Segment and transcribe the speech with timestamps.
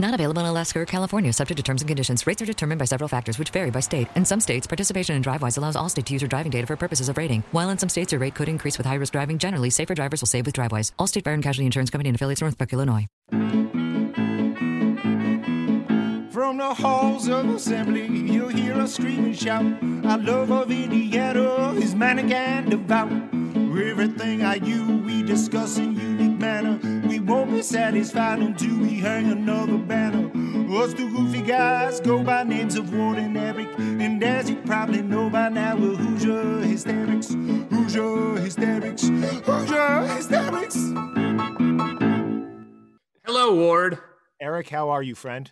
[0.00, 2.24] Not available in Alaska or California, subject to terms and conditions.
[2.24, 4.06] Rates are determined by several factors, which vary by state.
[4.14, 7.08] In some states, participation in DriveWise allows Allstate to use your driving data for purposes
[7.08, 7.42] of rating.
[7.50, 10.22] While in some states, your rate could increase with high risk driving, generally, safer drivers
[10.22, 10.92] will save with DriveWise.
[11.00, 13.08] Allstate Fire and Casualty Insurance Company and affiliates, Northbrook, Illinois.
[16.30, 19.64] From the halls of assembly, you'll hear us scream and shout.
[20.06, 23.10] Our love of Indiana is manic and devout.
[23.98, 26.78] Everything I you we discuss in unique manner.
[27.08, 30.30] We won't be satisfied until we hang another banner.
[30.70, 33.68] Us two goofy guys go by names of Ward and Eric.
[33.78, 37.32] And as you probably know by now, we're Hoosier Hysterics.
[37.70, 39.08] Hoosier Hysterics.
[39.46, 40.76] Hoosier Hysterics.
[43.24, 43.98] Hello, Ward.
[44.40, 45.50] Eric, how are you, friend?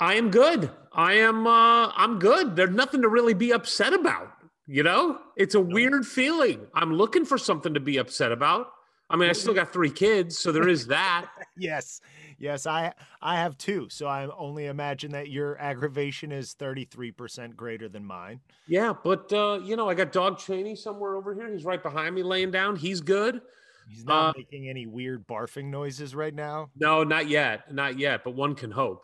[0.00, 0.70] I am good.
[0.92, 2.56] I am uh I'm good.
[2.56, 4.32] There's nothing to really be upset about,
[4.66, 5.18] you know?
[5.36, 6.66] It's a weird feeling.
[6.74, 8.68] I'm looking for something to be upset about.
[9.10, 11.28] I mean, I still got 3 kids, so there is that.
[11.56, 12.00] yes.
[12.38, 13.88] Yes, I I have two.
[13.90, 18.40] So I only imagine that your aggravation is 33% greater than mine.
[18.66, 21.52] yeah, but uh you know, I got dog Cheney somewhere over here.
[21.52, 22.76] He's right behind me laying down.
[22.76, 23.42] He's good.
[23.88, 26.70] He's not Uh, making any weird barfing noises right now.
[26.76, 27.74] No, not yet.
[27.74, 29.02] Not yet, but one can hope.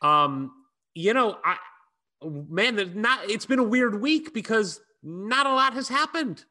[0.00, 0.50] Um,
[0.94, 1.56] you know, I
[2.24, 6.44] man, not it's been a weird week because not a lot has happened.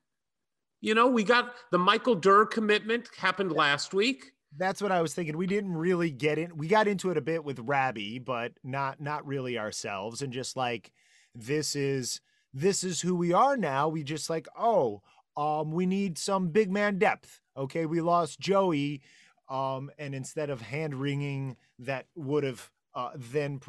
[0.82, 4.32] You know, we got the Michael Durr commitment happened last week.
[4.58, 5.38] That's what I was thinking.
[5.38, 6.58] We didn't really get in.
[6.58, 10.22] We got into it a bit with Rabby, but not not really ourselves.
[10.22, 10.92] And just like
[11.36, 12.22] this is
[12.54, 13.90] this is who we are now.
[13.90, 15.02] We just like oh,
[15.38, 17.42] um, we need some big man depth.
[17.58, 19.02] Okay, we lost Joey,
[19.50, 23.60] um, and instead of hand wringing that would have uh, then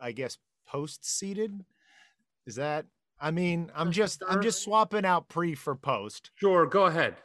[0.00, 1.64] I guess post seated.
[2.46, 2.86] Is that?
[3.20, 6.30] I mean, I'm just I'm just swapping out pre for post.
[6.36, 7.16] Sure, go ahead.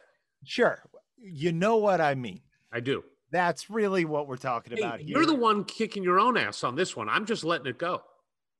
[0.43, 0.81] Sure,
[1.17, 2.41] you know what I mean.
[2.71, 3.03] I do.
[3.31, 5.09] That's really what we're talking Hey, about here.
[5.17, 7.09] you're the one kicking your own ass on this one.
[7.09, 8.01] I'm just letting it go.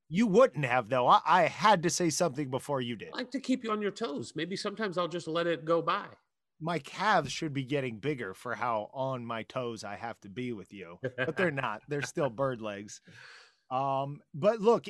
[0.10, 1.08] You wouldn't have though.
[1.08, 3.10] I, I had to say something before you did.
[3.14, 4.34] I like to keep you on your toes.
[4.36, 6.06] Maybe sometimes I'll just let it go by.
[6.62, 10.54] My calves should be getting bigger for how on my toes I have to be
[10.54, 11.82] with you, but they're not.
[11.90, 13.02] They're still bird legs.
[13.74, 14.86] Um, but look,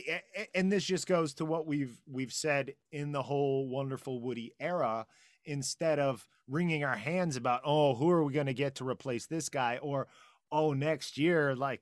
[0.53, 5.05] and this just goes to what we've we've said in the whole wonderful Woody era.
[5.45, 9.25] Instead of wringing our hands about, oh, who are we going to get to replace
[9.25, 10.07] this guy, or
[10.53, 11.81] oh, next year, like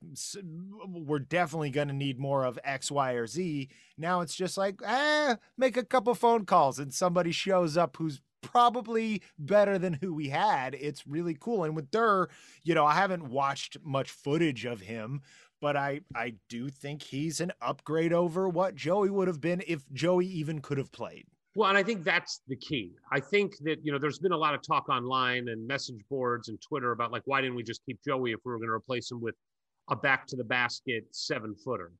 [0.87, 3.69] we're definitely going to need more of X, Y, or Z.
[3.97, 8.21] Now it's just like, eh, make a couple phone calls and somebody shows up who's
[8.41, 10.75] probably better than who we had.
[10.75, 11.63] It's really cool.
[11.63, 12.29] And with Durr,
[12.63, 15.21] you know, I haven't watched much footage of him,
[15.61, 19.89] but I I do think he's an upgrade over what Joey would have been if
[19.93, 21.25] Joey even could have played.
[21.55, 22.93] Well, and I think that's the key.
[23.11, 26.47] I think that, you know, there's been a lot of talk online and message boards
[26.47, 28.73] and Twitter about like, why didn't we just keep Joey if we were going to
[28.73, 29.35] replace him with
[29.89, 31.91] a back to the basket seven footer?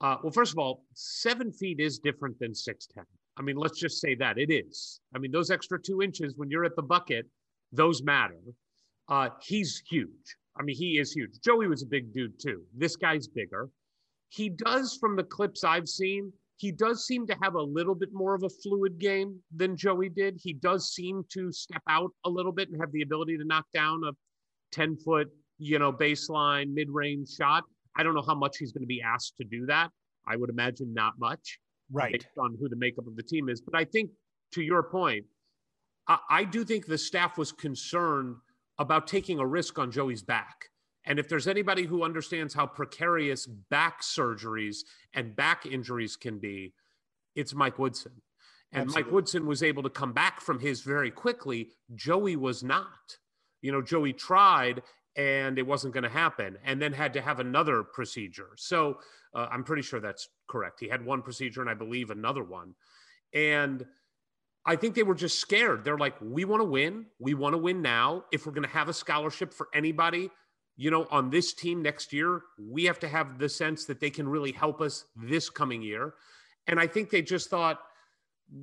[0.00, 3.04] Uh, well, first of all, seven feet is different than 6'10.
[3.36, 5.00] I mean, let's just say that it is.
[5.14, 7.26] I mean, those extra two inches when you're at the bucket,
[7.72, 8.40] those matter.
[9.08, 10.36] Uh, he's huge.
[10.58, 11.40] I mean, he is huge.
[11.44, 12.62] Joey was a big dude too.
[12.76, 13.68] This guy's bigger.
[14.28, 18.10] He does, from the clips I've seen, he does seem to have a little bit
[18.12, 20.38] more of a fluid game than Joey did.
[20.42, 23.64] He does seem to step out a little bit and have the ability to knock
[23.72, 24.12] down a
[24.72, 25.28] 10 foot,
[25.58, 27.64] you know, baseline mid range shot.
[27.96, 29.90] I don't know how much he's going to be asked to do that.
[30.26, 31.58] I would imagine not much
[31.92, 32.12] Right.
[32.12, 33.60] based on who the makeup of the team is.
[33.60, 34.10] But I think,
[34.52, 35.24] to your point,
[36.06, 38.36] I, I do think the staff was concerned
[38.80, 40.70] about taking a risk on Joey's back.
[41.04, 44.78] And if there's anybody who understands how precarious back surgeries
[45.14, 46.72] and back injuries can be,
[47.36, 48.12] it's Mike Woodson.
[48.72, 51.70] And Mike Woodson was able to come back from his very quickly.
[51.94, 53.18] Joey was not.
[53.62, 54.82] You know, Joey tried
[55.16, 58.50] and it wasn't going to happen and then had to have another procedure.
[58.56, 58.98] So
[59.34, 60.80] uh, I'm pretty sure that's correct.
[60.80, 62.74] He had one procedure and I believe another one.
[63.34, 63.84] And
[64.66, 65.84] I think they were just scared.
[65.84, 67.06] They're like, we want to win.
[67.18, 68.24] We want to win now.
[68.30, 70.30] If we're going to have a scholarship for anybody,
[70.76, 74.10] you know, on this team next year, we have to have the sense that they
[74.10, 76.14] can really help us this coming year.
[76.66, 77.80] And I think they just thought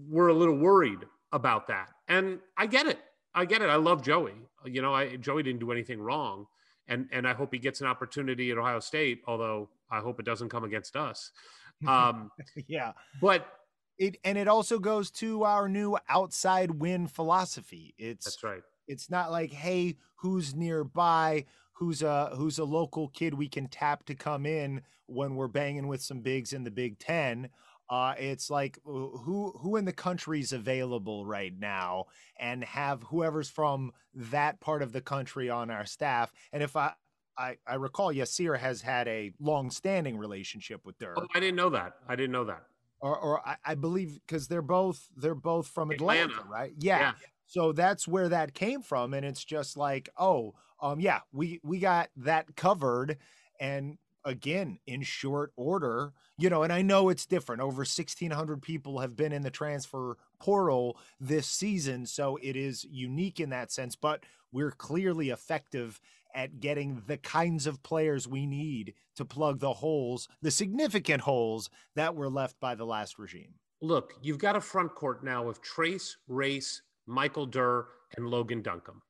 [0.07, 0.99] we're a little worried
[1.31, 1.89] about that.
[2.07, 2.99] And I get it.
[3.33, 3.69] I get it.
[3.69, 4.33] I love Joey.
[4.65, 6.45] You know, I, Joey didn't do anything wrong.
[6.87, 10.25] And, and I hope he gets an opportunity at Ohio State, although I hope it
[10.25, 11.31] doesn't come against us.
[11.87, 12.31] Um,
[12.67, 12.93] yeah.
[13.21, 13.56] but
[13.97, 17.95] It and it also goes to our new outside win philosophy.
[17.97, 18.61] It's that's right.
[18.87, 21.45] it's not like, hey, who's nearby?
[21.77, 25.87] who's a who's a local kid we can tap to come in when we're banging
[25.87, 27.49] with some bigs in the Big Ten.
[27.89, 32.05] Uh, it's like who who in the country is available right now,
[32.39, 36.33] and have whoever's from that part of the country on our staff.
[36.51, 36.93] And if I
[37.37, 41.13] I, I recall Yasir has had a long-standing relationship with Durr.
[41.15, 41.93] Oh, I didn't know that.
[42.07, 42.63] I didn't know that.
[42.99, 46.49] Or, or I, I believe because they're both they're both from Atlanta, Atlanta.
[46.49, 46.73] right?
[46.77, 46.99] Yeah.
[46.99, 47.11] Yeah.
[47.45, 51.79] So that's where that came from, and it's just like, oh, um, yeah, we we
[51.79, 53.17] got that covered,
[53.59, 56.63] and again in short order, you know.
[56.63, 57.61] And I know it's different.
[57.61, 62.83] Over sixteen hundred people have been in the transfer portal this season, so it is
[62.83, 63.95] unique in that sense.
[63.95, 65.99] But we're clearly effective
[66.35, 71.69] at getting the kinds of players we need to plug the holes, the significant holes
[71.95, 73.53] that were left by the last regime.
[73.81, 79.01] Look, you've got a front court now of Trayce, Race, Michael Durr, and Logan Duncomb.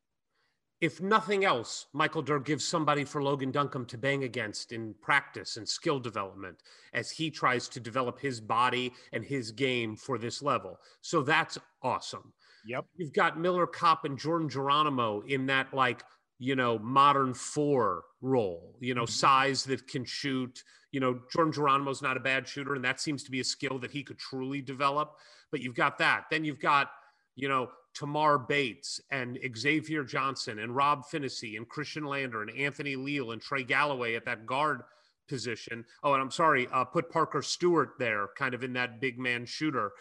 [0.80, 5.58] If nothing else, Michael Durr gives somebody for Logan Duncomb to bang against in practice
[5.58, 6.62] and skill development
[6.94, 10.80] as he tries to develop his body and his game for this level.
[11.02, 12.31] So that's awesome.
[12.68, 12.86] Yep.
[12.96, 16.04] You've got Miller Kopp and Jordan Geronimo in that like
[16.39, 19.10] you know, modern four role, you know, Mhm.
[19.10, 20.63] size that can shoot.
[20.92, 23.80] You know, Jordan Geronimo's not a bad shooter, and that seems to be a skill
[23.80, 25.18] that he could truly develop.
[25.51, 26.25] But you've got that.
[26.30, 26.92] Then you've got,
[27.36, 32.95] you know, Tamar Bates and Xavier Johnson and Rob Finney and Khristian Lander and Anthony
[32.95, 34.83] Leal and Trey Galloway at that guard
[35.28, 35.86] position.
[36.04, 39.45] Oh, and I'm sorry, uh, put Parker Stewart there, kind of in that big man
[39.45, 39.92] shooter.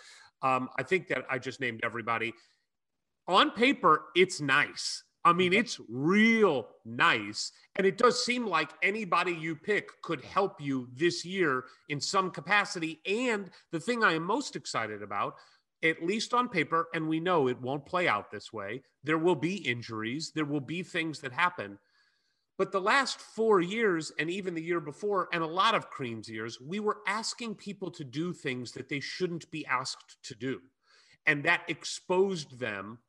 [0.43, 2.35] Um, I think that I just named everybody.
[3.27, 5.03] On paper, it's nice.
[5.27, 7.51] I mean, it's real nice.
[7.75, 12.31] And it does seem like anybody you pick could help you this year in some
[12.31, 13.01] capacity.
[13.05, 15.35] And the thing I am most excited about,
[15.83, 19.35] at least on paper, and we know it won't play out this way, there will
[19.35, 21.77] be injuries, there will be things that happen.
[22.57, 26.29] But the last four years, and even the year before, and a lot of Crean's
[26.29, 30.61] years, we were asking people to do things that they shouldn't be asked to do.
[31.27, 33.01] And that exposed them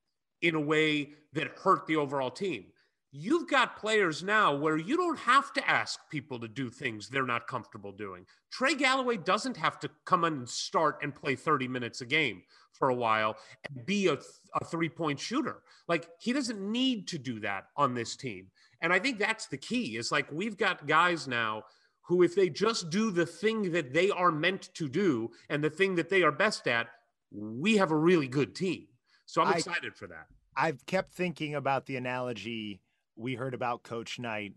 [0.42, 2.66] in a way that hurt the overall team.
[3.12, 7.26] You've got players now where you don't have to ask people to do things they're
[7.26, 8.26] not comfortable doing.
[8.52, 12.44] Trey Galloway doesn't have to come in and start and play 30 minutes a game
[12.74, 13.38] for a while
[13.70, 14.18] and be a,
[14.54, 15.64] a three point shooter.
[15.88, 18.48] Like he doesn't need to do that on this team.
[18.82, 21.64] And I think that's the key is like we've got guys now
[22.02, 25.70] who, if they just do the thing that they are meant to do and the
[25.70, 26.88] thing that they are best at,
[27.32, 28.88] we have a really good team.
[29.28, 30.26] So I'm I- excited for that.
[30.56, 32.82] I've kept thinking about the analogy
[33.16, 34.54] we heard about Coach Knight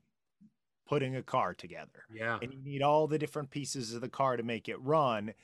[0.89, 2.05] putting a car together.
[2.11, 2.39] Yeah.
[2.41, 5.35] and you need all the different pieces of the car to make it run.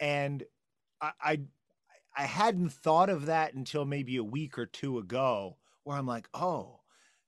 [0.00, 0.44] And
[1.02, 1.40] I, I,
[2.16, 6.28] I hadn't thought of that until maybe a week or two ago, where I'm like,
[6.32, 6.80] oh,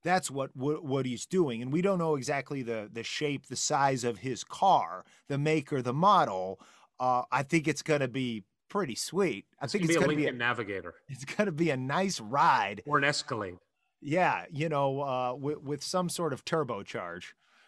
[0.03, 3.57] that's what what, what he's doing, and we don't know exactly the the shape, the
[3.57, 6.59] size of his car, the maker, the model.
[6.99, 9.45] Uh, I think it's going to be pretty sweet.
[9.61, 11.47] I think It's think gonna it's be a going to be Lincoln Navigator it's going
[11.47, 12.83] to be a nice ride.
[12.87, 13.57] or an Escalade.
[14.01, 17.25] Yeah, you know, uh, with with some sort of turbocharge.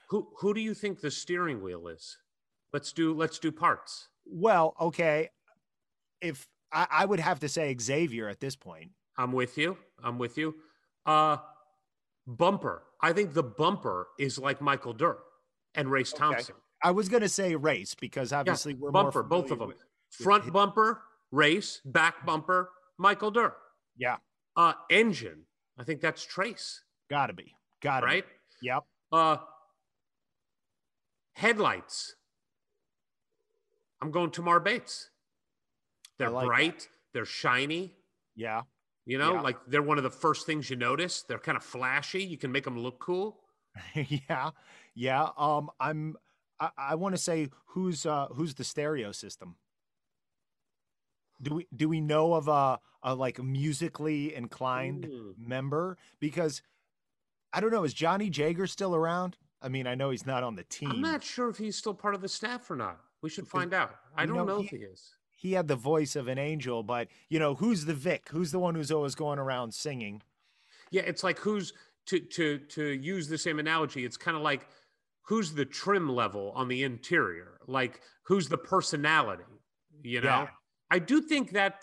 [0.08, 2.16] Who who do you think the steering wheel is?
[2.72, 4.08] Let's do let's do parts.
[4.24, 5.28] Well, okay.
[6.22, 8.92] If I, I would have to say Xavier at this point.
[9.18, 9.76] I'm with you.
[10.02, 10.54] I'm with you.
[11.04, 11.36] Uh
[12.26, 12.84] bumper.
[13.00, 15.18] I think the bumper is like Michael Durr
[15.74, 16.54] and Race Thompson.
[16.82, 19.68] I was going to say race because obviously we're more bumper, both of them.
[19.68, 23.54] with- Front bumper, race, back bumper, Michael Durr.
[23.96, 24.16] Yeah,
[24.56, 25.42] Uh engine.
[25.78, 28.24] I think that's Trayce, gotta be, gotta right?
[28.60, 28.66] Be.
[28.68, 28.84] Yep.
[29.10, 29.36] Uh
[31.34, 32.14] headlights.
[34.00, 35.10] I'm going Tamar Bates.
[36.18, 36.46] They're like that.
[36.48, 37.94] bright, they're shiny.
[38.36, 38.62] Yeah.
[39.06, 39.40] You know, Yeah.
[39.40, 41.22] like they're one of the first things you notice.
[41.22, 42.22] They're kind of flashy.
[42.22, 43.40] You can make them look cool.
[43.94, 44.50] yeah.
[44.94, 45.28] Yeah.
[45.36, 46.16] Um, I'm.
[46.60, 49.56] I, I want to say who's uh who's the stereo system.
[51.42, 55.34] Do we do we know of a, a like musically inclined Mm.
[55.38, 55.98] member?
[56.20, 56.62] Because
[57.52, 57.84] I don't know.
[57.84, 59.36] Is Johnny Jager still around?
[59.60, 60.90] I mean, I know he's not on the team.
[60.90, 62.98] I'm not sure if he's still part of the staff or not.
[63.22, 63.94] We should find out.
[64.16, 65.10] I don't know, know, he- if he is.
[65.36, 68.28] he had the voice of an angel, but you know, who's the Vic?
[68.30, 70.22] Who's the one who's always going around singing?
[70.90, 71.72] Yeah, it's like who's
[72.06, 74.04] to to to use the same analogy.
[74.04, 74.66] It's kind of like
[75.22, 77.58] who's the trim level on the interior.
[77.66, 79.44] Like who's the personality.
[80.02, 80.48] You know, Yeah.
[80.92, 81.82] I do think that.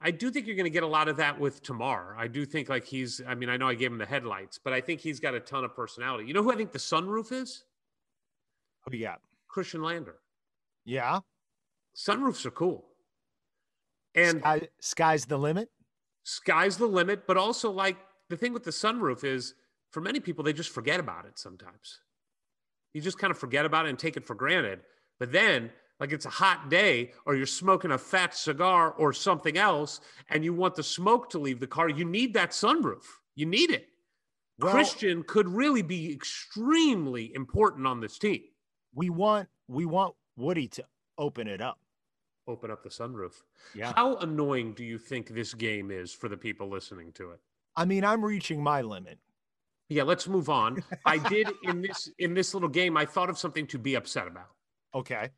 [0.00, 2.14] I do think you're going to get a lot of that with Tamar.
[2.18, 3.22] I do think like he's.
[3.26, 5.40] I mean, I know I gave him the headlights, but I think he's got a
[5.40, 6.26] ton of personality.
[6.28, 7.64] You know who I think the sunroof is?
[8.82, 9.20] Who you got?
[9.50, 10.16] Khristian Lander.
[10.84, 11.20] Yeah.
[11.96, 12.84] Sunroofs are cool.
[14.14, 15.70] And Sky, sky's the limit.
[16.24, 17.96] sky's the limit, but also like
[18.28, 19.54] the thing with the sunroof is
[19.90, 22.00] for many people, they just forget about it sometimes.
[22.92, 24.80] You just kind of forget about it and take it for granted.
[25.18, 25.70] But then,
[26.00, 30.44] like it's a hot day, or you're smoking a fat cigar or something else, and
[30.44, 33.04] you want the smoke to leave the car, you need that sunroof.
[33.36, 33.88] You need it.
[34.58, 38.42] Well- Khristian could really be extremely important on this team.
[38.94, 40.84] We want we want Woody to
[41.18, 41.78] open it up.
[42.46, 43.32] Open up the sunroof.
[43.74, 43.92] Yeah.
[43.96, 47.40] How annoying do you think this game is for the people listening to it?
[47.76, 49.18] I mean, I'm reaching my limit.
[49.88, 50.84] Yeah, let's move on.
[51.06, 52.96] I did in this in this little game.
[52.96, 54.50] I thought of something to be upset about.
[54.94, 55.30] Okay.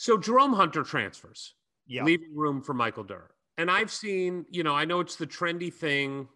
[0.00, 1.52] So Jerome Hunter transfers,
[1.86, 2.04] Yeah.
[2.04, 3.34] leaving room for Michael Durr.
[3.58, 6.26] And I've seen, you know, I know it's the trendy thing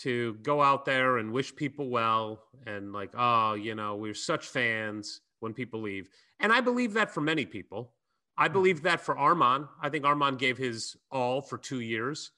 [0.00, 4.48] to go out there and wish people well and like, oh, you know, we're such
[4.48, 6.10] fans when people leave.
[6.38, 7.94] And I believe that for many people.
[8.36, 9.70] I believe that for Armaan.
[9.80, 12.30] I think Armaan gave his all for two years.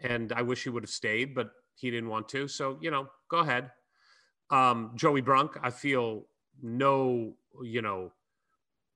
[0.00, 2.48] And I wish he would have stayed, but he didn't want to.
[2.48, 3.70] So, you know, go ahead.
[4.50, 6.26] Um, Joey Brunk, I feel
[6.60, 8.10] no, you know,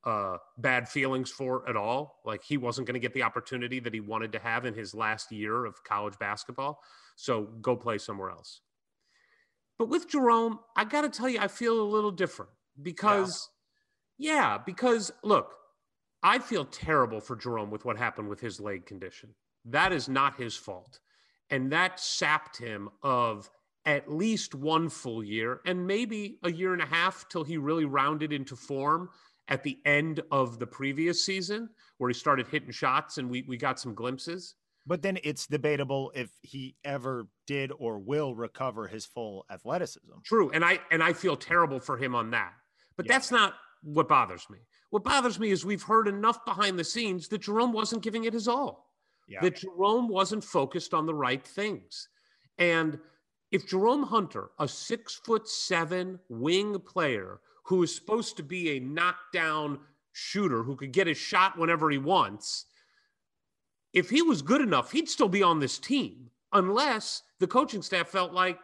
[0.05, 2.21] uh, bad feelings for at all.
[2.25, 4.95] Like he wasn't going to get the opportunity that he wanted to have in his
[4.95, 6.81] last year of college basketball.
[7.17, 8.61] So go play somewhere else.
[9.79, 12.51] But with Jerome, I got to tell you, I feel a little different
[12.83, 13.49] because,
[14.19, 14.59] yeah.
[14.59, 15.55] because look,
[16.23, 19.35] I feel terrible for Jerome with what happened with his leg condition.
[19.65, 20.99] That is not his fault.
[21.51, 23.51] And that sapped him of
[23.87, 27.85] at least one full year and maybe a year and a half till he really
[27.85, 29.09] rounded into form
[29.49, 33.57] at the end of the previous season where he started hitting shots and we, we
[33.57, 34.55] got some glimpses.
[34.87, 40.13] But then it's debatable if he ever did or will recover his full athleticism.
[40.25, 40.51] True.
[40.51, 42.55] And I and I feel terrible for him on that.
[42.97, 43.13] But Yeah.
[43.13, 44.59] that's not what bothers me.
[44.91, 48.33] What bothers me is we've heard enough behind the scenes that Jerome wasn't giving it
[48.33, 48.91] his all.
[49.29, 49.41] Yeah.
[49.43, 52.09] That Jerome wasn't focused on the right things.
[52.57, 52.99] And
[53.51, 58.81] if Jerome Hunter, a six foot seven wing player who is supposed to be a
[58.81, 59.79] knockdown
[60.13, 62.65] shooter who could get his shot whenever he wants,
[63.93, 68.09] if he was good enough, he'd still be on this team unless the coaching staff
[68.09, 68.59] felt like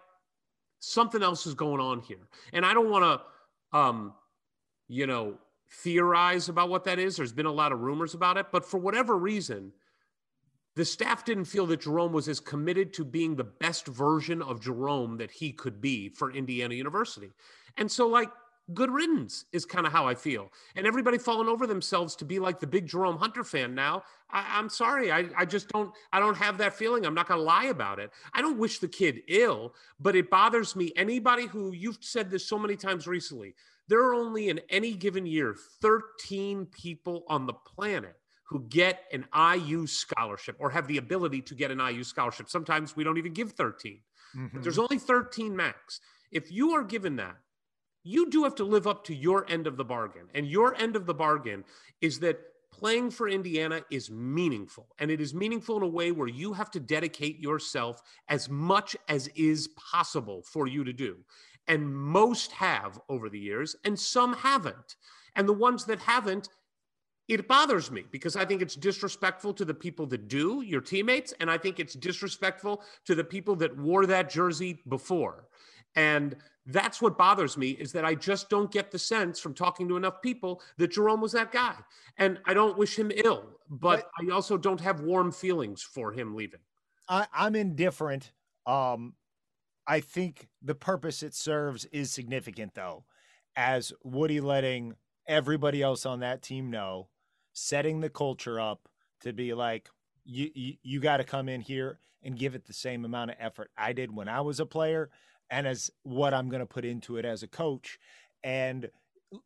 [0.79, 2.29] something else is going on here.
[2.55, 3.21] And I don't want
[3.73, 4.15] to, um,
[4.89, 5.35] you know,
[5.71, 7.17] theorize about what that is.
[7.17, 9.71] There's been a lot of rumors about it, but for whatever reason,
[10.77, 14.63] the staff didn't feel that Jerome was as committed to being the best version of
[14.63, 17.31] Jerome that he could be for Indiana University.
[17.77, 18.31] And so, like,
[18.73, 20.51] good riddance is kind of how I feel.
[20.75, 24.05] And everybody falling over themselves to be like the big Jerome Hunter fan now.
[24.31, 25.13] I, I'm sorry.
[25.13, 27.05] I, I just don't, I don't have that feeling.
[27.05, 28.11] I'm not going to lie about it.
[28.33, 30.93] I don't wish the kid ill, but it bothers me.
[30.97, 33.55] Anybody who you've said this so many times recently,
[33.87, 39.27] there are only in any given year 13 people on the planet who get an
[39.35, 42.49] IU scholarship or have the ability to get an IU scholarship.
[42.49, 44.01] Sometimes we don't even give 13.
[44.37, 44.51] Mhm.
[44.55, 46.01] But there's only 13 max.
[46.31, 47.37] If you are given that,
[48.05, 50.29] you do have to live up to your end of the bargain.
[50.35, 51.65] And your end of the bargain
[52.01, 52.39] is that
[52.71, 54.87] playing for Indiana is meaningful.
[54.99, 58.97] And it is meaningful in a way where you have to dedicate yourself as much
[59.09, 61.17] as is possible for you to do.
[61.67, 64.97] And most have over the years, and some haven't.
[65.35, 66.51] And the ones that haven't,
[67.27, 71.33] it bothers me because I think it's disrespectful to the people that do, your teammates,
[71.41, 75.47] and I think it's disrespectful to the people that wore that jersey before.
[75.97, 76.37] And
[76.67, 79.97] that's what bothers me is that I just don't get the sense from talking to
[79.97, 81.75] enough people that Jerome was that guy.
[82.17, 86.35] And I don't wish him ill, but I also don't have warm feelings for him
[86.35, 86.61] leaving.
[87.09, 88.33] I, I'm indifferent.
[88.67, 89.15] Um,
[89.87, 93.05] I think the purpose it serves is significant, though,
[93.57, 94.95] as Woody letting
[95.27, 97.09] everybody else on that team know,
[97.53, 98.89] setting the culture up
[99.21, 99.91] to be like,
[100.25, 103.37] you you, you got to come in here and give it the same amount of
[103.39, 105.11] effort I did when I was a player,
[105.55, 107.99] and as what I'm going to put into it as a coach,
[108.43, 108.91] and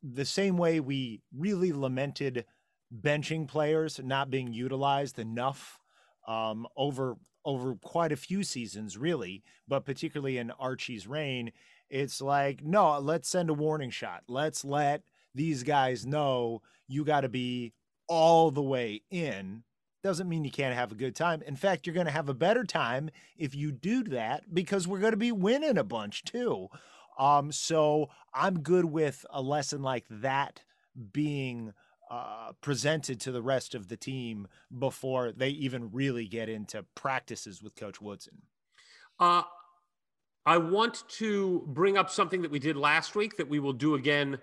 [0.03, 2.47] the same way we really lamented
[3.03, 5.79] benching players not being utilized enough
[6.27, 11.53] um, over over quite a few seasons, really, but particularly in Archie's reign,
[11.89, 14.23] it's like, no, let's send a warning shot.
[14.29, 15.03] Let's let
[15.35, 17.73] these guys know you got to be
[18.09, 19.63] all the way in.
[20.09, 21.43] Doesn't mean you can't have a good time.
[21.43, 25.01] In fact, you're going to have a better time if you do that because we're
[25.01, 26.69] going to be winning a bunch too.
[27.19, 30.63] Um, so I'm good with a lesson like that
[31.13, 31.75] being
[32.11, 34.49] uh, presented to the rest of the team
[34.79, 38.41] before they even really get into practices with Coach Woodson.
[39.21, 39.43] Uh,
[40.47, 43.95] I want to bring up something that we did last week that we will do
[43.95, 44.39] again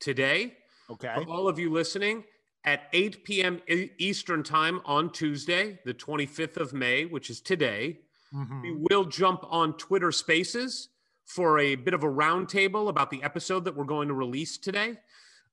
[0.00, 0.54] today.
[0.90, 1.14] Okay.
[1.14, 2.24] For all of you listening,
[2.64, 3.60] at 8 p.m.
[3.98, 8.00] Eastern Time on Tuesday, the 25th of May, which is today,
[8.34, 8.62] Mhm.
[8.62, 10.88] We will jump on Twitter Spaces
[11.24, 14.98] for a bit of a roundtable about the episode that we're going to release today.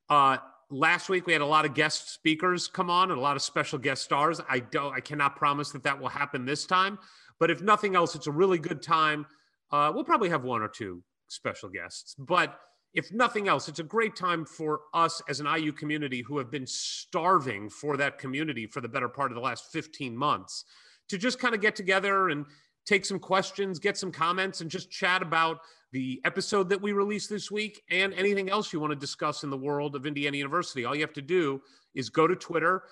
[0.09, 0.37] Uh,
[0.71, 3.41] last week we had a lot of guest speakers come on and a lot of
[3.43, 4.41] special guest stars.
[4.49, 6.97] I don't, I cannot promise that that will happen this time,
[7.39, 9.27] but if nothing else, it's a really good time.
[9.69, 12.59] Uh, we'll probably have one or two special guests, but
[12.93, 16.51] if nothing else, it's a great time for us as an IU community who have
[16.51, 20.65] been starving for that community for the better part of the last 15 months
[21.07, 22.45] to just kind of get together and
[22.85, 25.59] take some questions, get some comments, and just chat about
[25.91, 29.49] the episode that we released this week and anything else you want to discuss in
[29.49, 30.85] the world of Indiana University.
[30.85, 31.61] All you have to do
[31.95, 32.83] is go to Twitter.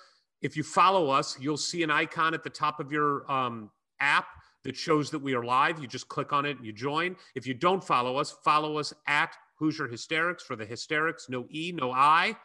[0.42, 4.26] If you follow us, you'll see an icon at the top of your um, app
[4.64, 5.80] that shows that we are live.
[5.80, 7.16] You just click on it and you join.
[7.34, 11.72] If you don't follow us, follow us at Hoosier Hysterics for the hysterics, no E,
[11.72, 12.36] no I.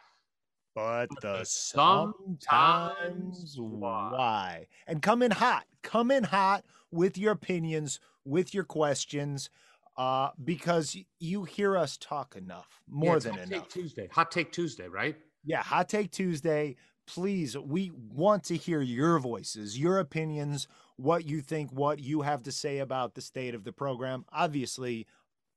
[0.74, 4.10] But the the sometimes why.
[4.12, 4.66] why.
[4.86, 5.64] And come in hot.
[5.82, 9.48] Come in hot with your opinions, with your questions,
[9.96, 13.68] uh, because you hear us talk enough, more it's than Hot Take enough.
[13.68, 14.08] Tuesday.
[14.12, 15.16] Hot Take Tuesday, right?
[15.42, 16.76] Yeah, Hot Take Tuesday.
[17.06, 22.42] Please, we want to hear your voices, your opinions, what you think, what you have
[22.42, 24.26] to say about the state of the program.
[24.30, 25.06] Obviously,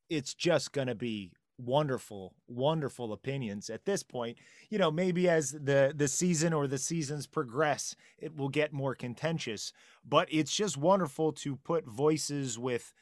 [0.09, 4.37] it's just going to be wonderful, wonderful opinions at this point.
[4.69, 8.95] You know, maybe as the the season or the seasons progress, it will get more
[8.95, 9.73] contentious,
[10.07, 12.93] but it's just wonderful to put voices with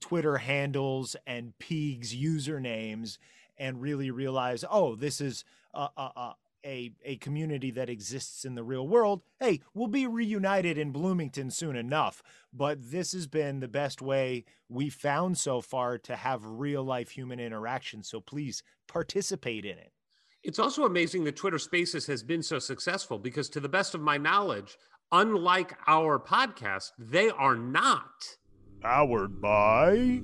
[0.00, 3.18] Twitter handles and Peegs usernames
[3.56, 5.44] and really realize, oh, this is
[5.74, 6.34] a, a,
[6.64, 9.22] a, a, a community that exists in the real world.
[9.40, 12.22] Hey, we'll be reunited in Bloomington soon enough.
[12.52, 17.10] But this has been the best way we found so far to have real life
[17.10, 18.02] human interaction.
[18.02, 19.92] So please participate in it.
[20.44, 24.00] It's also amazing that Twitter Spaces has been so successful because, to the best of
[24.00, 24.78] my knowledge,
[25.10, 28.36] unlike our podcast, they are not.
[28.80, 30.22] Powered by.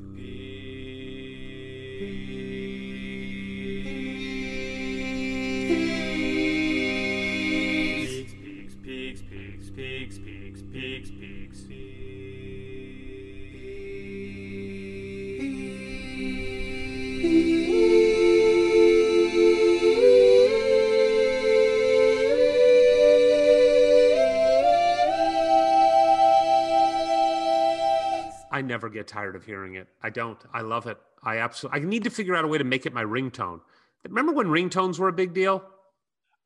[28.54, 29.88] I never get tired of hearing it.
[30.00, 30.38] I don't.
[30.52, 30.96] I love it.
[31.24, 31.80] I absolutely.
[31.80, 33.60] I need to figure out a way to make it my ringtone.
[34.04, 35.64] Remember when ringtones were a big deal?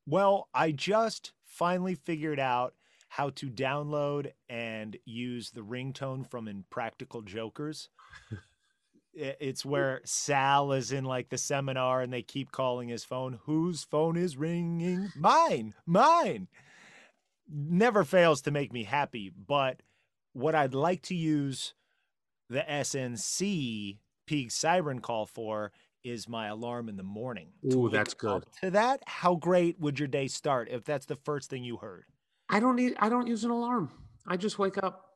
[0.06, 2.72] Well, I just finally figured out
[3.10, 7.90] how to download and use the ringtone from Impractical Jokers.
[9.20, 13.40] It's where Sal is in like the seminar and they keep calling his phone.
[13.46, 15.10] Whose phone is ringing?
[15.16, 16.46] Mine, mine.
[17.48, 19.32] Never fails to make me happy.
[19.34, 19.82] But
[20.34, 21.74] what I'd like to use
[22.48, 25.72] the SNC Peak Siren call for
[26.04, 27.48] is my alarm in the morning.
[27.72, 28.44] Ooh, that's good.
[28.62, 32.04] To that, how great would your day start if that's the first thing you heard?
[32.48, 32.94] I don't need.
[32.98, 33.90] I don't use an alarm.
[34.26, 35.06] I just wake up.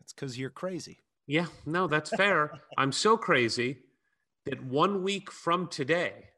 [0.00, 1.00] It's because you're crazy.
[1.26, 2.52] Yeah, no, that's fair.
[2.78, 3.78] I'm so crazy
[4.46, 6.30] that one week from today,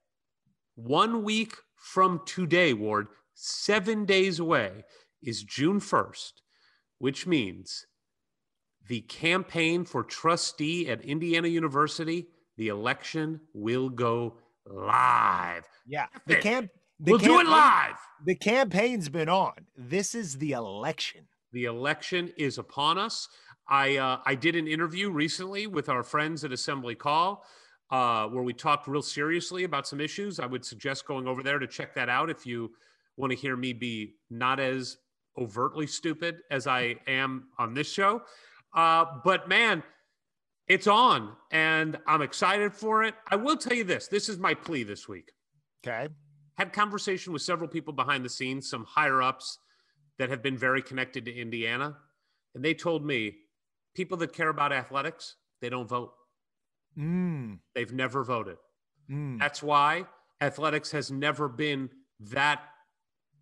[0.75, 4.85] one week from today, Ward, seven days away
[5.23, 6.33] is June 1st,
[6.99, 7.87] which means
[8.91, 12.27] the campaign for trustee at Indiana University,
[12.57, 14.35] the election will go
[14.67, 15.65] live.
[15.87, 16.07] Yeah.
[16.27, 16.71] The camp.
[16.99, 17.97] The we'll do it campaign- live.
[18.27, 19.53] The campaign's been on.
[19.77, 21.29] This is the election.
[21.53, 23.29] The election is upon us.
[23.69, 27.45] I uh, I did an interview recently with our friends at Assembly Call,
[27.93, 30.41] uh, where we talked real seriously about some issues.
[30.41, 32.73] I would suggest going over there to check that out if you
[33.17, 34.97] want to hear me be not as
[35.39, 38.23] overtly stupid as I am on this show.
[38.75, 39.83] Uh, but man,
[40.69, 43.15] it's on, and I'm excited for it.
[43.31, 45.33] I will tell you this: this is my plea this week
[45.87, 46.09] Okay.
[46.55, 49.59] had conversation with several people behind the scenes, some higher ups
[50.19, 51.97] that have been very connected to Indiana,
[52.55, 53.35] and they told me
[53.95, 56.13] people that care about athletics, they don't vote.
[56.99, 58.59] Mm, They've never voted.
[59.11, 59.39] mm.
[59.39, 60.05] That's why
[60.41, 62.61] athletics has never been that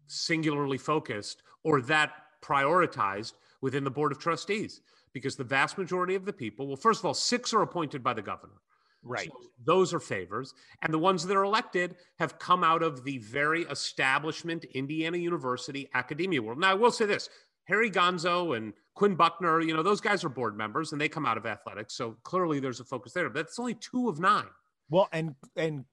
[0.07, 2.13] singularly focused or that
[2.43, 4.81] prioritized within the board of trustees
[5.13, 8.15] because the vast majority of the people, well, first of all, six are appointed by
[8.15, 8.55] the governor.
[9.03, 9.29] Right.
[9.31, 10.55] So those are favors.
[10.83, 15.89] And the ones that are elected have come out of the very establishment Indiana University
[15.95, 16.59] academia world.
[16.59, 17.29] Now, I will say this
[17.65, 21.27] Harry Gonso and Quinn Buckner, you know, those guys are board members and they come
[21.27, 21.95] out of athletics.
[21.95, 23.29] So clearly there's a focus there.
[23.31, 24.47] But that's only two of nine.
[24.91, 25.85] Well, and and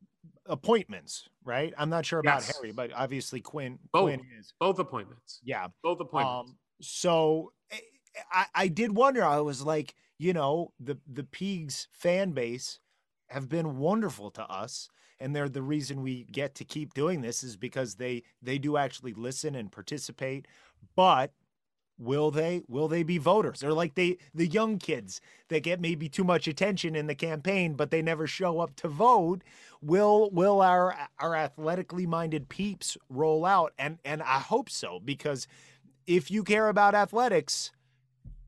[0.48, 1.74] appointments, right?
[1.78, 2.56] I'm not sure about Yes.
[2.56, 4.04] Harry, but obviously Quinn Both.
[4.16, 4.54] Quinn is.
[4.60, 5.42] Both appointments.
[5.44, 5.68] Yeah.
[5.84, 6.52] Both appointments.
[6.52, 7.82] Um, so, a-
[8.32, 9.24] I, I did wonder.
[9.24, 12.80] I was like, you know, the the Peegs fan base
[13.30, 17.44] have been wonderful to us, and they're the reason we get to keep doing this
[17.44, 20.48] is because they they do actually listen and participate.
[20.96, 21.32] But
[21.98, 26.10] will they will they be voters or like they the young kids that get maybe
[26.10, 29.42] too much attention in the campaign but they never show up to vote
[29.82, 35.48] will will our our athletically minded peeps roll out and and I hope so because
[36.06, 37.72] if you care about athletics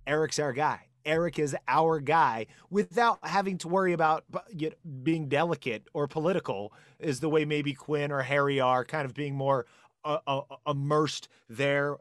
[0.07, 5.29] Eric's our guy Eric is our guy without having to worry about you know, being
[5.29, 9.65] delicate or political is the way maybe Quinn or Harry are kind of being more
[10.03, 11.95] uh, uh, immersed there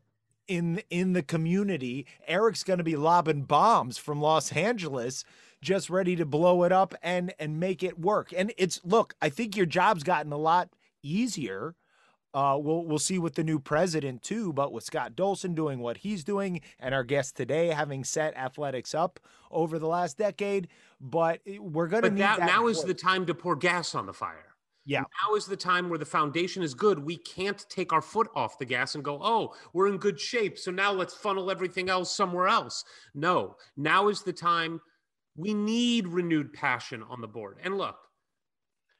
[0.49, 2.07] in in the community.
[2.27, 5.25] Eric's going to be lobbing bombs from Los Angeles,
[5.63, 8.33] just ready to blow it up and and make it work.
[8.37, 10.71] And it's look, I think your job's gotten a lot
[11.03, 11.77] easier.
[12.37, 15.97] Uh, we'll we'll see with the new president too, but with Scott Dolson doing what
[15.97, 19.19] he's doing, and our guest today having set athletics up
[19.51, 20.69] over the last decade.
[21.01, 22.11] But we're going to.
[22.11, 24.55] But now, now is the time to pour gas on the fire.
[24.85, 25.01] Yeah.
[25.01, 26.99] Now is the time where the foundation is good.
[26.99, 30.59] We can't take our foot off the gas and go, oh, we're in good shape.
[30.59, 32.85] So now let's funnel everything else somewhere else.
[33.15, 34.83] No, now is the time.
[35.37, 37.57] We need renewed passion on the board.
[37.63, 37.97] And look,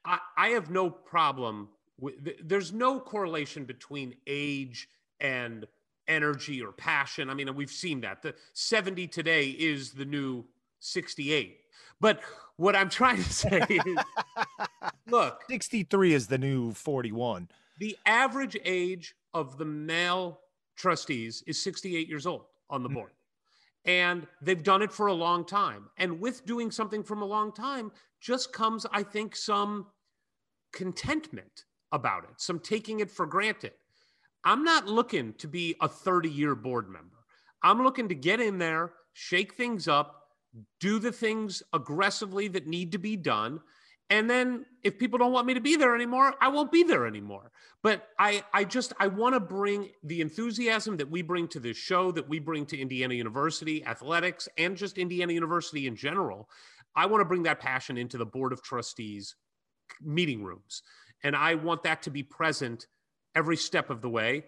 [0.03, 1.69] I, I have no problem
[2.43, 4.87] there's no correlation between age
[5.19, 5.65] and
[6.07, 7.29] energy or passion.
[7.29, 8.21] I mean, we've seen that.
[8.21, 10.45] The 70 today is the new
[10.79, 11.57] 68.
[11.99, 12.21] But
[12.57, 13.97] what I'm trying to say is
[15.07, 17.49] look 63 is the new 41.
[17.79, 20.39] The average age of the male
[20.75, 22.95] trustees is 68 years old on the mm.
[22.95, 23.11] board.
[23.85, 25.89] And they've done it for a long time.
[25.97, 29.87] And with doing something from a long time just comes, I think, some
[30.73, 33.73] contentment about it, some taking it for granted.
[34.43, 37.17] I'm not looking to be a 30 year board member.
[37.63, 40.23] I'm looking to get in there, shake things up,
[40.79, 43.59] do the things aggressively that need to be done.
[44.09, 47.05] And then if people don't want me to be there anymore, I won't be there
[47.05, 47.51] anymore.
[47.83, 51.75] But I, I just, I want to bring the enthusiasm that we bring to this
[51.75, 56.49] show, that we bring to Indiana University athletics and just Indiana University in general.
[56.95, 59.35] I want to bring that passion into the board of trustees
[60.01, 60.83] meeting rooms.
[61.23, 62.87] And I want that to be present
[63.35, 64.45] every step of the way.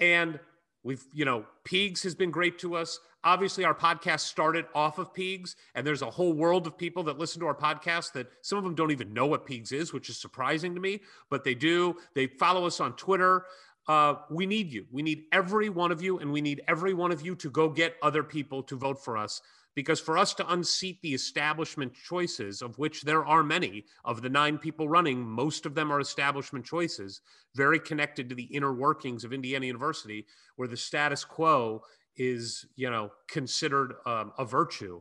[0.00, 0.38] And
[0.82, 5.14] we've, you know, Peegs has been great to us obviously our podcast started off of
[5.14, 8.58] Peegs, and there's a whole world of people that listen to our podcast that some
[8.58, 11.54] of them don't even know what Peegs is, which is surprising to me, but they
[11.54, 11.96] do.
[12.14, 13.46] They follow us on Twitter.
[13.88, 14.86] Uh, we need you.
[14.90, 17.68] We need every one of you, and we need every one of you to go
[17.68, 19.40] get other people to vote for us
[19.74, 24.28] because for us to unseat the establishment choices, of which there are many of the
[24.28, 27.20] nine people running, most of them are establishment choices,
[27.54, 31.82] very connected to the inner workings of Indiana University, where the status quo
[32.16, 35.00] is you know considered um, a virtue.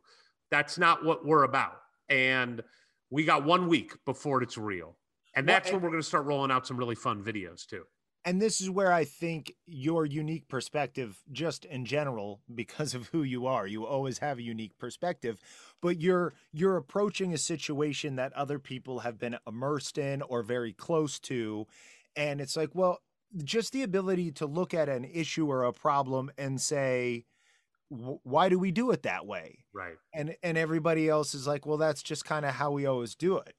[0.49, 1.81] That's not what we're about.
[2.09, 2.61] And
[3.09, 4.97] we got one week before it's real.
[5.35, 7.65] And that's well, and, when we're going to start rolling out some really fun videos
[7.65, 7.83] too
[8.25, 13.23] and this is where i think your unique perspective just in general because of who
[13.23, 15.39] you are you always have a unique perspective
[15.81, 20.73] but you're you're approaching a situation that other people have been immersed in or very
[20.73, 21.65] close to
[22.15, 22.99] and it's like well
[23.43, 27.25] just the ability to look at an issue or a problem and say
[27.91, 29.59] why do we do it that way?
[29.73, 29.95] Right.
[30.13, 33.37] And and everybody else is like well that's just kind of how we always do
[33.37, 33.55] it.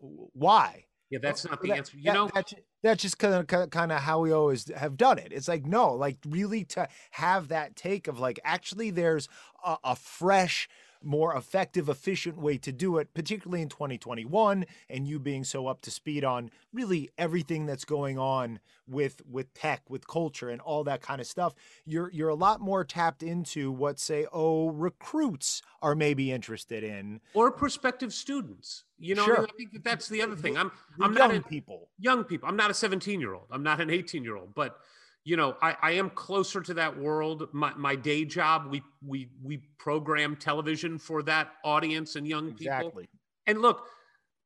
[0.00, 1.96] Why yeah that's not the that, answer.
[1.96, 5.18] You that, know that's, that's just kind of kind of how we always have done
[5.18, 5.32] it.
[5.32, 9.28] It's like no like really to have that take of like actually there's
[9.64, 10.68] a, a fresh
[11.06, 15.80] more effective, efficient way to do it, particularly in 2021, and you being so up
[15.82, 20.84] to speed on really everything that's going on with with tech, with culture, and all
[20.84, 21.54] that kind of stuff.
[21.84, 27.20] You're you're a lot more tapped into what say, oh, recruits are maybe interested in,
[27.34, 28.84] or prospective students.
[28.98, 29.42] You know, sure.
[29.42, 30.56] I think that that's the other thing.
[30.56, 32.48] I'm the I'm young not a, people, young people.
[32.48, 33.46] I'm not a 17 year old.
[33.50, 34.78] I'm not an 18 year old, but
[35.26, 37.48] you know, I, I am closer to that world.
[37.52, 43.02] My, my day job, we we we program television for that audience and young exactly.
[43.02, 43.18] people.
[43.48, 43.86] And look,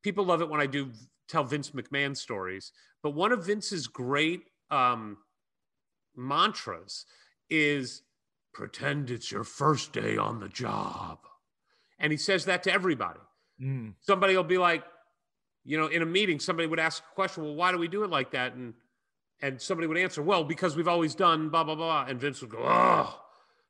[0.02, 0.90] people love it when I do
[1.28, 2.72] tell Vince McMahon stories.
[3.02, 5.18] But one of Vince's great um,
[6.16, 7.04] mantras
[7.50, 8.02] is
[8.54, 11.18] pretend it's your first day on the job.
[11.98, 13.20] And he says that to everybody.
[13.62, 13.92] Mm.
[14.00, 14.84] Somebody will be like,
[15.62, 18.02] you know, in a meeting, somebody would ask a question, well, why do we do
[18.02, 18.54] it like that?
[18.54, 18.72] And
[19.42, 22.06] and somebody would answer, well, because we've always done blah, blah, blah.
[22.08, 23.20] And Vince would go, oh,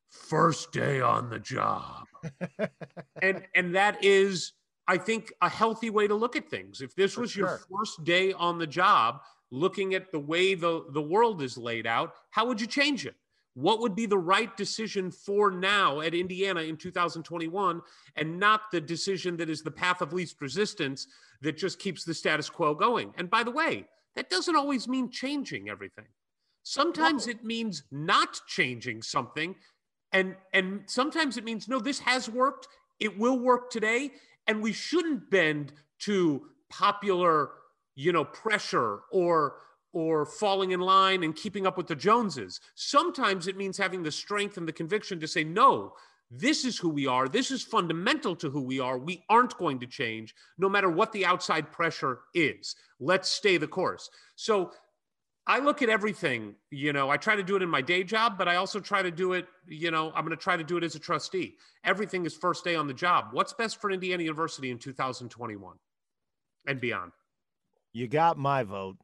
[0.09, 2.06] first day on the job.
[3.22, 4.52] and and that is,
[4.87, 6.80] I think, a healthy way to look at things.
[6.80, 11.02] If this was your first day on the job, looking at the way the, the
[11.02, 13.14] world is laid out, how would you change it?
[13.54, 17.80] what would be the right decision for now at Indiana in 2021
[18.16, 21.06] and not the decision that is the path of least resistance
[21.42, 23.12] that just keeps the status quo going.
[23.18, 26.07] And by the way, that doesn't always mean changing everything.
[26.62, 27.33] Sometimes no.
[27.33, 29.55] it means not changing something
[30.12, 32.68] and and sometimes it means no this has worked,
[32.99, 34.11] it will work today
[34.46, 37.51] and we shouldn't bend to popular,
[37.94, 39.57] you know, pressure or
[39.92, 42.61] or falling in line and keeping up with the Joneses.
[42.77, 45.94] Sometimes it means having the strength and the conviction to say, no,
[46.30, 47.28] this is who we are.
[47.28, 48.98] This is fundamental to who we are.
[48.98, 52.76] We aren't going to change no matter what the outside pressure is.
[53.00, 54.10] Let's stay the course.
[54.36, 54.72] So
[55.46, 58.38] I look at everything, you know, I try to do it in my day job,
[58.38, 60.76] but I also try to do it, you know, I'm going to try to do
[60.76, 61.56] it as a trustee.
[61.82, 63.28] Everything is first day on the job.
[63.32, 65.76] What's best for Indiana University in 2021
[66.68, 67.10] and beyond?
[67.92, 68.98] You got my vote.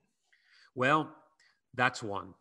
[0.77, 1.13] Well,
[1.75, 2.35] that's one.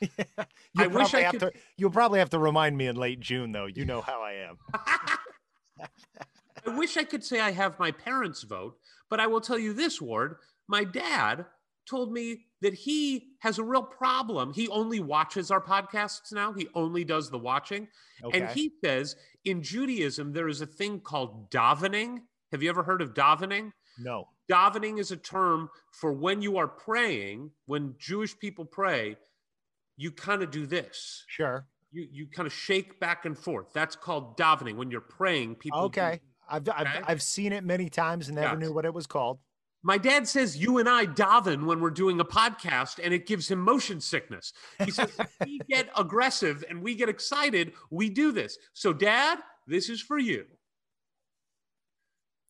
[0.76, 1.40] I wish I could.
[1.40, 3.66] To, you'll probably have to remind me in late June, though.
[3.66, 4.58] You know how I am.
[6.66, 8.76] I wish I could say I have my parents' vote,
[9.08, 10.36] but I will tell you this, Ward.
[10.68, 11.46] My dad
[11.88, 14.52] told me that he has a real problem.
[14.52, 17.88] He only watches our podcasts now, he only does the watching.
[18.22, 18.40] Okay.
[18.40, 22.18] And he says in Judaism, there is a thing called davening.
[22.52, 23.72] Have you ever heard of davening?
[23.98, 24.28] No.
[24.50, 29.16] Davening is a term for when you are praying, when Jewish people pray,
[30.00, 31.24] you kind of do this.
[31.28, 31.66] Sure.
[31.92, 33.66] You you kind of shake back and forth.
[33.74, 34.76] That's called davening.
[34.76, 35.80] When you're praying, people.
[35.80, 36.20] Okay.
[36.48, 36.72] I've, okay?
[36.74, 39.38] I've I've seen it many times and never knew what it was called.
[39.82, 43.50] My dad says you and I daven when we're doing a podcast, and it gives
[43.50, 44.54] him motion sickness.
[44.84, 45.10] He says
[45.44, 47.72] we get aggressive and we get excited.
[47.90, 48.56] We do this.
[48.72, 50.46] So, Dad, this is for you.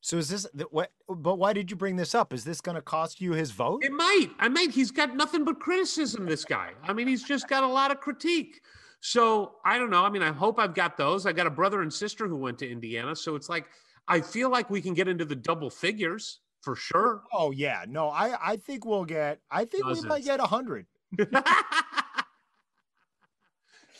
[0.02, 0.92] So is this what?
[1.08, 2.32] But why did you bring this up?
[2.32, 3.84] Is this going to cost you his vote?
[3.84, 4.30] It might.
[4.38, 4.70] I might.
[4.70, 6.24] He's got nothing but criticism.
[6.24, 6.70] This guy.
[6.82, 8.62] I mean, he's just got a lot of critique.
[9.00, 10.04] So I don't know.
[10.04, 11.26] I mean, I hope I've got those.
[11.26, 13.66] I got a brother and sister who went to Indiana, so it's like
[14.08, 17.22] I feel like we can get into the double figures for sure.
[17.32, 19.40] Oh yeah, no, I I think we'll get.
[19.50, 20.04] I think Dozens.
[20.04, 20.86] we might get a hundred.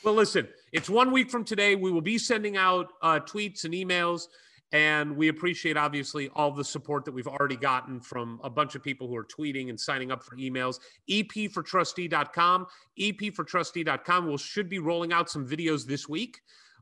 [0.05, 1.77] well, listen, it's one week from today.
[1.77, 4.29] We will be sending out uh, tweets and emails
[4.73, 8.83] and we appreciate, obviously, all the support that we've already gotten from a bunch of
[8.83, 10.79] people who are tweeting and signing up for emails.
[11.09, 12.67] EPfortrustee.com.
[12.99, 16.41] EPfortrustee.com will should be rolling out some videos this week,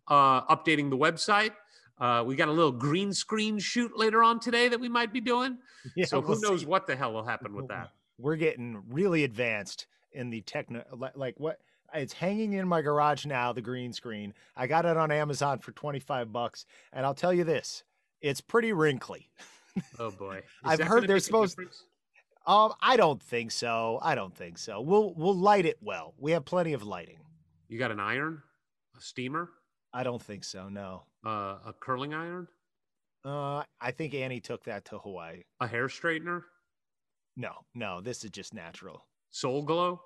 [0.09, 1.53] uh, updating the website.
[1.98, 5.20] Uh, we got a little green screen shoot later on today that we might be
[5.20, 5.59] doing.
[5.96, 6.66] Yeah, so who we'll knows see.
[6.66, 7.90] what the hell will happen with that?
[8.18, 11.61] We're getting really advanced in the techno, like what
[11.94, 14.35] it's hanging in my garage now, the green screen.
[14.57, 16.66] I got it on Amazon for 25 bucks.
[16.92, 17.83] And I'll tell you this,
[18.20, 19.31] it's pretty wrinkly.
[19.98, 20.42] Oh boy.
[20.64, 21.59] I've heard they're supposed
[22.46, 23.98] Um, I don't think so.
[24.03, 24.81] I don't think so.
[24.81, 26.14] We'll we'll light it well.
[26.18, 27.18] We have plenty of lighting.
[27.68, 28.42] You got an iron?
[28.96, 29.51] A steamer?
[29.92, 31.05] I don't think so, no.
[31.24, 32.48] Uh, a curling iron?
[33.24, 35.42] Uh, I think Annie took that to Hawaii.
[35.61, 36.42] A hair straightener?
[37.37, 39.07] No, no, this is just natural.
[39.31, 40.01] Soul glow?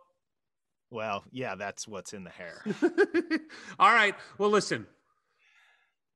[0.92, 2.62] Well, yeah, that's what's in the hair.
[3.78, 4.14] All right.
[4.36, 4.86] Well, listen,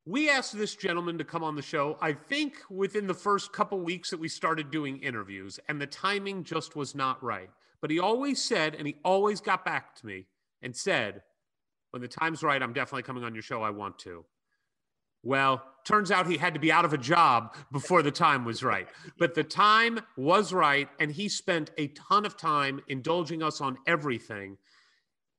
[0.05, 3.81] we asked this gentleman to come on the show, I think within the first couple
[3.81, 7.49] weeks that we started doing interviews, and the timing just was not right.
[7.81, 10.27] But he always said, and he always got back to me
[10.61, 11.23] and said,
[11.93, 13.63] when the time's right, I'm definitely coming on your show.
[13.63, 14.27] I want to.
[15.27, 18.63] Well, turns out he had to be out of a job before the time was
[18.63, 18.87] right.
[19.19, 23.77] But the time was right, and he spent a ton of time indulging us on
[23.89, 24.57] everything.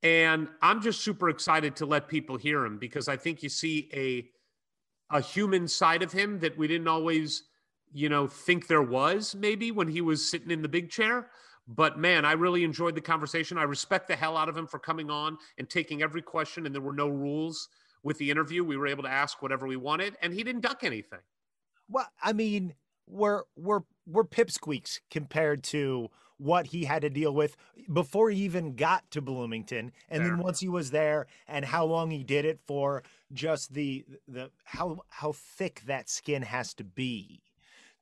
[0.02, 3.88] And I'm just super excited to let people hear him because I think you see
[3.94, 4.28] a
[5.10, 7.44] a human side of him that we didn't always,
[7.90, 11.30] you know, think there was maybe when he was sitting in the big chair.
[11.66, 13.56] But man, I really enjoyed the conversation.
[13.56, 16.74] I respect the hell out of him for coming on and taking every question, and
[16.74, 17.68] there were no rules
[18.02, 18.64] with the interview.
[18.64, 21.20] We were able to ask whatever we wanted, and he didn't duck anything.
[21.88, 22.74] Well, I mean,
[23.06, 27.56] we're we're we're pipsqueaks compared to what he had to deal with
[27.92, 30.30] before he even got to Bloomington, and there.
[30.30, 33.02] then once he was there, and how long he did it for.
[33.32, 37.42] Just the the how how thick that skin has to be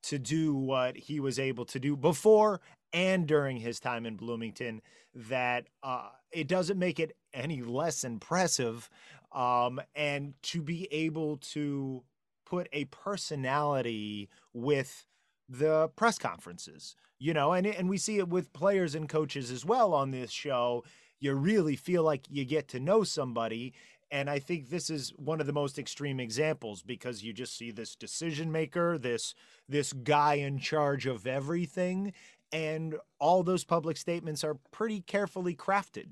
[0.04, 2.61] to do what he was able to do before
[2.92, 4.82] and during his time in Bloomington.
[5.14, 8.88] That uh, it doesn't make it any less impressive
[9.33, 12.03] um, and to be able to
[12.45, 15.07] put a personality with
[15.49, 19.65] the press conferences you know and and we see it with players and coaches as
[19.65, 20.85] well on this show.
[21.19, 23.73] You really feel like you get to know somebody
[24.11, 27.71] and i think this is one of the most extreme examples because you just see
[27.71, 29.35] this decision maker this
[29.69, 32.12] this guy in charge of everything
[32.53, 36.11] and all those public statements are pretty carefully crafted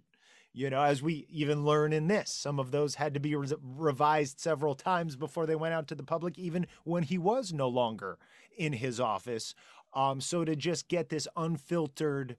[0.56, 3.48] You know, as we even learn in this, some of those had to be re-
[3.60, 7.68] revised several times before they went out to the public, even when he was no
[7.68, 8.18] longer
[8.56, 9.56] in his office.
[9.92, 12.36] Um, so to just get this unfiltered,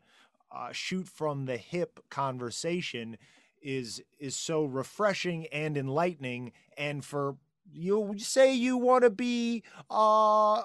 [0.50, 3.18] uh, shoot from the hip conversation
[3.62, 6.54] is is so refreshing and enlightening.
[6.78, 7.36] And for
[7.70, 10.62] you say you want to be uh,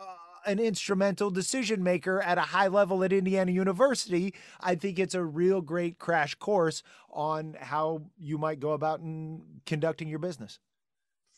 [0.46, 5.24] an instrumental decision maker at a high level at Indiana University, I think it's a
[5.24, 10.59] real great crash course on how you might go about in conducting your business.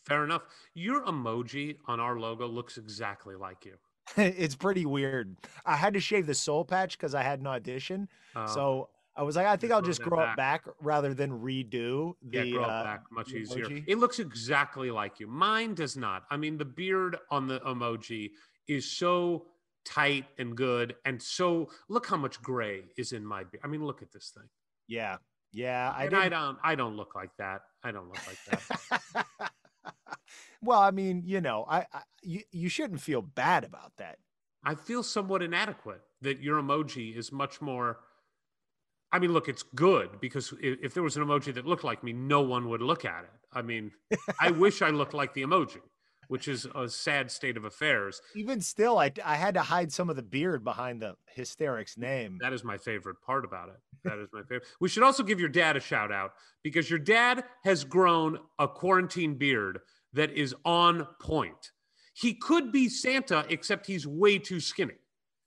[0.03, 0.43] Fair enough.
[0.73, 3.75] Your emoji on our logo looks exactly like you.
[4.17, 5.37] it's pretty weird.
[5.65, 8.09] I had to shave the soul patch because I had an audition.
[8.35, 10.33] Uh, so I was like, I think I'll just grow back.
[10.33, 13.65] it back rather than redo the yeah, grow it uh, back much easier.
[13.65, 13.83] emoji.
[13.87, 15.27] It looks exactly like you.
[15.27, 16.23] Mine does not.
[16.31, 18.31] I mean, the beard on the emoji
[18.67, 19.45] is so
[19.85, 23.61] tight and good, and so look how much gray is in my beard.
[23.63, 24.49] I mean, look at this thing.
[24.87, 25.17] Yeah.
[25.51, 25.93] Yeah.
[25.95, 26.57] I and I don't.
[26.63, 27.61] I don't look like that.
[27.83, 28.63] I don't look like
[29.15, 29.25] that.
[30.61, 34.17] well, I mean, you know, I, I you, you shouldn't feel bad about that.
[34.63, 37.99] I feel somewhat inadequate that your emoji is much more.
[39.11, 42.03] I mean, look, it's good because if, if there was an emoji that looked like
[42.03, 43.29] me, no one would look at it.
[43.51, 43.91] I mean,
[44.39, 45.81] I wish I looked like the emoji,
[46.33, 48.19] which is a sad state of affairs.
[48.35, 52.39] Even still, I, I had to hide some of the beard behind the hysterics name.
[52.41, 53.75] That is my favorite part about it.
[54.03, 54.63] That is my favorite.
[54.81, 56.31] We should also give your dad a shout out
[56.63, 59.81] because your dad has grown a quarantine beard
[60.13, 61.71] that is on point.
[62.15, 64.97] He could be Santa, except he's way too skinny.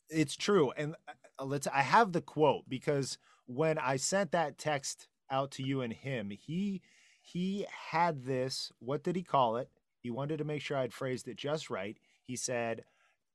[0.08, 0.70] It's true.
[0.76, 5.64] And uh, let's I have the quote because when I sent that text out to
[5.64, 6.80] you and him, he
[7.22, 9.68] he had this, what did he call it?
[10.06, 11.98] He wanted to make sure I'd phrased it just right.
[12.28, 12.84] He said,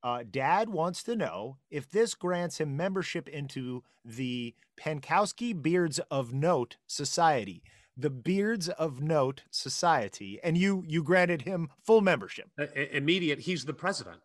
[0.03, 6.33] uh, Dad wants to know if this grants him membership into the Pankowski Beards of
[6.33, 7.61] Note Society.
[7.97, 10.39] The Beards of Note Society.
[10.45, 12.47] And you you granted him full membership.
[12.57, 13.39] Uh, immediate.
[13.39, 14.21] He's the president.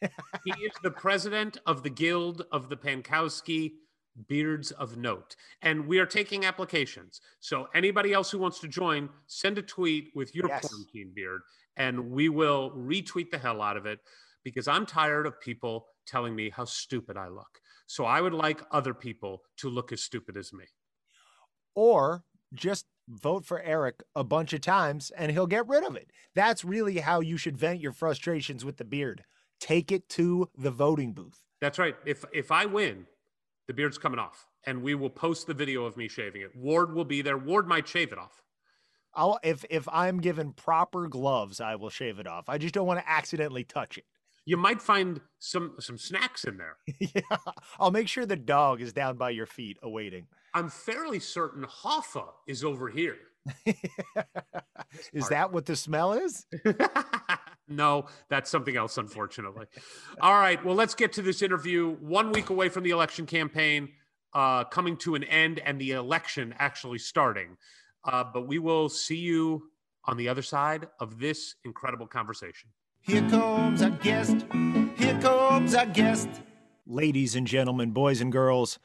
[0.00, 3.74] he is the president of the Guild of the Pankowski
[4.26, 5.36] Beards of Note.
[5.62, 7.20] And we are taking applications.
[7.38, 10.66] So anybody else who wants to join, send a tweet with your Yes.
[10.66, 11.42] quarantine beard
[11.76, 14.00] and we will retweet the hell out of it
[14.44, 17.60] because I'm tired of people telling me how stupid I look.
[17.86, 20.64] So I would like other people to look as stupid as me.
[21.74, 26.10] or just vote for Eric a bunch of times and he'll get rid of it.
[26.34, 29.24] That's really how you should vent your frustrations with the beard.
[29.60, 31.44] Take it to the voting booth.
[31.60, 31.96] That's right.
[32.06, 33.06] If if I win,
[33.68, 36.54] the beard's coming off, and we will post the video of me shaving it.
[36.54, 37.38] Ward will be there.
[37.38, 38.42] Ward might shave it off.
[39.16, 42.48] I'll if if I'm given proper gloves, I will shave it off.
[42.48, 44.04] I just don't want to accidentally touch it.
[44.46, 46.76] You might find some some snacks in there.
[46.98, 47.36] yeah.
[47.78, 50.26] I'll make sure the dog is down by your feet awaiting.
[50.52, 53.16] I'm fairly certain Hoffa is over here.
[55.12, 56.46] is that what the smell is?
[57.68, 59.66] no, that's something else, unfortunately.
[60.20, 60.64] All right.
[60.64, 61.96] Well, let's get to this interview.
[62.00, 63.90] One week away from the election campaign
[64.32, 67.56] uh, coming to an end and the election actually starting.
[68.04, 69.70] Uh, but we will see you
[70.04, 72.68] on the other side of this incredible conversation.
[73.00, 74.44] Here comes our guest.
[74.96, 76.28] Here comes our guest.
[76.86, 78.78] Ladies and gentlemen, boys and girls,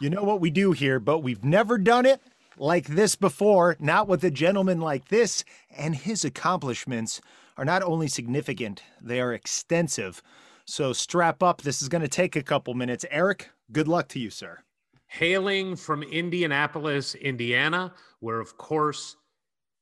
[0.00, 2.20] you know what we do here, but we've never done it
[2.56, 5.44] like this before, not with a gentleman like this,
[5.76, 7.20] and his accomplishments
[7.56, 10.22] are not only significant, they are extensive.
[10.64, 11.62] So strap up.
[11.62, 13.04] This is going to take a couple minutes.
[13.10, 14.60] Eric, good luck to you, sir.
[15.06, 17.92] Hailing from Indianapolis, Indiana,
[18.22, 19.16] where, of course,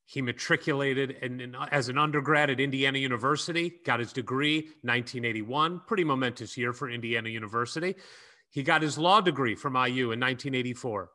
[0.07, 6.05] he matriculated in, in- as an undergrad at Indiana University, got his degree 1981, pretty
[6.05, 7.95] momentous year for Indiana University.
[8.49, 11.11] He got his law degree from IU in 1984.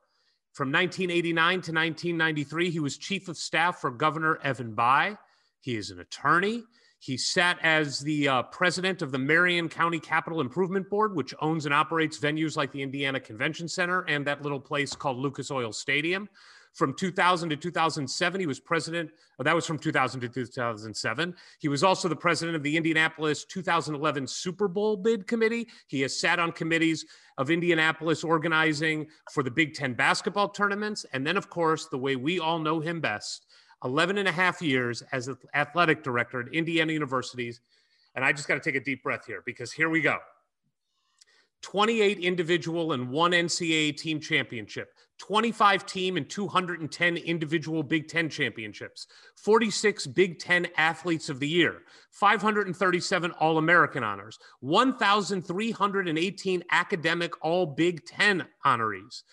[0.53, 5.17] From 1989 to 1993, he was chief of staff for Governor Evan Bayh.
[5.61, 6.63] He is an attorney.
[6.99, 11.65] He sat as the uh, president of the Marion County Capital Improvement Board, which owns
[11.65, 15.73] and operates venues like the Indiana Convention Center and that little place called Lucas Oil
[15.73, 16.29] Stadium.
[16.75, 19.09] From 2000 to 2007, he was president.
[19.39, 21.33] Oh, that was from 2000 to 2007.
[21.59, 25.69] He was also the president of the Indianapolis 2011 Super Bowl bid committee.
[25.87, 27.05] He has sat on committees
[27.37, 31.05] of Indianapolis organizing for the Big Ten basketball tournaments.
[31.13, 33.45] And then, of course, the way we all know him best
[33.85, 37.61] 11 and a half years as athletic director at Indiana Universities.
[38.15, 40.17] And I just got to take a deep breath here because here we go.
[41.65, 49.07] 28 individual and one NCAA team championship, 25 team and 210 individual Big Ten championships,
[49.35, 58.05] 46 Big Ten athletes of the year, 537 All American honors, 1,318 academic All Big
[58.05, 59.23] Ten honorees.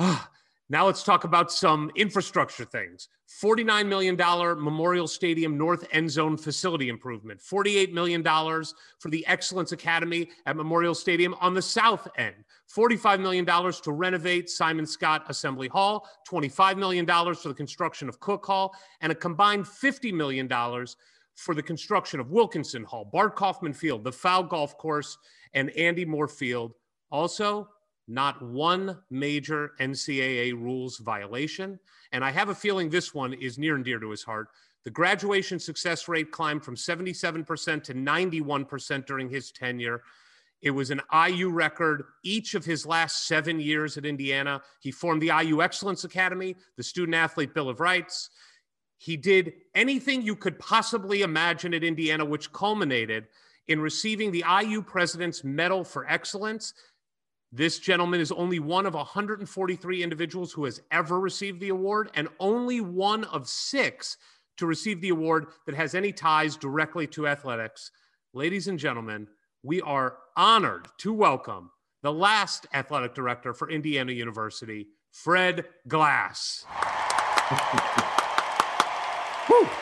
[0.00, 0.28] Ah,
[0.70, 3.08] Now let's talk about some infrastructure things.
[3.42, 10.30] $49 million Memorial Stadium North End Zone facility improvement, $48 million for the Excellence Academy
[10.46, 12.36] at Memorial Stadium on the south end,
[12.72, 18.46] $45 million to renovate Simon Skjodt Assembly Hall, $25 million for the construction of Cook
[18.46, 20.48] Hall, and a combined $50 million
[21.34, 25.18] for the construction of Wilkinson Hall, Bart Kaufman Field, the Pfau Golf Course,
[25.52, 26.74] and Andy Mohr Field.
[27.10, 27.68] Also,
[28.10, 31.78] not one major NCAA rules violation.
[32.12, 34.48] And I have a feeling this one is near and dear to his heart.
[34.84, 40.02] The graduation success rate climbed from 77% to 91% during his tenure.
[40.62, 44.60] It was an IU record each of his last seven years at Indiana.
[44.80, 48.30] He formed the IU Excellence Academy, the Student Athlete Bill of Rights.
[48.98, 53.28] He did anything you could possibly imagine at Indiana, which culminated
[53.68, 56.74] in receiving the IU President's Medal for Excellence
[57.52, 62.28] this gentleman is only one of 143 individuals who has ever received the award, and
[62.38, 64.16] only one of six
[64.56, 67.90] to receive the award that has any ties directly to athletics.
[68.32, 69.26] Ladies and gentlemen,
[69.62, 71.70] we are honored to welcome
[72.02, 76.64] the last athletic director for Indiana University, Fred Glass.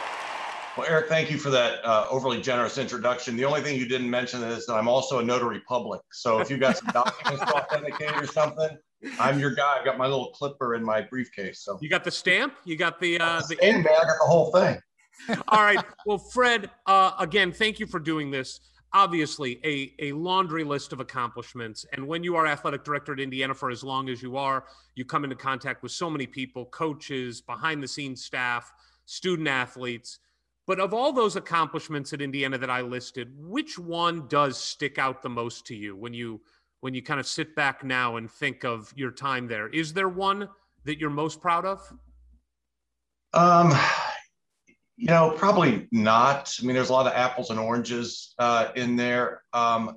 [0.78, 3.34] Well, Eric, thank you for that uh, overly generous introduction.
[3.36, 6.00] The only thing you didn't mention is that I'm also a notary public.
[6.12, 8.78] So if you've got some documents to authenticate or something,
[9.18, 9.78] I'm your guy.
[9.80, 11.64] I've got my little clipper in my briefcase.
[11.64, 12.54] So you got the stamp.
[12.64, 14.78] You got the uh, the, the I got the whole thing.
[15.48, 15.84] All right.
[16.06, 18.60] Well, Fred, uh, again, thank you for doing this.
[18.92, 21.86] Obviously, a, a laundry list of accomplishments.
[21.92, 24.64] And when you are athletic director at Indiana for as long as you are,
[24.94, 28.72] you come into contact with so many people, coaches, behind the scenes staff,
[29.06, 30.20] student athletes.
[30.68, 35.22] But of all those accomplishments at Indiana that I listed, which one does stick out
[35.22, 36.42] the most to you when you
[36.80, 39.68] when you kind of sit back now and think of your time there?
[39.68, 40.46] Is there one
[40.84, 41.80] that you're most proud of?
[43.32, 43.72] Um,
[44.98, 46.54] you know, probably not.
[46.60, 49.42] I mean, there's a lot of apples and oranges uh, in there.
[49.54, 49.96] Um,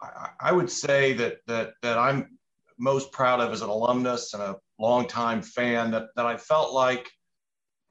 [0.00, 2.38] I, I would say that that that I'm
[2.78, 7.10] most proud of as an alumnus and a longtime fan that that I felt like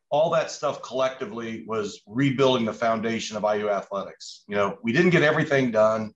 [0.10, 4.44] all that stuff collectively was rebuilding the foundation of IU athletics.
[4.48, 6.14] You know, we didn't get everything done.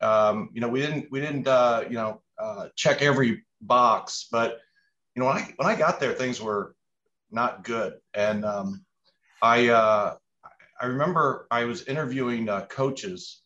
[0.00, 4.58] Um, you know, we didn't we didn't uh, you know uh, check every box, but
[5.14, 6.74] you know when I when I got there, things were
[7.30, 7.94] not good.
[8.14, 8.84] And um,
[9.42, 10.16] I uh,
[10.80, 13.42] I remember I was interviewing uh, coaches.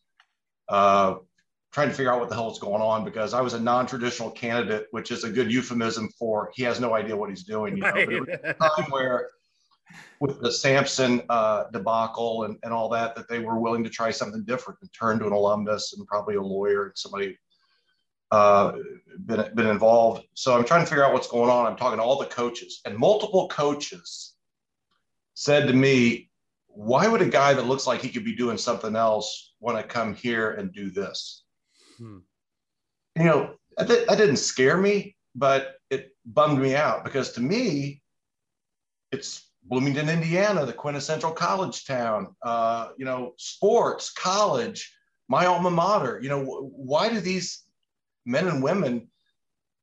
[0.69, 1.15] Uh,
[1.73, 4.29] trying to figure out what the hell was going on because I was a non-traditional
[4.31, 7.77] candidate, which is a good euphemism for he has no idea what he's doing.
[7.77, 8.59] You know, right.
[8.59, 9.29] time where
[10.19, 14.11] with the Sampson uh, debacle and, and all that, that they were willing to try
[14.11, 17.37] something different and turn to an alumnus and probably a lawyer and somebody
[18.31, 18.73] uh,
[19.25, 20.23] been, been involved.
[20.33, 21.65] So I'm trying to figure out what's going on.
[21.65, 24.35] I'm talking to all the coaches and multiple coaches
[25.33, 26.29] said to me,
[26.67, 29.83] why would a guy that looks like he could be doing something else want to
[29.83, 31.43] come here and do this?
[31.97, 32.19] Hmm.
[33.17, 38.01] You know, that, that didn't scare me, but it bummed me out because to me,
[39.11, 44.93] it's Bloomington, Indiana, the quintessential college town, uh, you know, sports, college,
[45.27, 46.19] my alma mater.
[46.21, 47.63] You know, why do these
[48.25, 49.07] men and women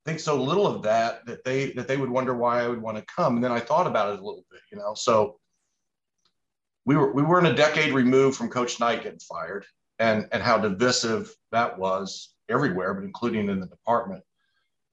[0.04, 2.96] think so little of that that they that they would wonder why I would want
[2.96, 3.36] to come?
[3.36, 4.94] And then I thought about it a little bit, you know.
[4.94, 5.38] So
[6.84, 9.64] we were we were in a decade removed from Coach Knight getting fired,
[9.98, 14.24] and and how divisive that was everywhere, but including in the department.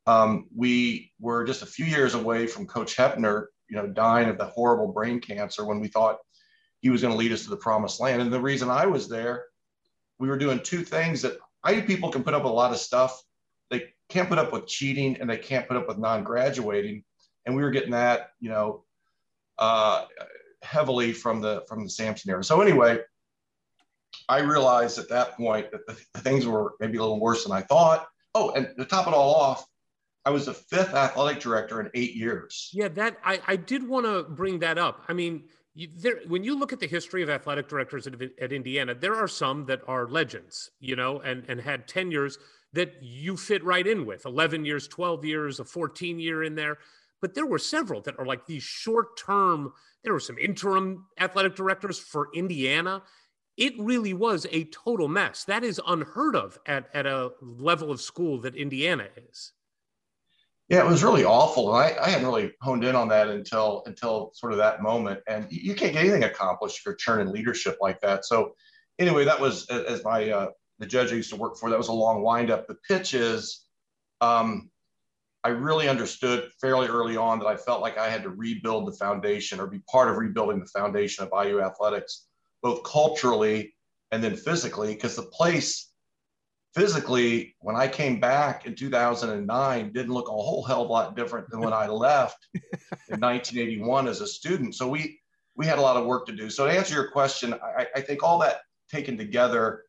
[0.08, 4.38] Um, we were just a few years away from Coach Hoeppner you know, dying of
[4.38, 6.20] the horrible brain cancer when we thought
[6.82, 8.22] he was going to lead us to the promised land.
[8.22, 9.46] And the reason I was there,
[10.20, 11.38] we were doing two things that
[11.68, 13.22] IU people can put up with a lot of stuff.
[13.72, 17.04] They can't put up with cheating and they can't put up with non-graduating.
[17.46, 18.84] And we were getting that, you know,
[19.58, 20.06] uh,
[20.62, 22.44] heavily from the from the Sampson era.
[22.44, 23.00] So anyway,
[24.28, 27.52] I realized at that point that the, the things were maybe a little worse than
[27.52, 28.08] I thought.
[28.34, 29.66] Oh, and to top it all off,
[30.26, 32.72] I was the fifth athletic director in eight years.
[32.74, 35.04] Yeah, that I, I did want to bring that up.
[35.08, 35.44] I mean,
[35.76, 39.16] you, there, when you look at the history of athletic directors at, at Indiana, there
[39.16, 42.40] are some that are legends, you know, and and had tenures
[42.74, 46.78] that you fit right in with 11 years, 12 years, a 14 year in there.
[47.22, 49.74] But there were several that are like these short term,
[50.04, 53.02] there were some interim athletic directors for Indiana.
[53.58, 55.46] It really was a total mess.
[55.46, 59.54] That is unheard of at, at a level of school that Indiana is.
[60.68, 63.84] Yeah, it was really awful, and I, I hadn't really honed in on that until
[63.86, 65.20] until sort of that moment.
[65.28, 68.26] And you can't get anything accomplished if you're churning leadership like that.
[68.26, 68.56] So,
[68.98, 70.50] anyway, that was as my uh,
[70.80, 71.70] the judge I used to work for.
[71.70, 72.68] That was a long windup.
[72.68, 73.66] The pitch is,
[74.22, 74.72] um,
[75.44, 78.98] I really understood fairly early on that I felt like I had to rebuild the
[78.98, 82.26] foundation or be part of rebuilding the foundation of IU athletics,
[82.64, 83.76] both culturally
[84.12, 85.92] and then physically, because the place
[86.76, 91.16] physically, when I came back in 2009, didn't look a whole hell of a lot
[91.16, 94.76] different than when I left in 1981 as a student.
[94.76, 95.20] So we
[95.56, 96.50] we had a lot of work to do.
[96.50, 98.58] So to answer your question, I, I think all that
[98.92, 99.84] taken together,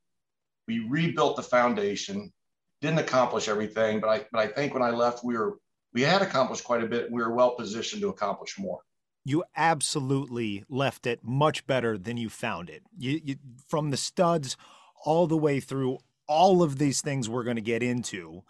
[0.69, 2.33] we rebuilt the foundation.
[2.81, 5.59] Didn't accomplish everything, but I but I think when I left, we were
[5.93, 7.11] we had accomplished quite a bit.
[7.11, 8.81] We were well positioned to accomplish more
[9.29, 12.85] you absolutely left it much better than you found it.
[12.97, 14.57] You, you, from the studs
[15.05, 18.43] all the way through all of these things we're going to get into,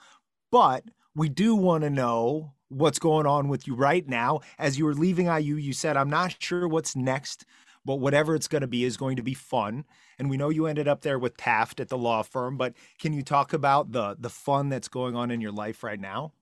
[0.51, 4.41] but we do want to know what's going on with you right now.
[4.59, 7.45] As you were leaving IU, you said, I'm not sure what's next,
[7.85, 9.85] but whatever it's going to be is going to be fun.
[10.19, 13.13] And we know you ended up there with Taft at the law firm, but can
[13.13, 16.33] you talk about the the fun that's going on in your life right now?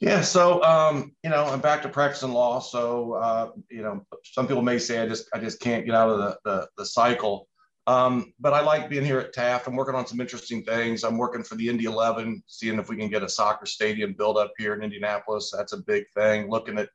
[0.00, 2.60] Yeah, so um, you know, I'm back to practicing law.
[2.60, 6.08] So uh, you know, some people may say I just I just can't get out
[6.10, 7.48] of the the, the cycle.
[7.88, 9.66] Um, but I like being here at Taft.
[9.66, 11.04] I'm working on some interesting things.
[11.04, 14.36] I'm working for the Indy 11, seeing if we can get a soccer stadium built
[14.36, 15.50] up here in Indianapolis.
[15.56, 16.50] That's a big thing.
[16.50, 16.90] Looking at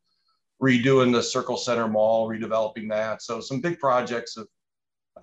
[0.61, 3.23] redoing the Circle Centre Mall, redeveloping that.
[3.23, 4.45] So some big projects have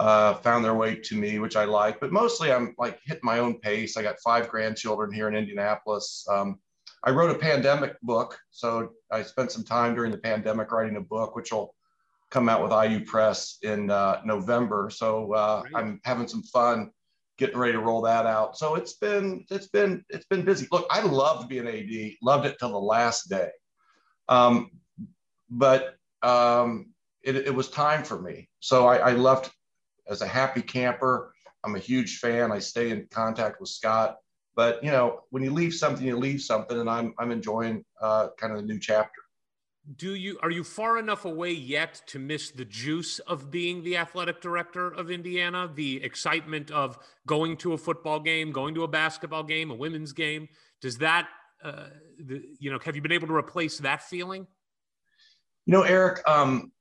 [0.01, 2.01] uh, found their way to me, which I like.
[2.01, 3.97] But mostly, I'm like hitting my own pace.
[3.97, 6.27] I got five grandchildren here in Indianapolis.
[6.29, 6.59] Um,
[7.05, 11.01] I wrote a pandemic book, so I spent some time during the pandemic writing a
[11.01, 11.77] book, which will
[12.31, 14.91] come out with IU Press in uh, November.
[14.91, 16.91] So uh, I'm having some fun
[17.39, 18.57] getting ready to roll that out.
[18.57, 20.69] So it's been it's been it's been busy.
[20.71, 23.51] Look, I loved being AD, loved it till the last day,
[24.29, 24.71] um,
[25.49, 28.49] but um, it, it, was time for me.
[28.61, 29.51] So I, I left
[30.07, 31.33] as a happy camper.
[31.65, 32.53] I'm a huge fan.
[32.53, 34.19] I stay in contact with Scott.
[34.55, 38.29] But you know, when you leave something, you leave something, and I'm I'm enjoying uh,
[38.39, 39.23] kind of the new chapter
[39.97, 43.97] do you are you far enough away yet to miss the juice of being the
[43.97, 48.89] athletic director of Indiana, the excitement of going to a football game, going to a
[48.89, 50.49] basketball game, a women's game?
[50.81, 51.29] Does that
[51.65, 51.87] uh,
[52.19, 54.47] the, you know have you been able to replace that feeling?
[55.67, 56.73] You know, Eric, um,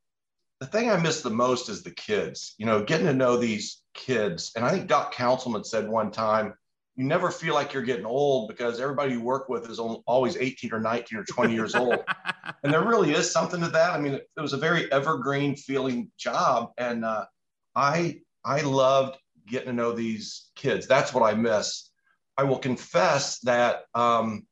[0.60, 2.56] the thing I miss the most is the kids.
[2.58, 6.54] You know, getting to know these kids, and I think Doc Counsilman said one time
[7.00, 10.74] you never feel like you're getting old because everybody you work with is always 18
[10.74, 12.04] or 19 or 20 years old.
[12.62, 13.94] And there really is something to that.
[13.94, 16.72] I mean, it, it was a very evergreen feeling job.
[16.78, 17.26] And uh,
[17.74, 20.86] I, I loved getting to know these kids.
[20.86, 21.90] That's what I miss.
[22.38, 24.46] I will confess that um,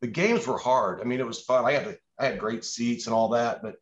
[0.00, 1.02] the games were hard.
[1.02, 1.66] I mean, it was fun.
[1.66, 3.74] I had, to, I had great seats and all that, but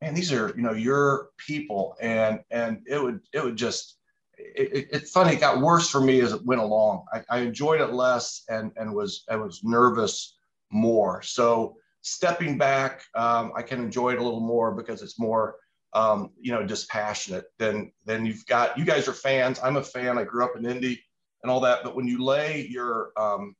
[0.00, 1.96] man, these are, you know, your people.
[2.00, 3.96] And, and it would, it would just,
[4.38, 5.34] it, it's funny.
[5.34, 7.06] It got worse for me as it went along.
[7.12, 10.36] I, I, enjoyed it less and and was I was nervous
[10.70, 11.22] more.
[11.22, 15.56] So stepping back, um, I can enjoy it a little more because it's more
[15.92, 18.78] um, you know dispassionate than than you've got.
[18.78, 19.60] You guys are fans.
[19.62, 20.18] I'm a fan.
[20.18, 21.02] I grew up in Indy
[21.42, 21.84] and all that.
[21.84, 23.54] But when you lay your um,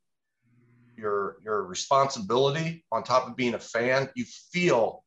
[0.97, 5.05] your your responsibility on top of being a fan, you feel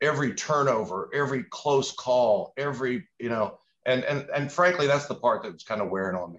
[0.00, 5.42] every turnover, every close call, every you know and and and frankly, that's the part
[5.42, 6.38] that's kind of wearing on me.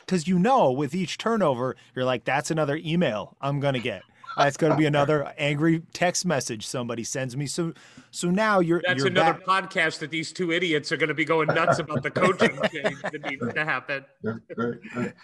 [0.00, 4.02] Because you know, with each turnover, you're like, that's another email I'm gonna get.
[4.36, 7.46] That's going to be another angry text message somebody sends me.
[7.46, 7.74] So,
[8.10, 8.82] so now you're.
[8.86, 9.70] That's you're another back.
[9.70, 13.00] podcast that these two idiots are going to be going nuts about the coaching change
[13.02, 14.04] that needs to happen.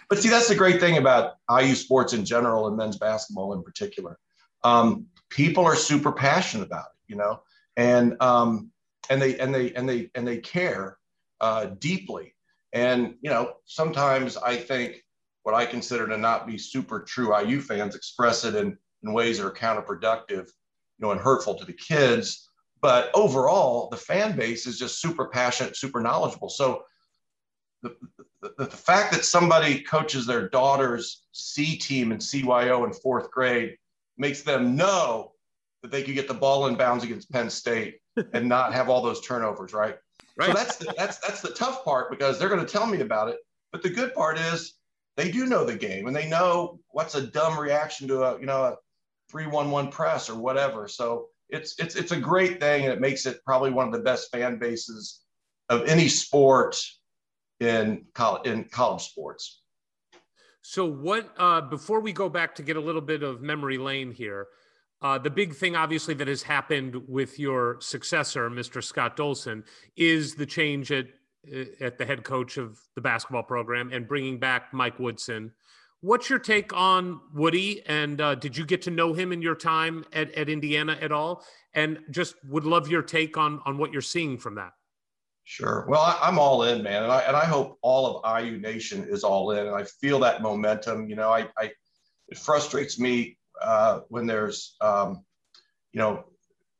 [0.09, 3.63] But see, that's the great thing about IU sports in general and men's basketball in
[3.63, 4.17] particular.
[4.63, 7.41] Um, people are super passionate about it, you know,
[7.77, 8.71] and um,
[9.09, 10.98] and they and they and they and they care
[11.41, 12.35] uh, deeply.
[12.73, 15.03] And, you know, sometimes I think
[15.43, 19.37] what I consider to not be super true IU fans express it in, in ways
[19.37, 22.49] that are counterproductive, you know, and hurtful to the kids.
[22.81, 26.49] But overall, the fan base is just super passionate, super knowledgeable.
[26.49, 26.83] So
[27.81, 27.95] the,
[28.41, 33.77] the, the fact that somebody coaches their daughter's C team in CYO in fourth grade
[34.17, 35.31] makes them know
[35.81, 37.99] that they could get the ball in bounds against Penn State
[38.33, 39.97] and not have all those turnovers, right?
[40.39, 40.47] Right.
[40.47, 43.27] So that's the, that's that's the tough part because they're going to tell me about
[43.27, 43.37] it.
[43.73, 44.75] But the good part is
[45.17, 48.45] they do know the game and they know what's a dumb reaction to a you
[48.45, 48.75] know a
[49.29, 50.87] three one one press or whatever.
[50.87, 53.99] So it's it's it's a great thing and it makes it probably one of the
[53.99, 55.25] best fan bases
[55.67, 56.81] of any sport
[57.59, 59.61] in college in college sports.
[60.61, 64.11] So what uh, before we go back to get a little bit of memory lane
[64.11, 64.47] here,
[65.01, 68.83] uh, the big thing, obviously, that has happened with your successor, Mr.
[68.83, 69.63] Scott Dolson,
[69.95, 71.07] is the change at
[71.53, 75.51] uh, at the head coach of the basketball program and bringing back Mike Woodson.
[76.01, 77.81] What's your take on Woody?
[77.85, 81.11] And uh, did you get to know him in your time at, at Indiana at
[81.11, 81.43] all?
[81.73, 84.71] And just would love your take on on what you're seeing from that.
[85.45, 85.85] Sure.
[85.89, 89.07] Well, I, am all in, man, and I and I hope all of IU Nation
[89.09, 91.09] is all in, and I feel that momentum.
[91.09, 91.71] You know, I, I
[92.27, 95.23] it frustrates me uh, when there's um,
[95.93, 96.25] you know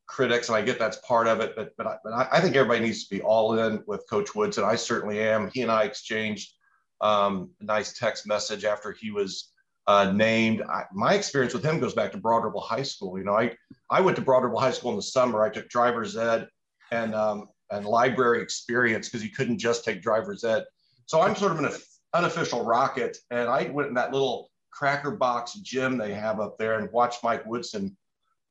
[0.07, 2.81] critics, and I get that's part of it, but but I, but I think everybody
[2.81, 5.49] needs to be all in with Coach Woods, and I certainly am.
[5.53, 6.53] He and I exchanged
[7.01, 9.51] um, a nice text message after he was
[9.87, 10.61] uh, named.
[10.61, 13.17] I, my experience with him goes back to Broad Ripple High School.
[13.17, 13.55] You know, I
[13.89, 15.43] I went to Broad Ripple High School in the summer.
[15.43, 16.47] I took driver's ed
[16.91, 20.65] and um, and library experience because you couldn't just take driver's ed.
[21.05, 21.71] So I'm sort of an
[22.13, 26.79] unofficial rocket, and I went in that little cracker box gym they have up there
[26.79, 27.95] and watch Mike Woodson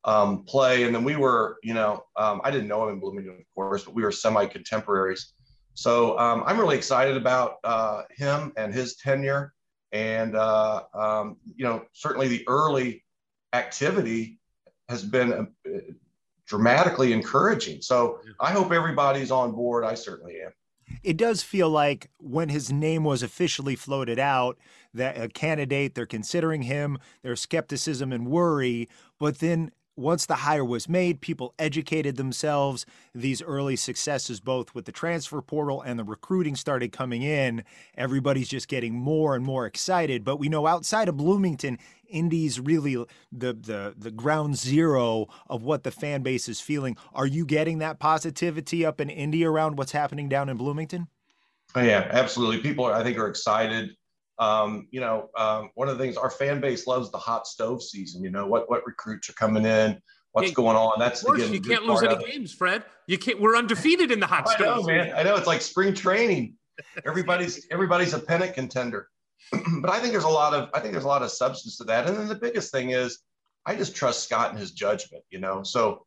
[0.05, 0.83] um, play.
[0.83, 3.83] And then we were, you know, um, I didn't know him in Bloomington, of course,
[3.83, 5.33] but we were semi contemporaries.
[5.73, 9.53] So um, I'm really excited about uh, him and his tenure.
[9.91, 13.03] And, uh, um, you know, certainly the early
[13.53, 14.39] activity
[14.87, 15.69] has been uh,
[16.45, 17.81] dramatically encouraging.
[17.81, 19.85] So I hope everybody's on board.
[19.85, 20.51] I certainly am.
[21.03, 24.57] It does feel like when his name was officially floated out,
[24.93, 28.87] that a candidate, they're considering him, there's skepticism and worry.
[29.19, 32.85] But then once the hire was made, people educated themselves.
[33.13, 37.65] These early successes, both with the transfer portal and the recruiting, started coming in.
[37.97, 40.23] Everybody's just getting more and more excited.
[40.23, 42.95] But we know outside of Bloomington, Indy's really
[43.31, 46.95] the the the ground zero of what the fan base is feeling.
[47.13, 51.09] Are you getting that positivity up in Indy around what's happening down in Bloomington?
[51.75, 52.59] Oh, yeah, absolutely.
[52.61, 53.95] People, I think, are excited.
[54.39, 57.83] Um, you know, um, one of the things our fan base loves the hot stove
[57.83, 58.23] season.
[58.23, 60.97] You know, what what recruits are coming in, what's going on.
[60.97, 61.53] That's the game.
[61.53, 62.83] you can't lose any games, Fred.
[63.07, 63.41] You can't.
[63.41, 64.77] We're undefeated in the hot I stove.
[64.77, 65.13] I know, man.
[65.15, 66.55] I know it's like spring training.
[67.05, 69.09] Everybody's everybody's a pennant contender.
[69.81, 71.83] but I think there's a lot of I think there's a lot of substance to
[71.85, 72.07] that.
[72.07, 73.19] And then the biggest thing is
[73.65, 75.23] I just trust Scott and his judgment.
[75.29, 76.05] You know, so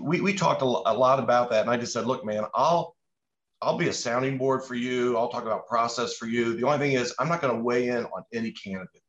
[0.00, 2.94] we we talked a lot about that, and I just said, look, man, I'll
[3.60, 5.16] I'll be a sounding board for you.
[5.16, 6.54] I'll talk about process for you.
[6.54, 9.02] The only thing is, I'm not going to weigh in on any candidate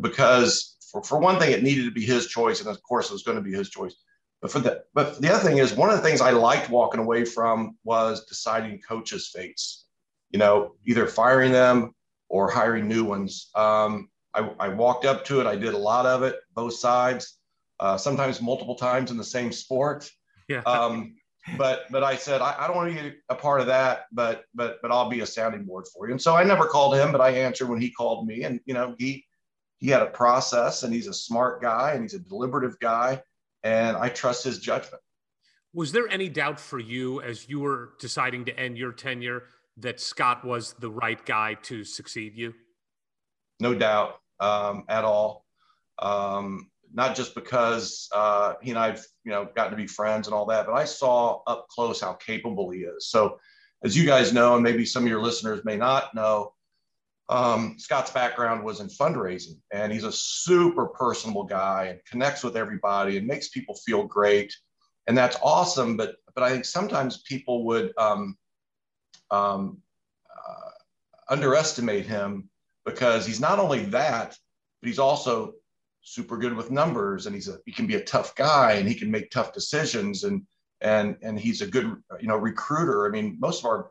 [0.00, 3.12] because, for, for one thing, it needed to be his choice, and of course, it
[3.12, 3.94] was going to be his choice.
[4.40, 7.00] But for the but the other thing is, one of the things I liked walking
[7.00, 9.84] away from was deciding coaches' fates.
[10.30, 11.94] You know, either firing them
[12.30, 13.50] or hiring new ones.
[13.54, 15.46] Um, I, I, walked up to it.
[15.46, 17.38] I did a lot of it, both sides,
[17.80, 20.08] uh, sometimes multiple times in the same sport.
[20.48, 20.60] Yeah.
[20.60, 21.16] Um,
[21.56, 24.44] but but I said I, I, don't want to be a part of that, but
[24.54, 26.12] but but I'll be a sounding board for you.
[26.12, 28.42] And so I never called him, but I answered when he called me.
[28.42, 29.24] And you know he
[29.78, 33.22] he had a process, and he's a smart guy, and he's a deliberative guy,
[33.62, 35.02] and I trust his judgment.
[35.72, 39.44] Was there any doubt for you as you were deciding to end your tenure
[39.78, 42.54] that Scott was the right guy to succeed you?
[43.60, 45.46] No doubt um, at all.
[45.98, 50.34] Um, not just because uh, he and I've you know gotten to be friends and
[50.34, 53.08] all that, but I saw up close how capable he is.
[53.08, 53.38] So,
[53.84, 56.52] as you guys know, and maybe some of your listeners may not know,
[57.28, 62.56] um, Scott's background was in fundraising, and he's a super personable guy and connects with
[62.56, 64.54] everybody and makes people feel great,
[65.06, 65.96] and that's awesome.
[65.96, 68.36] But but I think sometimes people would um,
[69.30, 69.78] um,
[70.34, 70.70] uh,
[71.28, 72.48] underestimate him
[72.84, 74.36] because he's not only that,
[74.80, 75.54] but he's also
[76.10, 78.94] super good with numbers and he's a he can be a tough guy and he
[78.96, 80.42] can make tough decisions and
[80.80, 83.06] and and he's a good you know recruiter.
[83.06, 83.90] I mean, most of our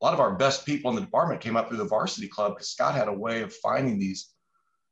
[0.00, 2.54] a lot of our best people in the department came up through the varsity club
[2.54, 4.30] because Scott had a way of finding these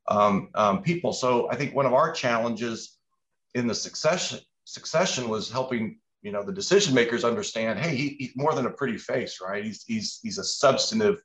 [0.07, 1.11] um, um, people.
[1.11, 2.97] So I think one of our challenges
[3.55, 8.35] in the succession succession was helping you know the decision makers understand hey he, he's
[8.35, 11.23] more than a pretty face right he's he's he's a substantive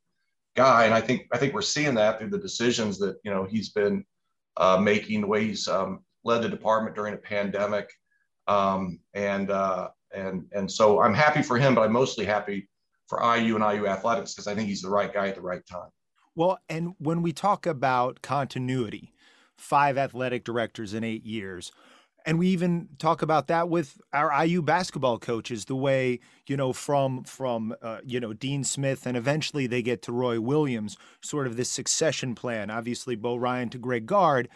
[0.56, 3.44] guy and i think i think we're seeing that through the decisions that you know
[3.44, 4.02] he's been
[4.56, 7.90] uh, making the way he's um, led the department during a pandemic.
[8.46, 12.68] Um, and uh, and and so i'm happy for him but i'm mostly happy
[13.08, 15.66] for iu and iu athletics because i think he's the right guy at the right
[15.66, 15.90] time.
[16.34, 19.12] Well and when we talk about continuity
[19.56, 21.72] five athletic directors in eight years
[22.24, 26.72] and we even talk about that with our IU basketball coaches, the way you know
[26.72, 31.46] from from uh, you know Dean Smith, and eventually they get to Roy Williams, sort
[31.46, 32.70] of this succession plan.
[32.70, 34.48] Obviously, Bo Ryan to Greg Gard.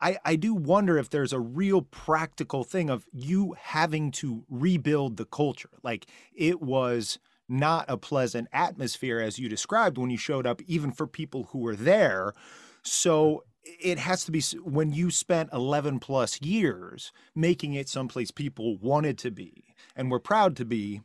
[0.00, 5.16] I, I do wonder if there's a real practical thing of you having to rebuild
[5.16, 5.70] the culture.
[5.82, 7.18] Like it was
[7.48, 11.60] not a pleasant atmosphere as you described when you showed up, even for people who
[11.60, 12.34] were there.
[12.82, 13.44] So
[13.80, 19.18] it has to be when you spent 11 plus years making it someplace people wanted
[19.18, 19.64] to be
[19.94, 21.00] and were proud to be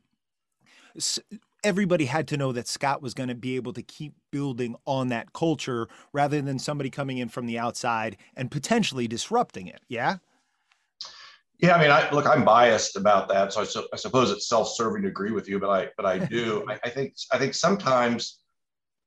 [1.64, 5.10] everybody had to know that Scott was going to be able to keep building on
[5.10, 9.82] that culture rather than somebody coming in from the outside and potentially disrupting it.
[9.88, 10.18] Yeah.
[11.60, 14.50] Yeah, I mean, I look, I'm biased about that, so I, su- I suppose it's
[14.50, 16.66] self-serving to agree with you, but I, but I do.
[16.70, 18.41] I, I think, I think sometimes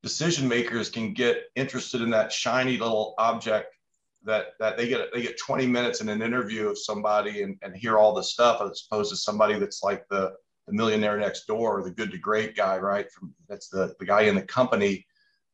[0.05, 3.75] decision makers can get interested in that shiny little object
[4.23, 7.75] that that they get they get 20 minutes in an interview of somebody and, and
[7.75, 10.33] hear all the stuff as opposed to somebody that's like the
[10.67, 13.11] the millionaire next door or the good to great guy, right?
[13.11, 15.07] From that's the the guy in the company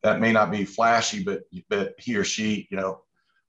[0.03, 3.01] that may not be flashy, but but he or she, you know,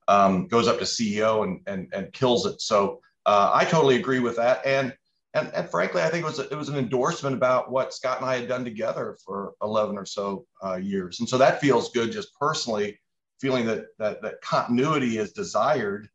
[0.06, 2.60] um, goes up to CEO and and and kills it.
[2.60, 4.64] So uh, I totally agree with that.
[4.64, 4.94] And
[5.34, 8.28] and, and frankly, I think it was it was an endorsement about what Scott and
[8.28, 12.12] I had done together for 11 or so uh, years, and so that feels good
[12.12, 13.00] just personally,
[13.40, 16.08] feeling that that that continuity is desired,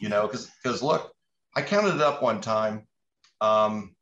[0.00, 1.12] you know, because because look,
[1.54, 2.86] I counted it up one time.
[3.40, 3.94] Um,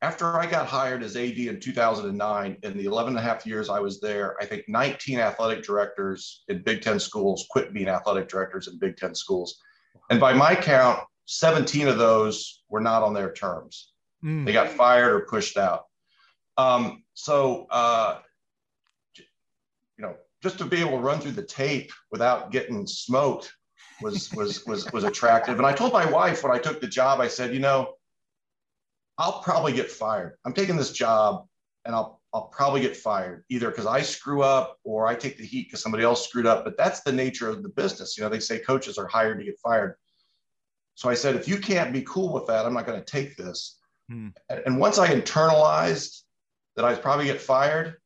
[0.00, 3.68] after I got hired as AD in 2009, in the 11 and a half years
[3.68, 8.28] I was there, I think 19 athletic directors in Big Ten schools quit being athletic
[8.28, 9.60] directors in Big Ten schools.
[10.10, 13.92] And by my count, 17 of those were not on their terms.
[14.24, 14.44] Mm.
[14.44, 15.84] They got fired or pushed out.
[16.56, 18.18] Um, so, uh,
[19.16, 19.24] you
[19.98, 23.52] know, just to be able to run through the tape without getting smoked
[24.00, 25.58] was was was was attractive.
[25.58, 27.94] And I told my wife when I took the job, I said, you know,
[29.18, 30.34] I'll probably get fired.
[30.44, 31.46] I'm taking this job,
[31.84, 35.44] and I'll I'll probably get fired either because I screw up or I take the
[35.44, 36.64] heat because somebody else screwed up.
[36.64, 38.16] But that's the nature of the business.
[38.16, 39.96] You know, they say coaches are hired to get fired.
[40.94, 43.36] So I said, if you can't be cool with that, I'm not going to take
[43.36, 43.78] this.
[44.08, 44.28] Hmm.
[44.48, 46.22] And once I internalized
[46.76, 47.96] that I'd probably get fired,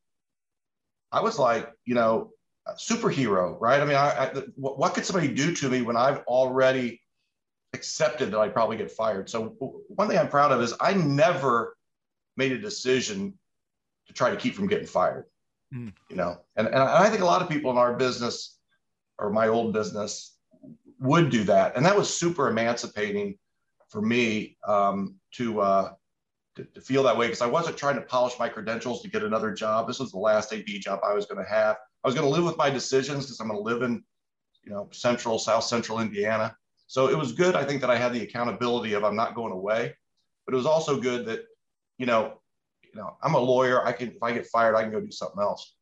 [1.12, 2.30] I was like, you know,
[2.78, 3.80] superhero, right?
[3.80, 7.00] I mean, I, I, what could somebody do to me when I've already
[7.72, 9.30] accepted that I'd probably get fired?
[9.30, 9.56] So
[9.88, 11.76] one thing I'm proud of is I never
[12.36, 13.38] made a decision
[14.06, 15.26] to try to keep from getting fired.
[15.72, 15.88] Hmm.
[16.08, 18.58] You know, and, and I think a lot of people in our business
[19.18, 20.35] or my old business
[21.00, 23.38] would do that, and that was super emancipating
[23.88, 25.92] for me um, to, uh,
[26.56, 29.22] to, to feel that way because I wasn't trying to polish my credentials to get
[29.22, 29.86] another job.
[29.86, 31.76] This was the last AD job I was going to have.
[32.02, 34.02] I was going to live with my decisions because I'm going to live in,
[34.64, 36.56] you know, central, south central Indiana.
[36.86, 37.56] So it was good.
[37.56, 39.94] I think that I had the accountability of I'm not going away,
[40.44, 41.44] but it was also good that,
[41.98, 42.40] you know,
[42.82, 43.84] you know, I'm a lawyer.
[43.84, 45.75] I can, if I get fired, I can go do something else.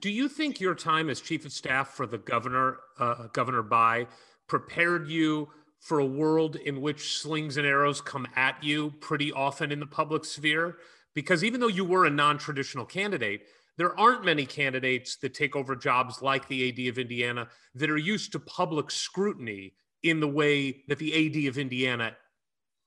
[0.00, 4.06] Do you think your time as chief of staff for the governor, uh, Governor Bayh,
[4.46, 5.48] prepared you
[5.80, 9.86] for a world in which slings and arrows come at you pretty often in the
[9.86, 10.76] public sphere?
[11.14, 13.42] Because even though you were a non traditional candidate,
[13.76, 17.96] there aren't many candidates that take over jobs like the AD of Indiana that are
[17.96, 22.16] used to public scrutiny in the way that the AD of Indiana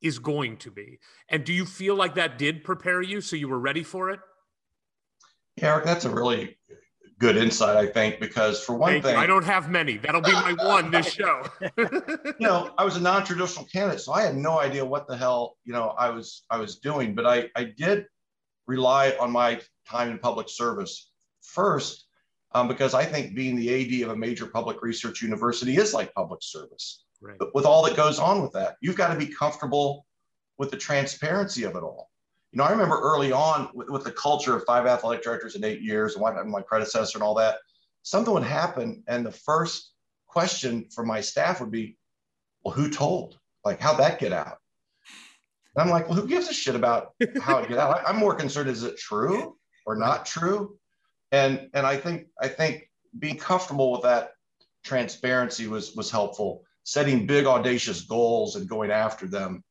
[0.01, 0.99] is going to be.
[1.29, 4.19] And do you feel like that did prepare you so you were ready for it?
[5.61, 6.57] Eric, that's a really
[7.19, 9.21] good insight, I think, because for one Thank thing, you.
[9.21, 9.97] I don't have many.
[9.97, 11.43] That'll be my one this show.
[11.77, 15.57] you know, I was a non-traditional candidate, so I had no idea what the hell
[15.63, 17.15] you know I was I was doing.
[17.15, 18.05] But I I did
[18.67, 21.11] rely on my time in public service
[21.41, 22.07] first,
[22.53, 26.13] um, because I think being the AD of a major public research university is like
[26.13, 27.03] public service.
[27.21, 27.37] Right.
[27.39, 30.05] But with all that goes on with that, you've got to be comfortable
[30.57, 32.09] with the transparency of it all
[32.55, 35.65] you know, I remember early on with, with, the culture of five athletic directors in
[35.65, 37.57] eight years and what my predecessor and all that,
[38.03, 39.03] something would happen.
[39.09, 39.91] And the first
[40.25, 41.97] question from my staff would be,
[42.63, 43.37] well, who told?
[43.65, 44.59] Like, how'd that get out?
[45.75, 47.09] And I'm like, well, who gives a shit about
[47.41, 48.01] how it get out?
[48.07, 50.77] I'm more concerned, is it true or not true?
[51.33, 52.89] And, and I think, I think
[53.19, 54.31] being comfortable with that
[54.85, 56.63] transparency was, was helpful.
[56.85, 59.61] Setting big, audacious goals and going after them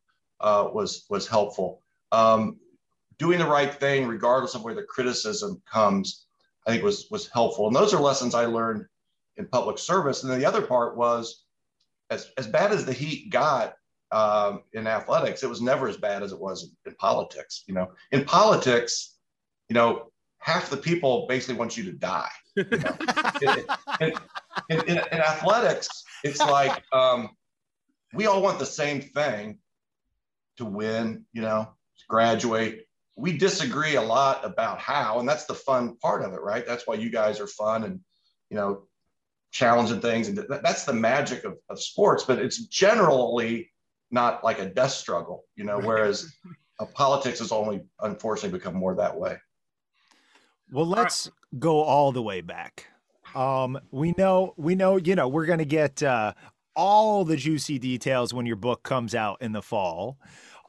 [0.41, 1.81] uh, was, was helpful.
[2.13, 2.59] Um,
[3.19, 6.27] doing the right thing, regardless of where the criticism comes,
[6.67, 7.67] I think was was helpful.
[7.67, 8.87] And those are lessons I learned
[9.37, 10.23] in public service.
[10.23, 11.45] And then the other part was,
[12.11, 13.75] as as bad as the heat got
[14.13, 17.65] um, in athletics, it was never as bad as it was in politics.
[17.67, 19.17] You know, in politics,
[19.69, 22.31] you know, half the people basically want you to die.
[22.57, 22.97] You know?
[24.01, 24.13] in,
[24.71, 27.31] in, in, in, athletics, it's like um,
[28.13, 29.59] we all want the same thing
[30.59, 31.25] to win.
[31.33, 32.84] You know, to graduate,
[33.17, 36.67] we disagree a lot about how, and that's the fun part of it, right?
[36.67, 38.01] That's why you guys are fun and,
[38.51, 38.89] you know,
[39.53, 40.29] challenging things.
[40.29, 43.71] And that's the magic of, of sports, but it's generally
[44.11, 46.33] not like a death struggle, you know, whereas
[46.95, 49.37] politics has only unfortunately become more that way.
[50.73, 52.89] Well, let's go all the way back.
[53.35, 56.35] Um, we know, we know, you know, we're going to get uh,
[56.75, 60.19] all the juicy details when your book comes out in the fall.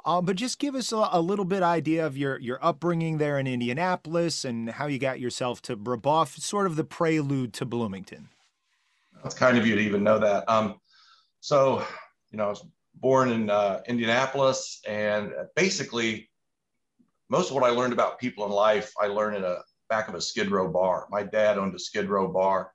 [0.05, 3.39] Uh, but just give us a, a, little bit idea of your your upbringing there
[3.39, 8.29] in Indianapolis and how you got yourself to Brebeuf, sort of the prelude to Bloomington.
[9.23, 10.47] That's kind of you to even know that.
[10.47, 10.75] Um,
[11.39, 11.83] so,
[12.29, 16.29] you know, I was born in uh, Indianapolis, and basically,
[17.29, 19.57] most of what I learned about people in life, I learned in a
[19.89, 21.07] back of a Skid Row bar.
[21.09, 22.71] My dad owned a Skid Row bar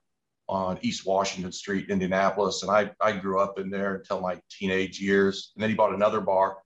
[0.49, 4.99] on East Washington Street, Indianapolis, and I I grew up in there until my teenage
[4.99, 5.53] years.
[5.55, 6.57] And then he bought another bar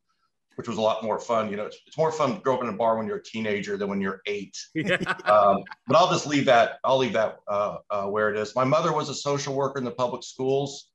[0.56, 1.50] which was a lot more fun.
[1.50, 3.24] You know, it's, it's more fun to grow up in a bar when you're a
[3.24, 4.58] teenager than when you're eight.
[4.76, 4.98] Yeah.
[5.26, 6.80] Um, but I'll just leave that.
[6.84, 8.56] I'll leave that uh, uh, where it is.
[8.56, 10.90] My mother was a social worker in the public schools,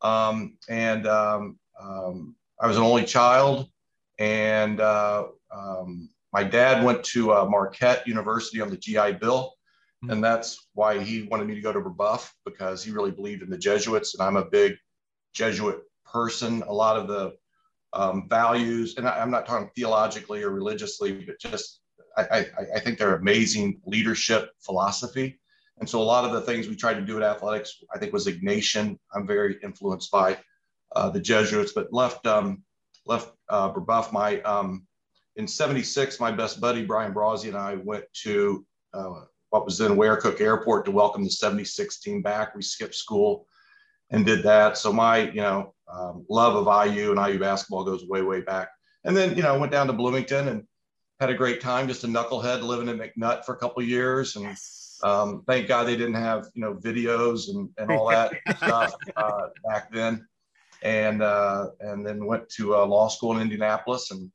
[0.00, 3.68] um, and um, um I was an only child.
[4.18, 9.52] And uh, um, my dad went to uh, Marquette University on the GI Bill,
[10.04, 10.10] mm-hmm.
[10.10, 13.50] and that's why he wanted me to go to Brebeuf because he really believed in
[13.50, 14.76] the Jesuits, and I'm a big
[15.34, 16.62] Jesuit person.
[16.68, 17.32] A lot of the
[17.92, 21.80] um, values, and I, am not talking theologically or religiously, but just
[22.16, 25.38] I, I, I, think they're amazing leadership philosophy.
[25.78, 28.12] And so a lot of the things we tried to do at athletics, I think
[28.12, 28.98] was Ignatian.
[29.14, 30.38] I'm very influenced by
[30.94, 32.62] uh, the Jesuits, but left um,
[33.06, 34.12] left uh, Brebeuf.
[34.12, 34.86] My um,
[35.36, 38.64] in '76, my best buddy Brian Brazzi and I went to
[38.94, 42.54] uh, what was then Weir Cook Airport to welcome the 76 team back.
[42.54, 43.46] We skipped school
[44.12, 44.78] and did that.
[44.78, 48.68] So my, you know, um, love of IU and IU basketball goes way, way back.
[49.04, 50.64] And then, you know, went down to Bloomington and
[51.18, 54.36] had a great time, just a knucklehead living in McNutt for a couple years.
[54.36, 54.56] And
[55.02, 59.48] um, thank God they didn't have, you know, videos and, and all that stuff uh,
[59.66, 60.26] back then.
[60.82, 64.30] And, uh, and then went to uh, law school in Indianapolis and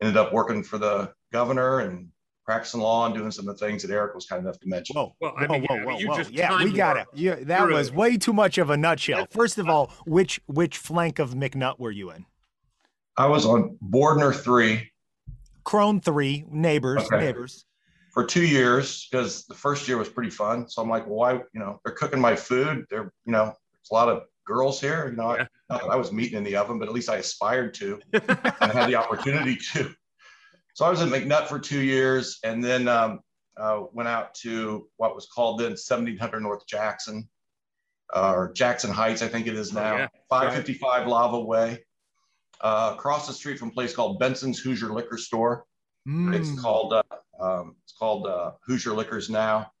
[0.00, 2.08] ended up working for the governor and
[2.44, 4.96] practicing law and doing some of the things that Eric was kind enough to mention.
[4.96, 6.22] Whoa, well, I mean, whoa, whoa, whoa, whoa.
[6.30, 7.06] Yeah, we got it.
[7.14, 9.26] Yeah, that was way too much of a nutshell.
[9.30, 12.26] First of all, which which flank of McNutt were you in?
[13.16, 14.90] I was on Bordner three.
[15.64, 17.18] Crone three, neighbors, okay.
[17.26, 17.64] neighbors.
[18.12, 20.68] For two years, because the first year was pretty fun.
[20.68, 22.84] So I'm like, well, why, you know, they're cooking my food.
[22.90, 25.10] They're, you know, there's a lot of girls here.
[25.10, 25.46] You know, yeah.
[25.68, 28.88] I, I was meeting in the oven, but at least I aspired to and had
[28.88, 29.94] the opportunity to.
[30.74, 33.20] So I was at McNutt for two years and then um,
[33.56, 37.28] uh, went out to what was called then 1700 North Jackson
[38.14, 40.08] uh, or Jackson Heights, I think it is oh, now, oh, yeah.
[40.28, 41.84] 555 Lava Way.
[42.62, 45.64] Uh, across the street from a place called Benson's Hoosier Liquor Store.
[46.06, 46.34] Mm.
[46.34, 47.02] It's called uh,
[47.40, 49.72] um, it's called uh, Hoosier Liquors now,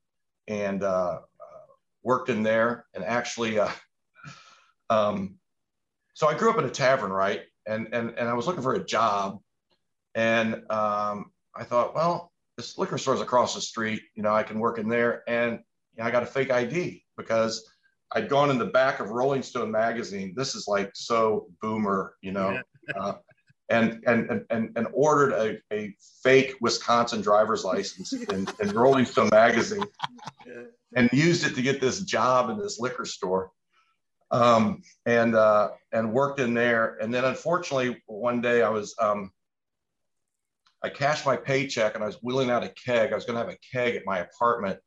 [0.48, 1.18] and uh,
[2.02, 2.86] worked in there.
[2.94, 3.58] And actually,
[4.90, 5.34] um,
[6.14, 7.42] so I grew up in a tavern, right?
[7.66, 9.40] And and and I was looking for a job,
[10.20, 14.02] and um, I thought, well, this liquor store's across the street.
[14.14, 15.22] You know, I can work in there.
[15.26, 15.60] And
[15.96, 17.66] you know, I got a fake ID because
[18.12, 20.34] I'd gone in the back of Rolling Stone magazine.
[20.36, 22.60] This is like so boomer, you know,
[22.94, 23.14] uh,
[23.70, 29.30] and, and, and, and ordered a, a fake Wisconsin driver's license in, in Rolling Stone
[29.32, 29.84] magazine
[30.96, 33.52] and used it to get this job in this liquor store.
[34.32, 36.98] Um, and, uh, and worked in there.
[37.00, 39.32] And then unfortunately, one day I was, um,
[40.82, 43.12] I cashed my paycheck and I was wheeling out a keg.
[43.12, 44.78] I was going to have a keg at my apartment,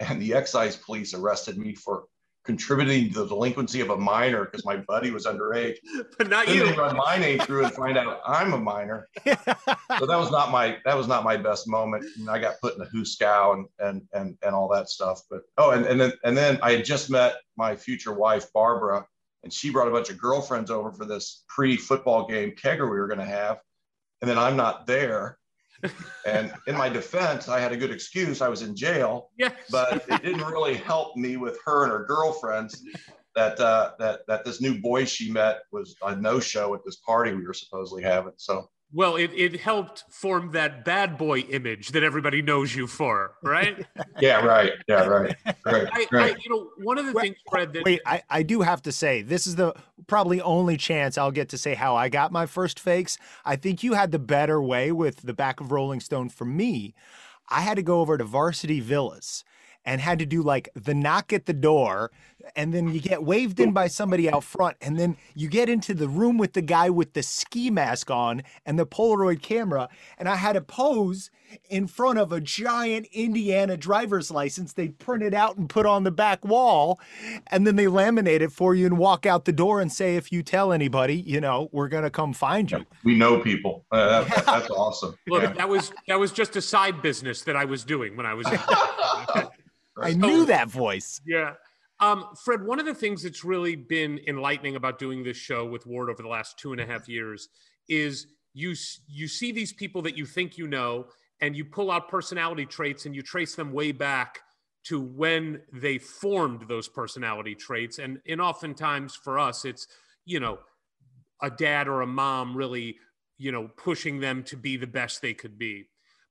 [0.00, 2.04] and the excise police arrested me for
[2.44, 5.76] contributing to the delinquency of a minor because my buddy was underage.
[6.16, 6.66] But not then you.
[6.66, 9.06] They run my name through and find out I'm a minor.
[9.26, 12.04] so that was not my that was not my best moment.
[12.16, 15.20] And I got put in the hooskow and and and and all that stuff.
[15.30, 19.06] But oh, and and then and then I had just met my future wife Barbara,
[19.44, 23.08] and she brought a bunch of girlfriends over for this pre-football game kegger we were
[23.08, 23.58] going to have
[24.20, 25.38] and then I'm not there.
[26.26, 28.42] and in my defense, I had a good excuse.
[28.42, 29.52] I was in jail, yes.
[29.70, 32.82] but it didn't really help me with her and her girlfriends.
[33.36, 36.96] That uh, that that this new boy she met was a no show at this
[36.96, 38.32] party we were supposedly having.
[38.36, 43.34] So well, it, it helped form that bad boy image that everybody knows you for,
[43.42, 43.86] right?
[44.20, 44.72] yeah, right.
[44.88, 45.36] Yeah, right.
[45.66, 45.88] Right.
[45.92, 46.36] I, right.
[46.36, 48.80] I, you know, one of the wait, things, Fred, that wait, I, I do have
[48.82, 49.74] to say, this is the
[50.06, 53.18] probably only chance I'll get to say how I got my first fakes.
[53.44, 56.30] I think you had the better way with the back of Rolling Stone.
[56.30, 56.94] For me,
[57.50, 59.44] I had to go over to Varsity Villas
[59.84, 62.10] and had to do like the knock at the door
[62.54, 65.94] and then you get waved in by somebody out front and then you get into
[65.94, 70.28] the room with the guy with the ski mask on and the polaroid camera and
[70.28, 71.30] i had to pose
[71.68, 76.04] in front of a giant indiana driver's license they print it out and put on
[76.04, 77.00] the back wall
[77.48, 80.30] and then they laminate it for you and walk out the door and say if
[80.30, 84.22] you tell anybody you know we're going to come find you we know people uh,
[84.24, 85.52] that, that's awesome look yeah.
[85.52, 88.46] that was that was just a side business that i was doing when i was
[90.00, 91.20] I knew that voice.
[91.26, 91.54] Yeah.
[92.00, 95.86] Um, Fred, one of the things that's really been enlightening about doing this show with
[95.86, 97.48] Ward over the last two and a half years
[97.88, 98.74] is you
[99.08, 101.06] you see these people that you think you know
[101.40, 104.40] and you pull out personality traits and you trace them way back
[104.84, 107.98] to when they formed those personality traits.
[107.98, 109.88] And and oftentimes for us it's
[110.24, 110.58] you know
[111.42, 112.96] a dad or a mom really
[113.38, 115.88] you know pushing them to be the best they could be.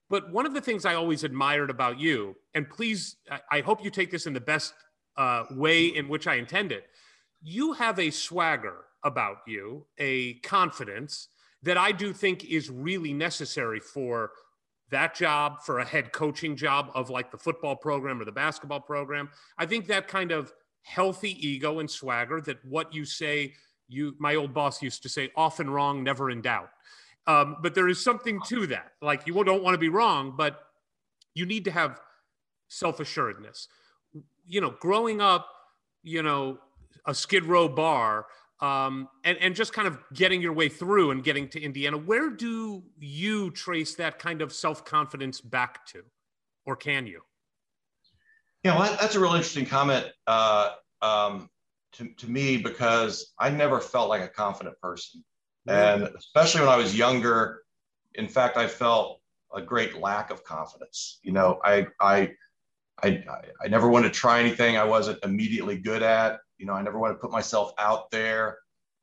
[0.09, 3.17] But one of the things i always admired about you and please
[3.51, 4.73] i, hope you take this in the best
[5.17, 6.85] uh, way in which i intend it
[7.41, 11.29] you have a swagger about you a confidence
[11.63, 14.31] that I do think is really necessary for
[14.89, 18.79] that job, for a head coaching job of like the football program or the basketball
[18.79, 19.29] program.
[19.57, 20.53] I think that kind of
[20.83, 23.53] healthy ego and swagger that what you say,
[23.89, 26.69] you, my old boss used to say, often wrong, never in doubt.
[27.25, 28.93] Um, but there is something to that.
[29.01, 30.61] Like you don't want to be wrong, but
[31.33, 31.99] you need to have
[32.69, 33.67] self assuredness.
[34.47, 35.49] You know, growing up,
[36.03, 36.59] you know,
[37.05, 38.25] a Skid Row bar
[38.59, 41.97] um, and, and just kind of getting your way through and getting to Indiana.
[41.97, 46.03] Where do you trace that kind of self confidence back to,
[46.65, 47.21] or can you?
[48.63, 50.71] Yeah, well, that's a real interesting comment uh,
[51.01, 51.49] um,
[51.93, 55.23] to, to me because I never felt like a confident person.
[55.67, 57.63] And especially when I was younger,
[58.15, 59.19] in fact, I felt
[59.53, 61.19] a great lack of confidence.
[61.23, 62.31] You know, I, I,
[63.03, 63.23] I,
[63.63, 66.39] I never wanted to try anything I wasn't immediately good at.
[66.57, 68.57] You know, I never want to put myself out there.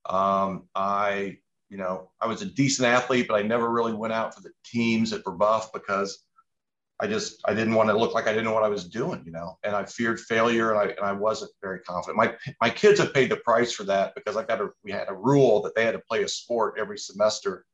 [0.07, 1.39] Um, I,
[1.71, 4.51] you know, I was a decent athlete, but I never really went out for the
[4.65, 6.25] teams at Brebeuf because
[7.01, 9.23] I just I didn't want to look like I didn't know what I was doing,
[9.27, 12.17] you know, and I feared failure and I and I wasn't very confident.
[12.17, 15.09] My my kids have paid the price for that because I got a we had
[15.09, 17.67] a rule that they had to play a sport every semester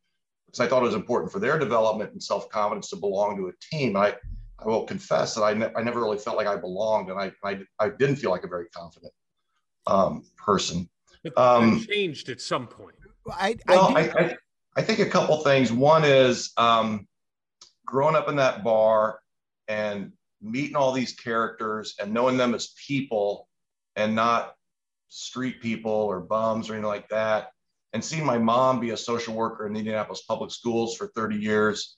[0.47, 3.49] because I thought it was important for their development and self confidence to belong to
[3.49, 3.97] a team.
[3.97, 4.17] I
[4.63, 7.33] I will confess that I, ne- I never really felt like I belonged and I,
[7.43, 9.13] I I didn't feel like a very confident
[9.87, 10.89] um, person.
[11.37, 12.97] Um, changed at some point.
[13.31, 14.37] I, well, I, I,
[14.77, 15.71] I, think a couple things.
[15.71, 17.07] One is um,
[17.85, 19.21] growing up in that bar
[19.69, 23.49] and meeting all these characters and knowing them as people
[23.97, 24.55] and not
[25.09, 27.51] street people or bums or anything like that.
[27.93, 31.37] And seeing my mom be a social worker in the Indianapolis public schools for 30
[31.37, 31.97] years.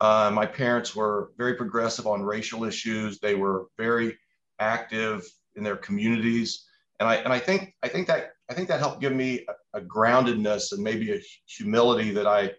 [0.00, 3.18] Uh, my parents were very progressive on racial issues.
[3.18, 4.16] They were very
[4.58, 5.24] active
[5.56, 6.66] in their communities
[7.00, 9.78] and I and I think I think that I think that helped give me a,
[9.78, 12.52] a groundedness and maybe a humility that I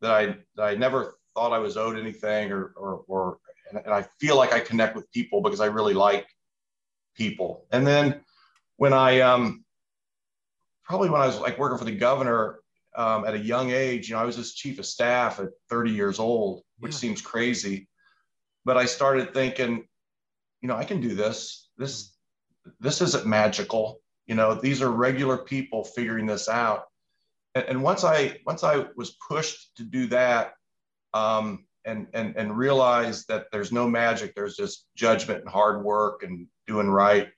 [0.00, 3.38] that I that I never thought I was owed anything or or, or
[3.70, 6.26] and, and I feel like I connect with people because I really like
[7.16, 7.64] people.
[7.70, 8.20] And then
[8.76, 9.64] when I um
[10.82, 12.58] probably when I was like working for the governor
[12.96, 15.90] um, at a young age, you know, I was his chief of staff at 30
[15.92, 16.98] years old, which yeah.
[16.98, 17.88] seems crazy.
[18.64, 19.84] But I started thinking,
[20.60, 21.68] you know, I can do this.
[21.76, 22.14] This
[22.78, 24.00] this isn't magical.
[24.26, 26.84] You know, these are regular people figuring this out.
[27.54, 30.54] And, and once I once I was pushed to do that,
[31.14, 36.22] um, and and and realized that there's no magic, there's just judgment and hard work
[36.22, 37.28] and doing right.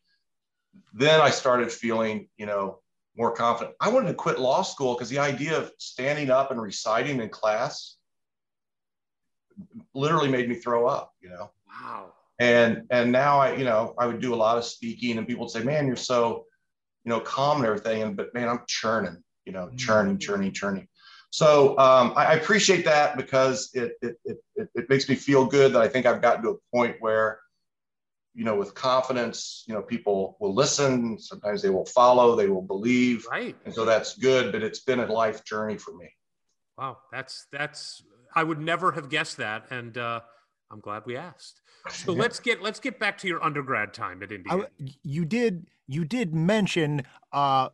[0.93, 2.81] Then I started feeling, you know,
[3.17, 3.77] more confident.
[3.81, 7.29] I wanted to quit law school because the idea of standing up and reciting in
[7.29, 7.97] class
[9.95, 11.51] literally made me throw up, you know.
[11.69, 15.27] Wow and and now I you know I would do a lot of speaking and
[15.27, 16.47] people would say man you're so
[17.05, 19.77] you know calm and everything and but man I'm churning you know mm-hmm.
[19.77, 20.89] churning churning churning
[21.31, 25.73] so um, I, I, appreciate that because it, it it it makes me feel good
[25.73, 27.41] that I think I've gotten to a point where
[28.35, 32.63] you know with confidence you know people will listen sometimes they will follow they will
[32.63, 33.27] believe.
[33.31, 33.57] Right.
[33.65, 36.11] And so that's good but it's been a life journey for me.
[36.77, 36.99] Wow.
[37.13, 38.03] That's that's
[38.35, 40.21] I would never have guessed that and uh
[40.71, 41.61] I'm glad we asked.
[41.91, 44.65] So let's get let's get back to your undergrad time at Indiana.
[44.65, 47.69] I, you did you did mention uh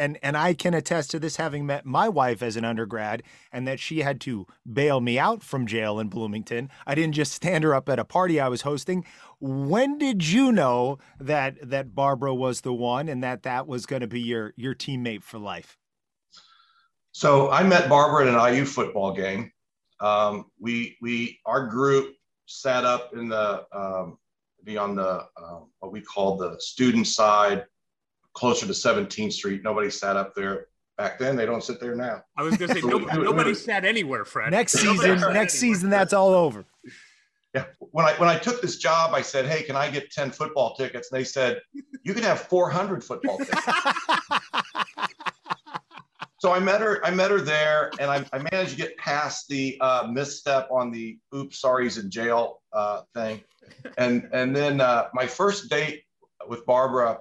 [0.00, 3.22] and and I can attest to this having met my wife as an undergrad
[3.52, 6.70] and that she had to bail me out from jail in Bloomington.
[6.86, 9.04] I didn't just stand her up at a party I was hosting.
[9.38, 14.00] When did you know that that Barbara was the one and that that was going
[14.00, 15.76] to be your your teammate for life?
[17.12, 19.52] So I met Barbara at an IU football game.
[20.00, 22.14] Um, we we our group
[22.46, 24.18] sat up in the um,
[24.64, 27.64] be on the uh, what we call the student side,
[28.34, 29.62] closer to 17th Street.
[29.62, 30.66] Nobody sat up there
[30.96, 31.36] back then.
[31.36, 32.22] They don't sit there now.
[32.36, 34.50] I was going to say nobody, nobody sat anywhere, Fred.
[34.50, 35.48] Next season, next anywhere.
[35.48, 36.66] season, that's all over.
[37.54, 37.64] Yeah.
[37.78, 40.74] When I when I took this job, I said, "Hey, can I get 10 football
[40.76, 41.60] tickets?" And they said,
[42.04, 43.66] "You can have 400 football tickets."
[46.38, 47.04] so I met her.
[47.04, 50.92] I met her there, and I, I managed to get past the uh, misstep on
[50.92, 53.42] the "oops, sorry, he's in jail" uh, thing,
[53.98, 56.04] and and then uh, my first date
[56.48, 57.18] with Barbara,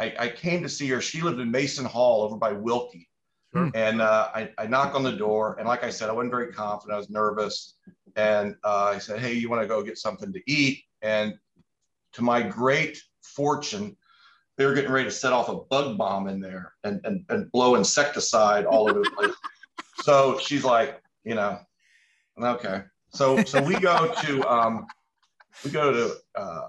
[0.00, 1.00] I, I, came to see her.
[1.00, 3.10] She lived in Mason Hall over by Wilkie,
[3.52, 3.70] Sure.
[3.74, 6.52] And uh, I, I knock on the door, and like I said, I wasn't very
[6.52, 6.94] confident.
[6.94, 7.74] I was nervous,
[8.14, 11.34] and uh, I said, "Hey, you want to go get something to eat?" And
[12.12, 13.96] to my great fortune,
[14.56, 17.50] they were getting ready to set off a bug bomb in there and and, and
[17.50, 19.34] blow insecticide all over the place.
[20.02, 21.58] so she's like, you know,
[22.40, 22.82] okay.
[23.12, 24.86] So so we go to um,
[25.64, 26.68] we go to uh,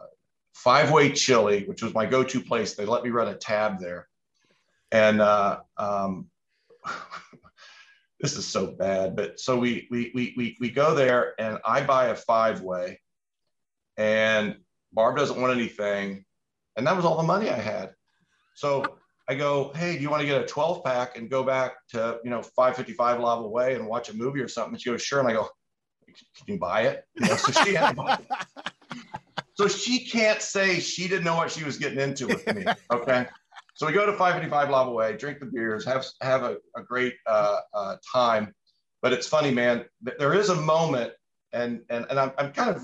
[0.63, 2.75] Five Way Chili, which was my go-to place.
[2.75, 4.07] They let me run a tab there,
[4.91, 6.27] and uh, um,
[8.19, 9.15] this is so bad.
[9.15, 13.01] But so we we we we we go there, and I buy a five way,
[13.97, 14.57] and
[14.93, 16.25] Barb doesn't want anything,
[16.75, 17.95] and that was all the money I had.
[18.53, 18.85] So
[19.27, 22.19] I go, hey, do you want to get a 12 pack and go back to
[22.23, 24.73] you know 555 Lava Way and watch a movie or something?
[24.73, 25.21] And she goes, sure.
[25.21, 25.49] And I go,
[26.05, 27.03] can you buy it?
[27.15, 28.27] You know, so she had to buy it.
[29.61, 32.65] So she can't say she didn't know what she was getting into with me.
[32.91, 33.27] Okay.
[33.75, 37.13] So we go to 585 Lava Way, drink the beers, have have a, a great
[37.27, 38.55] uh, uh, time.
[39.03, 39.85] But it's funny, man.
[40.01, 41.13] There is a moment,
[41.53, 42.81] and and and I'm, I'm kind of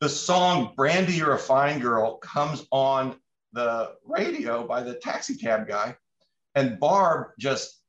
[0.00, 3.16] the song Brandy You're a Fine Girl comes on
[3.52, 5.94] the radio by the taxi cab guy.
[6.54, 7.82] And Barb just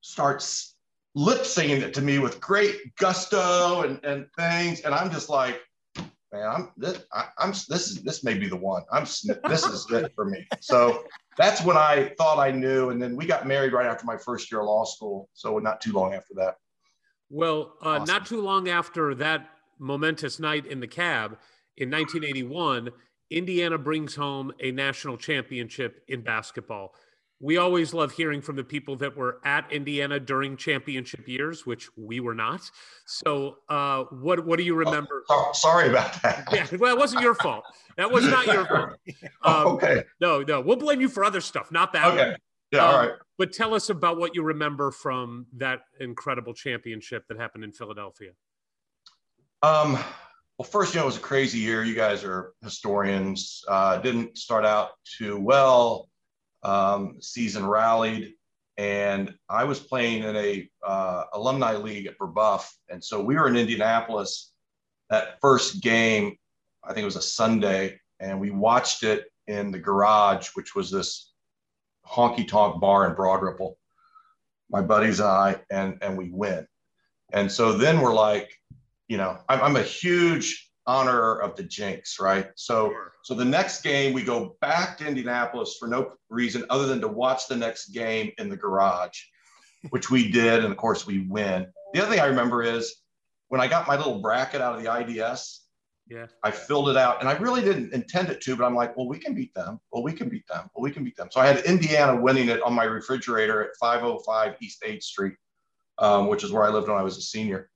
[0.00, 0.74] starts
[1.14, 4.80] lip singing it to me with great gusto and, and things.
[4.80, 5.60] And I'm just like,
[6.32, 8.82] man, I'm this, I, am this is this may be the one.
[8.92, 10.46] I'm this is it for me.
[10.60, 11.04] So
[11.36, 12.90] that's when I thought I knew.
[12.90, 15.28] And then we got married right after my first year of law school.
[15.32, 16.56] So not too long after that.
[17.28, 18.04] Well, uh, awesome.
[18.04, 21.38] not too long after that momentous night in the cab
[21.76, 22.90] in 1981,
[23.30, 26.94] Indiana brings home a national championship in basketball.
[27.42, 31.88] We always love hearing from the people that were at Indiana during championship years, which
[31.96, 32.70] we were not.
[33.06, 35.24] So, uh, what what do you remember?
[35.30, 36.46] Oh, sorry about that.
[36.52, 37.64] Yeah, well, it wasn't your fault.
[37.96, 38.90] That was not your fault.
[39.42, 40.02] Um, okay.
[40.20, 42.12] No, no, we'll blame you for other stuff, not that.
[42.12, 42.30] Okay.
[42.30, 42.36] One.
[42.72, 42.86] Yeah.
[42.86, 43.12] Um, all right.
[43.38, 48.32] But tell us about what you remember from that incredible championship that happened in Philadelphia.
[49.62, 49.98] Um,
[50.58, 51.84] well, first, you know, it was a crazy year.
[51.84, 53.64] You guys are historians.
[53.66, 56.09] Uh, didn't start out too well.
[56.62, 58.34] Um, season rallied,
[58.76, 63.48] and I was playing in a uh, alumni league at Brebeuf, and so we were
[63.48, 64.52] in Indianapolis.
[65.08, 66.36] That first game,
[66.84, 70.90] I think it was a Sunday, and we watched it in the garage, which was
[70.90, 71.32] this
[72.06, 73.76] honky tonk bar in Broad Ripple,
[74.70, 76.66] my buddies and I, and, and we win.
[77.32, 78.52] And so then we're like,
[79.08, 82.48] you know, I'm, I'm a huge honor of the jinx, right?
[82.54, 82.92] So,
[83.22, 87.08] so the next game we go back to Indianapolis for no reason other than to
[87.08, 89.20] watch the next game in the garage,
[89.90, 91.66] which we did, and of course we win.
[91.92, 93.02] The other thing I remember is
[93.48, 95.66] when I got my little bracket out of the IDS,
[96.10, 96.26] yeah.
[96.42, 99.06] I filled it out and I really didn't intend it to, but I'm like, well,
[99.06, 99.78] we can beat them.
[99.92, 100.68] Well, we can beat them.
[100.74, 101.28] Well, we can beat them.
[101.30, 105.34] So I had Indiana winning it on my refrigerator at 505 East 8th Street,
[105.98, 107.70] um, which is where I lived when I was a senior.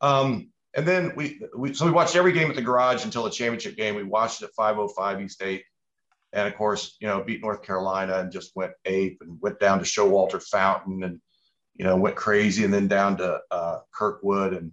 [0.00, 3.30] Um, and then we, we, so we watched every game at the garage until the
[3.30, 3.96] championship game.
[3.96, 5.64] We watched it at 505 East 8.
[6.32, 9.80] And of course, you know, beat North Carolina and just went ape and went down
[9.80, 11.20] to Showalter Fountain and,
[11.74, 14.70] you know, went crazy and then down to uh, Kirkwood and,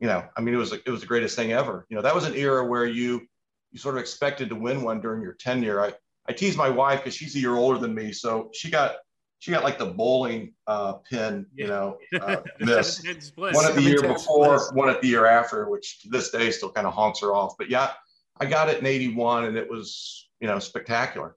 [0.00, 1.86] you know, I mean, it was it was the greatest thing ever.
[1.88, 3.22] You know, that was an era where you
[3.70, 5.80] you sort of expected to win one during your tenure.
[5.80, 5.94] I
[6.28, 8.96] I tease my wife because she's a year older than me, so she got
[9.44, 13.02] she got like the bowling uh, pin, you know, uh, miss
[13.34, 16.70] one at the year before, one at the year after, which to this day still
[16.70, 17.52] kind of haunts her off.
[17.58, 17.90] But yeah,
[18.40, 21.36] I got it in '81, and it was you know spectacular.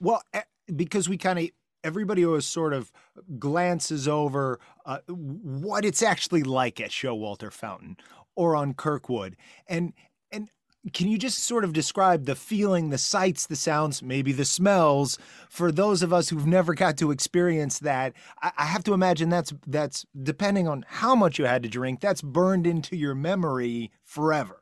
[0.00, 0.40] Well, eh,
[0.74, 1.50] because we kind of
[1.84, 2.90] everybody always sort of
[3.38, 7.98] glances over uh, what it's actually like at Showalter Fountain
[8.36, 9.36] or on Kirkwood.
[9.68, 9.92] And and
[10.92, 15.18] can you just sort of describe the feeling, the sights, the sounds, maybe the smells
[15.48, 18.12] for those of us who've never got to experience that?
[18.42, 22.00] I, I have to imagine that's that's depending on how much you had to drink,
[22.00, 24.60] that's burned into your memory forever.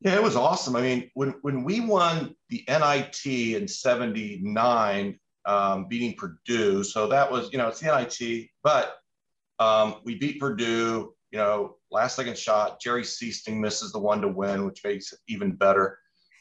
[0.00, 0.76] Yeah, it was awesome.
[0.76, 6.84] I mean, when when we won the NIT in '79, um, beating Purdue.
[6.84, 8.96] So that was, you know, it's the NIT, but
[9.58, 12.80] um, we beat Purdue, you know, last second shot.
[12.80, 15.98] Jerry Sichting misses the one to win, which makes it even better.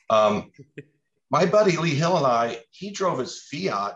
[0.10, 0.52] Um,
[1.30, 3.96] my buddy Lee Hill and I, he drove his Fiat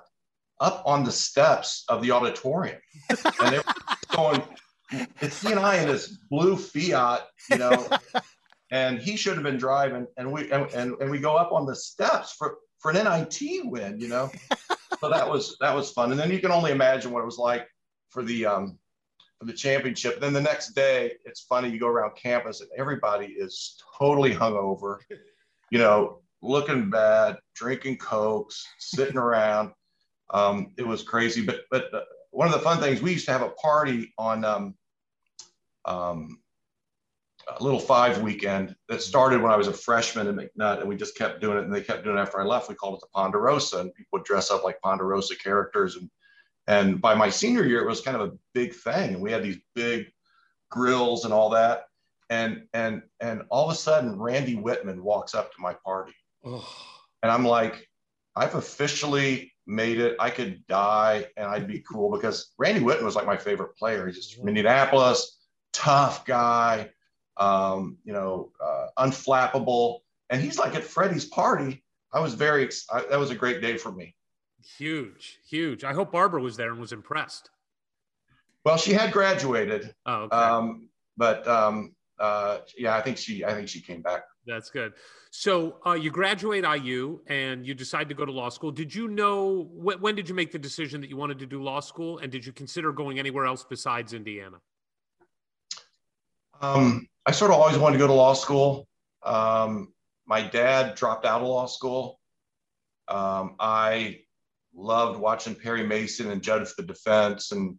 [0.60, 2.80] up on the steps of the auditorium.
[3.10, 3.64] and they were
[4.16, 4.44] going
[4.92, 7.88] it's he and I in this blue Fiat, you know,
[8.72, 11.66] and he should have been driving, and we and, and, and we go up on
[11.66, 14.30] the steps for for an NIT win, you know.
[15.00, 17.38] so that was that was fun, and then you can only imagine what it was
[17.38, 17.68] like
[18.10, 18.78] for the um
[19.42, 20.22] for the championship.
[20.22, 21.68] Then the next day, it's funny.
[21.68, 25.00] You go around campus, and everybody is totally hungover,
[25.72, 29.72] you know, looking bad, drinking cokes, sitting around.
[30.30, 33.32] Um, it was crazy, but but uh, one of the fun things we used to
[33.32, 34.76] have a party on um,
[35.86, 36.40] um,
[37.50, 40.96] a little five weekend that started when I was a freshman in McNutt, and we
[40.96, 42.70] just kept doing it, and they kept doing it after I left.
[42.70, 46.12] We called it the Ponderosa, and people would dress up like Ponderosa characters, and
[46.72, 49.44] and by my senior year, it was kind of a big thing, and we had
[49.44, 50.08] these big
[50.70, 51.86] grills and all that,
[52.30, 56.14] and and and all of a sudden, Randy Wittman walks up to my party,
[56.46, 56.68] oh.
[57.24, 57.90] and I'm like,
[58.36, 60.16] I've officially made it.
[60.20, 64.08] I could die and I'd be cool because Randy Wittman was like my favorite player.
[64.08, 65.38] He's just from Indianapolis,
[65.74, 66.90] tough guy,
[67.38, 70.00] um, you know, uh, unflappable.
[70.30, 71.84] And he's like at Freddie's party.
[72.14, 74.16] I was very, I, that was a great day for me.
[74.78, 75.84] Huge, huge.
[75.84, 77.50] I hope Barbara was there and was impressed.
[78.64, 79.94] Well, she had graduated.
[80.06, 80.36] Oh, okay.
[80.36, 84.24] Um, but um, uh, yeah, I think she, I think she came back.
[84.46, 84.94] That's good.
[85.32, 88.72] So uh, you graduate IU and you decide to go to law school.
[88.72, 91.62] Did you know wh- when did you make the decision that you wanted to do
[91.62, 94.58] law school, and did you consider going anywhere else besides Indiana?
[96.62, 98.88] Um, I sort of always wanted to go to law school.
[99.24, 99.94] Um,
[100.26, 102.20] my dad dropped out of law school.
[103.08, 104.22] Um, I
[104.76, 107.78] loved watching Perry Mason and Judge for the Defense, and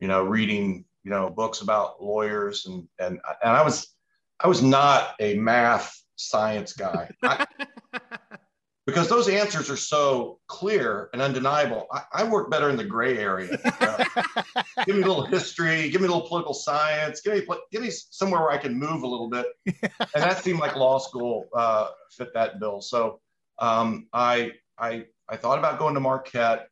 [0.00, 3.94] you know, reading you know books about lawyers, and and and I was
[4.40, 7.10] I was not a math science guy.
[7.22, 7.46] I,
[8.86, 11.88] because those answers are so clear and undeniable.
[11.92, 13.58] I, I work better in the gray area.
[13.80, 14.04] Uh,
[14.86, 17.90] give me a little history, give me a little political science, give me give me
[17.90, 19.46] somewhere where I can move a little bit.
[20.14, 22.80] And that seemed like law school uh, fit that bill.
[22.80, 23.20] So
[23.58, 26.68] um, I I I thought about going to Marquette,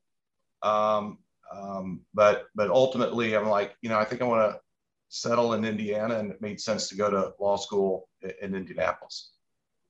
[0.63, 1.19] um,
[1.53, 4.61] um, but but ultimately I'm like you know I think I want to
[5.09, 8.09] settle in Indiana, and it made sense to go to law school
[8.43, 9.33] in Indianapolis.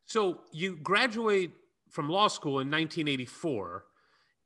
[0.06, 1.52] So you graduate
[1.90, 3.84] from law school in 1984,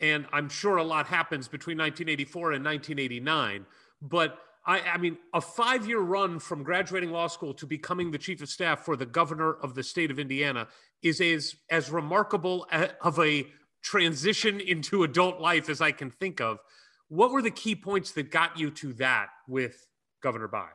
[0.01, 3.67] and I'm sure a lot happens between 1984 and 1989.
[4.01, 4.39] But
[4.69, 8.43] I, I mean, a five year run from graduating law school to becoming the chief
[8.43, 10.69] of staff for the governor of the state of Indiana
[11.03, 12.69] is as, as remarkable
[13.01, 13.47] of a
[13.83, 16.59] transition into adult life as I can think of.
[17.09, 19.87] What were the key points that got you to that with
[20.23, 20.69] Governor Bayh?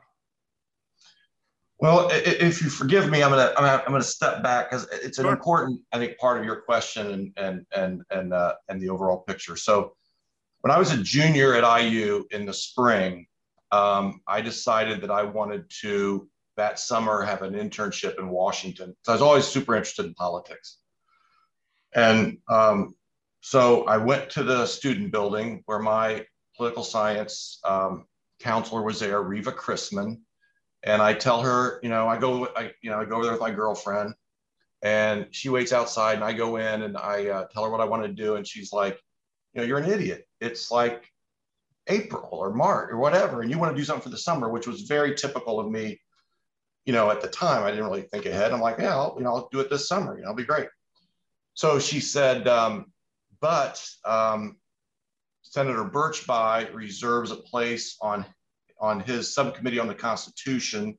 [1.78, 5.18] Well, if you forgive me, I'm gonna I'm gonna, I'm gonna step back because it's
[5.18, 5.32] an sure.
[5.32, 9.18] important, I think, part of your question and and and and uh, and the overall
[9.18, 9.56] picture.
[9.56, 9.94] So,
[10.62, 13.26] when I was a junior at IU in the spring,
[13.74, 18.94] um, I decided that I wanted to that summer have an internship in Washington.
[19.02, 20.78] So I was always super interested in politics,
[21.94, 22.94] and um,
[23.40, 26.26] so I went to the student building where my
[26.56, 28.06] political science um,
[28.40, 30.18] counselor was there, Reva Chrisman
[30.84, 33.32] and I tell her, you know, I go, I, you know, I go over there
[33.32, 34.14] with my girlfriend,
[34.82, 37.86] and she waits outside, and I go in and I uh, tell her what I
[37.86, 39.00] want to do, and she's like,
[39.54, 40.28] you know, you're an idiot.
[40.40, 41.10] It's like
[41.88, 44.66] April or March or whatever, and you want to do something for the summer, which
[44.66, 46.00] was very typical of me.
[46.86, 48.52] You know, at the time, I didn't really think ahead.
[48.52, 50.16] I'm like, yeah, I'll, you know, I'll do it this summer.
[50.16, 50.68] You know, it'll be great.
[51.54, 52.86] So she said, um,
[53.40, 54.56] but um,
[55.42, 58.26] Senator Birch Bayh reserves a place on
[58.80, 60.98] on his subcommittee on the Constitution,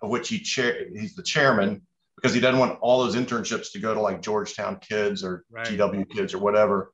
[0.00, 1.82] of which he chair he's the chairman,
[2.16, 5.66] because he doesn't want all those internships to go to like Georgetown kids or right.
[5.66, 6.93] GW kids or whatever.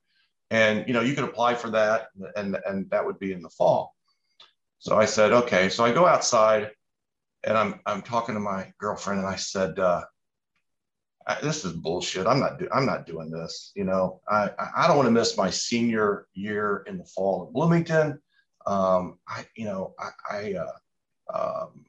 [0.51, 3.49] And you know, you could apply for that, and and that would be in the
[3.49, 3.95] fall.
[4.79, 5.69] So I said, okay.
[5.69, 6.71] So I go outside,
[7.43, 10.03] and I'm I'm talking to my girlfriend, and I said, uh,
[11.41, 12.27] this is bullshit.
[12.27, 13.71] I'm not do- I'm not doing this.
[13.75, 17.53] You know, I I don't want to miss my senior year in the fall in
[17.53, 18.19] Bloomington.
[18.65, 21.85] Um, I, you know, I, I, uh, um,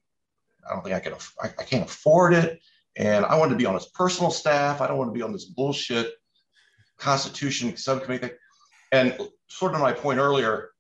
[0.69, 2.61] I don't think I can, I, I can't afford it.
[2.97, 4.81] And I want to be on his personal staff.
[4.81, 6.13] I don't want to be on this bullshit
[6.99, 8.31] constitution subcommittee.
[8.93, 10.71] And sort of my point earlier,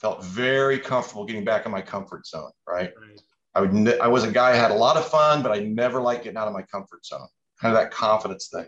[0.00, 2.50] felt very comfortable getting back in my comfort zone.
[2.66, 2.92] Right.
[3.00, 3.20] right.
[3.54, 5.60] I would, ne- I was a guy who had a lot of fun, but I
[5.60, 7.26] never liked getting out of my comfort zone.
[7.60, 8.66] Kind of that confidence thing.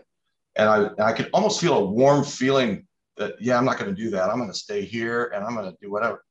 [0.55, 2.85] And I, I could almost feel a warm feeling
[3.17, 4.29] that, yeah, I'm not going to do that.
[4.29, 6.23] I'm going to stay here and I'm going to do whatever.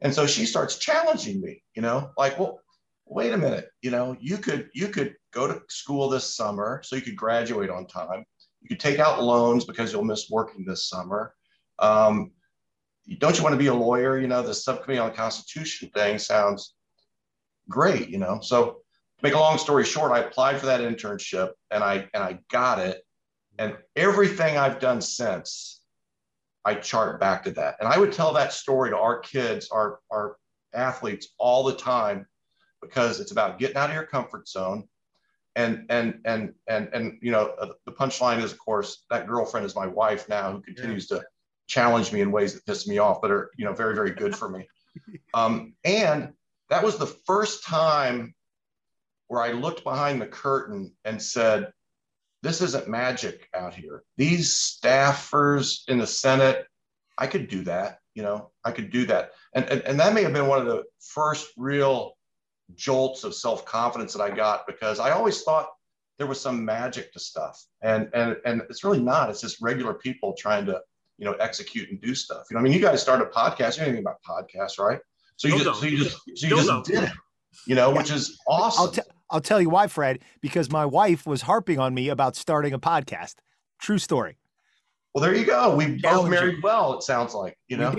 [0.00, 2.60] And so she starts challenging me, you know, like, well,
[3.06, 6.96] wait a minute, you know, you could you could go to school this summer so
[6.96, 8.24] you could graduate on time.
[8.62, 11.34] You could take out loans because you'll miss working this summer.
[11.80, 12.32] Um,
[13.18, 14.18] don't you want to be a lawyer?
[14.18, 16.74] You know, the subcommittee on the Constitution thing sounds
[17.68, 18.40] great, you know.
[18.42, 18.82] So
[19.18, 22.38] to make a long story short, I applied for that internship and I and I
[22.50, 23.02] got it.
[23.58, 25.82] And everything I've done since,
[26.64, 27.76] I chart back to that.
[27.80, 30.36] And I would tell that story to our kids, our our
[30.72, 32.26] athletes all the time,
[32.80, 34.88] because it's about getting out of your comfort zone.
[35.56, 39.66] And and and and and you know uh, the punchline is of course that girlfriend
[39.66, 41.18] is my wife now who continues yeah.
[41.18, 41.24] to
[41.70, 44.36] challenge me in ways that piss me off, but are you know very very good
[44.36, 44.66] for me.
[45.32, 46.32] Um, and
[46.68, 48.34] that was the first time
[49.28, 51.72] where I looked behind the curtain and said,
[52.42, 54.02] this isn't magic out here.
[54.16, 56.66] These staffers in the Senate,
[57.16, 57.98] I could do that.
[58.14, 59.30] You know, I could do that.
[59.54, 62.16] And, and, and that may have been one of the first real
[62.74, 65.68] jolts of self confidence that I got because I always thought
[66.18, 67.62] there was some magic to stuff.
[67.82, 69.30] And, and, and it's really not.
[69.30, 70.80] It's just regular people trying to,
[71.20, 72.46] you know, execute and do stuff.
[72.50, 73.76] You know, I mean, you guys started a podcast.
[73.76, 74.98] You know anything about podcasts, right?
[75.36, 77.10] So you just, so you just, so you just did it,
[77.66, 77.98] you know, yeah.
[77.98, 78.86] which is awesome.
[78.86, 82.36] I'll, t- I'll tell you why, Fred, because my wife was harping on me about
[82.36, 83.36] starting a podcast.
[83.78, 84.38] True story.
[85.14, 85.74] Well, there you go.
[85.74, 86.94] We both married well.
[86.94, 87.94] It sounds like you know,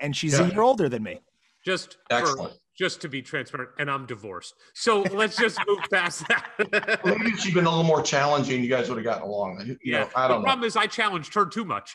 [0.00, 0.46] and she's yeah.
[0.46, 1.20] a year older than me.
[1.64, 2.54] Just excellent.
[2.78, 4.54] Just to be transparent, and I'm divorced.
[4.74, 7.00] So let's just move past that.
[7.04, 8.62] maybe she'd been a little more challenging.
[8.62, 9.62] You guys would have gotten along.
[9.66, 10.00] You yeah.
[10.00, 11.94] Know, I don't the problem is I challenged her too much.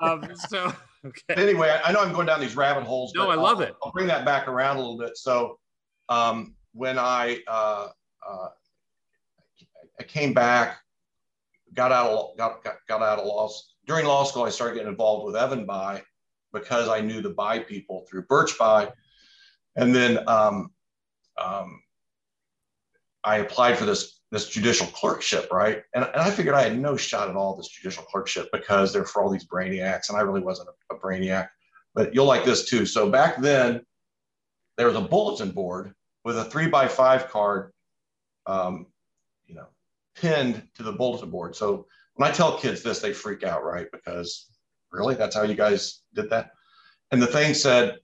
[0.00, 0.72] Um, so
[1.06, 1.40] okay.
[1.40, 3.12] Anyway, I know I'm going down these rabbit holes.
[3.14, 3.76] No, I love I'll, it.
[3.82, 5.16] I'll bring that back around a little bit.
[5.16, 5.58] So
[6.08, 7.88] um, when I uh,
[8.28, 8.48] uh,
[9.98, 10.78] I came back,
[11.74, 13.48] got out of got, got, got out of law
[13.86, 14.44] during law school.
[14.44, 16.02] I started getting involved with Evan Bayh
[16.52, 18.92] because I knew the Bayh people through Birch Bayh,
[19.76, 20.70] and then um,
[21.38, 21.82] um,
[23.24, 25.82] I applied for this this judicial clerkship, right?
[25.94, 29.04] And, and I figured I had no shot at all this judicial clerkship because they're
[29.04, 31.48] for all these brainiacs, and I really wasn't a, a brainiac.
[31.94, 32.86] But you'll like this too.
[32.86, 33.82] So back then,
[34.76, 35.94] there was a bulletin board
[36.24, 37.72] with a three by five card,
[38.46, 38.86] um,
[39.46, 39.66] you know,
[40.16, 41.54] pinned to the bulletin board.
[41.54, 43.86] So when I tell kids this, they freak out, right?
[43.92, 44.48] Because
[44.90, 46.50] really, that's how you guys did that.
[47.12, 47.98] And the thing said,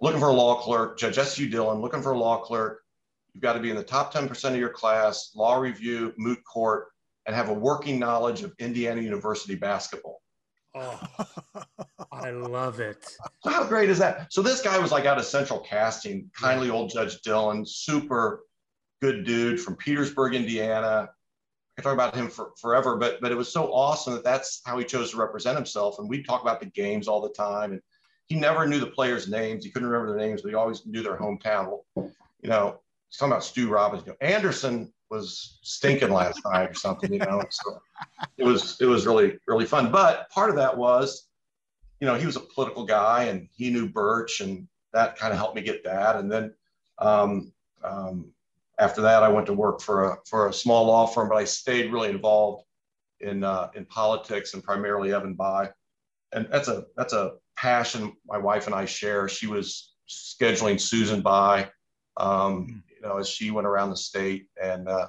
[0.00, 1.48] looking for a law clerk, Judge S.U.
[1.48, 2.82] Dillon, looking for a law clerk.
[3.32, 6.88] You've got to be in the top 10% of your class, law review, moot court,
[7.26, 10.20] and have a working knowledge of Indiana University basketball.
[10.76, 11.00] Oh,
[12.12, 13.04] I love it.
[13.42, 14.32] So how great is that?
[14.32, 18.42] So this guy was like out of central casting, kindly old Judge Dillon, super
[19.00, 21.08] good dude from Petersburg, Indiana.
[21.76, 24.62] I can talk about him for forever, but but it was so awesome that that's
[24.64, 25.98] how he chose to represent himself.
[25.98, 27.72] And we talk about the games all the time.
[27.72, 27.80] And
[28.26, 29.64] he never knew the players' names.
[29.64, 31.80] He couldn't remember their names, but he always knew their hometown.
[31.96, 32.80] You know,
[33.18, 34.04] talking about Stu Robbins.
[34.06, 37.42] You know, Anderson was stinking last night or something, you know.
[37.50, 37.80] So
[38.36, 39.90] it was it was really really fun.
[39.90, 41.28] But part of that was,
[42.00, 45.38] you know, he was a political guy and he knew Birch, and that kind of
[45.38, 46.16] helped me get that.
[46.16, 46.54] And then
[46.98, 47.52] um,
[47.82, 48.32] um,
[48.78, 51.44] after that, I went to work for a for a small law firm, but I
[51.44, 52.64] stayed really involved
[53.20, 55.70] in uh, in politics and primarily Evan Bayh.
[56.32, 59.28] And that's a that's a passion my wife and I share.
[59.28, 61.68] She was scheduling Susan Bayh,
[62.16, 65.08] Um, you know, as she went around the state and, uh,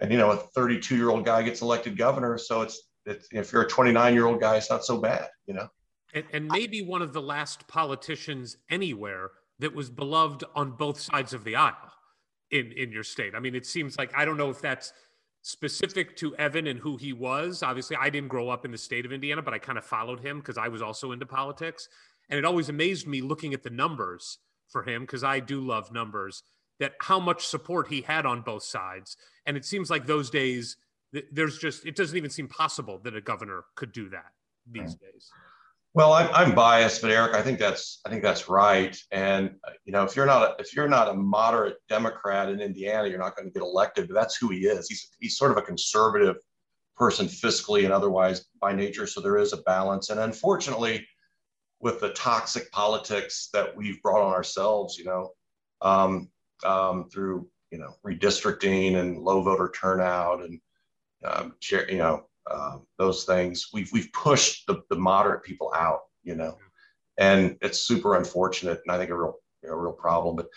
[0.00, 2.38] and, you know, a 32 year old guy gets elected governor.
[2.38, 5.54] So it's, it's, if you're a 29 year old guy, it's not so bad, you
[5.54, 5.68] know?
[6.14, 11.32] And, and maybe one of the last politicians anywhere that was beloved on both sides
[11.34, 11.92] of the aisle
[12.50, 13.34] in, in your state.
[13.34, 14.92] I mean, it seems like, I don't know if that's
[15.42, 17.62] specific to Evan and who he was.
[17.62, 20.20] Obviously, I didn't grow up in the state of Indiana, but I kind of followed
[20.20, 21.88] him because I was also into politics.
[22.28, 24.38] And it always amazed me looking at the numbers
[24.68, 26.42] for him because I do love numbers
[26.78, 29.16] that how much support he had on both sides.
[29.46, 30.76] And it seems like those days,
[31.32, 34.32] there's just, it doesn't even seem possible that a governor could do that
[34.70, 35.30] these days.
[35.92, 38.96] Well, I'm, I'm biased, but Eric, I think that's I think that's right.
[39.10, 43.08] And you know, if you're not a, if you're not a moderate Democrat in Indiana,
[43.08, 44.06] you're not going to get elected.
[44.06, 44.88] But that's who he is.
[44.88, 46.36] He's he's sort of a conservative
[46.96, 49.06] person fiscally and otherwise by nature.
[49.06, 50.10] So there is a balance.
[50.10, 51.04] And unfortunately,
[51.80, 55.30] with the toxic politics that we've brought on ourselves, you know,
[55.82, 56.28] um,
[56.64, 60.60] um, through you know redistricting and low voter turnout and
[61.24, 61.54] um,
[61.88, 63.68] you know uh, those things.
[63.72, 66.56] We've we've pushed the, the moderate people out, you know,
[67.18, 70.36] and it's super unfortunate and I think a real you know, real problem.
[70.36, 70.48] But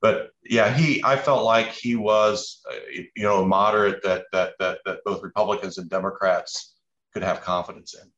[0.00, 2.76] but yeah, he I felt like he was uh,
[3.16, 6.74] you know a moderate that that that that both Republicans and Democrats
[7.12, 8.10] could have confidence in.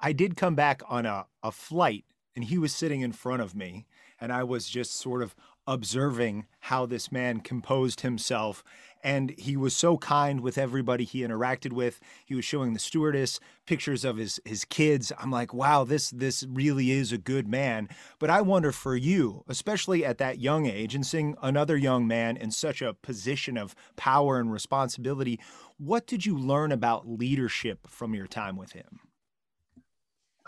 [0.00, 2.04] I did come back on a, a flight
[2.34, 3.86] and he was sitting in front of me
[4.20, 5.34] and I was just sort of
[5.66, 8.62] observing how this man composed himself
[9.02, 12.00] and he was so kind with everybody he interacted with.
[12.24, 15.12] He was showing the stewardess pictures of his his kids.
[15.18, 17.88] I'm like, wow, this this really is a good man.
[18.18, 22.36] But I wonder for you, especially at that young age, and seeing another young man
[22.36, 25.40] in such a position of power and responsibility,
[25.78, 29.00] what did you learn about leadership from your time with him?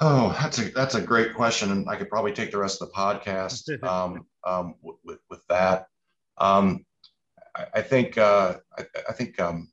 [0.00, 2.88] Oh, that's a that's a great question, and I could probably take the rest of
[2.88, 5.88] the podcast um, um, with with that.
[6.38, 6.84] Um,
[7.58, 9.68] I, I, think uh, I, I, think um,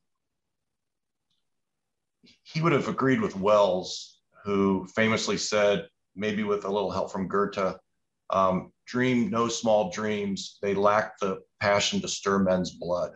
[2.43, 7.27] he would have agreed with Wells, who famously said, maybe with a little help from
[7.27, 7.75] Goethe,
[8.31, 13.11] um, "Dream no small dreams; they lack the passion to stir men's blood."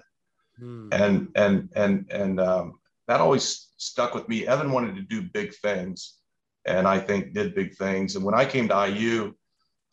[0.58, 0.90] Hmm.
[0.92, 4.46] And and and and um, that always stuck with me.
[4.46, 6.20] Evan wanted to do big things
[6.66, 8.16] and I think did big things.
[8.16, 9.34] And when I came to IU,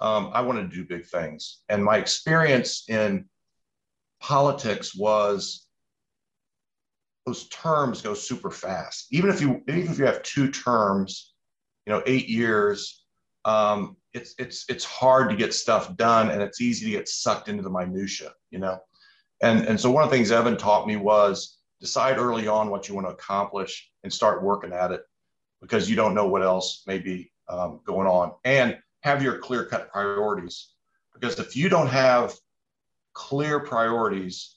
[0.00, 1.62] um, I wanted to do big things.
[1.68, 3.24] And my experience in
[4.20, 5.66] politics was
[7.26, 9.08] those terms go super fast.
[9.10, 11.34] Even if you even if you have two terms,
[11.84, 13.04] you know, eight years,
[13.44, 17.48] um, it's it's it's hard to get stuff done, and it's easy to get sucked
[17.48, 18.78] into the minutia, you know.
[19.42, 22.88] And and so one of the things Evan taught me was decide early on what
[22.88, 25.02] you want to accomplish and start working at it
[25.60, 29.66] because you don't know what else may be um, going on and have your clear
[29.66, 30.70] cut priorities
[31.12, 32.34] because if you don't have
[33.16, 34.56] clear priorities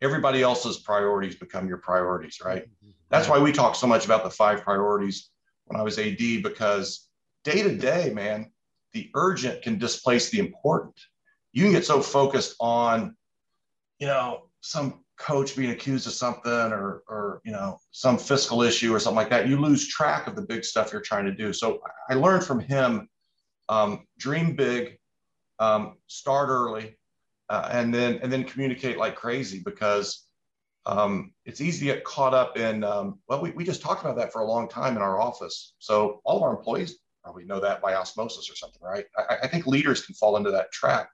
[0.00, 2.64] everybody else's priorities become your priorities right?
[3.10, 5.28] That's why we talk so much about the five priorities
[5.66, 7.08] when i was ad because
[7.44, 8.50] day to day man
[8.92, 10.94] the urgent can displace the important.
[11.52, 13.16] You can get so focused on
[13.98, 18.94] you know some coach being accused of something or or you know some fiscal issue
[18.94, 21.52] or something like that you lose track of the big stuff you're trying to do.
[21.52, 23.08] So i learned from him
[23.68, 24.98] um, dream big
[25.58, 26.96] um, start early
[27.52, 30.26] uh, and then and then communicate like crazy because
[30.86, 34.16] um, it's easy to get caught up in um, well we, we just talked about
[34.16, 37.60] that for a long time in our office so all of our employees probably know
[37.60, 41.08] that by osmosis or something right I, I think leaders can fall into that trap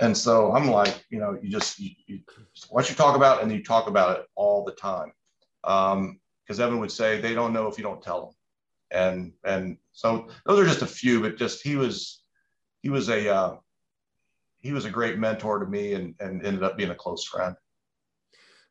[0.00, 2.20] and so I'm like, you know, you just, you, you
[2.56, 5.12] you talk about and you talk about it all the time.
[5.62, 8.34] Um, because Evan would say they don't know if you don't tell them.
[8.90, 12.22] And, and so those are just a few, but just, he was,
[12.82, 13.56] he was a, uh,
[14.64, 17.54] he was a great mentor to me and, and ended up being a close friend.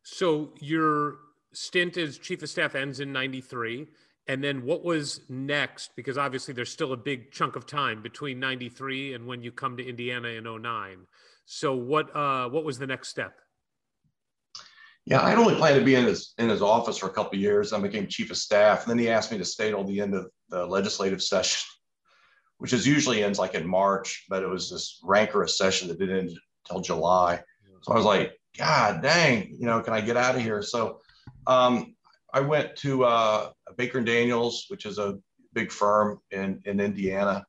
[0.02, 1.20] So your
[1.54, 3.88] stint as chief of staff ends in 93
[4.28, 5.92] and then what was next?
[5.96, 9.78] Because obviously there's still a big chunk of time between 93 and when you come
[9.78, 11.06] to indiana in 09
[11.46, 13.40] so what uh, what was the next step?
[15.06, 17.74] Yeah i'd only planned to be in his in his office for a couple years.
[17.74, 18.84] I became chief of staff.
[18.84, 21.68] And then he asked me to stay till the end of the legislative session
[22.58, 26.38] which is usually ends like in March, but it was this rancorous session that didn't
[26.72, 27.42] end July.
[27.82, 30.62] So I was like, God dang, you know, can I get out of here?
[30.62, 31.00] So
[31.48, 31.96] um,
[32.34, 35.20] I went to uh, Baker and Daniels, which is a
[35.54, 37.46] big firm in, in Indiana,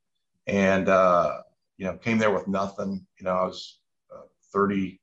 [0.46, 1.40] and, uh,
[1.76, 3.06] you know, came there with nothing.
[3.18, 3.80] You know, I was
[4.12, 4.22] uh,
[4.52, 5.00] 30,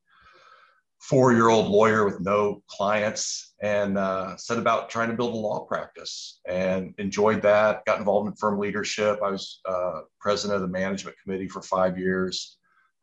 [1.01, 5.37] four year old lawyer with no clients and uh, set about trying to build a
[5.37, 7.83] law practice and enjoyed that.
[7.85, 9.19] Got involved in firm leadership.
[9.23, 12.57] I was uh, president of the management committee for five years,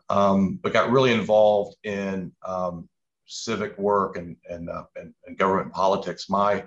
[0.08, 2.88] um, but got really involved in um,
[3.26, 6.30] civic work and, and, uh, and, and government politics.
[6.30, 6.64] My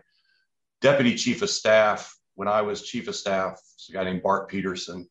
[0.81, 3.59] deputy chief of staff, when I was chief of staff,
[3.89, 5.09] a guy named Bart Peterson,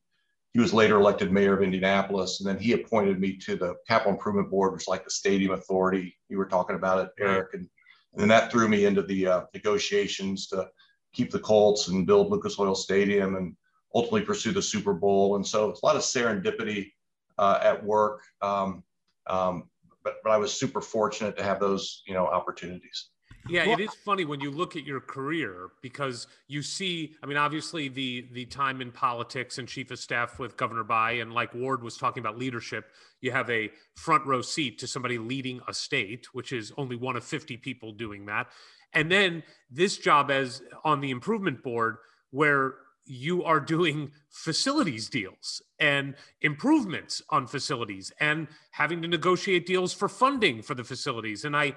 [0.52, 4.12] he was later elected mayor of Indianapolis, and then he appointed me to the capital
[4.12, 6.16] improvement board, which is like the stadium authority.
[6.28, 7.68] You were talking about it, Eric, and,
[8.12, 10.68] and then that threw me into the uh, negotiations to
[11.12, 13.56] keep the Colts and build Lucas Oil Stadium, and
[13.94, 15.36] ultimately pursue the Super Bowl.
[15.36, 16.92] And so it's a lot of serendipity
[17.38, 18.22] uh, at work.
[18.42, 18.82] Um,
[19.26, 19.68] um,
[20.02, 23.10] but, but I was super fortunate to have those, you know, opportunities.
[23.48, 27.26] Yeah, well, it is funny when you look at your career because you see, I
[27.26, 31.32] mean, obviously the the time in politics and chief of staff with Governor Bayh, and
[31.32, 32.90] like Ward was talking about leadership,
[33.20, 37.16] you have a front row seat to somebody leading a state, which is only one
[37.16, 38.48] of 50 people doing that.
[38.92, 41.96] And then this job as on the improvement board,
[42.30, 42.74] where
[43.06, 50.08] you are doing facilities deals and improvements on facilities and having to negotiate deals for
[50.08, 51.44] funding for the facilities.
[51.44, 51.74] And I,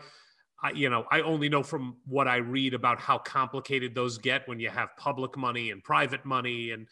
[0.63, 4.47] I, you know, I only know from what I read about how complicated those get
[4.47, 6.87] when you have public money and private money, and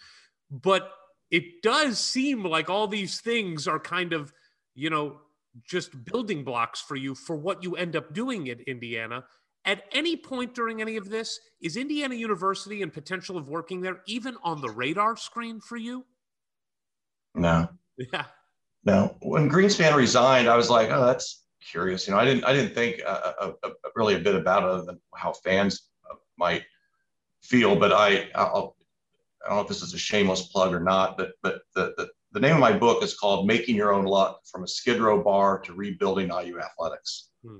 [0.51, 0.91] but
[1.31, 4.33] it does seem like all these things are kind of,
[4.75, 5.21] you know,
[5.63, 9.23] just building blocks for you for what you end up doing at Indiana.
[9.63, 14.01] At any point during any of this, is Indiana University and potential of working there
[14.07, 16.05] even on the radar screen for you?
[17.35, 17.69] No.
[18.11, 18.25] Yeah.
[18.83, 19.15] No.
[19.21, 22.07] When Greenspan resigned, I was like, oh, that's curious.
[22.07, 24.69] You know, I didn't I didn't think uh, uh, uh, really a bit about it
[24.69, 25.89] other than how fans
[26.37, 26.63] might
[27.41, 27.75] feel.
[27.75, 28.75] But I I'll,
[29.45, 32.09] I don't know if this is a shameless plug or not, but but the, the
[32.33, 35.21] the name of my book is called Making Your Own Luck from a Skid Row
[35.21, 37.29] Bar to Rebuilding IU Athletics.
[37.45, 37.59] Hmm.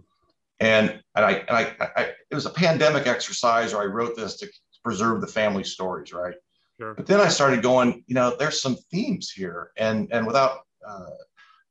[0.62, 4.38] And, and, I, and I, I, it was a pandemic exercise, or I wrote this
[4.38, 4.48] to
[4.84, 6.36] preserve the family stories, right?
[6.80, 6.94] Sure.
[6.94, 9.72] But then I started going, you know, there's some themes here.
[9.76, 11.10] And, and without uh,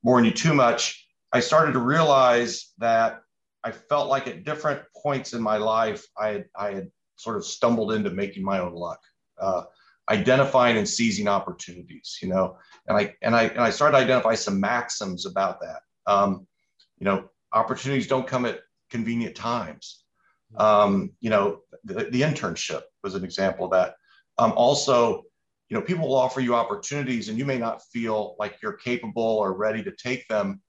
[0.02, 3.23] boring you too much, I started to realize that
[3.62, 7.44] I felt like at different points in my life, I had, I had sort of
[7.44, 9.01] stumbled into making my own luck.
[9.39, 9.65] Uh,
[10.11, 12.59] identifying and seizing opportunities, you know,
[12.89, 15.82] and I and I and I started to identify some maxims about that.
[16.07, 16.47] Um,
[16.98, 20.02] you know, opportunities don't come at convenient times.
[20.57, 23.94] Um, you know, the, the, internship was an example of that.
[24.36, 25.23] Um, also,
[25.69, 29.23] you know, people will offer you opportunities and you may not feel like you're capable
[29.23, 30.61] or ready to take them,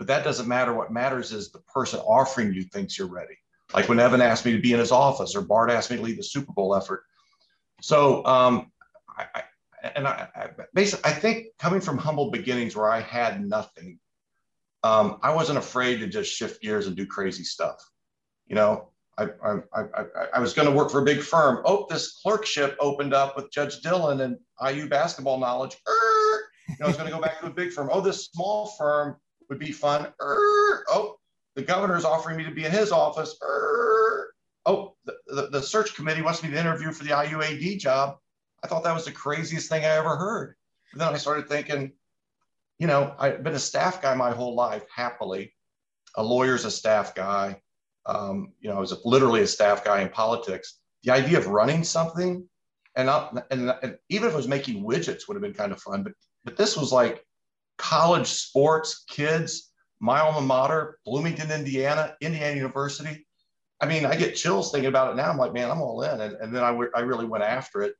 [0.00, 0.72] but that doesn't matter.
[0.72, 3.34] What matters is the person offering you thinks you're ready.
[3.74, 6.02] Like when Evan asked me to be in his office or Bart asked me to
[6.02, 7.02] lead the Super Bowl effort.
[7.82, 8.72] So um,
[9.18, 9.42] I,
[9.94, 13.98] and I, I, basically, I think coming from humble beginnings where I had nothing,
[14.84, 17.76] um, I wasn't afraid to just shift gears and do crazy stuff.
[18.46, 20.04] You know, I, I, I,
[20.36, 21.60] I was going to work for a big firm.
[21.66, 25.76] Oh, this clerkship opened up with Judge Dillon and IU basketball knowledge.
[25.86, 26.40] Er,
[26.70, 27.90] you know, I was going to go back to a big firm.
[27.92, 29.16] Oh, this small firm
[29.50, 30.06] would be fun.
[30.22, 31.16] Er, oh,
[31.56, 33.36] the governor's offering me to be in his office.
[33.42, 34.32] Er,
[34.64, 38.16] oh, the, the, the search committee wants me to interview for the IUAD job.
[38.64, 40.54] I thought that was the craziest thing I ever heard.
[40.94, 41.92] Then I started thinking,
[42.78, 45.54] you know, I've been a staff guy my whole life, happily.
[46.16, 47.60] A lawyer's a staff guy.
[48.06, 50.78] Um, you know, I was literally a staff guy in politics.
[51.04, 52.48] The idea of running something,
[52.96, 55.80] and, not, and, and even if it was making widgets, would have been kind of
[55.80, 56.02] fun.
[56.02, 56.12] But
[56.44, 57.24] but this was like
[57.80, 63.26] college sports, kids, my alma mater, Bloomington, Indiana, Indiana University.
[63.80, 65.30] I mean, I get chills thinking about it now.
[65.30, 66.20] I'm like, man, I'm all in.
[66.20, 67.94] And, and then I, w- I really went after it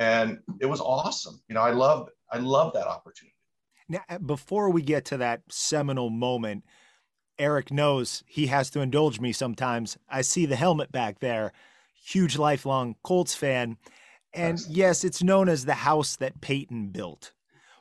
[0.00, 1.40] and it was awesome.
[1.48, 3.36] You know, I love I love that opportunity.
[3.88, 6.64] Now, uh, before we get to that seminal moment,
[7.38, 9.98] Eric knows he has to indulge me sometimes.
[10.08, 11.52] I see the helmet back there,
[12.02, 13.76] huge lifelong Colts fan,
[14.32, 17.32] and yes, yes it's known as the house that Peyton built.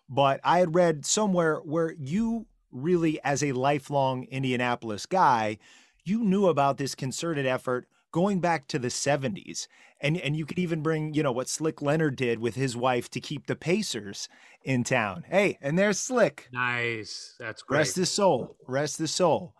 [0.10, 5.60] But I had read somewhere where you really, as a lifelong Indianapolis guy,
[6.04, 9.68] you knew about this concerted effort going back to the 70s
[10.02, 13.10] and and you could even bring you know what Slick Leonard did with his wife
[13.12, 14.30] to keep the Pacers
[14.64, 15.26] in town.
[15.28, 16.48] Hey, and there's Slick.
[16.52, 17.80] Nice, that's great.
[17.80, 18.56] Rest his soul.
[18.68, 19.54] Rest his soul.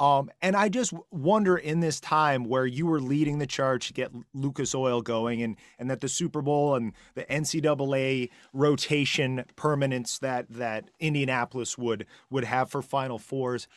[0.00, 3.92] Um, and I just wonder in this time where you were leading the charge to
[3.92, 10.18] get Lucas Oil going, and and that the Super Bowl and the NCAA rotation permanence
[10.18, 13.68] that that Indianapolis would would have for Final Fours,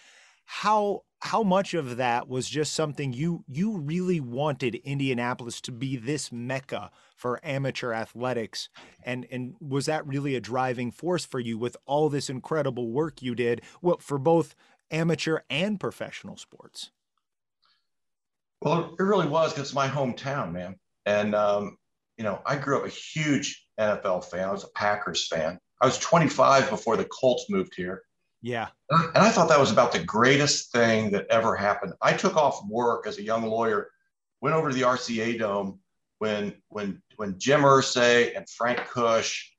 [0.46, 5.96] how how much of that was just something you you really wanted Indianapolis to be
[5.96, 8.70] this mecca for amateur athletics?
[9.04, 13.22] And and was that really a driving force for you with all this incredible work
[13.22, 13.62] you did?
[13.82, 14.56] Well for both
[14.94, 16.92] amateur and professional sports
[18.62, 20.76] well it really was because it's my hometown man
[21.06, 21.78] and um,
[22.18, 25.86] you know i grew up a huge nfl fan i was a packers fan i
[25.86, 28.04] was 25 before the colts moved here
[28.44, 28.68] yeah.
[28.92, 31.94] And I thought that was about the greatest thing that ever happened.
[32.02, 33.90] I took off work as a young lawyer,
[34.42, 35.80] went over to the RCA Dome
[36.20, 39.50] when when when Jim Irsay and Frank Kush,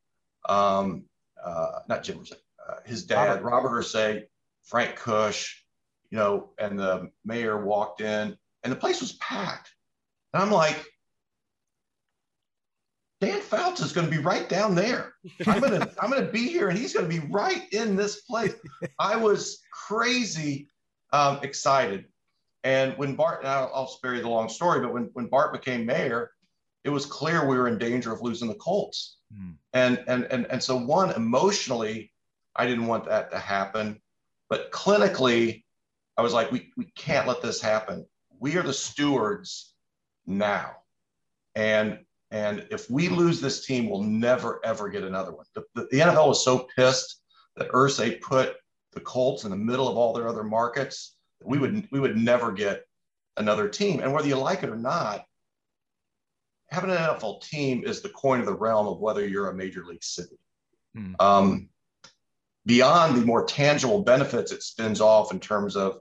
[0.49, 1.07] um,
[1.43, 2.35] uh, not Jim Irsay,
[2.69, 3.45] uh, his dad Robert.
[3.45, 4.25] Robert Irsay,
[4.65, 5.63] Frank Kush,
[6.11, 9.71] you know, and the mayor walked in, and the place was packed.
[10.33, 10.85] And I'm like,
[13.21, 15.15] Dan Fouts is going to be right down there.
[15.47, 17.97] I'm going to I'm going to be here, and he's going to be right in
[17.97, 18.55] this place.
[18.99, 20.69] I was crazy
[21.13, 22.07] um, excited,
[22.65, 25.87] and when Bart, I'll, I'll spare you the long story, but when when Bart became
[25.87, 26.33] mayor,
[26.85, 29.55] it was clear we were in danger of losing the Colts, mm.
[29.73, 32.13] and and and and so one emotionally,
[32.57, 34.01] I didn't want that to happen,
[34.55, 35.65] but clinically,
[36.17, 38.07] I was like, we we can't let this happen.
[38.39, 39.75] We are the stewards
[40.27, 40.77] now,
[41.57, 41.99] and
[42.31, 45.45] and if we lose this team, we'll never, ever get another one.
[45.57, 47.21] The, the, the NFL was so pissed
[47.57, 48.55] that Irsay put
[48.93, 51.17] the Colts in the middle of all their other markets.
[51.41, 52.85] that We would, we would never get
[53.37, 54.01] another team.
[54.01, 55.25] And whether you like it or not,
[56.71, 59.85] having an NFL team is the coin of the realm of whether you're a major
[59.85, 60.39] league city.
[60.95, 61.15] Hmm.
[61.19, 61.69] Um,
[62.67, 65.99] beyond the more tangible benefits it spins off in terms of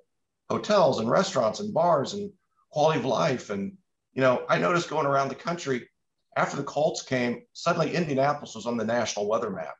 [0.50, 2.32] hotels and restaurants and bars and
[2.72, 3.50] quality of life.
[3.50, 3.78] And,
[4.14, 5.90] you know, I noticed going around the country,
[6.36, 9.76] after the Colts came, suddenly Indianapolis was on the national weather map.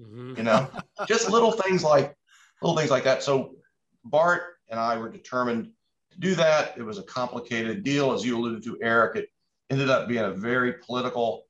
[0.00, 0.34] Mm-hmm.
[0.36, 0.68] You know,
[1.08, 2.14] just little things like
[2.62, 3.22] little things like that.
[3.22, 3.56] So
[4.04, 5.70] Bart and I were determined
[6.12, 6.76] to do that.
[6.76, 9.16] It was a complicated deal, as you alluded to, Eric.
[9.16, 9.28] It
[9.70, 11.44] ended up being a very political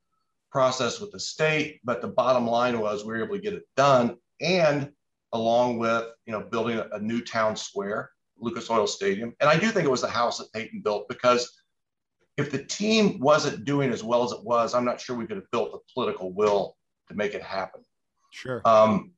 [0.50, 3.68] process with the state, but the bottom line was we were able to get it
[3.76, 4.90] done, and
[5.32, 9.58] along with you know building a, a new town square, Lucas Oil Stadium, and I
[9.58, 11.62] do think it was the house that Peyton built because
[12.36, 15.36] if the team wasn't doing as well as it was, I'm not sure we could
[15.36, 16.76] have built the political will
[17.08, 17.82] to make it happen.
[18.30, 18.60] Sure.
[18.64, 19.12] Um,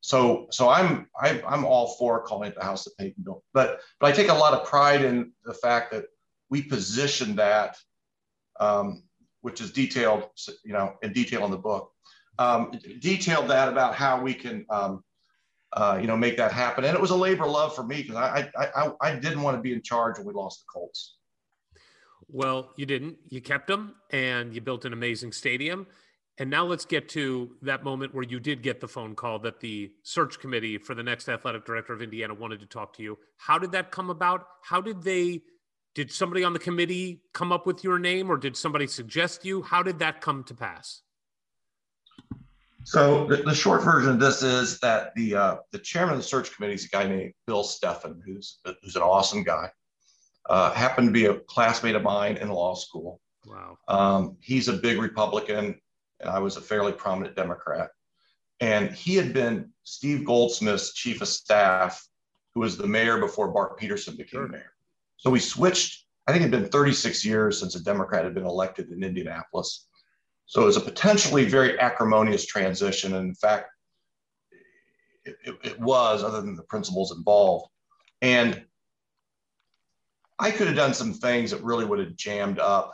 [0.00, 3.80] so so I'm I, I'm all for calling it the house that Peyton built, but
[4.00, 6.04] but I take a lot of pride in the fact that
[6.48, 7.76] we positioned that,
[8.60, 9.02] um,
[9.40, 10.28] which is detailed,
[10.64, 11.90] you know, in detail in the book,
[12.38, 15.02] um, detailed that about how we can, um,
[15.72, 16.84] uh, you know, make that happen.
[16.84, 19.42] And it was a labor of love for me because I, I I I didn't
[19.42, 21.16] want to be in charge when we lost the Colts.
[22.28, 23.18] Well, you didn't.
[23.28, 25.86] You kept them, and you built an amazing stadium.
[26.38, 29.60] And now let's get to that moment where you did get the phone call that
[29.60, 33.18] the search committee for the next athletic director of Indiana wanted to talk to you.
[33.38, 34.46] How did that come about?
[34.62, 35.40] How did they,
[35.94, 39.62] did somebody on the committee come up with your name or did somebody suggest you?
[39.62, 41.00] How did that come to pass?
[42.86, 46.26] So the, the short version of this is that the uh, the chairman of the
[46.26, 49.70] search committee is a guy named Bill Steffen, who's who's an awesome guy.
[50.48, 53.20] Uh, happened to be a classmate of mine in law school.
[53.44, 53.76] Wow.
[53.88, 55.80] Um, he's a big Republican
[56.20, 57.90] and I was a fairly prominent Democrat.
[58.60, 62.06] And he had been Steve Goldsmith's chief of staff,
[62.54, 64.48] who was the mayor before Bart Peterson became sure.
[64.48, 64.72] mayor.
[65.18, 66.04] So we switched.
[66.26, 69.86] I think it had been 36 years since a Democrat had been elected in Indianapolis.
[70.46, 73.14] So it was a potentially very acrimonious transition.
[73.14, 73.70] And in fact,
[75.24, 77.68] it, it, it was, other than the principles involved.
[78.22, 78.64] And
[80.38, 82.92] I could have done some things that really would have jammed up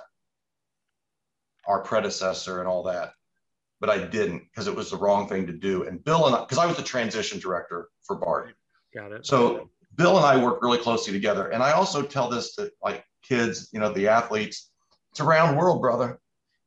[1.66, 3.12] our predecessor and all that.
[3.81, 5.85] But I didn't because it was the wrong thing to do.
[5.87, 8.55] And Bill and I, because I was the transition director for Bart.
[8.95, 9.27] Got it.
[9.27, 11.49] So Bill and I work really closely together.
[11.49, 14.70] And I also tell this to like kids, you know, the athletes,
[15.11, 16.20] it's a round world, brother.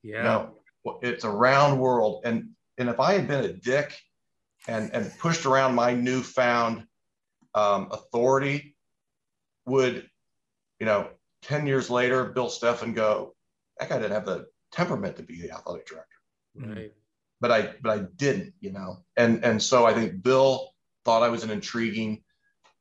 [0.04, 0.18] Yeah.
[0.18, 0.55] You know,
[1.02, 2.22] it's a round world.
[2.26, 3.98] And and if I had been a dick
[4.68, 6.86] and and pushed around my newfound
[7.54, 8.76] um, authority,
[9.66, 10.08] would,
[10.80, 11.10] you know,
[11.44, 13.36] 10 years later, Bill Steffen go,
[13.80, 16.16] that guy didn't have the temperament to be the athletic director.
[16.56, 16.94] Right.
[17.42, 19.04] But I but I didn't, you know.
[19.18, 20.70] And and so I think Bill
[21.04, 22.24] thought I was an intriguing,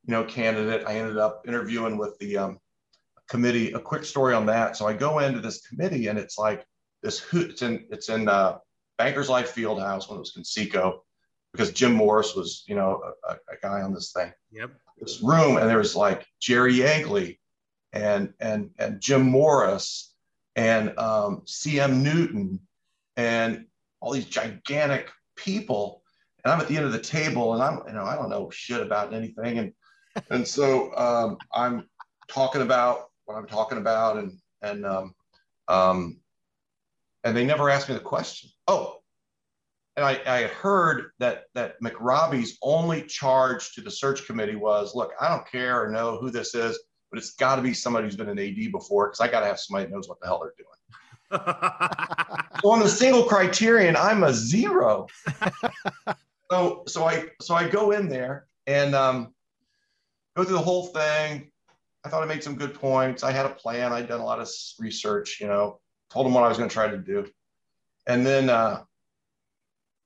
[0.05, 0.87] you know, candidate.
[0.87, 2.59] I ended up interviewing with the um,
[3.27, 3.73] committee.
[3.73, 4.77] A quick story on that.
[4.77, 6.65] So I go into this committee and it's like
[7.05, 8.57] this it's in it's in uh,
[8.97, 10.99] Bankers Life Fieldhouse when it was Conseco,
[11.51, 14.33] because Jim Morris was, you know, a, a guy on this thing.
[14.51, 14.71] Yep.
[14.97, 17.37] This room and there was like Jerry Yeagley
[17.93, 20.13] and and and Jim Morris
[20.55, 22.59] and um, CM Newton
[23.17, 23.65] and
[23.99, 26.01] all these gigantic people.
[26.43, 28.49] And I'm at the end of the table and I'm, you know, I don't know
[28.49, 29.57] shit about anything.
[29.59, 29.73] And,
[30.29, 31.89] and so um, I'm
[32.29, 35.15] talking about what I'm talking about and, and, um,
[35.67, 36.17] um,
[37.25, 38.49] and they never asked me the question.
[38.67, 38.99] Oh,
[39.97, 45.11] and I, I heard that that McRobbie's only charge to the search committee was, look,
[45.19, 46.79] I don't care or know who this is
[47.15, 49.45] but it's got to be somebody who's been an AD before because I got to
[49.45, 50.69] have somebody that knows what the hell they're doing.
[52.61, 55.07] so on the single criterion, I'm a zero.
[56.51, 59.33] so so I so I go in there and um,
[60.35, 61.49] go through the whole thing.
[62.03, 63.23] I thought I made some good points.
[63.23, 63.93] I had a plan.
[63.93, 65.39] I'd done a lot of research.
[65.39, 65.79] You know,
[66.09, 67.27] told them what I was going to try to do,
[68.07, 68.83] and then uh,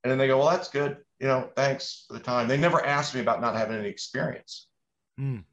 [0.03, 0.97] and then they go, "Well, that's good.
[1.19, 4.67] You know, thanks for the time." They never asked me about not having any experience.
[5.19, 5.43] Mm.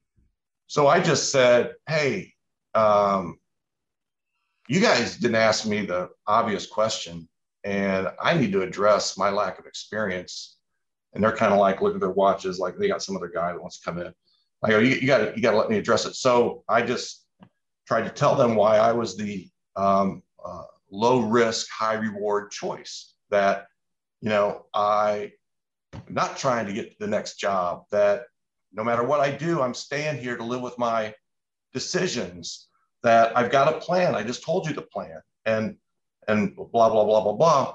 [0.69, 2.33] So I just said, hey,
[2.75, 3.39] um,
[4.69, 7.29] you guys didn't ask me the obvious question,
[7.65, 10.57] and I need to address my lack of experience.
[11.15, 13.53] And they're kind of like looking at their watches, like they got some other guy
[13.53, 14.13] that wants to come in.
[14.63, 16.15] I go, you, got to you got to let me address it.
[16.15, 17.25] So I just
[17.87, 23.15] tried to tell them why I was the um, uh, low risk, high reward choice.
[23.31, 23.67] That
[24.21, 25.33] you know I
[25.93, 27.85] am not trying to get to the next job.
[27.91, 28.25] That
[28.73, 31.15] no matter what I do, I'm staying here to live with my
[31.73, 32.69] decisions.
[33.03, 34.15] That I've got a plan.
[34.15, 35.77] I just told you the plan, and
[36.29, 37.75] and blah blah blah blah blah.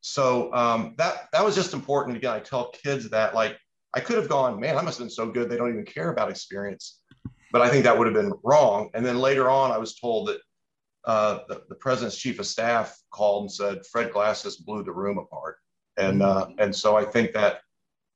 [0.00, 2.16] So um, that that was just important.
[2.16, 3.58] Again, I tell kids that like
[3.94, 6.10] I could have gone, man, I must have been so good they don't even care
[6.10, 7.00] about experience.
[7.52, 8.90] But I think that would have been wrong.
[8.94, 10.38] And then later on, I was told that
[11.04, 15.18] uh, the, the, president's chief of staff called and said Fred Glasses blew the room
[15.18, 15.56] apart.
[15.96, 17.60] And uh, and so I think that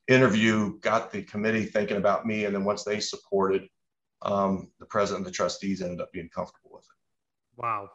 [0.09, 2.45] interview got the committee thinking about me.
[2.45, 3.69] And then once they supported,
[4.23, 7.61] um, the president and the trustees ended up being comfortable with it.
[7.61, 7.91] Wow.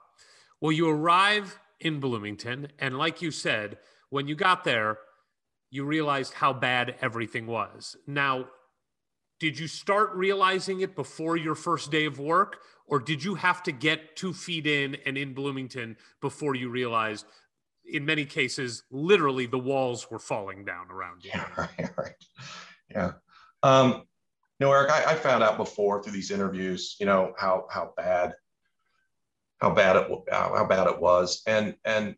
[0.61, 2.69] Well, you arrive in Bloomington.
[2.79, 3.77] And like you said,
[4.09, 4.97] when you got there,
[5.71, 7.95] you realized how bad everything was.
[8.07, 8.47] Now,
[9.39, 13.63] did you start realizing it before your first day of work or did you have
[13.63, 17.25] to get two feet in and in bloomington before you realized
[17.85, 22.15] in many cases literally the walls were falling down around you Yeah, right, right.
[22.89, 23.11] Yeah.
[23.63, 24.03] Um,
[24.59, 28.33] know, Eric, I, I found out before through these interviews, you know, how how bad
[29.59, 32.15] how bad it how, how bad it was, and and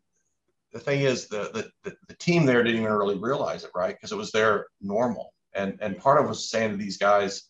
[0.72, 3.94] the thing is, the the the team there didn't even really realize it, right?
[3.94, 7.48] Because it was their normal, and and part of was saying to these guys,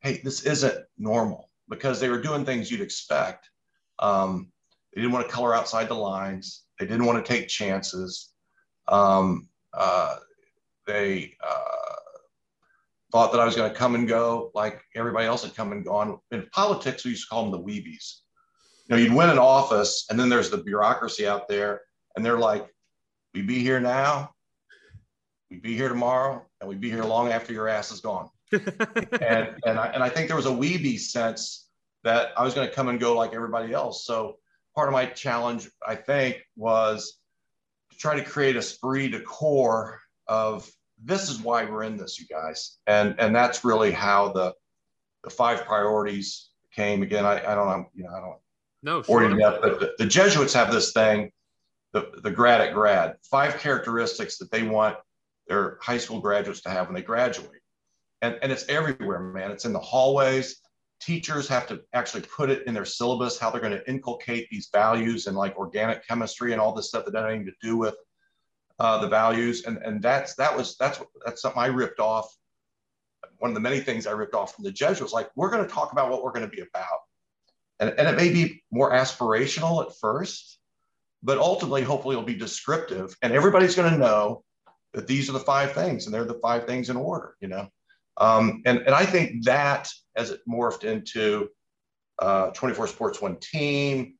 [0.00, 3.48] hey, this isn't normal because they were doing things you'd expect.
[3.98, 4.50] Um,
[4.94, 6.64] they didn't want to color outside the lines.
[6.78, 8.30] They didn't want to take chances.
[8.88, 10.16] Um, uh,
[10.86, 11.96] they uh,
[13.12, 15.84] thought that I was going to come and go like everybody else had come and
[15.84, 16.18] gone.
[16.30, 18.20] In politics, we used to call them the weebies.
[18.88, 21.82] You know, you'd win an office, and then there's the bureaucracy out there,
[22.16, 22.66] and they're like,
[23.34, 24.34] "We be here now,
[25.50, 29.54] we be here tomorrow, and we'd be here long after your ass is gone." and
[29.64, 31.68] and I, and I think there was a weebie sense
[32.04, 34.04] that I was going to come and go like everybody else.
[34.04, 34.38] So
[34.74, 37.18] part of my challenge, I think, was
[37.90, 40.70] to try to create a esprit de corps of
[41.02, 44.54] this is why we're in this, you guys, and and that's really how the
[45.24, 47.02] the five priorities came.
[47.02, 48.36] Again, I, I don't know, you know, I don't
[48.82, 49.50] no bore you to sure.
[49.50, 51.32] death, but the, the Jesuits have this thing,
[51.92, 54.96] the the grad at grad, five characteristics that they want
[55.48, 57.60] their high school graduates to have when they graduate,
[58.22, 59.50] and and it's everywhere, man.
[59.50, 60.60] It's in the hallways.
[61.00, 64.68] Teachers have to actually put it in their syllabus how they're going to inculcate these
[64.72, 67.76] values and like organic chemistry and all this stuff that doesn't have anything to do
[67.76, 67.94] with
[68.78, 69.64] uh, the values.
[69.64, 72.34] And and that's that was that's that's something I ripped off.
[73.38, 75.72] One of the many things I ripped off from the Jesuits, like we're going to
[75.72, 77.00] talk about what we're going to be about,
[77.78, 80.58] and and it may be more aspirational at first,
[81.22, 84.42] but ultimately, hopefully, it'll be descriptive, and everybody's going to know
[84.94, 87.36] that these are the five things, and they're the five things in order.
[87.40, 87.68] You know.
[88.16, 91.48] Um, and, and I think that as it morphed into
[92.18, 94.14] uh, 24 Sports One Team,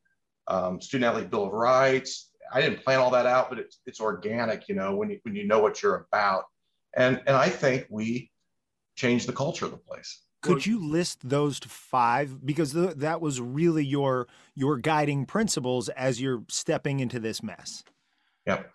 [0.47, 4.01] um, Student Athlete Bill of Rights, I didn't plan all that out, but it's, it's
[4.01, 6.45] organic, you know, when you, when you know what you're about.
[6.97, 8.31] And, and I think we
[8.97, 10.23] changed the culture of the place.
[10.43, 16.19] Could you list those five because th- that was really your your guiding principles as
[16.19, 17.85] you're stepping into this mess?
[18.47, 18.73] Yep.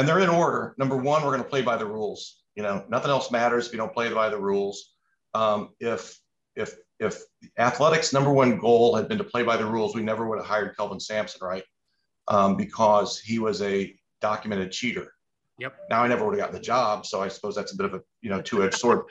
[0.00, 0.74] And they're in order.
[0.78, 2.40] Number one, we're going to play by the rules.
[2.54, 4.94] You know, nothing else matters if you don't play by the rules.
[5.34, 6.18] Um, if
[6.56, 7.20] if if
[7.58, 10.46] athletics' number one goal had been to play by the rules, we never would have
[10.46, 11.64] hired Kelvin Sampson, right?
[12.28, 15.12] Um, because he was a documented cheater.
[15.58, 15.76] Yep.
[15.90, 17.92] Now I never would have gotten the job, so I suppose that's a bit of
[17.92, 19.02] a you know two-edged sword.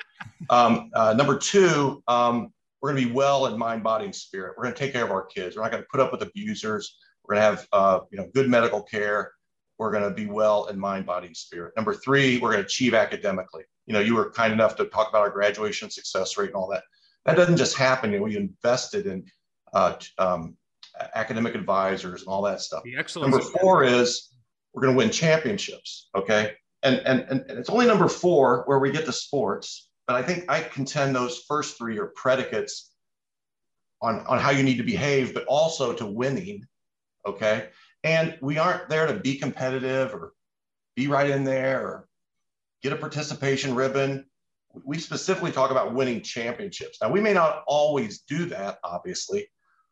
[0.49, 2.51] um, uh, number two, um,
[2.81, 4.55] we're going to be well in mind, body, and spirit.
[4.57, 5.55] We're going to take care of our kids.
[5.55, 6.97] We're not going to put up with abusers.
[7.23, 9.33] We're going to have uh, you know good medical care
[9.79, 11.73] we're going to be well in mind, body, and spirit.
[11.75, 13.63] Number three, we're going to achieve academically.
[13.87, 16.69] You know, you were kind enough to talk about our graduation success rate and all
[16.69, 16.83] that.
[17.25, 18.11] That doesn't just happen.
[18.11, 19.25] You know, we invested in
[19.73, 20.57] uh, um,
[21.15, 22.83] academic advisors and all that stuff.
[23.31, 24.29] Number four is
[24.73, 26.09] we're going to win championships.
[26.13, 26.53] Okay,
[26.83, 29.89] and, and and it's only number four where we get the sports.
[30.07, 32.91] But I think I contend those first three are predicates
[34.01, 36.65] on on how you need to behave, but also to winning.
[37.25, 37.69] Okay,
[38.03, 40.33] and we aren't there to be competitive or
[40.95, 42.07] be right in there or
[42.81, 44.25] get a participation ribbon.
[44.85, 46.99] We specifically talk about winning championships.
[47.01, 49.47] Now, we may not always do that, obviously,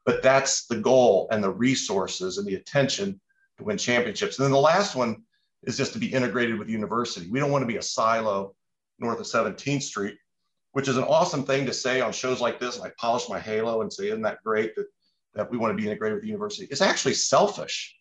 [0.05, 3.19] but that's the goal and the resources and the attention
[3.57, 4.37] to win championships.
[4.37, 5.23] And then the last one
[5.63, 7.29] is just to be integrated with university.
[7.29, 8.55] We don't want to be a silo
[8.99, 10.17] north of 17th Street,
[10.73, 12.77] which is an awesome thing to say on shows like this.
[12.77, 14.85] And I polish my halo and say, isn't that great that,
[15.33, 16.67] that we want to be integrated with the university?
[16.69, 17.96] It's actually selfish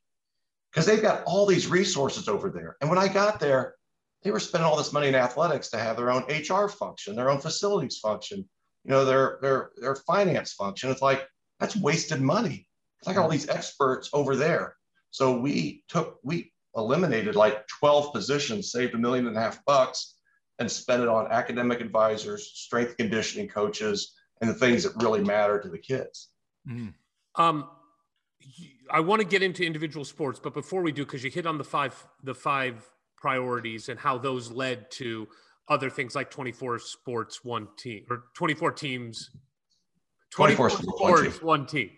[0.76, 2.76] because they've got all these resources over there.
[2.82, 3.76] And when I got there,
[4.22, 7.30] they were spending all this money in athletics to have their own HR function, their
[7.30, 8.46] own facilities function,
[8.84, 10.90] you know, their their their finance function.
[10.90, 11.26] It's like
[11.60, 12.68] that's wasted money.
[12.98, 14.76] It's like all these experts over there.
[15.12, 20.16] So we took we eliminated like 12 positions, saved a million and a half bucks,
[20.58, 24.12] and spent it on academic advisors, strength conditioning coaches,
[24.42, 26.28] and the things that really matter to the kids.
[26.68, 26.92] Mm.
[27.36, 27.70] Um,
[28.90, 31.58] I want to get into individual sports, but before we do, because you hit on
[31.58, 32.84] the five the five
[33.16, 35.28] priorities and how those led to
[35.68, 39.30] other things like 24 sports, one team, or 24 teams,
[40.30, 41.90] 24 sports, sports, one team.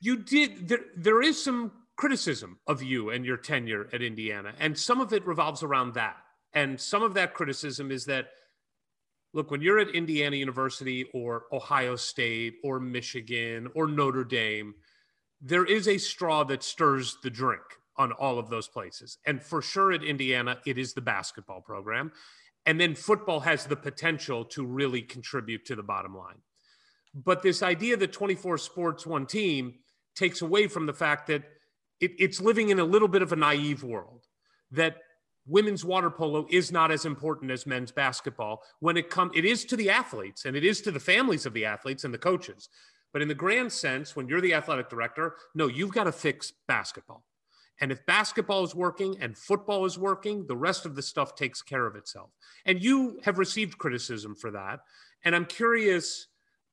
[0.00, 0.80] you did there.
[0.96, 5.26] There is some criticism of you and your tenure at Indiana, and some of it
[5.26, 6.16] revolves around that.
[6.54, 8.28] And some of that criticism is that
[9.34, 14.74] look, when you're at Indiana University or Ohio State or Michigan or Notre Dame,
[15.40, 17.62] there is a straw that stirs the drink
[17.96, 19.18] on all of those places.
[19.26, 22.12] And for sure at Indiana, it is the basketball program.
[22.66, 26.36] And then football has the potential to really contribute to the bottom line.
[27.14, 29.74] But this idea that 24 sports, one team
[30.14, 31.42] takes away from the fact that
[32.00, 34.26] it, it's living in a little bit of a naive world
[34.70, 34.98] that
[35.46, 39.64] women's water polo is not as important as men's basketball when it comes it is
[39.64, 42.68] to the athletes and it is to the families of the athletes and the coaches
[43.12, 46.52] but in the grand sense when you're the athletic director no you've got to fix
[46.66, 47.24] basketball.
[47.80, 51.62] And if basketball is working and football is working the rest of the stuff takes
[51.62, 52.30] care of itself.
[52.66, 54.80] And you have received criticism for that.
[55.24, 56.26] And i'm curious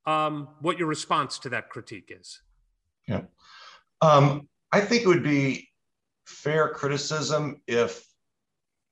[0.06, 2.40] um, what your response to that critique is.
[3.08, 3.22] Yeah.
[4.02, 5.68] Um, i think it would be
[6.26, 8.04] fair criticism if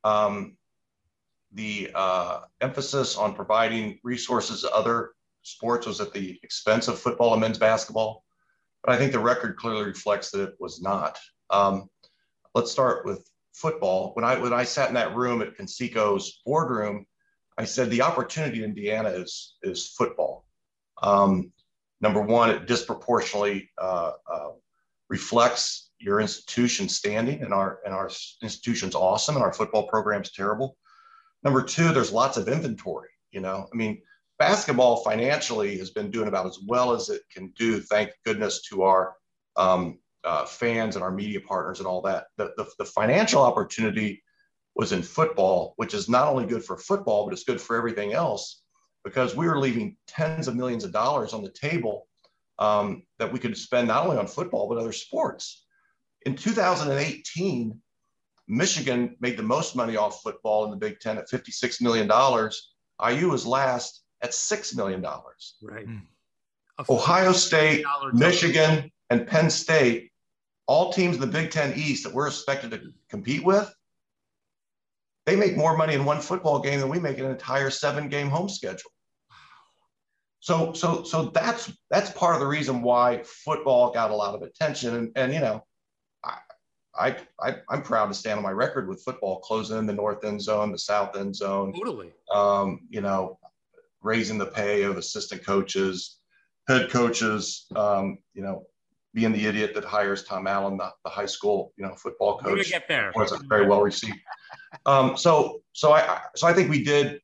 [0.05, 0.57] um,
[1.53, 5.13] the uh, emphasis on providing resources to other
[5.45, 8.25] sports was at the expense of football and men's basketball.
[8.83, 11.19] But I think the record clearly reflects that it was not.
[11.51, 11.89] Um,
[12.55, 14.13] let's start with football.
[14.15, 17.07] When I when I sat in that room at Conseco's boardroom,
[17.57, 20.47] I said the opportunity in Indiana is is football.
[21.03, 21.53] Um,
[22.01, 24.51] number one, it disproportionately uh, uh,
[25.09, 28.11] reflects your institution standing and our and our
[28.43, 30.77] institution's awesome and our football program's terrible.
[31.43, 33.11] Number two, there's lots of inventory.
[33.31, 34.03] You know, I mean,
[34.39, 37.81] basketball financially has been doing about as well as it can do.
[37.81, 39.15] Thank goodness to our
[39.57, 42.27] um, uh, fans and our media partners and all that.
[42.37, 44.23] The, the, the financial opportunity
[44.75, 48.13] was in football, which is not only good for football, but it's good for everything
[48.13, 48.63] else
[49.05, 52.09] because we were leaving tens of millions of dollars on the table
[52.59, 55.67] um, that we could spend not only on football but other sports.
[56.27, 57.79] In 2018,
[58.49, 62.11] Michigan made the most money off football in the Big Ten at $56 million.
[63.07, 65.05] IU was last at $6 million.
[65.63, 65.87] Right.
[65.87, 65.99] Hmm.
[66.89, 70.11] Ohio State, Michigan, and Penn State,
[70.67, 73.73] all teams in the Big Ten East that we're expected to compete with,
[75.27, 78.09] they make more money in one football game than we make in an entire seven
[78.09, 78.91] game home schedule.
[80.41, 84.43] So, so, so that's that's part of the reason why football got a lot of
[84.43, 84.97] attention.
[84.97, 85.65] And, and you know,
[86.97, 90.25] I, I, I'm proud to stand on my record with football, closing in the north
[90.25, 91.73] end zone, the south end zone.
[91.73, 92.13] Totally.
[92.33, 93.39] Um, you know,
[94.05, 96.19] raising the pay of assistant coaches,
[96.69, 97.67] head coaches.
[97.75, 98.67] Um, you know,
[99.15, 102.57] being the idiot that hires Tom Allen, the, the high school, you know, football coach.
[102.57, 103.13] We're get there.
[103.15, 104.19] Was very well received.
[104.87, 107.21] Um, so, so I, so I think we did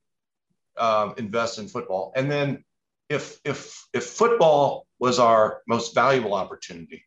[0.78, 2.64] um, invest in football, and then
[3.08, 7.04] if if if football was our most valuable opportunity,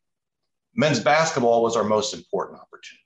[0.75, 2.99] men's basketball was our most important opportunity.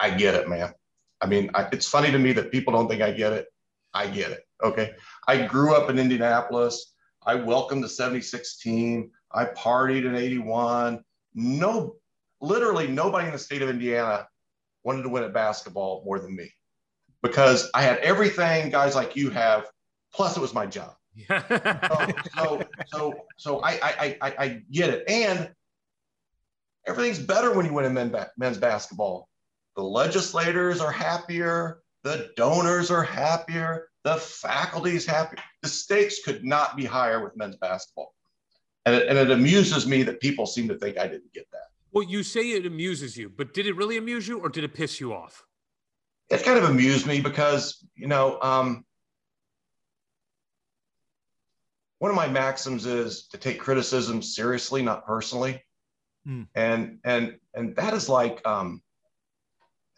[0.00, 0.72] I get it, man.
[1.20, 3.46] I mean, I, it's funny to me that people don't think I get it.
[3.94, 4.42] I get it.
[4.62, 4.94] Okay.
[5.26, 6.94] I grew up in Indianapolis.
[7.24, 9.10] I welcomed the 76 team.
[9.32, 11.04] I partied in 81.
[11.34, 11.96] No,
[12.40, 14.26] literally nobody in the state of Indiana
[14.84, 16.50] wanted to win at basketball more than me
[17.22, 19.66] because I had everything guys like you have,
[20.14, 20.94] plus it was my job.
[21.28, 25.08] so, so, so, so I, I, I, I get it.
[25.08, 25.50] And
[26.86, 29.28] everything's better when you win in men ba- men's basketball.
[29.76, 35.42] The legislators are happier, the donors are happier, the faculty is happier.
[35.62, 38.14] The stakes could not be higher with men's basketball.
[38.86, 41.68] And it, and it amuses me that people seem to think I didn't get that.
[41.92, 44.74] Well, you say it amuses you, but did it really amuse you or did it
[44.74, 45.44] piss you off?
[46.30, 48.84] It kind of amused me because, you know, um,
[51.98, 55.62] one of my maxims is to take criticism seriously, not personally.
[56.26, 56.46] Mm.
[56.54, 58.82] And and and that is like um,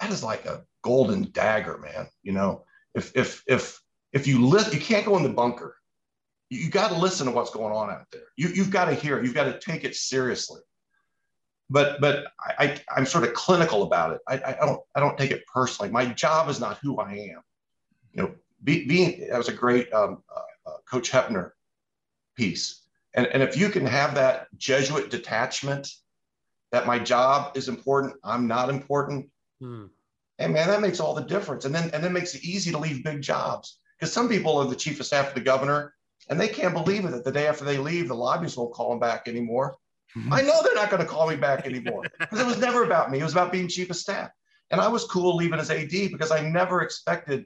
[0.00, 2.08] that is like a golden dagger, man.
[2.22, 2.64] You know,
[2.94, 3.80] if if if
[4.12, 5.76] if you listen, you can't go in the bunker.
[6.48, 8.22] You, you got to listen to what's going on out there.
[8.36, 9.24] You you've got to hear it.
[9.24, 10.60] You've got to take it seriously.
[11.68, 14.20] But but I, I am sort of clinical about it.
[14.26, 15.90] I, I don't I don't take it personally.
[15.90, 17.42] My job is not who I am.
[18.12, 18.34] You know,
[18.64, 21.52] be, being that was a great um, uh, uh, Coach Hoeppner
[22.36, 22.80] piece.
[23.14, 25.88] And, and if you can have that Jesuit detachment
[26.70, 29.28] that my job is important, I'm not important.
[29.60, 29.86] Hmm.
[30.38, 31.64] And man, that makes all the difference.
[31.64, 33.78] And then and then makes it easy to leave big jobs.
[34.00, 35.92] Because some people are the chief of staff of the governor,
[36.30, 38.90] and they can't believe it that the day after they leave, the lobbyists won't call
[38.90, 39.76] them back anymore.
[40.16, 40.32] Mm-hmm.
[40.32, 43.10] I know they're not going to call me back anymore because it was never about
[43.10, 43.20] me.
[43.20, 44.30] It was about being chief of staff.
[44.70, 47.44] And I was cool leaving as AD because I never expected,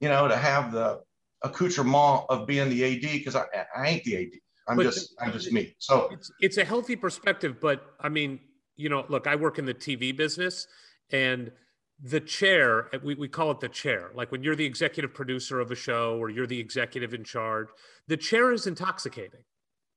[0.00, 1.00] you know, to have the
[1.42, 3.44] accoutrement of being the AD because I,
[3.74, 4.30] I ain't the AD.
[4.68, 5.74] I'm but just I'm just me.
[5.78, 8.40] So it's, it's a healthy perspective, but I mean,
[8.76, 10.66] you know, look, I work in the TV business,
[11.10, 11.50] and
[12.02, 14.10] the chair we, we call it the chair.
[14.14, 17.68] Like when you're the executive producer of a show or you're the executive in charge,
[18.08, 19.44] the chair is intoxicating.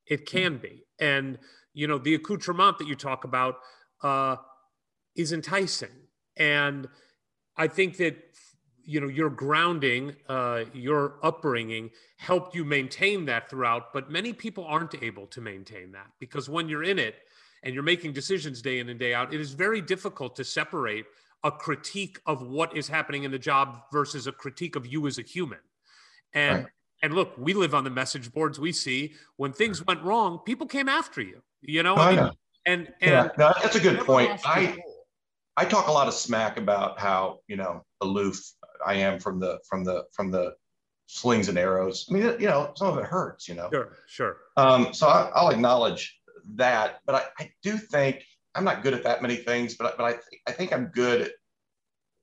[0.06, 1.40] It can be, and
[1.74, 3.56] you know, the accoutrement that you talk about
[4.04, 4.36] uh,
[5.16, 5.90] is enticing,
[6.36, 6.90] and
[7.56, 8.18] I think that
[8.84, 14.66] you know your grounding uh, your upbringing helped you maintain that throughout but many people
[14.66, 17.16] aren't able to maintain that because when you're in it
[17.64, 21.06] and you're making decisions day in and day out it is very difficult to separate
[21.44, 25.18] a critique of what is happening in the job versus a critique of you as
[25.18, 25.60] a human
[26.34, 26.68] and right.
[27.02, 30.68] and look we live on the message boards we see when things went wrong people
[30.68, 32.32] came after you you know, oh, I mean,
[32.66, 34.78] and and yeah, no, that's a good point i
[35.56, 38.42] I talk a lot of smack about how you know aloof
[38.86, 40.56] I am from the from the from the
[41.08, 42.08] slings and arrows.
[42.10, 43.70] I mean, you know, some of it hurts, you know.
[43.72, 44.38] Sure, sure.
[44.58, 46.20] Um, so I, will acknowledge
[46.56, 48.24] that, but I, I do think
[48.56, 51.22] I'm not good at that many things, but but I th- I think I'm good
[51.22, 51.32] at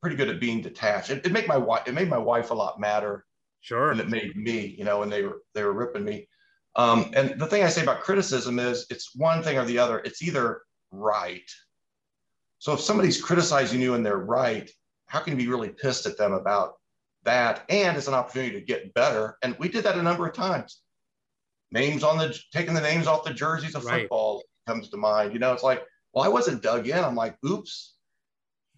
[0.01, 1.11] pretty good at being detached.
[1.11, 3.25] It, it made my wife it made my wife a lot madder.
[3.61, 3.91] Sure.
[3.91, 6.29] And it made me, you know, and they were they were ripping me.
[6.77, 9.99] Um, and the thing I say about criticism is it's one thing or the other.
[9.99, 11.51] It's either right.
[12.59, 14.71] So if somebody's criticizing you and they're right,
[15.07, 16.75] how can you be really pissed at them about
[17.25, 17.65] that?
[17.69, 19.37] And it's an opportunity to get better.
[19.43, 20.81] And we did that a number of times.
[21.73, 24.03] Names on the taking the names off the jerseys of right.
[24.03, 25.33] football comes to mind.
[25.33, 25.83] You know, it's like,
[26.13, 26.99] well, I wasn't dug in.
[26.99, 27.95] I'm like, oops,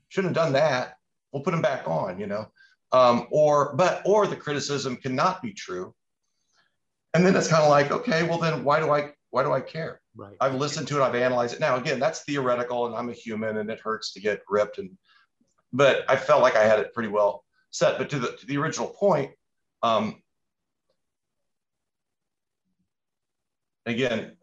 [0.08, 0.96] shouldn't have done that.
[1.32, 2.50] We'll put them back on, you know.
[2.92, 5.94] Um, or but or the criticism cannot be true.
[7.14, 9.60] And then it's kind of like, okay, well then why do I why do I
[9.60, 10.00] care?
[10.14, 10.36] Right.
[10.40, 11.60] I've listened to it, I've analyzed it.
[11.60, 14.90] Now again, that's theoretical and I'm a human and it hurts to get ripped and
[15.72, 17.96] but I felt like I had it pretty well set.
[17.96, 19.32] But to the, to the original point,
[19.82, 20.22] um,
[23.86, 24.36] again,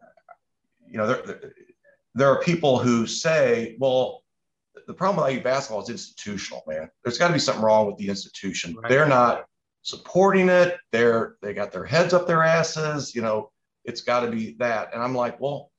[0.88, 1.52] you know, there, there
[2.18, 4.22] are people who say, well,
[4.86, 6.90] the problem with IU basketball is institutional, man.
[7.04, 8.74] There's got to be something wrong with the institution.
[8.74, 8.88] Right.
[8.88, 9.44] They're not
[9.82, 10.76] supporting it.
[10.92, 13.14] They're they got their heads up their asses.
[13.14, 13.50] You know,
[13.84, 14.92] it's got to be that.
[14.92, 15.70] And I'm like, well,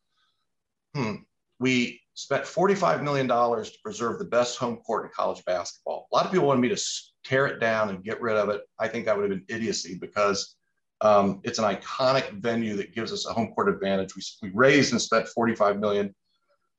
[0.96, 1.16] hmm.
[1.60, 6.08] We spent $45 million to preserve the best home court in college basketball.
[6.12, 6.82] A lot of people wanted me to
[7.24, 8.62] tear it down and get rid of it.
[8.80, 10.56] I think that would have been idiocy because
[11.02, 14.16] um, it's an iconic venue that gives us a home court advantage.
[14.16, 16.16] We, we raised and spent 45 million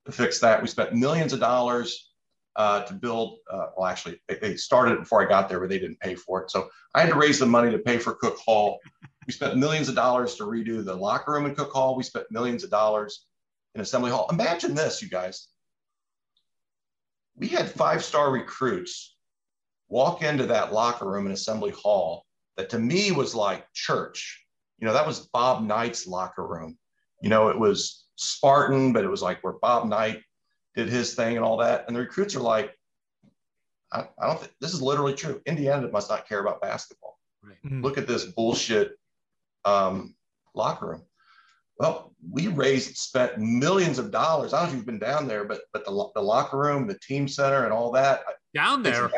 [0.07, 0.61] to fix that.
[0.61, 2.13] We spent millions of dollars
[2.57, 3.39] uh, to build.
[3.51, 6.43] Uh, well, actually, they, started it before I got there, but they didn't pay for
[6.43, 6.51] it.
[6.51, 8.79] So I had to raise the money to pay for Cook Hall.
[9.27, 11.97] We spent millions of dollars to redo the locker room in Cook Hall.
[11.97, 13.27] We spent millions of dollars
[13.75, 14.29] in Assembly Hall.
[14.31, 15.49] Imagine this, you guys.
[17.37, 19.17] We had five star recruits
[19.89, 22.27] walk into that locker room in Assembly Hall
[22.57, 24.45] that to me was like church.
[24.79, 26.77] You know, that was Bob Knight's locker room.
[27.23, 30.23] You know, it was Spartan, but it was like where Bob Knight
[30.75, 31.85] did his thing and all that.
[31.87, 32.77] And the recruits are like,
[33.93, 35.41] I, I don't think this is literally true.
[35.47, 37.19] Indiana must not care about basketball.
[37.43, 37.57] Right.
[37.65, 37.83] Mm-hmm.
[37.83, 38.93] Look at this bullshit
[39.65, 40.15] um,
[40.55, 41.03] locker room.
[41.79, 44.53] Well, we raised, spent millions of dollars.
[44.53, 46.99] I don't know if you've been down there, but but the, the locker room, the
[46.99, 48.23] team center, and all that.
[48.55, 49.11] Down there,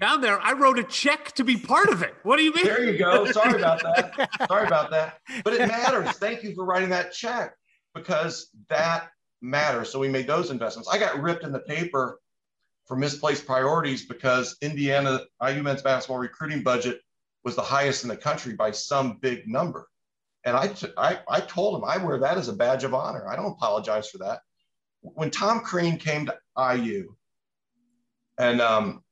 [0.00, 2.14] down there, I wrote a check to be part of it.
[2.22, 2.64] What do you mean?
[2.64, 3.30] There you go.
[3.30, 4.30] Sorry about that.
[4.48, 5.18] Sorry about that.
[5.44, 6.10] But it matters.
[6.12, 7.54] Thank you for writing that check
[7.94, 9.08] because that
[9.40, 9.90] matters.
[9.90, 10.88] So we made those investments.
[10.88, 12.20] I got ripped in the paper
[12.86, 17.00] for misplaced priorities because Indiana IU men's basketball recruiting budget
[17.44, 19.88] was the highest in the country by some big number.
[20.44, 23.28] And I, t- I, I told him I wear that as a badge of honor.
[23.28, 24.40] I don't apologize for that.
[25.00, 27.14] When Tom Crean came to IU,
[28.38, 29.02] and um,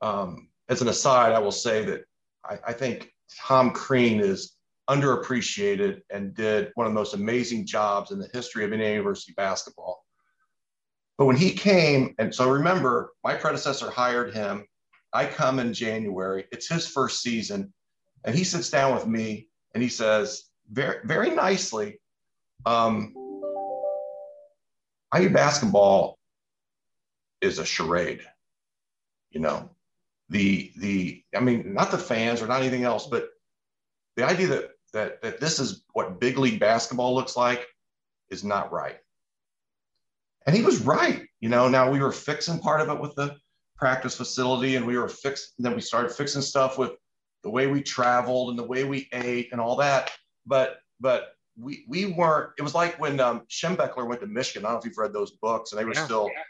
[0.00, 2.04] um, as an aside, I will say that
[2.44, 4.53] I, I think Tom Crean is
[4.88, 9.32] underappreciated and did one of the most amazing jobs in the history of any university
[9.36, 10.04] basketball.
[11.16, 14.66] But when he came, and so remember, my predecessor hired him.
[15.12, 17.72] I come in January, it's his first season,
[18.24, 22.00] and he sits down with me and he says, very, very nicely,
[22.66, 23.14] um,
[25.16, 26.18] IU basketball
[27.40, 28.22] is a charade.
[29.30, 29.70] You know,
[30.30, 33.28] the the I mean, not the fans or not anything else, but
[34.16, 37.66] the idea that that that this is what big league basketball looks like
[38.30, 38.96] is not right.
[40.46, 41.22] And he was right.
[41.40, 43.36] You know, now we were fixing part of it with the
[43.76, 45.52] practice facility, and we were fixing.
[45.58, 46.92] Then we started fixing stuff with
[47.42, 50.10] the way we traveled and the way we ate and all that
[50.46, 52.50] but but we we weren't.
[52.58, 54.64] It was like when um, went to Michigan.
[54.64, 56.42] I don't know if you've read those books, and they were yeah, still, yeah.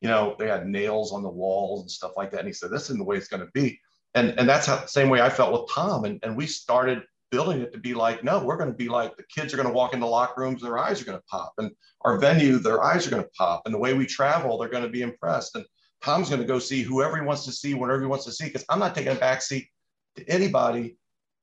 [0.00, 2.40] you know, they had nails on the walls and stuff like that.
[2.40, 3.80] And he said, "This isn't the way it's going to be."
[4.14, 6.04] And and that's how the same way I felt with Tom.
[6.04, 9.16] And and we started building it to be like, no, we're going to be like
[9.16, 11.52] the kids are going to walk into locker rooms, their eyes are going to pop,
[11.58, 11.70] and
[12.02, 14.84] our venue, their eyes are going to pop, and the way we travel, they're going
[14.84, 15.56] to be impressed.
[15.56, 15.64] And
[16.02, 18.44] Tom's going to go see whoever he wants to see, whenever he wants to see,
[18.44, 19.68] because I'm not taking a backseat
[20.16, 20.96] to anybody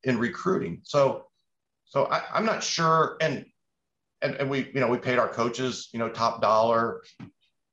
[0.04, 0.80] in recruiting.
[0.84, 1.26] So
[1.92, 3.18] so I, am not sure.
[3.20, 3.44] And,
[4.22, 7.02] and and we, you know, we paid our coaches, you know, top dollar.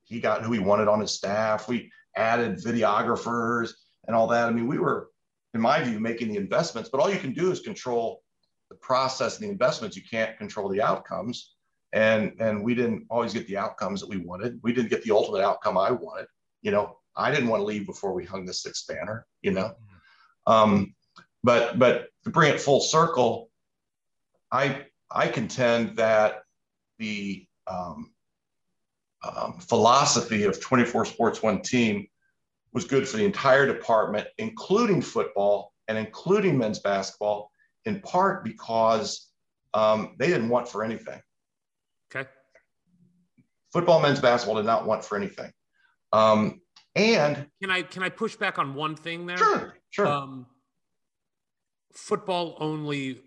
[0.02, 1.68] He got who he wanted on his staff.
[1.68, 3.72] We added videographers
[4.06, 4.46] and all that.
[4.46, 5.09] I mean, we were
[5.54, 6.90] in my view, making the investments.
[6.90, 8.22] But all you can do is control
[8.68, 9.96] the process and the investments.
[9.96, 11.54] You can't control the outcomes.
[11.92, 14.60] And and we didn't always get the outcomes that we wanted.
[14.62, 16.26] We didn't get the ultimate outcome I wanted.
[16.62, 19.26] You know, I didn't want to leave before we hung the sixth banner.
[19.42, 19.74] You know,
[20.46, 20.94] um,
[21.42, 23.50] but but to bring it full circle,
[24.52, 26.42] I I contend that
[26.98, 28.12] the um,
[29.24, 32.06] um, philosophy of 24 sports one team
[32.72, 37.50] was good for the entire department, including football and including men's basketball,
[37.84, 39.28] in part because
[39.74, 41.20] um, they didn't want for anything.
[42.14, 42.28] Okay.
[43.72, 45.50] Football, men's basketball did not want for anything.
[46.12, 46.60] Um,
[46.96, 49.36] and can I can I push back on one thing there?
[49.36, 50.06] Sure, sure.
[50.08, 50.46] Um,
[51.92, 53.20] football only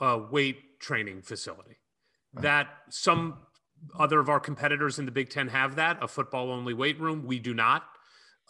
[0.00, 1.78] uh, weight training facility.
[2.32, 2.42] Right.
[2.42, 3.38] That some
[3.98, 7.24] other of our competitors in the Big Ten have that a football only weight room.
[7.24, 7.84] We do not.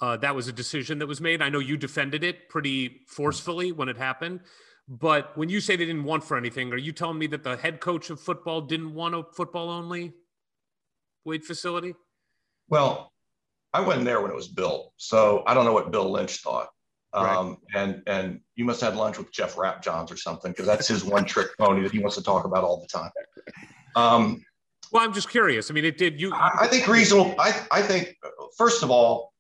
[0.01, 1.41] Uh, that was a decision that was made.
[1.41, 4.41] I know you defended it pretty forcefully when it happened.
[4.87, 7.57] But when you say they didn't want for anything, are you telling me that the
[7.57, 10.13] head coach of football didn't want a football only
[11.25, 11.95] weight facility?
[12.69, 13.13] Well,
[13.73, 16.69] I wasn't there when it was built, so I don't know what Bill Lynch thought.
[17.15, 17.57] Um, right.
[17.83, 21.05] And and you must have had lunch with Jeff Rabjohns or something because that's his
[21.05, 23.11] one trick pony that he wants to talk about all the time.
[23.97, 24.45] Um,
[24.93, 25.71] well, I'm just curious.
[25.71, 26.33] I mean, it did you.
[26.35, 27.35] I, I think reasonable.
[27.39, 28.17] I I think
[28.57, 29.34] first of all,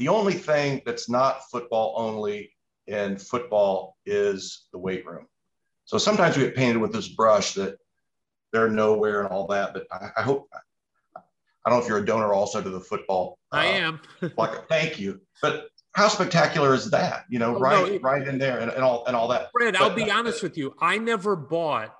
[0.00, 2.50] the only thing that's not football only
[2.86, 5.26] in football is the weight room.
[5.84, 7.76] So sometimes we get painted with this brush that
[8.50, 9.74] they're nowhere and all that.
[9.74, 10.48] But I, I hope
[11.14, 13.38] I don't know if you're a donor also to the football.
[13.52, 14.00] I uh, am.
[14.38, 15.20] like, thank you.
[15.42, 17.26] But how spectacular is that?
[17.28, 19.50] You know, oh, right, no, it, right in there and, and all and all that.
[19.52, 20.74] Fred, but, I'll be uh, honest with you.
[20.80, 21.94] I never bought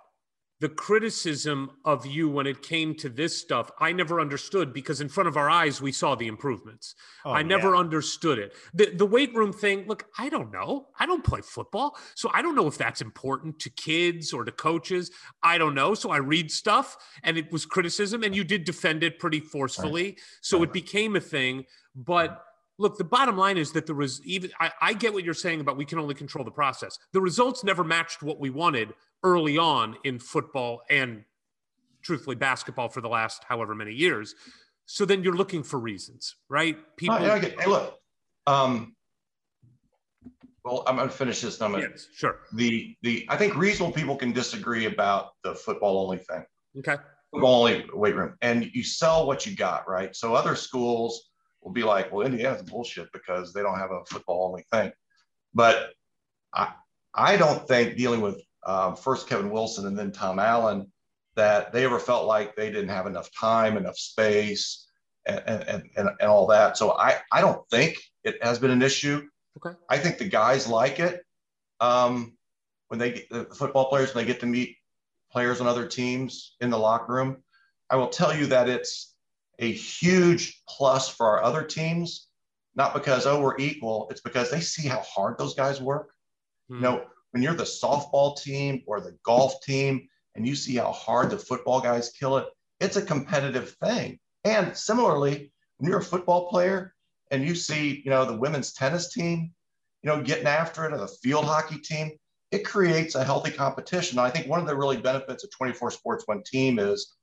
[0.61, 5.09] the criticism of you when it came to this stuff, I never understood because in
[5.09, 6.95] front of our eyes, we saw the improvements.
[7.25, 7.81] Oh, I never yeah.
[7.81, 8.55] understood it.
[8.75, 10.89] The, the weight room thing, look, I don't know.
[10.99, 11.97] I don't play football.
[12.15, 15.11] So I don't know if that's important to kids or to coaches.
[15.43, 15.95] I don't know.
[15.95, 20.05] So I read stuff and it was criticism and you did defend it pretty forcefully.
[20.05, 20.21] Right.
[20.43, 20.69] So right.
[20.69, 21.65] it became a thing.
[21.97, 22.45] But
[22.79, 25.61] look, the bottom line is that there was even, I, I get what you're saying
[25.61, 26.99] about we can only control the process.
[27.13, 31.25] The results never matched what we wanted early on in football and
[32.03, 34.35] truthfully basketball for the last however many years.
[34.87, 36.77] So then you're looking for reasons, right?
[36.97, 37.17] People.
[37.17, 37.97] Oh, yeah, hey, look.
[38.47, 38.97] Um,
[40.65, 41.61] well, I'm going to finish this.
[41.61, 42.41] I'm going yes, sure.
[42.55, 46.45] The the I think reasonable people can disagree about the football only thing.
[46.79, 46.97] Okay.
[47.33, 50.15] Football only weight room, and you sell what you got, right?
[50.15, 51.31] So other schools
[51.63, 54.93] will be like, well, Indiana's bullshit because they don't have a football only thing.
[55.55, 55.93] But
[56.53, 56.73] I
[57.15, 60.91] I don't think dealing with um, first Kevin Wilson and then Tom Allen,
[61.37, 64.87] that they ever felt like they didn't have enough time, enough space,
[65.27, 66.77] and, and, and, and all that.
[66.77, 69.27] So I, I don't think it has been an issue.
[69.57, 69.77] Okay.
[69.89, 71.25] I think the guys like it.
[71.81, 72.37] Um,
[72.89, 74.77] when they the football players when they get to meet
[75.31, 77.43] players on other teams in the locker room,
[77.89, 79.15] I will tell you that it's
[79.61, 82.29] a huge plus for our other teams.
[82.75, 86.11] Not because oh we're equal, it's because they see how hard those guys work.
[86.69, 86.77] Hmm.
[86.77, 90.93] You know, when you're the softball team or the golf team and you see how
[90.93, 92.47] hard the football guys kill it,
[92.81, 94.19] it's a competitive thing.
[94.45, 96.95] And similarly, when you're a football player
[97.31, 99.53] and you see, you know, the women's tennis team,
[100.03, 102.13] you know, getting after it or the field hockey team,
[102.51, 104.19] it creates a healthy competition.
[104.19, 107.15] I think one of the really benefits of 24 Sports One team is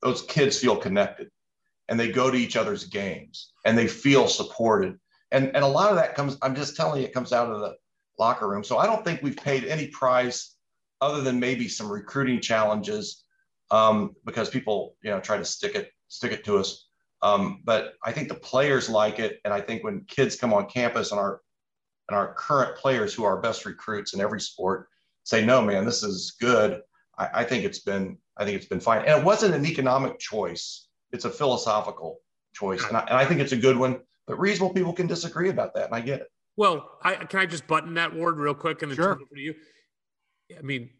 [0.00, 1.28] those kids feel connected
[1.88, 4.98] and they go to each other's games and they feel supported.
[5.32, 7.60] And, and a lot of that comes, I'm just telling you, it comes out of
[7.60, 7.74] the
[8.18, 8.64] locker room.
[8.64, 10.56] So I don't think we've paid any price
[11.00, 13.24] other than maybe some recruiting challenges
[13.70, 16.86] um, because people, you know, try to stick it stick it to us.
[17.22, 20.66] Um, but I think the players like it, and I think when kids come on
[20.66, 21.40] campus and our
[22.08, 24.88] and our current players who are best recruits in every sport
[25.24, 26.82] say, "No, man, this is good."
[27.18, 30.18] I, I think it's been I think it's been fine, and it wasn't an economic
[30.18, 32.20] choice; it's a philosophical
[32.54, 34.00] choice, and I, and I think it's a good one.
[34.26, 36.28] But reasonable people can disagree about that, and I get it.
[36.56, 39.06] Well, I, can I just button that word real quick and then sure.
[39.06, 39.54] turn it over to you?
[40.58, 40.90] I mean,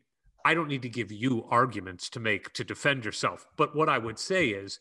[0.44, 3.98] I don't need to give you arguments to make to defend yourself, but what I
[3.98, 4.78] would say is,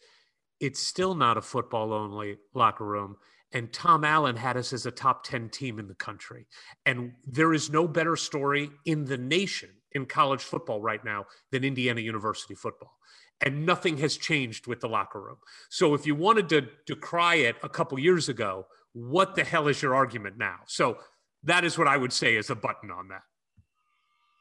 [0.59, 3.17] it's still not a football only locker room.
[3.51, 6.47] And Tom Allen had us as a top 10 team in the country.
[6.85, 11.63] And there is no better story in the nation in college football right now than
[11.63, 12.93] Indiana University football.
[13.41, 15.37] And nothing has changed with the locker room.
[15.69, 19.81] So if you wanted to decry it a couple years ago, what the hell is
[19.81, 20.57] your argument now?
[20.67, 20.97] So
[21.43, 23.21] that is what I would say is a button on that.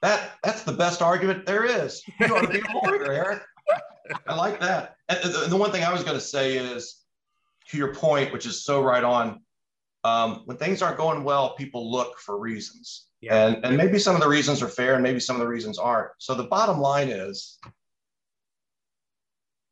[0.03, 2.03] That that's the best argument there is.
[2.21, 3.43] You ought to be a lawyer, Eric.
[4.27, 4.97] I like that.
[5.09, 5.19] And
[5.51, 6.99] the one thing I was going to say is,
[7.69, 9.41] to your point, which is so right on.
[10.05, 13.07] um, when things aren't going well, people look for reasons.
[13.21, 13.47] Yeah.
[13.47, 15.79] And, and maybe some of the reasons are fair and maybe some of the reasons
[15.79, 16.11] aren't.
[16.19, 17.59] So the bottom line is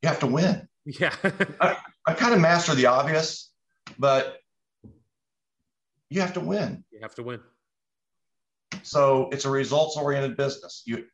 [0.03, 0.69] you have to win.
[0.85, 1.15] Yeah.
[1.61, 1.77] I,
[2.07, 3.51] I kind of master the obvious,
[3.99, 4.39] but
[6.11, 6.85] you have to win.
[6.91, 7.41] you have to win.
[8.83, 10.83] So it's a results oriented business.
[10.85, 11.07] You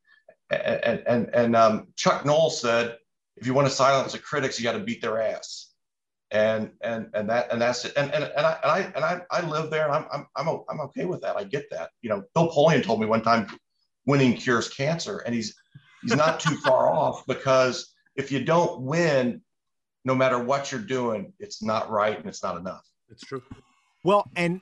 [0.51, 2.97] and and and um, Chuck Noll said,
[3.37, 5.73] if you want to silence the critics, you got to beat their ass.
[6.31, 7.93] And and and that and that's it.
[7.97, 10.61] And and, and I and I and I, I live there, and I'm I'm I'm
[10.69, 11.37] I'm okay with that.
[11.37, 11.91] I get that.
[12.03, 13.47] You know, Bill Polian told me one time,
[14.07, 15.55] winning cures cancer, and he's
[16.03, 19.41] he's not too far off because if you don't win,
[20.05, 22.85] no matter what you're doing, it's not right and it's not enough.
[23.09, 23.43] It's true.
[24.03, 24.61] Well, and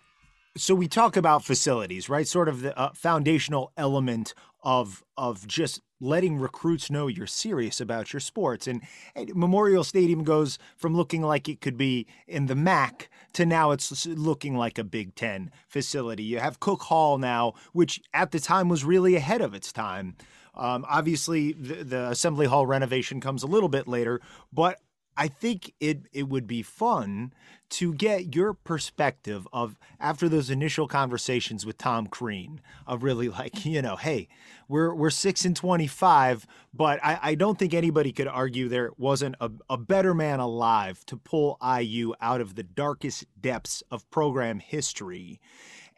[0.57, 2.27] so we talk about facilities, right?
[2.27, 8.13] Sort of the uh, foundational element of of just letting recruits know you're serious about
[8.13, 8.67] your sports.
[8.67, 8.83] And,
[9.15, 13.71] and, Memorial Stadium goes from looking like it could be in the MAC to now
[13.71, 16.23] it's looking like a Big Ten facility.
[16.23, 20.17] You have Cook Hall now, which at the time was really ahead of its time.
[20.55, 24.21] Um, obviously, the, the Assembly Hall renovation comes a little bit later,
[24.53, 24.79] but
[25.17, 27.33] I think it it would be fun
[27.71, 33.65] to get your perspective of after those initial conversations with Tom Crean of really like
[33.65, 34.29] you know hey
[34.69, 38.91] we're we're six and twenty five but I, I don't think anybody could argue there
[38.99, 44.11] wasn't a, a better man alive to pull IU out of the darkest depths of
[44.11, 45.41] program history.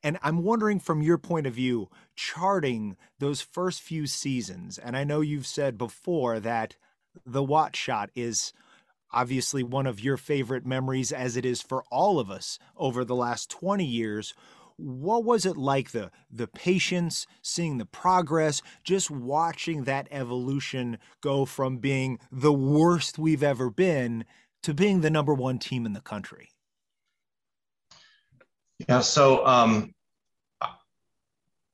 [0.02, 5.04] And I'm wondering from your point of view, charting those first few seasons, and I
[5.04, 6.76] know you've said before that
[7.24, 8.52] the watch shot is
[9.12, 13.14] obviously one of your favorite memories as it is for all of us over the
[13.14, 14.34] last 20 years.
[14.76, 21.46] What was it like the the patience seeing the progress just watching that evolution go
[21.46, 24.26] from being the worst we've ever been
[24.62, 26.50] to being the number one team in the country?
[28.86, 29.94] Yeah so um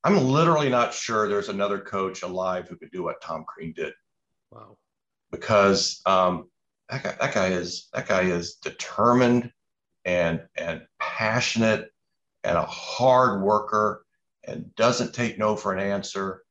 [0.04, 3.92] i'm literally not sure there's another coach alive who could do what tom crean did.
[4.52, 4.76] Wow.
[5.32, 6.51] Because um
[6.92, 9.50] that guy, that guy is that guy is determined
[10.04, 11.90] and and passionate
[12.44, 14.04] and a hard worker
[14.44, 16.42] and doesn't take no for an answer.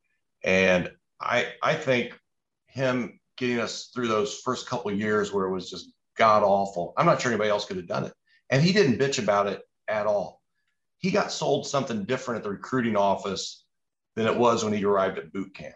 [0.43, 2.19] And I I think
[2.65, 6.93] him getting us through those first couple years where it was just god awful.
[6.97, 8.13] I'm not sure anybody else could have done it.
[8.49, 10.41] And he didn't bitch about it at all.
[10.97, 13.63] He got sold something different at the recruiting office
[14.15, 15.76] than it was when he arrived at boot camp.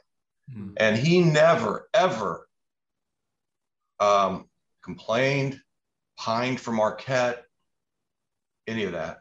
[0.52, 0.74] Mm-hmm.
[0.78, 2.48] And he never, ever
[4.00, 4.48] um,
[4.86, 5.60] complained,
[6.18, 7.44] pined for Marquette,
[8.68, 9.18] any of that.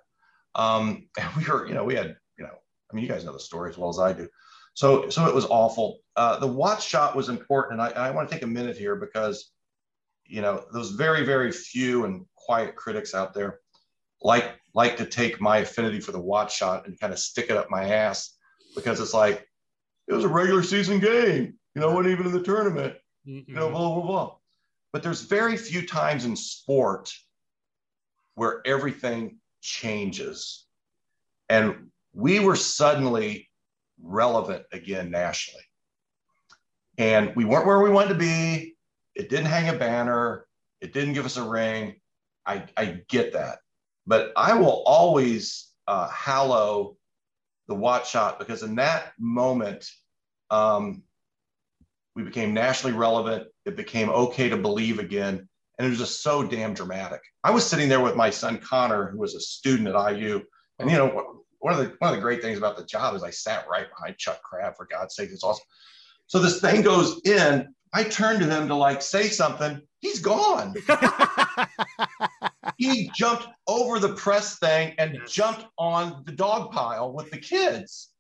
[0.55, 3.33] Um, and we were, you know, we had, you know, I mean, you guys know
[3.33, 4.29] the story as well as I do.
[4.75, 5.99] So, so it was awful.
[6.15, 8.97] Uh, the watch shot was important, and I, I want to take a minute here
[8.97, 9.51] because,
[10.27, 13.61] you know, those very, very few and quiet critics out there
[14.25, 17.57] like like to take my affinity for the watch shot and kind of stick it
[17.57, 18.37] up my ass
[18.75, 19.47] because it's like
[20.09, 23.71] it was a regular season game, you know, wasn't even in the tournament, you know,
[23.71, 24.37] blah blah blah.
[24.95, 27.13] But there's very few times in sport
[28.37, 30.67] where everything changes.
[31.49, 33.51] And we were suddenly
[34.01, 35.65] relevant again nationally.
[36.97, 38.77] And we weren't where we wanted to be.
[39.17, 40.47] It didn't hang a banner,
[40.81, 41.97] it didn't give us a ring.
[42.47, 43.59] I, I get that.
[44.07, 46.97] But I will always uh, hallow
[47.67, 49.91] the watch shot because in that moment,
[50.53, 51.03] um,
[52.15, 53.49] we became nationally relevant.
[53.65, 55.49] It became okay to believe again.
[55.79, 57.21] And it was just so damn dramatic.
[57.43, 60.41] I was sitting there with my son Connor, who was a student at IU.
[60.79, 63.25] And you know, one of the one of the great things about the job is
[63.25, 65.31] I sat right behind Chuck Crabb, for God's sake.
[65.33, 65.65] It's awesome.
[66.27, 67.75] So this thing goes in.
[67.93, 69.81] I turn to him to like say something.
[70.01, 70.75] He's gone.
[72.77, 78.11] he jumped over the press thing and jumped on the dog pile with the kids.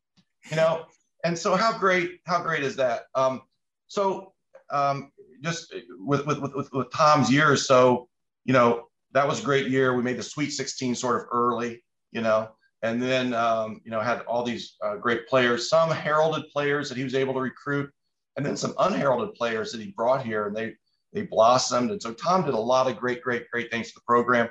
[0.50, 0.84] You know,
[1.24, 3.04] and so how great, how great is that?
[3.14, 3.42] Um,
[3.86, 4.32] so
[4.70, 5.12] um,
[5.42, 8.08] just with, with, with, with Tom's years, so,
[8.44, 9.94] you know, that was a great year.
[9.94, 12.50] We made the Sweet 16 sort of early, you know,
[12.82, 16.98] and then, um, you know, had all these uh, great players, some heralded players that
[16.98, 17.90] he was able to recruit,
[18.36, 20.74] and then some unheralded players that he brought here and they,
[21.12, 21.90] they blossomed.
[21.90, 24.48] And so Tom did a lot of great, great, great things for the program.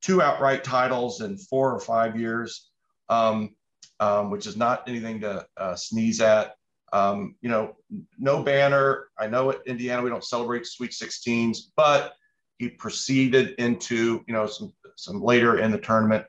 [0.00, 2.70] Two outright titles in four or five years,
[3.08, 3.54] um,
[4.00, 6.56] um, which is not anything to uh, sneeze at.
[6.92, 7.76] Um, you know,
[8.18, 9.08] no banner.
[9.18, 12.14] I know at Indiana we don't celebrate Sweet 16s, but
[12.58, 16.24] he proceeded into you know some some later in the tournament.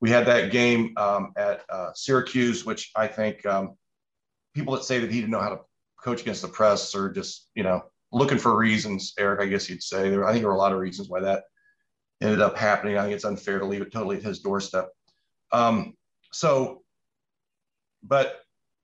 [0.00, 3.76] We had that game um, at uh, Syracuse, which I think um,
[4.54, 5.60] people that say that he didn't know how to
[6.02, 9.14] coach against the press are just you know looking for reasons.
[9.18, 10.26] Eric, I guess you'd say there.
[10.26, 11.44] I think there were a lot of reasons why that
[12.20, 12.98] ended up happening.
[12.98, 14.88] I think it's unfair to leave it totally at his doorstep.
[15.52, 15.94] Um,
[16.32, 16.82] so,
[18.02, 18.41] but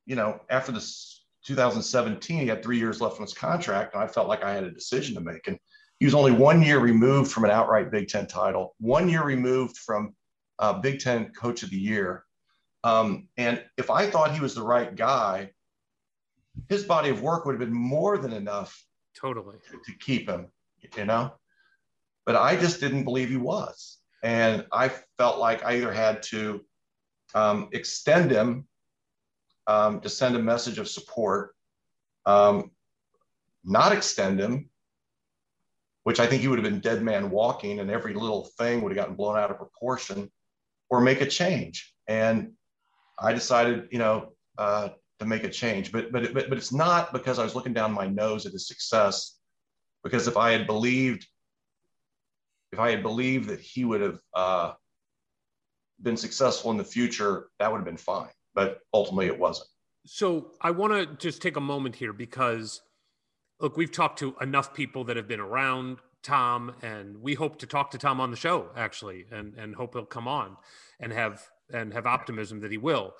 [0.08, 4.06] you know, after this 2017, he had three years left on his contract, and I
[4.06, 5.46] felt like I had a decision to make.
[5.46, 5.58] And
[6.00, 9.76] he was only one year removed from an outright Big Ten title, one year removed
[9.76, 10.14] from
[10.58, 12.24] uh, Big Ten Coach of the Year.
[12.84, 15.50] Um, and if I thought he was the right guy,
[16.70, 18.82] his body of work would have been more than enough
[19.14, 20.46] totally to, to keep him,
[20.96, 21.34] you know.
[22.24, 26.64] But I just didn't believe he was, and I felt like I either had to
[27.34, 28.67] um, extend him
[29.68, 31.54] um, to send a message of support,
[32.26, 32.72] um,
[33.64, 34.70] not extend him,
[36.02, 38.90] which I think he would have been dead man walking, and every little thing would
[38.90, 40.30] have gotten blown out of proportion,
[40.88, 41.94] or make a change.
[42.08, 42.52] And
[43.18, 44.88] I decided, you know, uh,
[45.18, 45.92] to make a change.
[45.92, 48.66] But but but but it's not because I was looking down my nose at his
[48.66, 49.36] success.
[50.02, 51.26] Because if I had believed,
[52.72, 54.72] if I had believed that he would have uh,
[56.00, 58.30] been successful in the future, that would have been fine.
[58.58, 59.68] But ultimately, it wasn't.
[60.04, 62.82] So I want to just take a moment here because,
[63.60, 67.68] look, we've talked to enough people that have been around Tom, and we hope to
[67.68, 70.56] talk to Tom on the show actually, and and hope he'll come on
[70.98, 73.14] and have and have optimism that he will.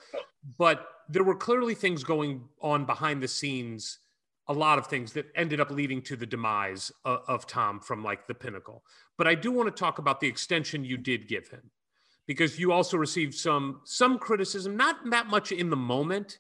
[0.59, 4.01] But there were clearly things going on behind the scenes,
[4.49, 8.03] a lot of things that ended up leading to the demise of, of Tom from
[8.03, 8.83] like the pinnacle.
[9.17, 11.71] But I do want to talk about the extension you did give him
[12.29, 16.39] because you also received some some criticism, not that much in the moment,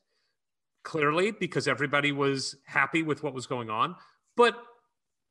[0.84, 3.96] clearly, because everybody was happy with what was going on.
[4.36, 4.56] But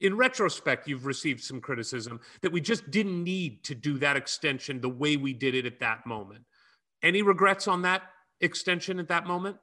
[0.01, 4.81] in retrospect, you've received some criticism that we just didn't need to do that extension
[4.81, 6.43] the way we did it at that moment.
[7.01, 8.01] Any regrets on that
[8.41, 9.57] extension at that moment?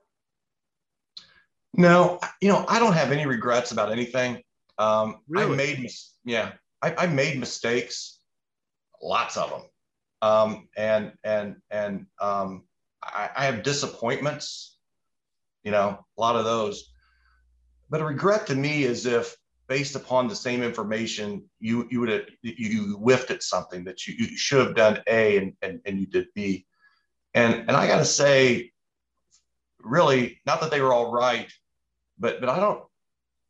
[1.76, 4.42] No, you know, I don't have any regrets about anything.
[4.78, 5.52] Um, really?
[5.52, 5.90] I made,
[6.24, 6.52] yeah,
[6.82, 8.20] I, I, made mistakes,
[9.02, 9.62] lots of them,
[10.24, 12.64] um, and and and um,
[13.02, 14.78] I, I have disappointments,
[15.62, 16.90] you know, a lot of those.
[17.90, 19.36] But a regret to me is if,
[19.68, 24.14] based upon the same information, you you would have you whiffed at something that you,
[24.18, 26.64] you should have done A and, and and you did B.
[27.34, 28.72] And and I got to say,
[29.80, 31.52] really, not that they were all right,
[32.18, 32.82] but but I don't.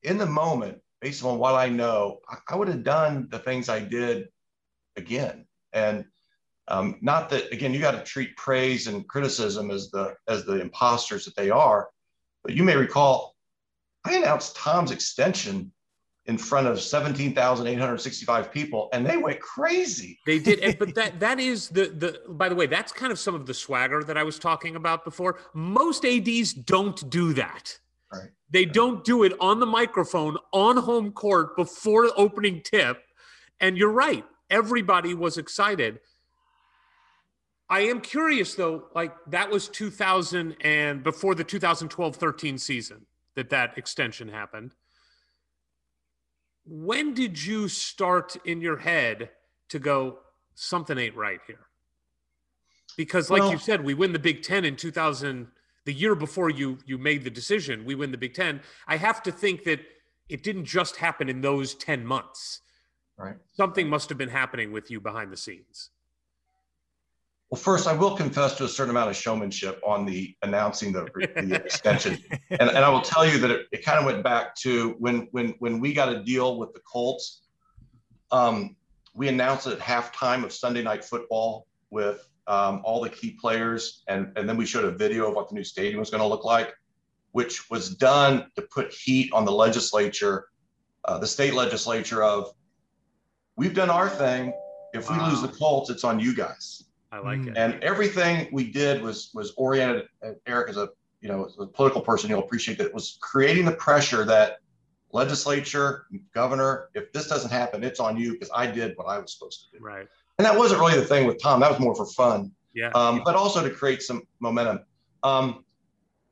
[0.02, 3.68] In the moment, based on what I know, I, I would have done the things
[3.68, 4.26] I did
[4.96, 5.46] again.
[5.72, 6.06] And
[6.68, 10.60] um, not that again, you got to treat praise and criticism as the as the
[10.60, 11.88] imposters that they are.
[12.42, 13.34] But you may recall,
[14.04, 15.72] I announced Tom's extension
[16.26, 20.18] in front of 17,865 people and they went crazy.
[20.26, 20.78] They did.
[20.78, 23.54] But that, that is the, the, by the way, that's kind of some of the
[23.54, 25.38] swagger that I was talking about before.
[25.52, 27.78] Most ADs don't do that.
[28.12, 28.30] Right.
[28.50, 33.02] They don't do it on the microphone on home court before opening tip.
[33.60, 34.24] And you're right.
[34.50, 36.00] Everybody was excited.
[37.74, 43.50] I am curious though, like that was 2000 and before the 2012 13 season that
[43.50, 44.76] that extension happened.
[46.64, 49.30] When did you start in your head
[49.70, 50.20] to go
[50.54, 51.66] something ain't right here
[52.96, 55.48] because like well, you said we win the big 10 in 2000
[55.84, 59.20] the year before you you made the decision we win the big 10 i have
[59.20, 59.80] to think that
[60.28, 62.60] it didn't just happen in those 10 months.
[63.18, 63.34] Right.
[63.52, 65.90] Something must have been happening with you behind the scenes
[67.50, 71.04] well, first, I will confess to a certain amount of showmanship on the announcing the,
[71.14, 72.18] the extension,
[72.50, 75.28] and, and I will tell you that it, it kind of went back to when
[75.30, 77.42] when when we got a deal with the Colts.
[78.32, 78.76] Um,
[79.14, 84.02] we announced it at halftime of Sunday Night Football with um, all the key players,
[84.08, 86.26] and and then we showed a video of what the new stadium was going to
[86.26, 86.74] look like,
[87.32, 90.46] which was done to put heat on the legislature,
[91.04, 92.52] uh, the state legislature of,
[93.56, 94.52] we've done our thing.
[94.92, 95.30] If we wow.
[95.30, 96.84] lose the Colts, it's on you guys.
[97.14, 97.48] I like mm.
[97.48, 97.56] it.
[97.56, 100.08] And everything we did was was oriented.
[100.46, 100.88] Eric, is a
[101.24, 104.58] you know, a political person, you'll appreciate that it was creating the pressure that
[105.12, 106.04] legislature,
[106.34, 109.64] governor, if this doesn't happen, it's on you because I did what I was supposed
[109.64, 109.82] to do.
[109.82, 110.06] Right.
[110.38, 111.60] And that wasn't really the thing with Tom.
[111.60, 112.52] That was more for fun.
[112.74, 112.90] Yeah.
[112.94, 114.80] Um, but also to create some momentum.
[115.22, 115.64] Um,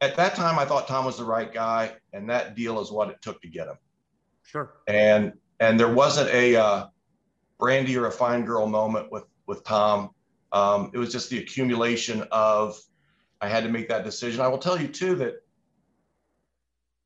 [0.02, 3.08] at that time, I thought Tom was the right guy, and that deal is what
[3.08, 3.76] it took to get him.
[4.42, 4.74] Sure.
[4.88, 6.86] And and there wasn't a uh,
[7.58, 10.10] brandy or a fine girl moment with with Tom.
[10.52, 12.78] Um, it was just the accumulation of
[13.40, 14.40] I had to make that decision.
[14.40, 15.36] I will tell you too that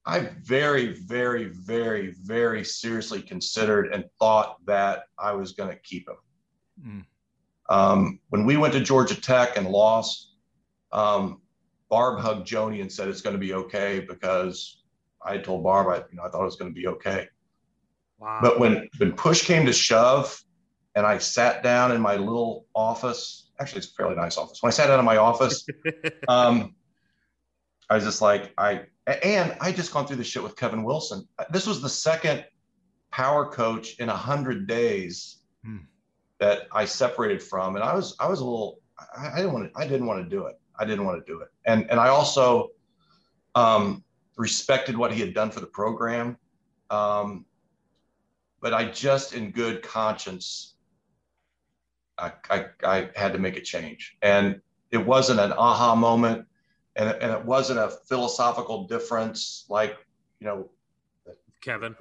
[0.05, 6.09] I very, very, very, very seriously considered and thought that I was going to keep
[6.09, 6.17] him.
[6.87, 7.05] Mm.
[7.69, 10.35] Um, when we went to Georgia Tech and lost,
[10.93, 11.41] um,
[11.89, 14.83] Barb hugged Joani and said it's going to be okay because
[15.23, 17.29] I told Barb I, you know, I thought it was going to be okay.
[18.19, 18.39] Wow.
[18.43, 20.41] But when when push came to shove,
[20.97, 24.63] and I sat down in my little office actually it's a fairly nice office.
[24.63, 25.67] When I sat down in my office,
[26.29, 26.75] um,
[27.89, 31.27] I was just like, I and I just gone through this shit with Kevin Wilson.
[31.51, 32.45] This was the second
[33.11, 35.79] power coach in a hundred days hmm.
[36.41, 38.81] that I separated from, and I was I was a little
[39.17, 40.57] I, I didn't want to I didn't want to do it.
[40.79, 42.71] I didn't want to do it, and and I also
[43.55, 44.05] um,
[44.37, 46.37] respected what he had done for the program,
[46.91, 47.47] um,
[48.61, 50.76] but I just in good conscience
[52.19, 54.17] I, I, I had to make a change.
[54.23, 54.61] And
[54.91, 56.47] it wasn't an aha moment
[56.97, 59.97] and, and it wasn't a philosophical difference like,
[60.41, 60.71] you know,
[61.61, 61.95] Kevin.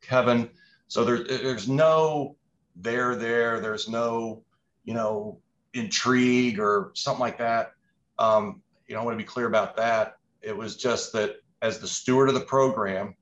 [0.00, 0.48] Kevin.
[0.86, 2.36] So there, there's no
[2.80, 4.42] there, there, there's no,
[4.84, 5.38] you know,
[5.74, 7.72] intrigue or something like that.
[8.18, 10.16] Um, you know, I want to be clear about that.
[10.40, 13.14] It was just that as the steward of the program,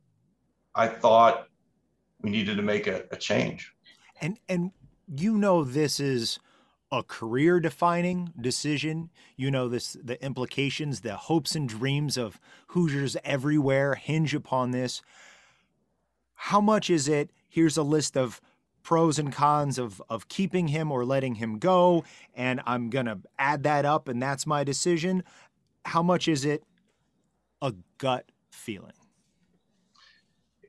[0.75, 1.49] I thought
[2.21, 3.73] we needed to make a, a change.
[4.21, 4.71] And and
[5.07, 6.39] you know this is
[6.93, 9.11] a career defining decision.
[9.37, 15.03] You know this the implications, the hopes and dreams of Hoosiers everywhere hinge upon this.
[16.35, 17.31] How much is it?
[17.49, 18.41] Here's a list of
[18.83, 22.05] pros and cons of of keeping him or letting him go
[22.37, 25.25] and I'm going to add that up and that's my decision.
[25.85, 26.63] How much is it
[27.61, 28.93] a gut feeling?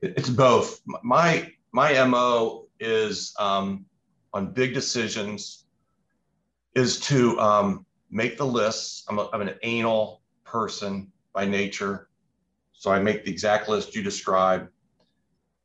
[0.02, 0.80] It's both.
[1.04, 3.86] My my MO is um
[4.32, 5.64] on big decisions
[6.74, 9.04] is to um, make the lists.
[9.08, 12.08] I'm, a, I'm an anal person by nature.
[12.72, 14.68] So I make the exact list you described.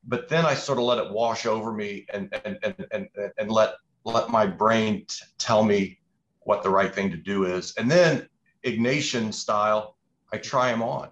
[0.05, 3.07] But then I sort of let it wash over me and, and, and, and,
[3.37, 5.99] and let, let my brain t- tell me
[6.41, 7.73] what the right thing to do is.
[7.77, 8.27] And then
[8.65, 9.97] Ignatian style,
[10.33, 11.09] I try them on.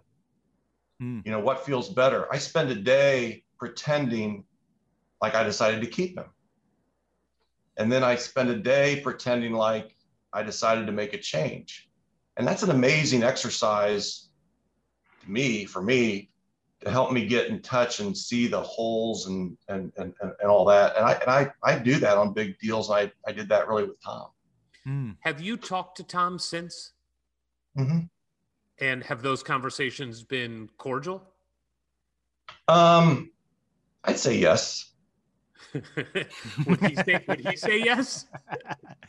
[1.02, 1.26] Mm.
[1.26, 2.28] You know, what feels better?
[2.34, 4.44] I spend a day pretending
[5.22, 6.32] like I decided to keep them.
[7.78, 9.96] And then I spend a day pretending like
[10.34, 11.90] I decided to make a change.
[12.38, 14.30] And that's an amazing exercise
[15.22, 16.30] to me, for me,
[16.82, 20.66] to help me get in touch and see the holes and and and, and all
[20.66, 20.96] that.
[20.96, 22.90] And I and I, I do that on big deals.
[22.90, 24.28] I, I did that really with Tom.
[24.88, 25.16] Mm.
[25.22, 26.94] Have you talked to Tom since?
[27.78, 28.00] Mm-hmm.
[28.80, 31.22] And have those conversations been cordial?
[32.68, 33.30] Um,
[34.04, 34.91] I'd say yes.
[36.66, 38.28] Would, he say, would he say yes?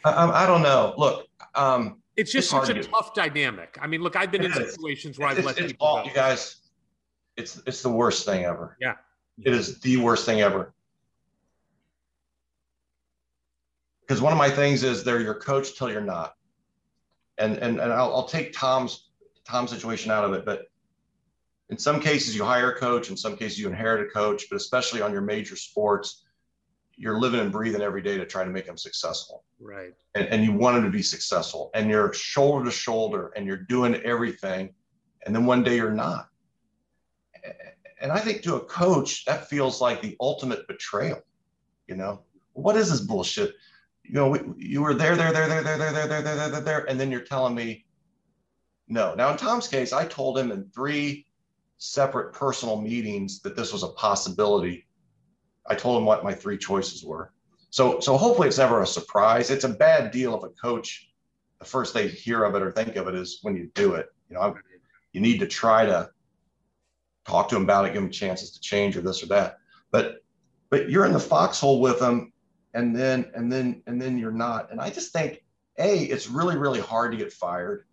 [0.05, 0.95] I, I don't know.
[0.97, 3.79] Look, um, it's just it's such a tough dynamic.
[3.81, 4.74] I mean, look, I've been it in is.
[4.74, 6.09] situations where I've it's, let it's people all, go.
[6.09, 6.57] You guys,
[7.37, 8.77] it's it's the worst thing ever.
[8.81, 8.95] Yeah,
[9.43, 10.74] it is the worst thing ever.
[14.03, 16.35] Because one of my things is they're your coach till you're not,
[17.39, 19.09] and and and I'll, I'll take Tom's
[19.45, 20.66] Tom's situation out of it, but
[21.70, 24.57] in some cases you hire a coach, in some cases you inherit a coach, but
[24.57, 26.24] especially on your major sports,
[26.97, 29.44] you're living and breathing every day to try to make them successful.
[29.60, 29.94] Right.
[30.14, 33.56] And, and you want them to be successful and you're shoulder to shoulder and you're
[33.56, 34.74] doing everything.
[35.24, 36.28] And then one day you're not.
[38.01, 41.20] And I think to a coach, that feels like the ultimate betrayal.
[41.86, 43.55] You know, what is this bullshit?
[44.02, 46.60] You know, we, you were there, there, there, there, there, there, there, there, there, there,
[46.60, 47.85] there, and then you're telling me
[48.89, 49.14] no.
[49.14, 51.27] Now, in Tom's case, I told him in three
[51.78, 54.86] separate personal meetings that this was a possibility
[55.66, 57.32] I told him what my three choices were.
[57.70, 59.51] So, so hopefully it's never a surprise.
[59.51, 61.09] It's a bad deal if a coach,
[61.59, 64.06] the first they hear of it or think of it is when you do it.
[64.28, 64.55] You know,
[65.12, 66.10] you need to try to
[67.24, 69.59] talk to them about it, give them chances to change or this or that.
[69.90, 70.16] But,
[70.70, 72.32] but you're in the foxhole with them,
[72.74, 74.70] and then and then and then you're not.
[74.70, 75.44] And I just think,
[75.78, 77.84] a, it's really really hard to get fired,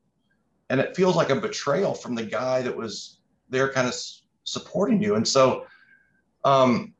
[0.69, 3.19] and it feels like a betrayal from the guy that was
[3.49, 3.95] there, kind of
[4.43, 5.15] supporting you.
[5.15, 5.65] And so,
[6.45, 6.93] um,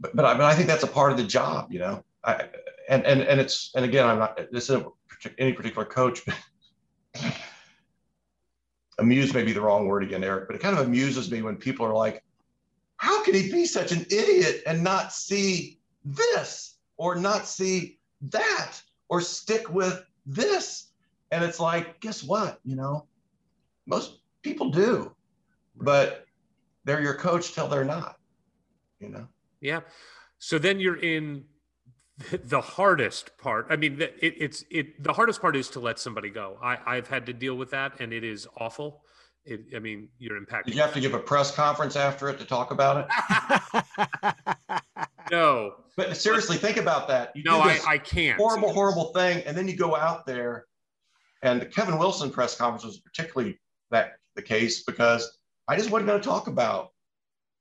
[0.00, 2.04] but but I, but I think that's a part of the job, you know.
[2.24, 2.48] I,
[2.88, 4.86] and and and it's and again, I'm not this isn't
[5.38, 6.36] any particular coach, but
[8.98, 10.46] amuse may be the wrong word again, Eric.
[10.46, 12.22] But it kind of amuses me when people are like,
[12.96, 18.80] "How can he be such an idiot and not see this or not see that
[19.08, 20.86] or stick with this?"
[21.30, 22.58] And it's like, guess what?
[22.64, 23.06] You know,
[23.86, 25.14] most people do,
[25.76, 26.24] but
[26.84, 28.16] they're your coach till they're not.
[29.00, 29.28] You know.
[29.60, 29.80] Yeah.
[30.38, 31.44] So then you're in
[32.44, 33.66] the hardest part.
[33.70, 35.02] I mean, it, it's it.
[35.02, 36.58] The hardest part is to let somebody go.
[36.62, 39.02] I, I've had to deal with that, and it is awful.
[39.44, 40.72] It, I mean, you're impacted.
[40.72, 43.08] Did you have to give a press conference after it to talk about
[43.74, 43.84] it?
[45.30, 45.74] no.
[45.96, 47.34] But seriously, think about that.
[47.34, 48.38] You no, I, I can't.
[48.38, 50.66] Horrible, horrible thing, and then you go out there,
[51.42, 53.58] and the Kevin Wilson press conference was particularly
[53.90, 56.90] that the case because I just wasn't going to talk about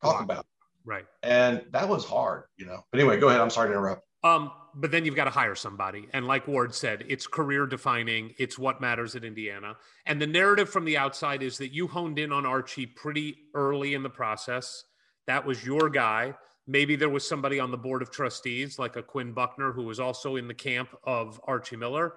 [0.04, 0.24] talk wow.
[0.24, 0.46] about
[0.88, 1.06] Right.
[1.22, 2.82] And that was hard, you know.
[2.92, 3.42] But anyway, go ahead.
[3.42, 4.04] I'm sorry to interrupt.
[4.24, 6.08] Um, but then you've got to hire somebody.
[6.14, 8.34] And like Ward said, it's career defining.
[8.38, 9.76] It's what matters at Indiana.
[10.06, 13.96] And the narrative from the outside is that you honed in on Archie pretty early
[13.96, 14.86] in the process.
[15.26, 16.36] That was your guy.
[16.68, 20.00] Maybe there was somebody on the board of trustees, like a Quinn Buckner, who was
[20.00, 22.14] also in the camp of Archie Miller.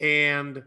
[0.00, 0.62] And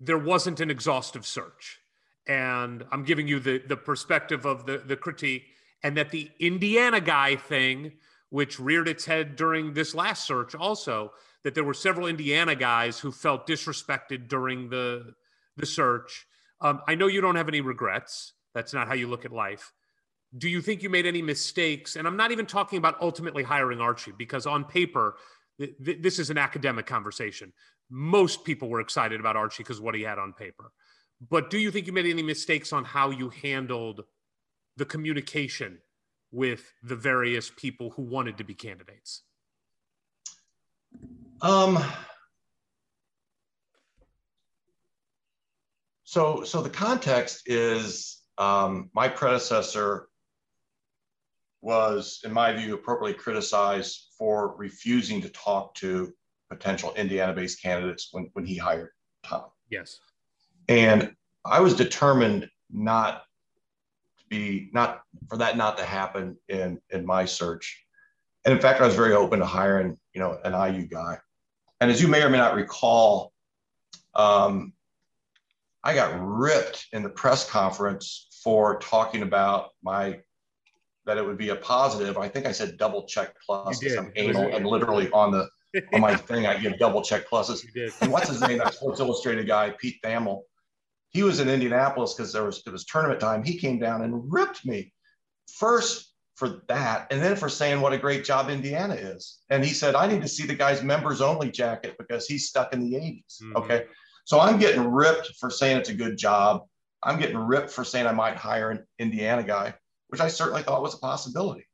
[0.00, 1.78] there wasn't an exhaustive search.
[2.26, 5.44] And I'm giving you the, the perspective of the, the critique,
[5.86, 7.92] and that the Indiana guy thing
[8.30, 11.12] which reared its head during this last search also
[11.44, 15.14] that there were several indiana guys who felt disrespected during the
[15.56, 16.26] the search.
[16.60, 18.32] Um, i know you don't have any regrets.
[18.52, 19.72] That's not how you look at life.
[20.36, 21.94] Do you think you made any mistakes?
[21.94, 25.14] And i'm not even talking about ultimately hiring archie because on paper
[25.60, 27.52] th- th- this is an academic conversation.
[27.90, 30.72] Most people were excited about archie because what he had on paper.
[31.30, 34.02] But do you think you made any mistakes on how you handled
[34.76, 35.78] the communication
[36.32, 39.22] with the various people who wanted to be candidates?
[41.40, 41.82] Um,
[46.04, 50.08] so, so the context is um, my predecessor
[51.62, 56.12] was, in my view, appropriately criticized for refusing to talk to
[56.48, 58.90] potential Indiana-based candidates when, when he hired
[59.24, 59.46] Tom.
[59.68, 59.98] Yes.
[60.68, 63.22] And I was determined not
[64.28, 67.84] be not for that not to happen in in my search.
[68.44, 71.18] And in fact, I was very open to hiring, you know, an IU guy.
[71.80, 73.32] And as you may or may not recall,
[74.14, 74.72] um,
[75.82, 80.20] I got ripped in the press conference for talking about my
[81.04, 82.18] that it would be a positive.
[82.18, 83.80] I think I said double check plus.
[83.96, 85.48] I'm anal and literally on the
[85.92, 87.64] on my thing I give double check pluses.
[88.00, 88.58] And what's his name?
[88.58, 90.42] That Sports Illustrated guy, Pete Thamel
[91.10, 93.42] he was in Indianapolis because there was it was tournament time.
[93.42, 94.92] He came down and ripped me
[95.52, 99.38] first for that, and then for saying what a great job Indiana is.
[99.48, 102.74] And he said, I need to see the guy's members only jacket because he's stuck
[102.74, 103.42] in the 80s.
[103.42, 103.56] Mm-hmm.
[103.56, 103.84] Okay.
[104.26, 106.64] So I'm getting ripped for saying it's a good job.
[107.02, 109.74] I'm getting ripped for saying I might hire an Indiana guy,
[110.08, 111.66] which I certainly thought was a possibility.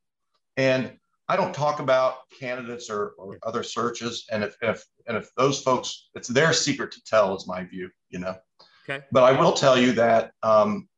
[0.56, 0.92] And
[1.28, 4.26] I don't talk about candidates or, or other searches.
[4.30, 7.90] And if, if and if those folks, it's their secret to tell, is my view,
[8.10, 8.36] you know.
[8.84, 9.04] Okay.
[9.12, 10.88] But I will tell you that um,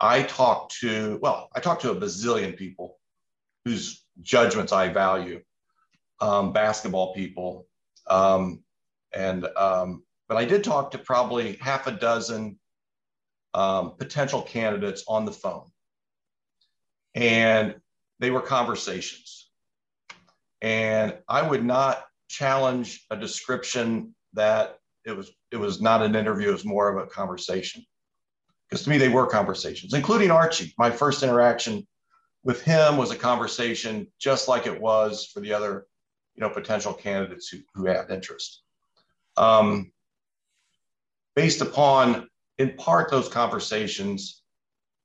[0.00, 2.98] I talked to, well, I talked to a bazillion people
[3.64, 5.42] whose judgments I value,
[6.20, 7.66] um, basketball people.
[8.06, 8.62] Um,
[9.12, 12.58] and, um, but I did talk to probably half a dozen
[13.54, 15.68] um, potential candidates on the phone.
[17.14, 17.74] And
[18.20, 19.50] they were conversations.
[20.60, 24.77] And I would not challenge a description that
[25.08, 27.84] it was it was not an interview; it was more of a conversation.
[28.68, 30.74] Because to me, they were conversations, including Archie.
[30.76, 31.86] My first interaction
[32.44, 35.86] with him was a conversation, just like it was for the other,
[36.34, 38.62] you know, potential candidates who, who had interest.
[39.38, 39.90] Um,
[41.34, 42.28] based upon,
[42.58, 44.42] in part, those conversations,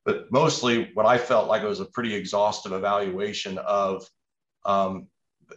[0.04, 4.06] but mostly what I felt like it was a pretty exhaustive evaluation of
[4.66, 5.08] um,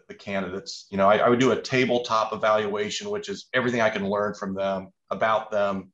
[0.09, 0.87] the candidates.
[0.91, 4.35] You know, I, I, would do a tabletop evaluation, which is everything I can learn
[4.35, 5.93] from them about them,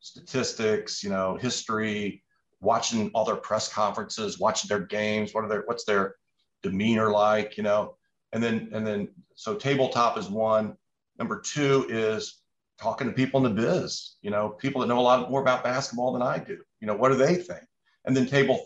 [0.00, 2.22] statistics, you know, history,
[2.60, 6.16] watching all their press conferences, watching their games, what are their what's their
[6.62, 7.96] demeanor like, you know,
[8.32, 10.76] and then and then so tabletop is one.
[11.18, 12.42] Number two is
[12.78, 15.64] talking to people in the biz, you know, people that know a lot more about
[15.64, 16.58] basketball than I do.
[16.80, 17.64] You know, what do they think?
[18.04, 18.64] And then table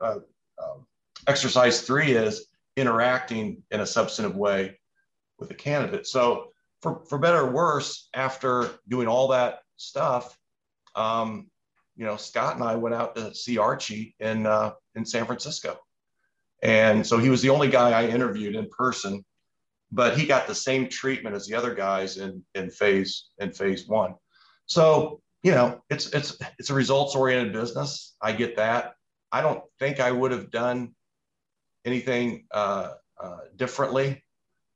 [0.00, 0.18] uh,
[0.58, 0.78] uh,
[1.26, 2.46] exercise three is
[2.76, 4.78] interacting in a substantive way
[5.38, 6.06] with the candidate.
[6.06, 10.36] So for, for better or worse, after doing all that stuff,
[10.94, 11.48] um,
[11.96, 15.78] you know, Scott and I went out to see Archie in uh, in San Francisco,
[16.62, 19.24] and so he was the only guy I interviewed in person,
[19.90, 23.86] but he got the same treatment as the other guys in in phase in phase
[23.86, 24.14] one.
[24.66, 28.16] So you know, it's it's it's a results oriented business.
[28.22, 28.94] I get that.
[29.30, 30.94] I don't think I would have done
[31.84, 34.22] anything uh, uh, differently.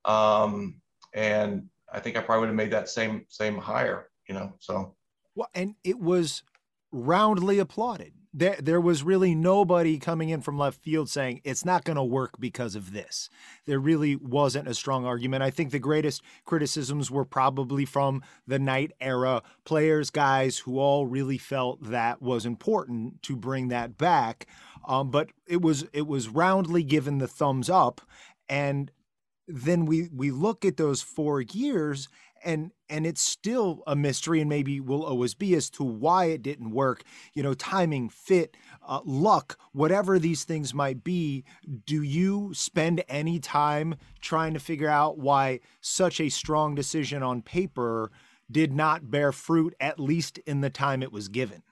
[0.05, 0.81] Um,
[1.15, 4.55] and I think I probably would have made that same same hire, you know.
[4.59, 4.97] So
[5.35, 6.43] well, and it was
[6.93, 8.13] roundly applauded.
[8.33, 12.05] There, there was really nobody coming in from left field saying it's not going to
[12.05, 13.31] work because of this.
[13.65, 15.43] There really wasn't a strong argument.
[15.43, 21.07] I think the greatest criticisms were probably from the night era players, guys who all
[21.07, 24.47] really felt that was important to bring that back.
[24.87, 28.01] Um, but it was it was roundly given the thumbs up,
[28.49, 28.91] and
[29.49, 32.09] then we we look at those four years
[32.45, 36.43] and and it's still a mystery and maybe will always be as to why it
[36.43, 37.03] didn't work.
[37.35, 38.57] You know timing fit
[38.87, 41.45] uh, luck whatever these things might be.
[41.85, 47.43] Do you spend any time trying to figure out why such a strong decision on
[47.43, 48.11] paper
[48.51, 51.63] did not bear fruit at least in the time it was given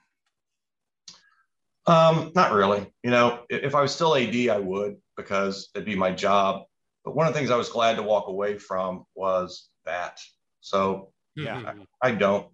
[1.87, 5.95] um, not really you know if i was still ad i would because it'd be
[5.95, 6.65] my job
[7.05, 10.19] but one of the things I was glad to walk away from was that.
[10.61, 11.81] So yeah, mm-hmm.
[12.01, 12.47] I, I, don't.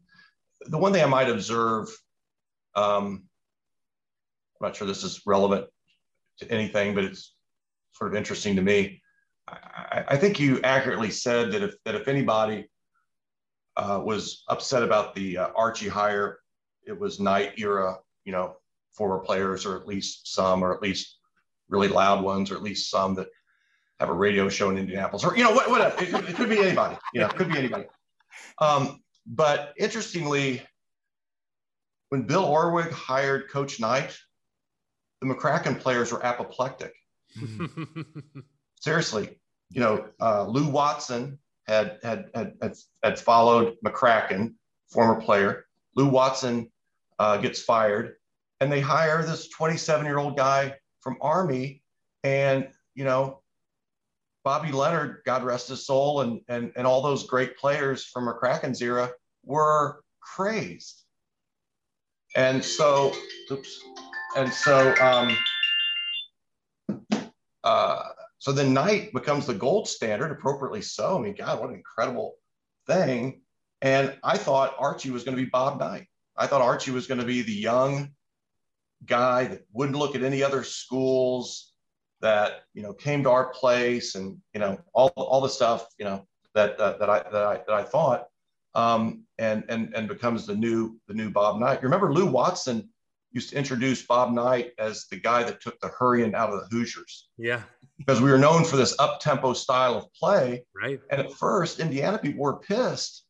[0.66, 1.88] The one thing I might observe,
[2.76, 3.24] um,
[4.60, 5.68] I'm not sure this is relevant
[6.40, 7.34] to anything, but it's
[7.94, 9.02] sort of interesting to me.
[9.48, 12.70] I, I think you accurately said that if that if anybody
[13.78, 16.40] uh, was upset about the uh, Archie hire,
[16.86, 18.58] it was Knight era, you know,
[18.94, 21.18] former players, or at least some, or at least
[21.70, 23.28] really loud ones, or at least some that
[24.00, 25.96] have a radio show in Indianapolis, or you know, whatever.
[26.02, 26.98] It, it could be anybody.
[27.14, 27.86] You know, it could be anybody.
[28.60, 30.62] Um, but interestingly,
[32.10, 34.18] when Bill Orwig hired Coach Knight,
[35.22, 36.94] the McCracken players were apoplectic.
[38.82, 39.40] Seriously,
[39.70, 44.56] you know, uh, Lou Watson had, had had had had followed McCracken,
[44.90, 45.66] former player.
[45.96, 46.72] Lou Watson
[47.20, 48.16] uh, gets fired,
[48.62, 51.82] and they hire this 27 year old guy from Army,
[52.24, 53.42] and you know
[54.44, 58.82] Bobby Leonard, God rest his soul, and and and all those great players from McCracken's
[58.82, 59.10] era
[59.44, 61.04] were crazed.
[62.36, 63.12] And so,
[63.52, 63.84] oops,
[64.38, 65.36] and so um,
[67.64, 68.04] uh,
[68.38, 71.18] so the Knight becomes the gold standard, appropriately so.
[71.18, 72.36] I mean, God, what an incredible
[72.86, 73.42] thing!
[73.82, 76.06] And I thought Archie was going to be Bob Knight.
[76.38, 78.12] I thought Archie was going to be the young
[79.06, 81.72] guy that wouldn't look at any other schools,
[82.22, 86.06] that you know came to our place and you know all, all the stuff you
[86.06, 88.28] know that uh, that I that I that I thought
[88.76, 91.82] um, and and and becomes the new the new Bob Knight.
[91.82, 92.90] You remember Lou Watson
[93.32, 96.68] used to introduce Bob Knight as the guy that took the hurrying out of the
[96.68, 97.30] Hoosiers.
[97.38, 97.62] Yeah.
[97.98, 100.66] Because we were known for this up tempo style of play.
[100.76, 101.00] Right.
[101.10, 103.26] And at first, Indiana people were pissed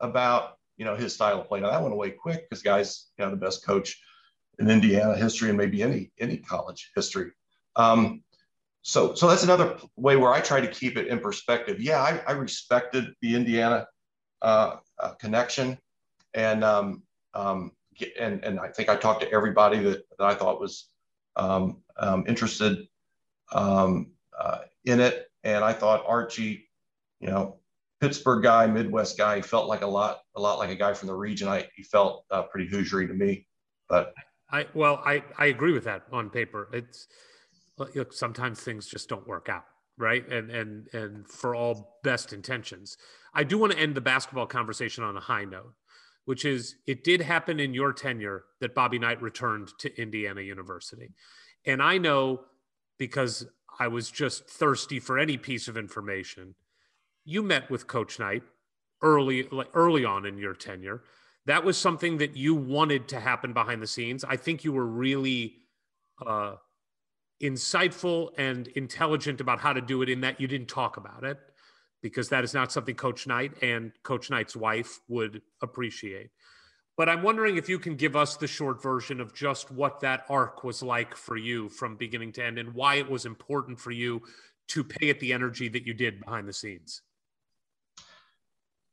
[0.00, 1.60] about you know his style of play.
[1.60, 4.00] Now that went away quick because guys, you know, the best coach
[4.58, 7.32] in Indiana history and maybe any any college history.
[7.76, 8.22] Um,
[8.82, 11.80] so so that's another way where I try to keep it in perspective.
[11.80, 13.86] Yeah, I, I respected the Indiana
[14.42, 15.78] uh, uh, connection,
[16.34, 17.02] and um,
[17.34, 17.72] um,
[18.18, 20.88] and and I think I talked to everybody that, that I thought was
[21.36, 22.88] um, um interested
[23.52, 26.68] um, uh, in it, and I thought Archie,
[27.20, 27.60] you know,
[28.00, 31.06] Pittsburgh guy, Midwest guy, he felt like a lot a lot like a guy from
[31.06, 31.46] the region.
[31.46, 33.46] I he felt uh, pretty Hoosiery to me,
[33.88, 34.12] but
[34.52, 36.68] I well I I agree with that on paper.
[36.72, 37.08] It's
[37.78, 39.64] look, sometimes things just don't work out,
[39.98, 40.26] right?
[40.28, 42.96] And and and for all best intentions,
[43.34, 45.72] I do want to end the basketball conversation on a high note,
[46.26, 51.14] which is it did happen in your tenure that Bobby Knight returned to Indiana University,
[51.64, 52.42] and I know
[52.98, 53.46] because
[53.80, 56.54] I was just thirsty for any piece of information.
[57.24, 58.42] You met with Coach Knight
[59.02, 61.02] early, early on in your tenure.
[61.46, 64.24] That was something that you wanted to happen behind the scenes.
[64.24, 65.56] I think you were really
[66.24, 66.54] uh,
[67.42, 71.38] insightful and intelligent about how to do it in that you didn't talk about it
[72.00, 76.30] because that is not something Coach Knight and Coach Knight's wife would appreciate.
[76.96, 80.24] But I'm wondering if you can give us the short version of just what that
[80.28, 83.92] arc was like for you from beginning to end and why it was important for
[83.92, 84.22] you
[84.68, 87.02] to pay it the energy that you did behind the scenes.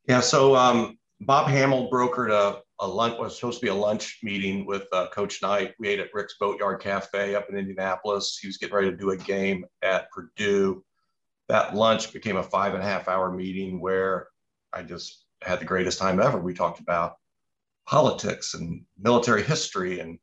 [0.08, 4.20] Yeah, so um, Bob Hammel brokered a, a lunch was supposed to be a lunch
[4.24, 5.74] meeting with uh, Coach Knight.
[5.78, 8.38] We ate at Rick's Boatyard Cafe up in Indianapolis.
[8.42, 10.84] He was getting ready to do a game at Purdue.
[11.50, 14.28] That lunch became a five and a half hour meeting where
[14.72, 16.40] I just had the greatest time ever.
[16.40, 17.16] We talked about
[17.86, 20.20] politics and military history and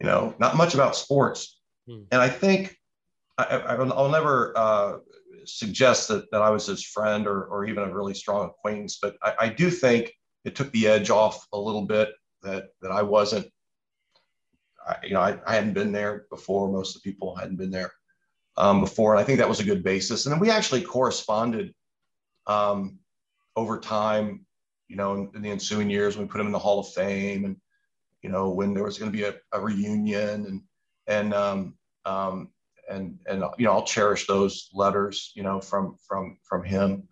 [0.00, 1.58] you know not much about sports.
[1.86, 2.04] Hmm.
[2.12, 2.76] And I think
[3.36, 4.98] I, will never uh,
[5.48, 9.16] suggest that, that I was his friend or, or even a really strong acquaintance, but
[9.22, 10.12] I, I do think
[10.44, 12.10] it took the edge off a little bit
[12.42, 13.46] that that I wasn't.
[14.86, 16.70] I, you know, I, I hadn't been there before.
[16.70, 17.92] Most of the people hadn't been there
[18.56, 20.26] um, before, and I think that was a good basis.
[20.26, 21.74] And then we actually corresponded
[22.46, 22.98] um,
[23.56, 24.46] over time.
[24.88, 26.88] You know, in, in, the ensuing years, when we put him in the Hall of
[26.88, 27.56] Fame, and
[28.22, 30.62] you know, when there was going to be a, a, reunion, and
[31.06, 31.74] and um,
[32.04, 32.50] um,
[32.90, 35.32] and and you know, I'll cherish those letters.
[35.34, 37.08] You know, from from from him.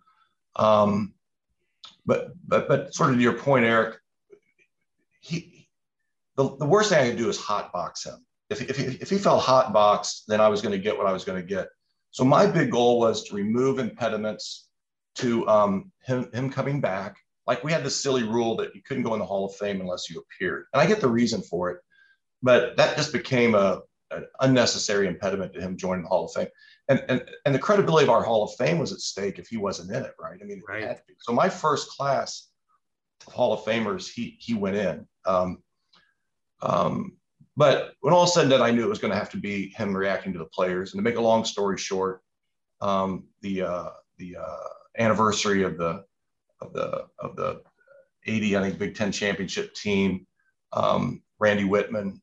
[0.55, 1.13] Um,
[2.05, 3.97] but but but sort of to your point, Eric,
[5.19, 5.67] he
[6.35, 8.25] the, the worst thing I could do is hot box him.
[8.49, 11.07] If, if, he, if he felt hot boxed, then I was going to get what
[11.07, 11.67] I was going to get.
[12.11, 14.67] So my big goal was to remove impediments
[15.15, 17.17] to um, him, him coming back.
[17.47, 19.81] Like we had this silly rule that you couldn't go in the Hall of Fame
[19.81, 20.65] unless you appeared.
[20.73, 21.79] And I get the reason for it,
[22.41, 23.81] but that just became a,
[24.17, 26.47] an unnecessary impediment to him joining the Hall of Fame.
[26.89, 29.57] And, and, and the credibility of our Hall of Fame was at stake if he
[29.57, 30.39] wasn't in it, right?
[30.41, 30.99] I mean, right.
[31.19, 32.49] So my first class
[33.25, 35.07] of Hall of Famers, he, he went in.
[35.25, 35.63] Um,
[36.61, 37.17] um,
[37.55, 39.69] but when all said and done, I knew it was going to have to be
[39.69, 40.93] him reacting to the players.
[40.93, 42.21] And to make a long story short,
[42.81, 46.03] um, the uh, the uh, anniversary of the
[46.61, 47.61] of the of the
[48.25, 50.25] 80, I think Big Ten championship team,
[50.71, 52.19] um, Randy Wittman.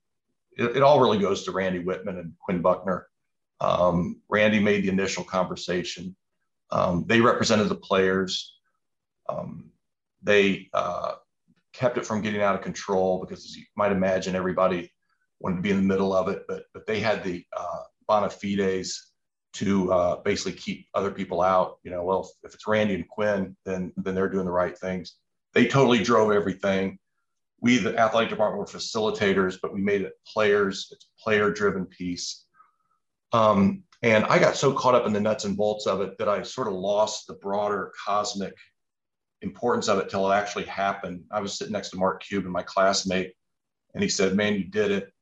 [0.60, 3.06] It, it, all really goes to Randy Wittman and Quinn Buckner.
[3.60, 6.14] Um, Randy made the initial conversation.
[6.70, 8.58] Um, they represented the players.
[9.28, 9.70] Um,
[10.22, 11.14] they uh,
[11.72, 14.92] kept it from getting out of control because, as you might imagine, everybody
[15.40, 18.28] wanted to be in the middle of it, but but they had the uh, bona
[18.28, 19.12] fides
[19.52, 21.78] to uh, basically keep other people out.
[21.82, 25.16] You know, well, if it's Randy and Quinn, then then they're doing the right things.
[25.54, 26.98] They totally drove everything.
[27.60, 30.88] We, the athletic department, were facilitators, but we made it players.
[30.90, 32.46] It's a player-driven piece.
[33.32, 36.28] Um, and I got so caught up in the nuts and bolts of it that
[36.28, 38.54] I sort of lost the broader cosmic
[39.42, 41.24] importance of it till it actually happened.
[41.30, 43.34] I was sitting next to Mark Cuban, my classmate,
[43.94, 45.12] and he said, "Man, you did it."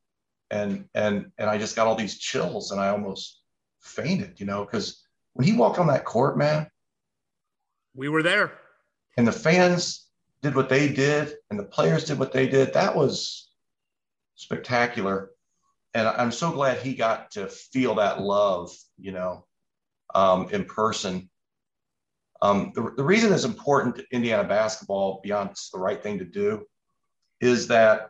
[0.51, 3.41] and and and I just got all these chills and I almost
[3.81, 5.01] fainted, you know, because
[5.33, 6.69] when he walked on that court, man,
[7.93, 8.51] we were there,
[9.17, 10.07] and the fans
[10.41, 12.73] did what they did, and the players did what they did.
[12.73, 13.49] That was
[14.35, 15.31] spectacular,
[15.93, 19.45] and I'm so glad he got to feel that love, you know,
[20.15, 21.29] um, in person.
[22.41, 26.65] Um, the, the reason it's important to Indiana basketball beyond the right thing to do
[27.41, 28.09] is that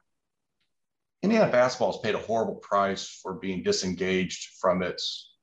[1.23, 5.33] Indiana basketball has paid a horrible price for being disengaged from its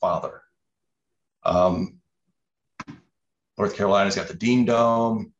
[0.00, 0.42] father.
[1.44, 1.98] Um,
[3.58, 5.31] North Carolina's got the Dean Dome.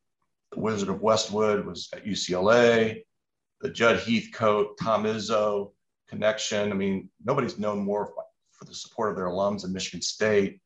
[0.52, 3.02] The Wizard of Westwood was at UCLA.
[3.60, 5.72] The Judd Heathcote, Tom Izzo
[6.08, 6.70] connection.
[6.70, 8.12] I mean, nobody's known more
[8.52, 10.60] for the support of their alums in Michigan State.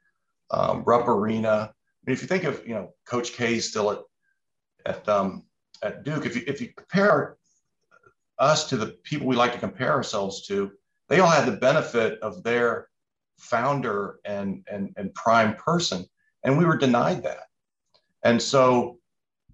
[0.51, 1.71] Um, Rupp Arena.
[1.73, 3.99] I mean, if you think of, you know, Coach K still at
[4.85, 5.45] at um,
[5.83, 7.37] at Duke, if you if you compare
[8.39, 10.73] us to the people we like to compare ourselves to,
[11.09, 12.89] they all had the benefit of their
[13.39, 16.05] founder and, and, and prime person.
[16.45, 17.45] And we were denied that.
[18.23, 18.99] And so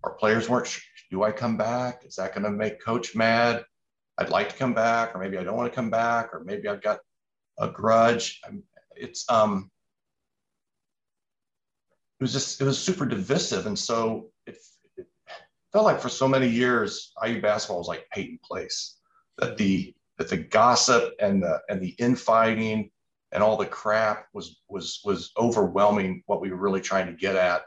[0.04, 2.04] our players weren't sure, do I come back?
[2.04, 3.64] Is that going to make coach mad?
[4.18, 6.68] I'd like to come back, or maybe I don't want to come back, or maybe
[6.68, 7.00] I've got
[7.58, 8.40] a grudge.
[8.96, 9.70] It's, um,
[12.20, 13.66] it was just, it was super divisive.
[13.66, 14.56] And so it
[15.72, 18.98] felt like for so many years, IU basketball was like Peyton Place.
[19.38, 22.90] That the that the gossip and the and the infighting
[23.32, 27.34] and all the crap was was was overwhelming what we were really trying to get
[27.34, 27.62] at.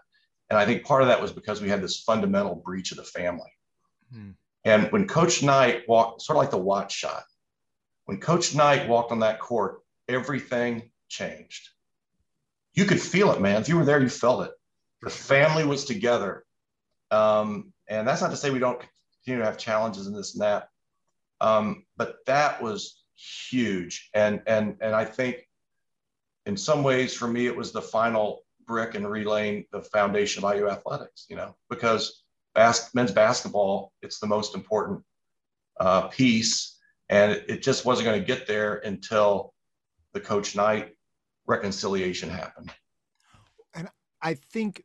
[0.49, 3.03] And I think part of that was because we had this fundamental breach of the
[3.03, 3.51] family.
[4.13, 4.31] Hmm.
[4.63, 7.23] And when Coach Knight walked, sort of like the Watford shot,
[8.05, 11.69] when Coach Knight walked on that court, everything changed.
[12.73, 13.61] You could feel it, man.
[13.61, 14.51] If you were there, you felt it.
[15.01, 16.45] The family was together.
[17.11, 18.83] Um, and that's not to say we don't
[19.23, 20.69] continue to have challenges in this and that.
[21.41, 24.09] Um, but that was huge.
[24.13, 25.47] And, and, and I think
[26.45, 30.55] in some ways for me, it was the final brick in relaying the foundation of
[30.55, 35.03] IU athletics, you know, because bas- men's basketball, it's the most important
[35.79, 36.79] uh, piece.
[37.09, 39.53] And it, it just wasn't going to get there until
[40.13, 40.95] the Coach Knight
[41.45, 42.71] reconciliation happened.
[43.73, 43.89] And
[44.21, 44.83] I think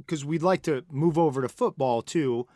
[0.00, 2.46] because we'd like to move over to football too.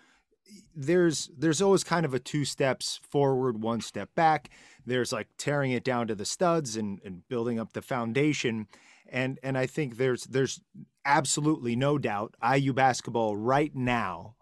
[0.74, 4.50] There's there's always kind of a two steps forward, one step back.
[4.84, 8.68] There's like tearing it down to the studs and, and building up the foundation.
[9.14, 10.60] And and I think there's there's
[11.04, 14.34] absolutely no doubt IU basketball right now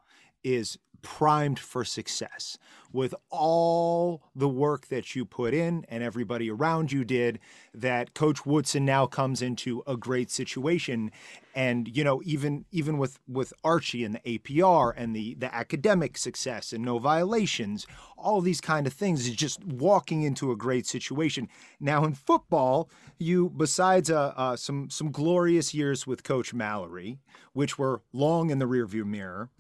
[0.42, 2.56] is primed for success.
[2.92, 7.38] With all the work that you put in and everybody around you did
[7.74, 11.10] that coach woodson now comes into a great situation.
[11.54, 16.16] And you know even even with with archie and the apr and the the academic
[16.16, 20.86] success and no violations all these kind of things is just walking into a great
[20.86, 21.48] situation.
[21.80, 27.18] Now in football you besides uh, uh, some some glorious years with coach mallory
[27.52, 29.50] which were long in the rearview mirror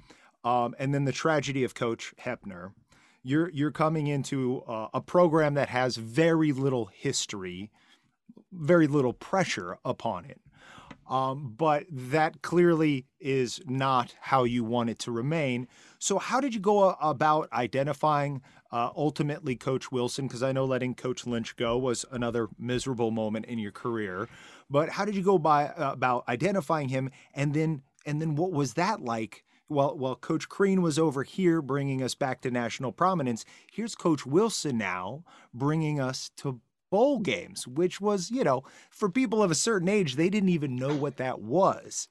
[0.44, 2.72] um, and then the tragedy of Coach Hoeppner.
[3.22, 7.70] You're you're coming into uh, a program that has very little history,
[8.50, 10.40] very little pressure upon it.
[11.08, 15.68] Um, but that clearly is not how you want it to remain.
[15.98, 18.40] So, how did you go about identifying
[18.70, 20.26] uh, ultimately Coach Wilson?
[20.26, 24.28] Because I know letting Coach Lynch go was another miserable moment in your career.
[24.70, 28.52] but how did you go by uh, about identifying him, and then and then what
[28.52, 29.44] was that like?
[29.72, 34.26] Well, while Coach Crean was over here bringing us back to national prominence, here's Coach
[34.26, 36.60] Wilson now bringing us to
[36.90, 40.76] bowl games, which was, you know, for people of a certain age, they didn't even
[40.76, 42.08] know what that was.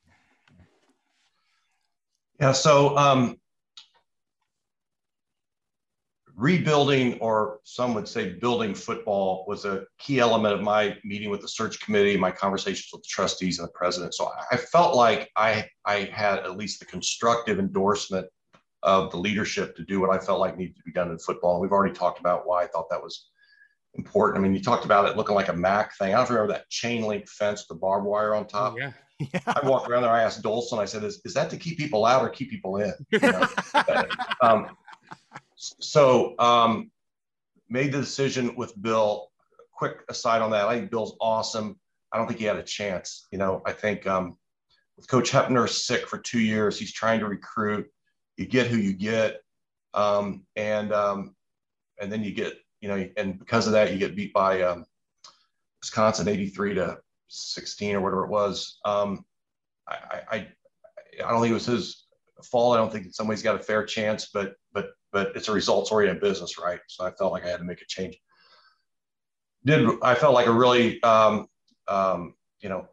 [2.40, 2.54] Yeah.
[2.54, 3.38] So, um,
[6.36, 11.42] rebuilding, or some would say building football, was a key element of my meeting with
[11.42, 14.14] the search committee, my conversations with the trustees and the president.
[14.14, 18.28] So I felt like I, I had at least the constructive endorsement
[18.84, 21.60] of the leadership to do what I felt like needed to be done in football.
[21.60, 23.30] We've already talked about why I thought that was
[23.94, 24.40] important.
[24.40, 26.14] I mean, you talked about it looking like a Mac thing.
[26.14, 28.74] I don't remember that chain link fence the barbed wire on top.
[28.74, 28.92] Oh, yeah.
[29.34, 29.40] Yeah.
[29.48, 30.12] I walked around there.
[30.12, 30.80] I asked Dolson.
[30.80, 33.48] I said, "Is, is that to keep people out or keep people in?" You know?
[34.42, 34.76] um,
[35.62, 36.92] so um,
[37.70, 39.28] made the decision with Bill.
[39.74, 41.80] Quick aside on that, I think Bill's awesome.
[42.12, 43.28] I don't think he had a chance.
[43.32, 44.38] You know, I think um,
[44.98, 47.88] with Coach Hoeppner sick for two years, he's trying to recruit.
[48.38, 49.42] You get who you get,
[49.94, 51.36] um, and um,
[52.00, 54.86] and then you get you know, and because of that, you get beat by um,
[55.82, 58.80] Wisconsin 83 to 16 or whatever it was.
[58.86, 59.26] Um,
[59.88, 60.48] I, I,
[61.24, 62.06] I don't think it was his
[62.44, 62.76] fault.
[62.76, 65.52] I don't think in some ways got a fair chance, but but but it's a
[65.52, 66.80] results oriented business, right?
[66.88, 68.18] So I felt like I had to make a change.
[69.66, 71.48] Did I felt like a really um,
[71.88, 72.88] um, you know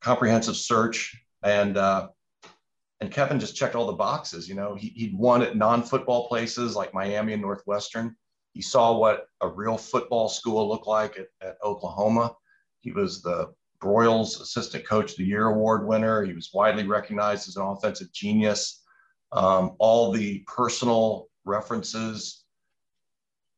[0.00, 2.08] comprehensive search and uh,
[3.00, 4.48] and Kevin just checked all the boxes.
[4.48, 8.14] You know, he, he'd won at non football places like Miami and Northwestern.
[8.52, 12.36] He saw what a real football school looked like at, at Oklahoma.
[12.80, 13.52] He was the
[13.82, 16.22] Broyles Assistant Coach of the Year award winner.
[16.22, 18.84] He was widely recognized as an offensive genius.
[19.32, 22.44] Um, all the personal references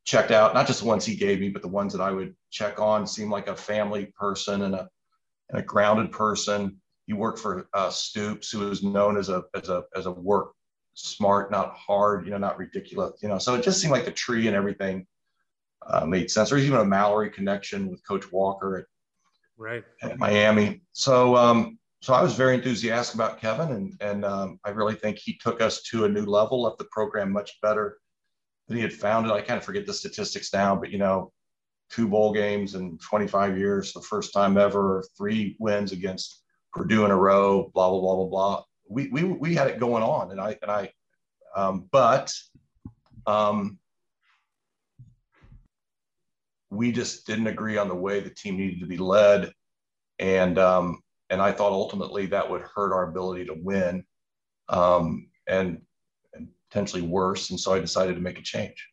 [0.05, 2.35] checked out, not just the ones he gave me, but the ones that I would
[2.51, 3.07] check on.
[3.07, 4.89] Seemed like a family person and a,
[5.51, 6.81] and a grounded person.
[7.07, 10.53] He worked for uh, Stoops, who was known as a as a as a work
[10.95, 13.39] smart, not hard, you know, not ridiculous, you know.
[13.39, 15.07] So it just seemed like the tree and everything
[15.87, 16.51] uh, made sense.
[16.51, 18.85] There's even a Mallory connection with Coach Walker at,
[19.57, 20.83] right at Miami.
[20.93, 25.19] So um, so I was very enthusiastic about Kevin, and and um, I really think
[25.19, 27.99] he took us to a new level, left the program much better
[28.69, 29.33] than he had found it.
[29.33, 31.33] I kind of forget the statistics now, but you know,
[31.91, 36.43] two bowl games in 25 years, the first time ever, three wins against
[36.73, 40.03] Purdue in a row, blah blah blah blah blah we, we, we had it going
[40.03, 40.91] on and I, and I,
[41.57, 42.33] um, but,
[43.27, 43.79] um,
[46.71, 49.53] we just didn't agree on the way the team needed to be led.
[50.19, 51.01] And, um,
[51.31, 54.05] and I thought ultimately that would hurt our ability to win,
[54.69, 55.81] um, and,
[56.35, 57.51] and potentially worse.
[57.51, 58.89] And so I decided to make a change.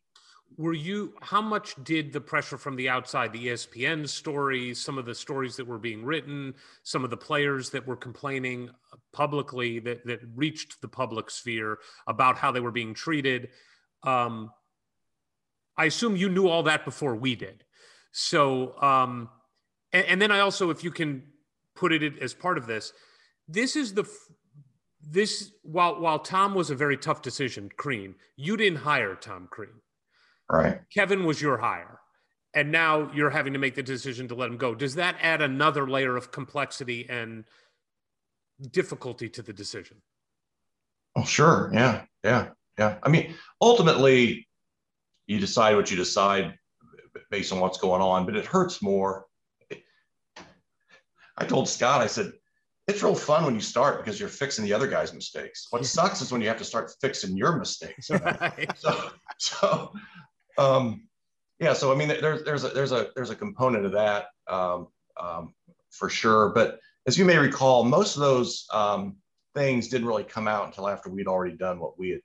[0.58, 5.06] Were you how much did the pressure from the outside the espn stories some of
[5.06, 6.54] the stories that were being written
[6.84, 8.70] some of the players that were complaining
[9.14, 13.50] publicly that, that reached the public sphere about how they were being treated?
[14.04, 14.52] Um,
[15.78, 17.64] i assume you knew all that before we did.
[18.12, 19.30] So um,
[19.94, 21.24] and, and then i also if you can
[21.76, 22.94] put it as part of this
[23.48, 24.10] this is the
[25.02, 29.82] this while while tom was a very tough decision crean you didn't hire tom crean
[30.52, 30.82] Right.
[30.94, 32.00] Kevin was your hire.
[32.54, 34.76] And now you're having to make the decision to let him go.
[34.76, 37.46] Does that add another layer of complexity and
[38.72, 40.02] difficulty to the decision?
[41.16, 41.72] Oh, sure.
[41.74, 42.04] Yeah.
[42.24, 42.50] Yeah.
[42.78, 42.98] Yeah.
[43.02, 44.48] I mean, ultimately,
[45.28, 46.56] you decide what you decide
[47.30, 49.26] based on what's going on, but it hurts more.
[51.38, 52.32] I told Scott, I said,
[52.88, 55.68] it's real fun when you start because you're fixing the other guy's mistakes.
[55.70, 58.10] What sucks is when you have to start fixing your mistakes.
[58.22, 58.72] Right.
[58.78, 59.94] So, so
[60.58, 61.08] um,
[61.60, 64.88] yeah, so I mean, there's there's a there's a there's a component of that um,
[65.20, 65.54] um,
[65.92, 66.50] for sure.
[66.50, 69.18] But as you may recall, most of those um,
[69.56, 72.22] things didn't really come out until after we'd already done what we had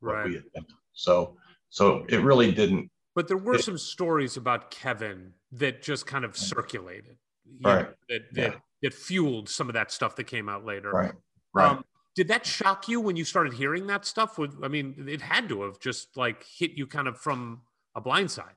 [0.00, 0.26] what right.
[0.26, 0.66] we had done.
[0.94, 1.36] So
[1.68, 2.90] so it really didn't.
[3.14, 7.16] But there were it, some stories about Kevin that just kind of circulated,
[7.62, 7.82] right?
[7.82, 8.58] Know, that that, yeah.
[8.82, 11.12] that fueled some of that stuff that came out later, right?
[11.52, 11.70] Right.
[11.70, 14.40] Um, did that shock you when you started hearing that stuff?
[14.62, 17.62] I mean, it had to have just like hit you kind of from
[17.94, 18.54] a blind side.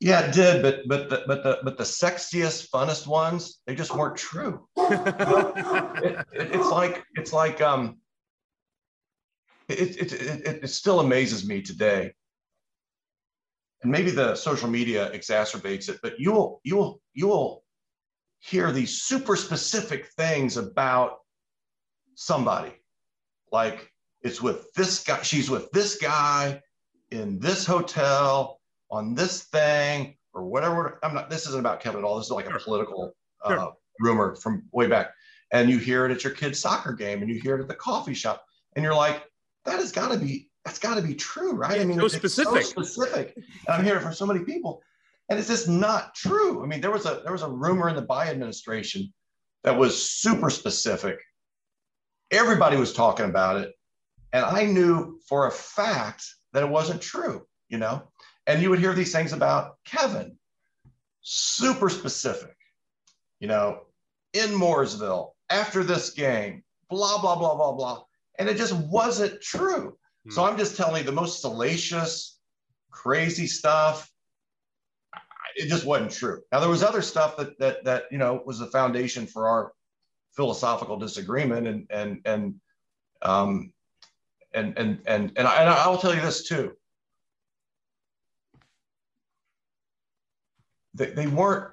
[0.00, 3.94] Yeah, it did, but but the, but the but the sexiest, funnest ones, they just
[3.94, 4.66] weren't true.
[4.76, 7.98] it, it, it's like it's like um,
[9.68, 12.12] it, it it it still amazes me today,
[13.82, 15.98] and maybe the social media exacerbates it.
[16.02, 17.64] But you'll you'll you'll
[18.40, 21.18] hear these super specific things about
[22.14, 22.72] somebody,
[23.52, 23.90] like
[24.22, 26.60] it's with this guy, she's with this guy,
[27.10, 30.98] in this hotel on this thing or whatever.
[31.02, 32.16] I'm not, this isn't about Kevin at all.
[32.16, 33.12] This is like a political
[33.44, 35.10] uh, rumor from way back,
[35.52, 37.74] and you hear it at your kid's soccer game, and you hear it at the
[37.74, 38.44] coffee shop,
[38.76, 39.22] and you're like,
[39.64, 41.76] that has got to be that's got to be true, right?
[41.76, 42.62] Yeah, I mean, so it's specific.
[42.62, 44.82] so specific, and I'm hearing from so many people,
[45.30, 46.62] and it's just not true.
[46.62, 49.12] I mean, there was a there was a rumor in the Biden administration
[49.64, 51.18] that was super specific.
[52.30, 53.72] Everybody was talking about it,
[54.34, 57.46] and I knew for a fact that it wasn't true.
[57.70, 58.02] You know,
[58.46, 60.36] and you would hear these things about Kevin,
[61.22, 62.56] super specific.
[63.40, 63.86] You know,
[64.34, 68.02] in Mooresville after this game, blah blah blah blah blah,
[68.38, 69.96] and it just wasn't true.
[70.30, 72.38] So I'm just telling you the most salacious,
[72.90, 74.10] crazy stuff.
[75.56, 76.42] It just wasn't true.
[76.52, 79.72] Now there was other stuff that that that you know was the foundation for our
[80.36, 82.54] philosophical disagreement, and and and
[83.22, 83.72] um
[84.52, 86.72] and and and and, I, and I'll tell you this too.
[90.94, 91.72] They, they weren't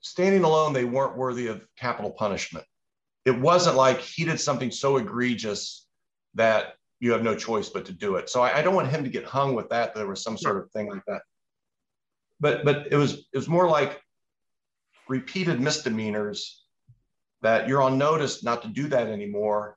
[0.00, 0.72] standing alone.
[0.72, 2.66] They weren't worthy of capital punishment.
[3.24, 5.86] It wasn't like he did something so egregious
[6.34, 8.30] that you have no choice but to do it.
[8.30, 9.92] So I, I don't want him to get hung with that.
[9.92, 11.22] There was some sort of thing like that.
[12.38, 14.00] But but it was it was more like
[15.08, 16.62] repeated misdemeanors
[17.42, 19.76] that you're on notice not to do that anymore.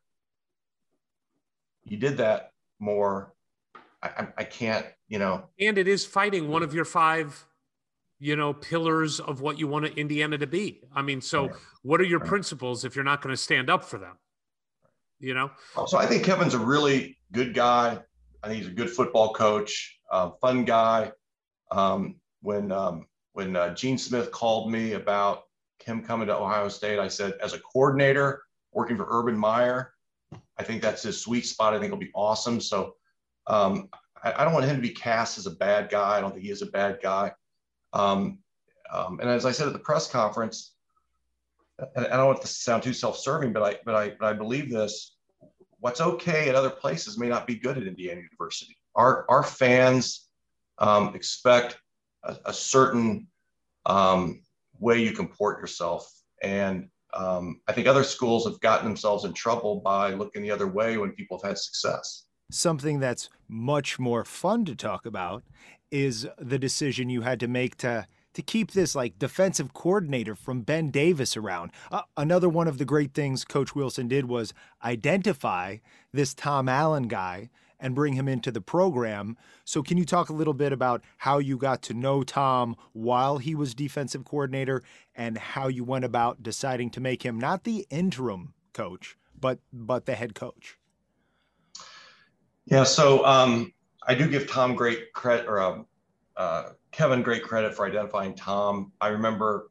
[1.83, 3.33] You did that more.
[4.03, 5.45] I, I, can't, you know.
[5.59, 7.47] and it is fighting one of your five
[8.19, 11.49] you know pillars of what you want indiana to be i mean so
[11.81, 14.17] what are your principles if you're not going to stand up for them
[15.19, 15.49] you know
[15.87, 17.99] So I think Kevin's a really good guy.
[18.43, 21.11] I think he's a good football coach, uh, fun guy.
[21.71, 25.43] Um, when um, when uh, Gene Smith called me about
[25.83, 29.93] him coming to Ohio State, I said, as a coordinator working for Urban Meyer,
[30.57, 31.73] I think that's his sweet spot.
[31.73, 32.61] I think it'll be awesome.
[32.61, 32.95] So
[33.47, 33.89] um,
[34.23, 36.17] I, I don't want him to be cast as a bad guy.
[36.17, 37.31] I don't think he is a bad guy.
[37.93, 38.39] Um,
[38.93, 40.74] um, and as I said at the press conference,
[41.79, 44.33] and I don't want this to sound too self-serving, but I but I but I
[44.33, 45.15] believe this.
[45.79, 48.77] What's okay at other places may not be good at Indiana University.
[48.95, 50.29] Our our fans
[50.77, 51.77] um, expect
[52.23, 53.27] a, a certain
[53.85, 54.41] um,
[54.79, 59.81] way you comport yourself, and um, I think other schools have gotten themselves in trouble
[59.81, 62.25] by looking the other way when people have had success.
[62.51, 65.43] Something that's much more fun to talk about
[65.91, 68.05] is the decision you had to make to
[68.35, 71.71] to keep this like defensive coordinator from Ben Davis around.
[71.91, 75.77] Uh, another one of the great things Coach Wilson did was identify
[76.13, 77.49] this Tom Allen guy
[77.79, 79.37] and bring him into the program.
[79.63, 83.37] So, can you talk a little bit about how you got to know Tom while
[83.37, 84.83] he was defensive coordinator
[85.15, 90.05] and how you went about deciding to make him not the interim coach, but but
[90.05, 90.77] the head coach?
[92.65, 93.73] Yeah, so um,
[94.07, 95.85] I do give Tom great credit, or um,
[96.35, 98.93] uh, Kevin great credit for identifying Tom.
[99.01, 99.69] I remember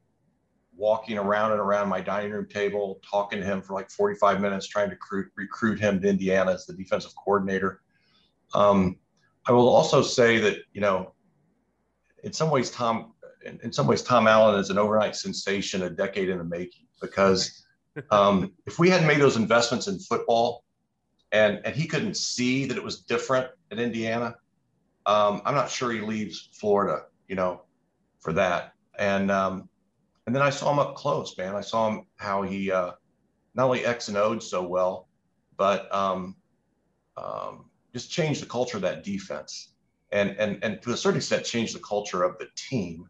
[0.77, 4.67] walking around and around my dining room table, talking to him for like 45 minutes,
[4.67, 7.81] trying to recruit, recruit him to Indiana as the defensive coordinator.
[8.53, 8.99] Um,
[9.47, 11.15] I will also say that, you know,
[12.25, 13.15] in some ways, Tom,
[13.47, 16.87] in, in some ways, Tom Allen is an overnight sensation, a decade in the making,
[17.01, 17.65] because
[18.11, 20.63] um, if we hadn't made those investments in football,
[21.33, 24.37] and and he couldn't see that it was different at Indiana.
[25.07, 27.63] Um, I'm not sure he leaves Florida, you know,
[28.21, 28.75] for that.
[28.97, 29.69] And um,
[30.27, 31.57] and then I saw him up close, man.
[31.57, 32.93] I saw him how he uh,
[33.57, 35.09] not only X and O'd so well,
[35.57, 36.37] but um,
[37.17, 39.75] um, just changed the culture of that defense,
[40.13, 43.09] and and and to a certain extent changed the culture of the team.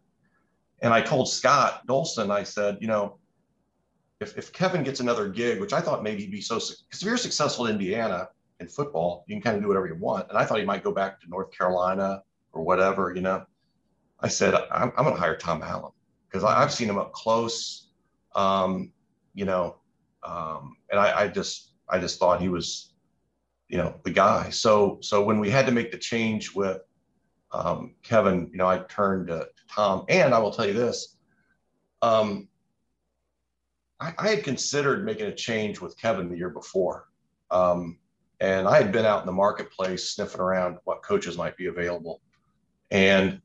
[0.80, 3.18] And I told Scott Dolson, I said, you know,
[4.20, 7.02] if, if Kevin gets another gig, which I thought maybe he'd be so, because if
[7.02, 8.28] you're successful in Indiana
[8.60, 10.30] in football, you can kind of do whatever you want.
[10.30, 12.22] And I thought he might go back to North Carolina
[12.52, 13.44] or whatever, you know.
[14.24, 15.92] I said, I'm, I'm going to hire Tom Allen
[16.26, 17.88] because I've seen him up close,
[18.34, 18.90] um,
[19.34, 19.76] you know,
[20.22, 22.94] um, and I, I just, I just thought he was,
[23.68, 24.48] you know, the guy.
[24.48, 26.78] So, so when we had to make the change with
[27.52, 31.16] um, Kevin, you know, I turned to, to Tom, and I will tell you this.
[32.00, 32.48] Um,
[34.00, 37.08] I, I, had considered making a change with Kevin the year before.
[37.50, 37.98] Um,
[38.40, 42.22] and I had been out in the marketplace sniffing around what coaches might be available.
[42.90, 43.42] And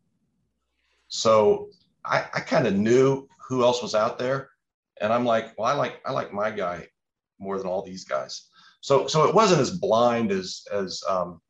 [1.10, 1.70] so
[2.06, 4.50] I, I kind of knew who else was out there.
[5.02, 6.88] And I'm like, well, I like I like my guy
[7.40, 8.48] more than all these guys.
[8.82, 11.42] So so it wasn't as blind as as um,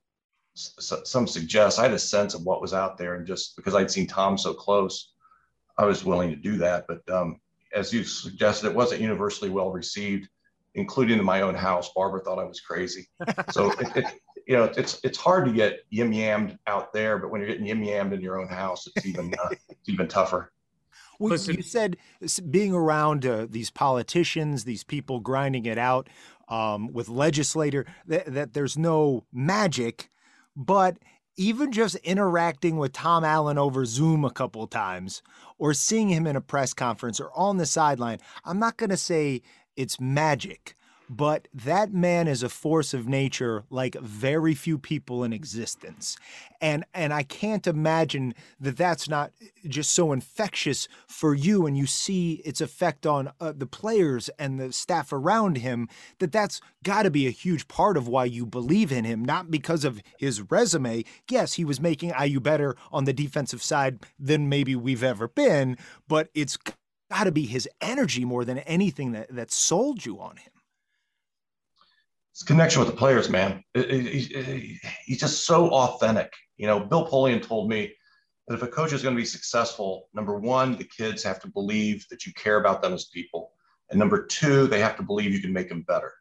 [0.56, 1.80] s- some suggest.
[1.80, 4.38] I had a sense of what was out there, and just because I'd seen Tom
[4.38, 5.14] so close,
[5.78, 6.86] I was willing to do that.
[6.88, 7.40] But um,
[7.74, 10.30] as you suggested, it wasn't universally well received,
[10.76, 11.92] including in my own house.
[11.96, 13.08] Barbara thought I was crazy.
[13.52, 14.06] So, it,
[14.50, 17.68] you know, it's it's hard to get yim yammed out there, but when you're getting
[17.68, 20.52] yim yammed in your own house, it's even uh, it's even tougher.
[21.19, 21.98] Well, Listen, you said
[22.50, 26.10] being around uh, these politicians, these people grinding it out
[26.48, 30.10] um, with legislator, that, that there's no magic,
[30.56, 30.98] but
[31.38, 35.22] even just interacting with Tom Allen over Zoom a couple times
[35.60, 38.98] or seeing him in a press conference or on the sideline, I'm not going to
[38.98, 39.44] say
[39.76, 40.76] it's magic,
[41.10, 46.18] but that man is a force of nature like very few people in existence.
[46.62, 49.32] And and i can't imagine that that's not
[49.68, 54.60] just so infectious for you and you see its effect on uh, the players and
[54.60, 55.88] the staff around him
[56.20, 59.50] that that's got to be a huge part of why you believe in him not
[59.50, 61.04] because of his resume.
[61.30, 65.78] Yes he was making IU better on the defensive side than maybe we've ever been
[66.08, 66.58] but it's
[67.10, 70.52] got to be his energy more than anything that that sold you on him
[72.40, 73.61] his connection with the players, man.
[73.74, 76.34] he's just so authentic.
[76.56, 77.93] You know, Bill Polian told me
[78.48, 81.50] that if a coach is going to be successful, number one, the kids have to
[81.50, 83.51] believe that you care about them as people.
[83.90, 86.14] And number two, they have to believe you can make them better.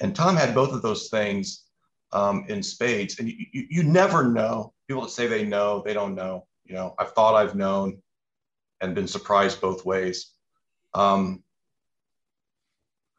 [0.00, 1.64] And Tom had both of those things
[2.12, 3.18] um, in spades.
[3.18, 4.74] And you, you, you never know.
[4.88, 6.46] People that say they know, they don't know.
[6.66, 8.02] You know, I've thought I've known
[8.82, 10.32] and been surprised both ways.
[10.92, 11.42] Um,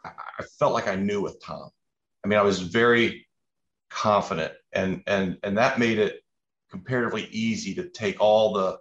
[0.06, 1.72] I, I felt like I knew with Tom.
[2.24, 3.28] I mean, I was very
[3.90, 6.22] confident, and and and that made it
[6.70, 8.78] comparatively easy to take all the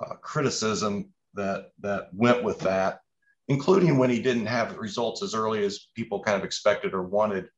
[0.00, 3.00] uh, criticism that that went with that,
[3.48, 7.48] including when he didn't have results as early as people kind of expected or wanted.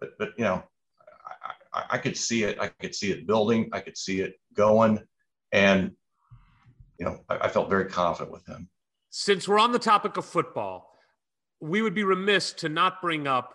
[0.00, 0.62] But but you know,
[1.72, 2.58] I, I, I could see it.
[2.60, 3.70] I could see it building.
[3.72, 5.00] I could see it going,
[5.52, 5.92] and
[6.98, 8.68] you know, I, I felt very confident with him.
[9.10, 10.98] Since we're on the topic of football,
[11.60, 13.54] we would be remiss to not bring up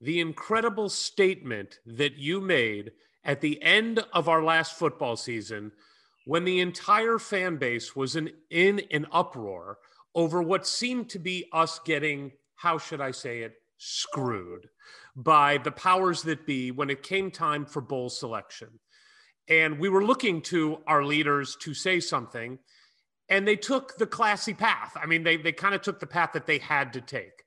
[0.00, 2.92] the incredible statement that you made
[3.24, 5.72] at the end of our last football season
[6.24, 9.78] when the entire fan base was in, in an uproar
[10.14, 14.68] over what seemed to be us getting, how should I say it, screwed
[15.16, 18.68] by the powers that be when it came time for bowl selection.
[19.48, 22.58] And we were looking to our leaders to say something,
[23.28, 24.96] and they took the classy path.
[25.00, 27.37] I mean, they, they kind of took the path that they had to take.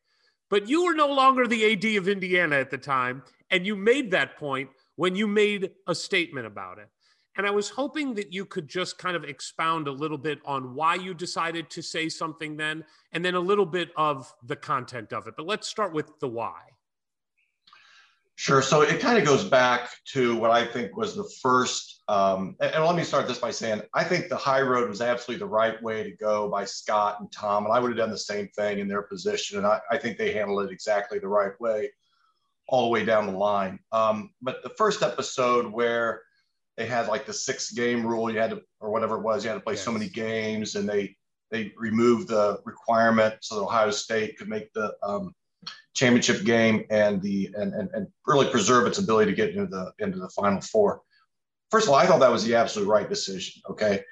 [0.51, 3.23] But you were no longer the AD of Indiana at the time.
[3.49, 6.89] And you made that point when you made a statement about it.
[7.37, 10.75] And I was hoping that you could just kind of expound a little bit on
[10.75, 15.13] why you decided to say something then, and then a little bit of the content
[15.13, 15.35] of it.
[15.37, 16.59] But let's start with the why.
[18.35, 18.61] Sure.
[18.61, 22.01] So it kind of goes back to what I think was the first.
[22.07, 25.01] Um, and, and let me start this by saying I think the high road was
[25.01, 27.65] absolutely the right way to go by Scott and Tom.
[27.65, 29.59] And I would have done the same thing in their position.
[29.59, 31.91] And I, I think they handled it exactly the right way
[32.67, 33.79] all the way down the line.
[33.91, 36.23] Um, but the first episode where
[36.77, 39.49] they had like the six game rule, you had to, or whatever it was, you
[39.49, 39.83] had to play yes.
[39.83, 41.15] so many games and they,
[41.51, 45.35] they removed the requirement so that Ohio State could make the um,
[45.93, 49.91] championship game and the and, and, and really preserve its ability to get into the
[49.99, 51.01] into the final four.
[51.69, 53.61] First of all, I thought that was the absolute right decision.
[53.69, 54.03] Okay.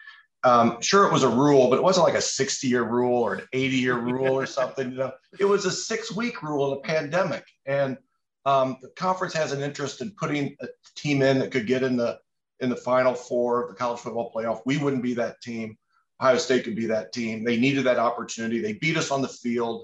[0.46, 3.34] Um, sure, it was a rule, but it wasn't like a 60 year rule or
[3.36, 4.92] an 80 year rule or something.
[4.92, 7.44] You know, it was a six week rule in a pandemic.
[7.66, 7.98] And
[8.46, 11.98] um, the conference has an interest in putting a team in that could get in
[11.98, 12.20] the
[12.62, 14.62] in the final four of the college football playoff.
[14.66, 15.78] We wouldn't be that team.
[16.22, 17.44] Ohio State could be that team.
[17.44, 18.60] They needed that opportunity.
[18.60, 19.84] They beat us on the field.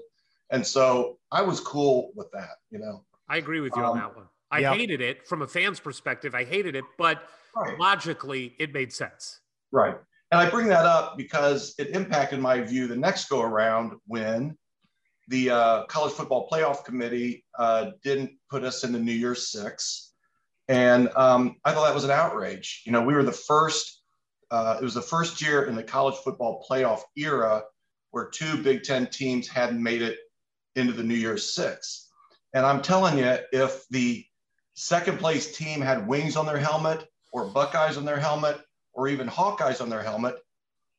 [0.50, 3.04] And so I was cool with that, you know.
[3.28, 4.26] I agree with you um, on that one.
[4.50, 4.74] I yeah.
[4.74, 6.34] hated it from a fan's perspective.
[6.34, 7.22] I hated it, but
[7.56, 7.78] right.
[7.78, 9.40] logically it made sense.
[9.72, 9.96] Right.
[10.30, 14.56] And I bring that up because it impacted my view the next go around when
[15.28, 20.12] the uh, college football playoff committee uh, didn't put us in the New Year's Six.
[20.68, 22.82] And um, I thought that was an outrage.
[22.86, 24.02] You know, we were the first,
[24.50, 27.62] uh, it was the first year in the college football playoff era
[28.10, 30.18] where two Big Ten teams hadn't made it
[30.76, 32.08] into the New Year's Six.
[32.54, 34.24] And I'm telling you, if the
[34.74, 38.60] second place team had wings on their helmet or Buckeyes on their helmet
[38.92, 40.36] or even Hawkeyes on their helmet,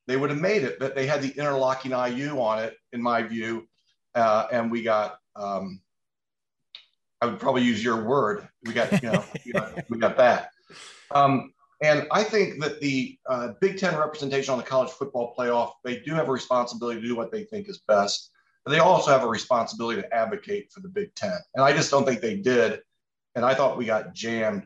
[0.07, 0.77] they would have made it.
[0.79, 3.67] But they had the interlocking IU on it, in my view.
[4.13, 5.81] Uh, and we got, um,
[7.21, 8.47] I would probably use your word.
[8.63, 9.23] We got, you know,
[9.89, 10.49] we, got, that.
[11.11, 15.73] Um, and I think that the uh, Big Ten representation on the college football playoff,
[15.83, 18.31] they do have a responsibility to do what they think is best
[18.67, 21.37] but they also have a responsibility to advocate for the Big Ten.
[21.55, 22.81] And I just don't think they did.
[23.33, 24.63] And I thought we got jammed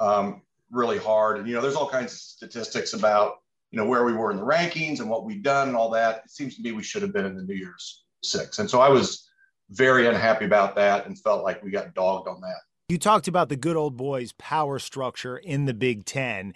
[0.00, 0.42] um,
[0.72, 1.38] really hard.
[1.38, 3.34] And, you know, there's all kinds of statistics about,
[3.70, 6.22] you know, where we were in the rankings and what we've done and all that.
[6.24, 8.58] It seems to me we should have been in the New Year's six.
[8.58, 9.28] And so I was
[9.70, 12.58] very unhappy about that and felt like we got dogged on that.
[12.88, 16.54] You talked about the good old boys power structure in the Big Ten.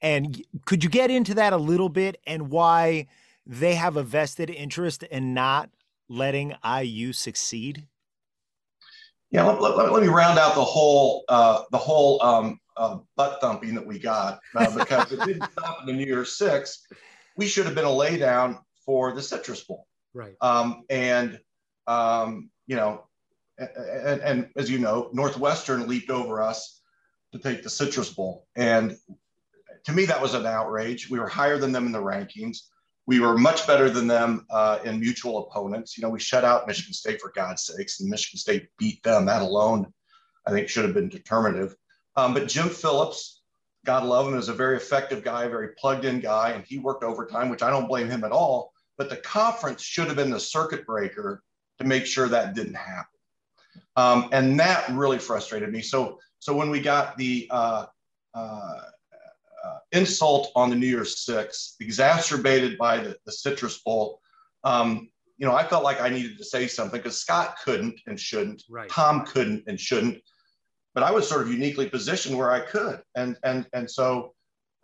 [0.00, 3.08] And could you get into that a little bit and why–
[3.46, 5.70] they have a vested interest in not
[6.12, 7.86] letting IU succeed?
[9.30, 13.40] Yeah, let, let, let me round out the whole uh, the whole um, uh, butt
[13.40, 16.86] thumping that we got uh, because it didn't stop in the New Year's Six.
[17.36, 20.34] We should have been a laydown for the Citrus Bowl, Right.
[20.42, 21.40] um, and
[21.86, 23.04] um, you know,
[23.58, 26.82] and, and as you know, Northwestern leaped over us
[27.32, 28.94] to take the Citrus Bowl, and
[29.84, 31.08] to me that was an outrage.
[31.08, 32.58] We were higher than them in the rankings.
[33.06, 35.96] We were much better than them uh, in mutual opponents.
[35.96, 39.26] You know, we shut out Michigan State for God's sakes, and Michigan State beat them.
[39.26, 39.92] That alone,
[40.46, 41.74] I think, should have been determinative.
[42.16, 43.42] Um, but Jim Phillips,
[43.84, 47.02] God love him, is a very effective guy, very plugged in guy, and he worked
[47.02, 48.72] overtime, which I don't blame him at all.
[48.98, 51.42] But the conference should have been the circuit breaker
[51.78, 53.06] to make sure that didn't happen.
[53.96, 55.82] Um, and that really frustrated me.
[55.82, 57.86] So, so when we got the uh,
[58.34, 58.80] uh,
[59.64, 64.20] uh, insult on the New Year's Six, exacerbated by the, the Citrus Bowl,
[64.64, 65.08] um,
[65.38, 68.62] you know, I felt like I needed to say something because Scott couldn't and shouldn't,
[68.68, 68.88] Right.
[68.88, 70.18] Tom couldn't and shouldn't,
[70.94, 74.34] but I was sort of uniquely positioned where I could, and and and so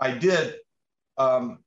[0.00, 0.57] I did.
[1.16, 1.58] Um,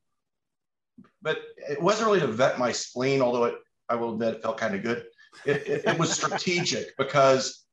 [1.22, 3.56] but it wasn't really to vet my spleen, although it,
[3.90, 5.06] I will admit, it felt kind of good.
[5.46, 7.66] It, it, it was strategic because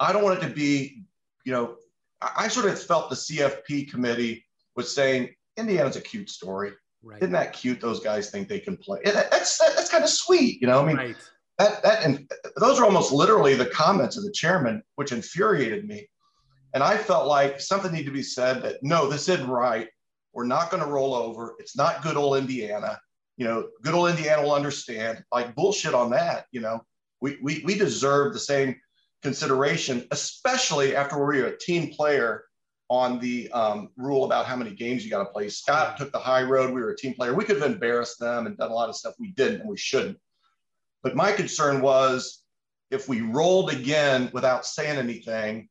[0.00, 1.02] I don't want it to be,
[1.44, 1.76] you know,
[2.20, 4.45] I, I sort of felt the CFP committee
[4.76, 6.72] was saying Indiana's a cute story.
[7.02, 7.22] Right.
[7.22, 7.80] Isn't that cute?
[7.80, 9.00] Those guys think they can play.
[9.04, 10.82] That's that's kind of sweet, you know.
[10.82, 11.16] I mean, right.
[11.58, 16.08] that that and those are almost literally the comments of the chairman, which infuriated me.
[16.74, 19.88] And I felt like something needed to be said that no, this isn't right.
[20.32, 21.54] We're not going to roll over.
[21.58, 22.98] It's not good old Indiana.
[23.36, 25.22] You know, good old Indiana will understand.
[25.32, 26.46] Like bullshit on that.
[26.50, 26.80] You know,
[27.20, 28.74] we we we deserve the same
[29.22, 32.45] consideration, especially after we were a team player
[32.88, 35.48] on the um, rule about how many games you got to play.
[35.48, 36.72] Scott took the high road.
[36.72, 37.34] We were a team player.
[37.34, 39.76] We could have embarrassed them and done a lot of stuff we didn't and we
[39.76, 40.18] shouldn't.
[41.02, 42.44] But my concern was
[42.90, 45.68] if we rolled again without saying anything,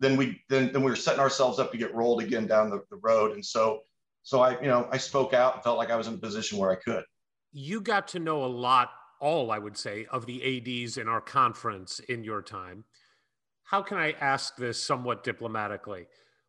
[0.00, 2.80] then we then, then we were setting ourselves up to get rolled again down the,
[2.90, 3.32] the road.
[3.32, 3.80] And so
[4.22, 6.58] so I, you know, I spoke out and felt like I was in a position
[6.58, 7.04] where I could.
[7.52, 11.20] You got to know a lot, all I would say, of the ADs in our
[11.22, 12.84] conference in your time.
[13.64, 16.06] How can I ask this somewhat diplomatically?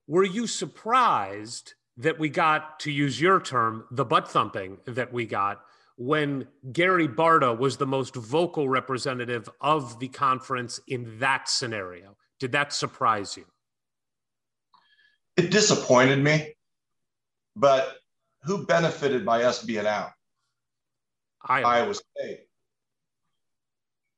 [0.10, 5.28] Were you surprised that we got, to use your term, the butt thumping that we
[5.28, 5.62] got
[5.98, 12.18] when Gary Barta was the most vocal representative of the conference in that scenario?
[12.40, 13.46] Did that surprise you?
[15.38, 16.56] It disappointed me,
[17.56, 17.98] but
[18.46, 20.10] who benefited by us being out?
[21.48, 22.48] I, Iowa State.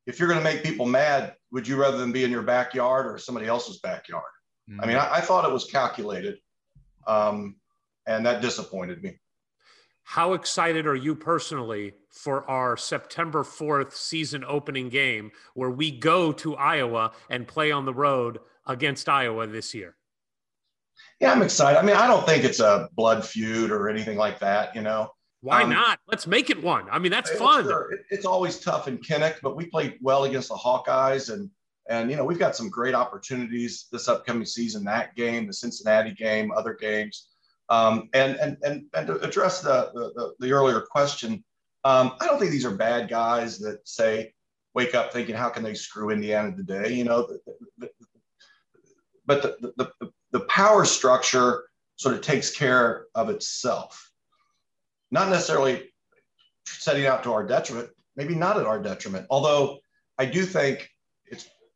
[0.07, 3.07] If you're going to make people mad, would you rather them be in your backyard
[3.07, 4.23] or somebody else's backyard?
[4.79, 6.37] I mean, I, I thought it was calculated,
[7.07, 7.55] um,
[8.05, 9.19] and that disappointed me.
[10.03, 16.31] How excited are you personally for our September 4th season opening game where we go
[16.33, 19.95] to Iowa and play on the road against Iowa this year?
[21.19, 21.77] Yeah, I'm excited.
[21.79, 25.11] I mean, I don't think it's a blood feud or anything like that, you know.
[25.41, 25.99] Why Um, not?
[26.07, 26.87] Let's make it one.
[26.91, 27.63] I mean, that's fun.
[27.65, 31.49] sure, it- it's always tough in Kinnick, but we played well against the Hawkeyes, and
[31.89, 34.83] and you know we've got some great opportunities this upcoming season.
[34.83, 37.29] That game, the Cincinnati game, other games,
[37.69, 41.43] um, and and and and to address the the, the, earlier question,
[41.83, 44.33] um, I don't think these are bad guys that say
[44.73, 46.93] wake up thinking how can they screw Indiana today.
[46.93, 47.39] You know, the,
[47.77, 47.89] the,
[49.25, 54.11] but the the the power structure sort of takes care of itself,
[55.11, 55.91] not necessarily
[56.65, 59.27] setting out to our detriment, maybe not at our detriment.
[59.29, 59.79] Although
[60.17, 60.89] I do think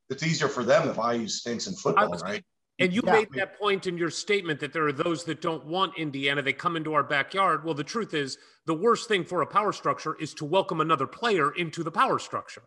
[0.09, 2.43] it's it's easier for them if IU stinks in football, was- right?
[2.77, 3.13] And you Yeah.
[3.13, 6.41] made that point in your statement that there are those that don't want Indiana.
[6.41, 7.63] They come into our backyard.
[7.63, 11.07] Well, the truth is, the worst thing for a power structure is to welcome another
[11.07, 12.63] player into the power structure.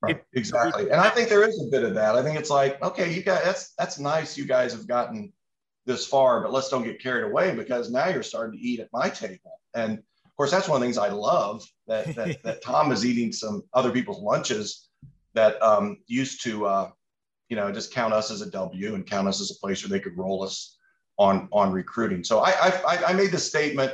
[0.00, 0.84] Right, It- exactly.
[0.90, 2.14] And I think there is a bit of that.
[2.14, 4.38] I think it's like, okay, you guys, that's that's nice.
[4.38, 5.32] You guys have gotten
[5.84, 8.88] this far, but let's don't get carried away because now you're starting to eat at
[8.92, 9.60] my table.
[9.74, 13.04] And of course, that's one of the things I love that that, that Tom is
[13.04, 14.89] eating some other people's lunches
[15.34, 16.90] that um, used to, uh,
[17.48, 19.90] you know, just count us as a W and count us as a place where
[19.90, 20.76] they could roll us
[21.18, 22.24] on on recruiting.
[22.24, 23.92] So I I, I- made the statement.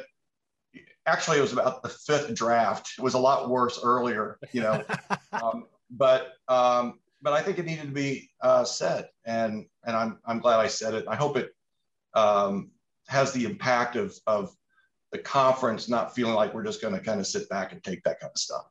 [1.06, 2.90] Actually, it was about the fifth draft.
[2.98, 4.82] It was a lot worse earlier, you know.
[5.32, 10.18] um, but um, but I think it needed to be uh, said, and and I'm
[10.24, 11.04] I'm glad I said it.
[11.08, 11.50] I hope it
[12.14, 12.70] um,
[13.08, 14.54] has the impact of of
[15.12, 18.02] the conference not feeling like we're just going to kind of sit back and take
[18.02, 18.66] that kind of stuff.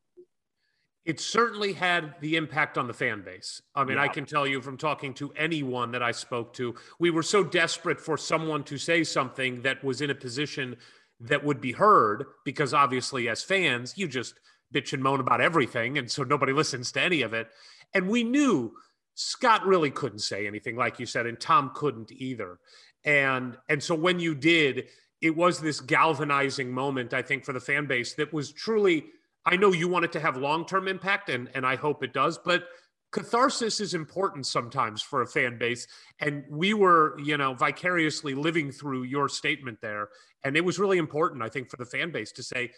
[1.05, 3.61] It certainly had the impact on the fan base.
[3.75, 7.11] I mean, I can tell you from talking to anyone that I spoke to, we
[7.11, 10.77] were so desperate for someone to say something that was in a position
[11.19, 14.39] that would be heard because obviously as fans you just
[14.73, 17.47] bitch and moan about everything and so nobody listens to any of it.
[17.93, 18.73] And we knew
[19.13, 22.59] Scott really couldn't say anything like you said and Tom couldn't either.
[23.03, 24.87] And and so when you did
[25.21, 29.05] it was this galvanizing moment I think for the fan base that was truly
[29.45, 32.37] I know you want it to have long-term impact and and I hope it does
[32.37, 32.65] but
[33.11, 35.87] catharsis is important sometimes for a fan base.
[36.19, 40.09] And we were you know vicariously living through your statement there
[40.43, 42.71] and it was really important i think for the fan base to say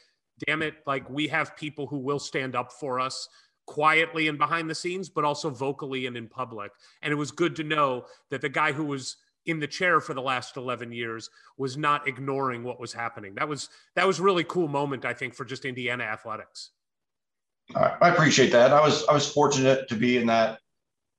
[0.46, 3.28] damn it like we have people who will stand up for us
[3.68, 6.72] quietly and behind the scenes but also vocally and in public.
[7.04, 10.14] And it was good to know that the guy who was in the chair for
[10.14, 14.44] the last 11 years was not ignoring what was happening that was that was really
[14.44, 16.72] cool moment i think for just indiana athletics
[17.76, 18.72] I appreciate that.
[18.72, 20.60] I was I was fortunate to be in that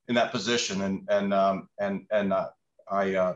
[0.09, 2.49] in that position, and and um, and and uh,
[2.91, 3.35] I uh,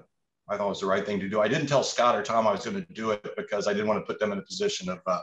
[0.49, 1.41] I thought it was the right thing to do.
[1.41, 3.89] I didn't tell Scott or Tom I was going to do it because I didn't
[3.89, 5.21] want to put them in a position of uh,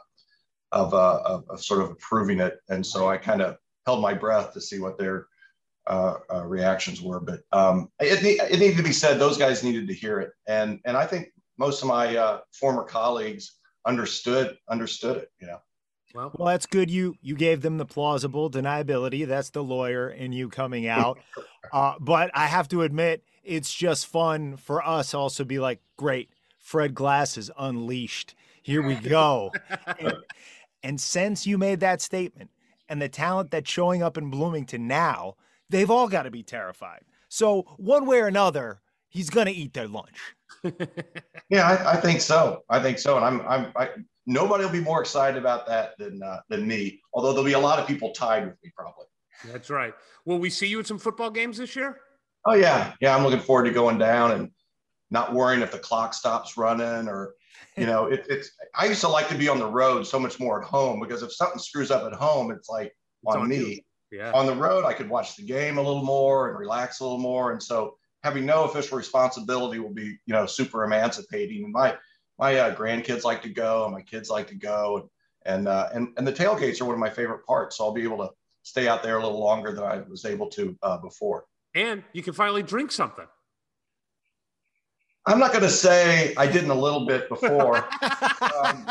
[0.71, 3.57] of, uh, of, of sort of approving it, and so I kind of
[3.87, 5.27] held my breath to see what their
[5.89, 7.19] uh, uh, reactions were.
[7.19, 10.79] But um, it, it needed to be said; those guys needed to hear it, and
[10.85, 15.31] and I think most of my uh, former colleagues understood understood it.
[15.41, 15.57] You know.
[16.13, 16.89] Well, well, that's good.
[16.89, 19.27] You you gave them the plausible deniability.
[19.27, 21.19] That's the lawyer in you coming out.
[21.73, 26.29] Uh, but I have to admit, it's just fun for us also be like, great,
[26.57, 28.33] Fred Glass is unleashed.
[28.63, 29.51] Here we go.
[29.99, 30.13] and,
[30.81, 32.49] and since you made that statement,
[32.87, 35.35] and the talent that's showing up in Bloomington now,
[35.69, 37.01] they've all got to be terrified.
[37.29, 40.17] So one way or another, he's gonna eat their lunch.
[41.49, 42.63] yeah, I, I, think so.
[42.69, 43.89] I think so, and I'm I'm I,
[44.25, 46.99] nobody will be more excited about that than uh, than me.
[47.13, 49.05] Although there'll be a lot of people tied with me probably.
[49.51, 49.93] That's right.
[50.25, 51.99] Will we see you at some football games this year?
[52.45, 53.15] Oh yeah, yeah.
[53.15, 54.51] I'm looking forward to going down and
[55.11, 57.35] not worrying if the clock stops running or
[57.77, 58.51] you know it, it's.
[58.75, 61.23] I used to like to be on the road so much more at home because
[61.23, 63.85] if something screws up at home, it's like it's on, on, me.
[64.11, 64.31] Yeah.
[64.31, 67.19] On the road, I could watch the game a little more and relax a little
[67.19, 71.63] more, and so having no official responsibility will be you know super emancipating.
[71.63, 71.95] And my
[72.37, 75.09] my uh, grandkids like to go, and my kids like to go, and
[75.45, 77.77] and, uh, and and the tailgates are one of my favorite parts.
[77.77, 78.29] So I'll be able to
[78.63, 81.45] stay out there a little longer than I was able to uh, before.
[81.75, 83.25] And you can finally drink something.
[85.25, 87.77] I'm not going to say I didn't a little bit before.
[88.01, 88.85] um,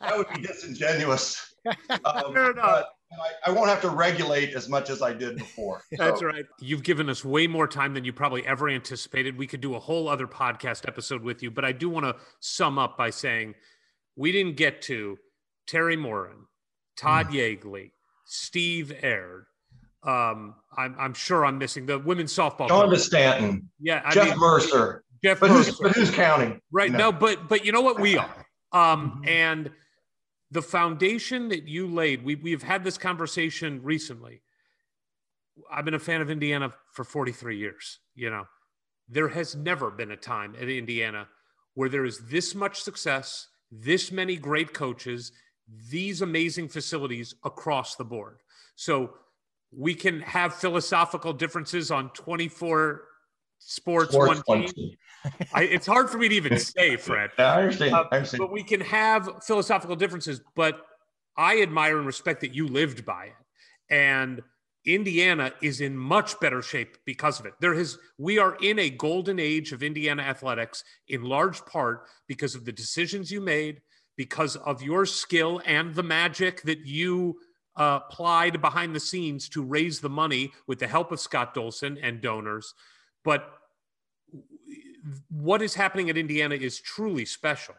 [0.00, 1.48] that would be disingenuous.
[2.04, 2.86] Um, Fair enough.
[3.20, 5.82] I, I, won't have to regulate as much as I did before.
[5.92, 6.04] So.
[6.04, 6.46] That's right.
[6.58, 9.36] You've given us way more time than you probably ever anticipated.
[9.36, 12.16] We could do a whole other podcast episode with you, but I do want to
[12.40, 13.54] sum up by saying
[14.16, 15.18] we didn't get to
[15.68, 16.46] Teri Moren,
[16.96, 17.60] Todd mm.
[17.60, 17.90] Yeagley,
[18.24, 19.44] Steve Aird.
[20.02, 22.68] Um, I'm, I'm, sure I'm missing the women's softball.
[22.68, 23.68] Shonda Stanton.
[23.78, 24.02] Yeah.
[24.04, 25.04] I Jeff mean, Mercer.
[25.22, 25.70] Jeff but Mercer.
[25.70, 26.60] Who's, but who's counting?
[26.70, 26.90] Right.
[26.90, 27.10] You know?
[27.10, 28.00] No, but but you know what?
[28.00, 28.46] We are.
[28.72, 29.28] Um, mm-hmm.
[29.28, 29.70] and–
[30.52, 34.42] the foundation that you laid, we, we've had this conversation recently.
[35.72, 38.00] I've been a fan of Indiana for 43 years.
[38.14, 38.44] You know,
[39.08, 41.26] there has never been a time at Indiana
[41.72, 45.32] where there is this much success, this many great coaches,
[45.90, 48.40] these amazing facilities across the board.
[48.76, 49.14] So
[49.74, 53.04] we can have philosophical differences on 24
[53.64, 54.96] sports, sports one team.
[55.54, 57.30] I, it's hard for me to even say, Fred.
[57.38, 57.94] I understand.
[57.94, 58.40] Uh, I understand.
[58.40, 60.40] But we can have philosophical differences.
[60.54, 60.80] But
[61.36, 63.32] I admire and respect that you lived by it.
[63.90, 64.42] And
[64.84, 67.54] Indiana is in much better shape because of it.
[67.60, 72.54] There has we are in a golden age of Indiana athletics in large part because
[72.54, 73.80] of the decisions you made,
[74.16, 77.38] because of your skill and the magic that you
[77.76, 81.98] uh, applied behind the scenes to raise the money with the help of Scott Dolson
[82.02, 82.74] and donors.
[83.24, 83.48] But
[85.28, 87.74] what is happening at Indiana is truly special.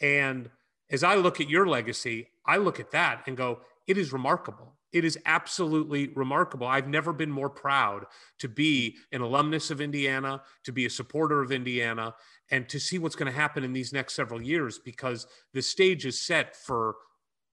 [0.00, 0.50] And
[0.90, 4.74] as I look at your legacy, I look at that and go, it is remarkable.
[4.92, 6.66] It is absolutely remarkable.
[6.66, 8.06] I've never been more proud
[8.38, 12.14] to be an alumnus of Indiana, to be a supporter of Indiana,
[12.50, 16.06] and to see what's going to happen in these next several years because the stage
[16.06, 16.96] is set for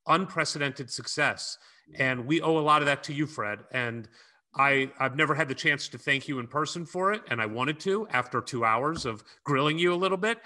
[0.07, 1.57] unprecedented success.
[1.95, 3.59] And we owe a lot of that to you, Fred.
[3.71, 4.07] And
[4.55, 7.45] I, I've never had the chance to thank you in person for it, and I
[7.45, 10.39] wanted to after two hours of grilling you a little bit.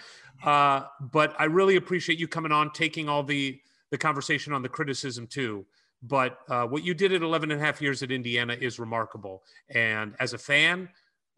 [0.44, 4.69] Uh, but I really appreciate you coming on, taking all the the conversation on the
[4.69, 5.66] criticism too.
[6.03, 9.44] But uh, what you did at 11 and a half years at Indiana is remarkable.
[9.69, 10.90] And as a fan,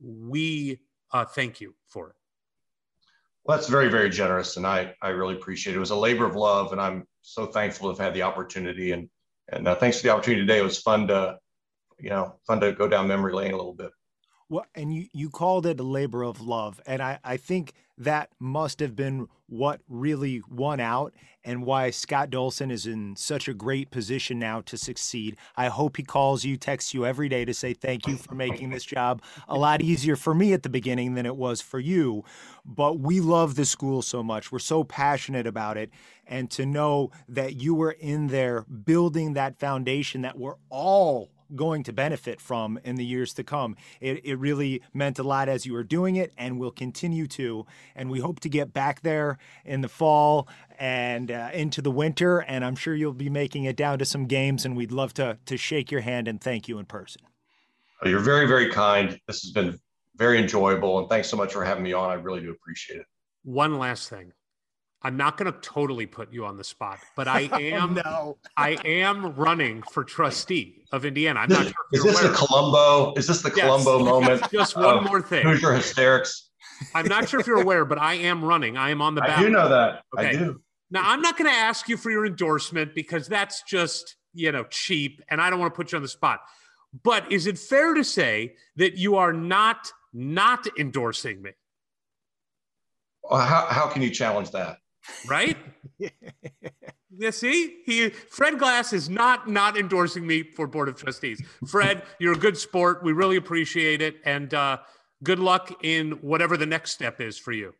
[0.01, 0.79] we
[1.11, 2.15] uh, thank you for it.
[3.43, 4.57] Well, that's very, very generous.
[4.57, 5.77] And I, I really appreciate it.
[5.77, 6.71] It was a labor of love.
[6.71, 8.91] And I'm so thankful to have had the opportunity.
[8.91, 9.09] And,
[9.47, 10.59] and uh, thanks for the opportunity today.
[10.59, 11.37] It was fun to,
[11.99, 13.91] you know, fun to go down memory lane a little bit.
[14.51, 16.81] Well, and you, you called it a labor of love.
[16.87, 21.13] And I, I think that must have been what really won out
[21.43, 25.37] and why Scott Dolson is in such a great position now to succeed.
[25.55, 28.71] I hope he calls you, texts you every day to say thank you for making
[28.71, 32.23] this job a lot easier for me at the beginning than it was for you.
[32.65, 34.51] But we love the school so much.
[34.51, 35.91] We're so passionate about it.
[36.25, 41.83] And to know that you were in there building that foundation that we're all going
[41.83, 43.75] to benefit from in the years to come.
[43.99, 47.65] It, it really meant a lot as you were doing it and will continue to.
[47.95, 50.47] And we hope to get back there in the fall
[50.77, 52.39] and uh, into the winter.
[52.39, 55.37] And I'm sure you'll be making it down to some games, and we'd love to,
[55.45, 57.21] to shake your hand and thank you in person.
[58.01, 59.19] Oh, you're very, very kind.
[59.27, 59.77] This has been
[60.15, 60.99] very enjoyable.
[60.99, 62.09] And thanks so much for having me on.
[62.09, 63.05] I really do appreciate it.
[63.43, 64.33] One last thing.
[65.01, 68.37] I'm not going to totally put you on the spot, but I am no.
[68.57, 71.41] I am running for trustee of Indiana.
[71.41, 72.31] I'm not sure is this aware.
[72.31, 73.13] the Columbo?
[73.15, 73.65] Is this the yes.
[73.65, 74.43] Columbo moment?
[74.51, 75.43] Just one oh, more thing.
[75.43, 76.49] Hoosier hysterics.
[76.93, 78.77] I'm not sure if you're aware, but I am running.
[78.77, 79.39] I am on the ballot.
[79.39, 80.03] I do know that.
[80.17, 80.29] Okay.
[80.29, 80.61] I do.
[80.91, 84.65] Now I'm not going to ask you for your endorsement because that's just you know
[84.69, 86.41] cheap, and I don't want to put you on the spot.
[87.03, 91.51] But is it fair to say that you are not not endorsing me?
[93.29, 94.77] How, how can you challenge that?
[95.27, 95.57] Right?
[97.17, 101.41] yeah, see, he Fred Glass is not not endorsing me for board of trustees.
[101.67, 103.03] Fred, you're a good sport.
[103.03, 104.77] We really appreciate it, and uh,
[105.23, 107.73] good luck in whatever the next step is for you.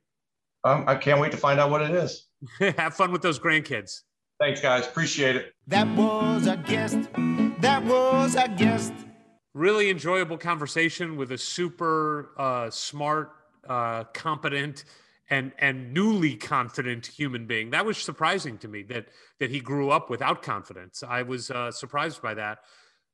[0.63, 2.27] Um, I can't wait to find out what it is.
[2.77, 4.01] Have fun with those grandkids.
[4.39, 4.85] Thanks, guys.
[4.85, 5.53] Appreciate it.
[5.67, 6.97] That was a guest.
[7.59, 8.93] That was a guest.
[9.53, 13.31] Really enjoyable conversation with a super uh, smart,
[13.67, 14.85] uh, competent
[15.29, 17.69] and and newly confident human being.
[17.69, 19.07] That was surprising to me that
[19.39, 21.03] that he grew up without confidence.
[21.07, 22.59] I was uh, surprised by that.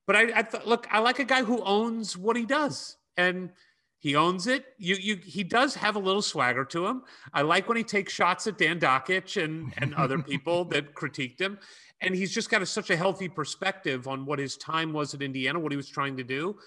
[0.08, 3.52] But I, I thought, look, I like a guy who owns what he does, and
[4.00, 4.66] he owns it.
[4.78, 7.02] You, you, he does have a little swagger to him.
[7.34, 11.40] I like when he takes shots at Dan Dakich and and other people that critiqued
[11.40, 11.58] him.
[12.02, 15.22] And he's just got a, such a healthy perspective on what his time was at
[15.22, 16.58] Indiana, what he was trying to do.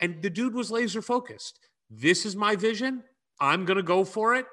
[0.00, 1.60] And the dude was laser focused.
[1.90, 3.04] This is my vision.
[3.38, 4.46] I'm going to go for it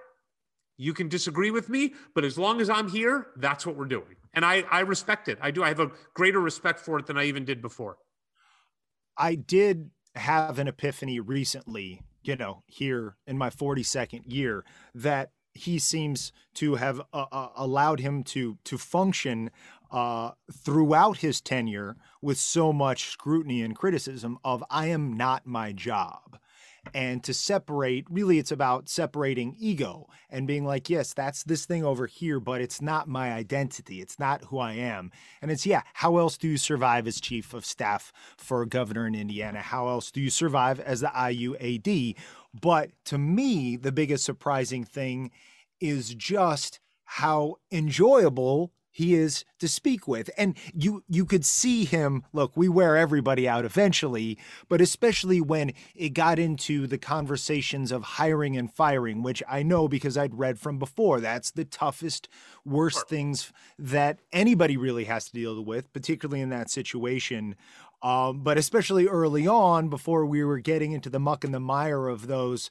[0.78, 4.16] you can disagree with me, but as long as I'm here, that's what we're doing.
[4.34, 5.40] And I, I respect it.
[5.42, 5.64] I do.
[5.64, 7.98] I have a greater respect for it than I even did before.
[9.18, 15.80] I did have an epiphany recently, you know, here in my 42nd year, that he
[15.80, 19.50] seems to have uh, uh, allowed him to to function
[19.90, 25.72] uh, throughout his tenure with so much scrutiny and criticism of I am not my
[25.72, 26.38] job
[26.94, 31.84] and to separate really it's about separating ego and being like yes that's this thing
[31.84, 34.02] over here but it's not my identity.
[34.02, 35.12] It's not who i am.
[35.42, 39.08] And it's yeah how else do you survive as chief of staff for a governor
[39.08, 39.62] in indiana?
[39.62, 42.16] How else do you survive as the iuad
[42.60, 45.32] but to me the biggest surprising thing
[45.80, 50.32] is just how enjoyable he is to speak with.
[50.40, 55.72] And you you could see him look we wear everybody out eventually but especially when
[55.96, 60.60] it got into the conversations of hiring and firing which i know because i'd read
[60.60, 62.28] from before that's the toughest
[62.66, 67.56] worst things that anybody really has to deal with particularly in that situation.
[68.04, 72.08] Um, but especially early on before we were getting into the muck and the mire
[72.08, 72.70] of those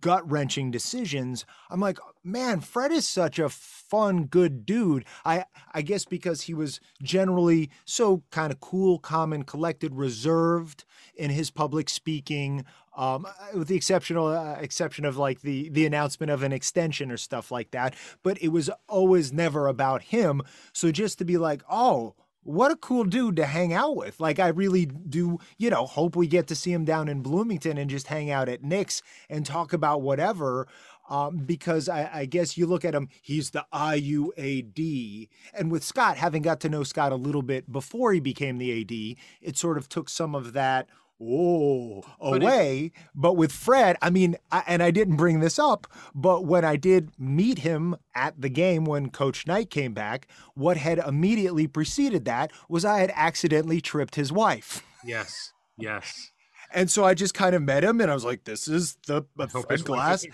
[0.00, 1.44] gut wrenching decisions.
[1.70, 5.04] I'm like, man, Fred is such a fun, good dude.
[5.24, 10.84] I I guess because he was generally so kind of cool, calm, and collected, reserved
[11.14, 12.64] in his public speaking.
[12.94, 17.16] Um, with the exceptional uh, exception of like the the announcement of an extension or
[17.16, 20.42] stuff like that, but it was always never about him.
[20.74, 24.18] So just to be like, oh, what a cool dude to hang out with.
[24.20, 27.78] Like, I really do, you know, hope we get to see him down in Bloomington
[27.78, 30.66] and just hang out at Nick's and talk about whatever.
[31.08, 35.28] Um, because I, I, guess you look at him, he's the IUAD.
[35.52, 38.80] And with Scott, having got to know Scott a little bit before he became the
[38.80, 40.88] AD, it sort of took some of that
[41.22, 42.92] oh away.
[43.14, 46.64] But, but with fred i mean I, and i didn't bring this up but when
[46.64, 51.66] i did meet him at the game when coach knight came back what had immediately
[51.66, 54.82] preceded that was i had accidentally tripped his wife.
[55.04, 56.31] Yes yes
[56.74, 59.24] and so I just kind of met him and I was like, this is the
[59.36, 60.26] Fred Glass,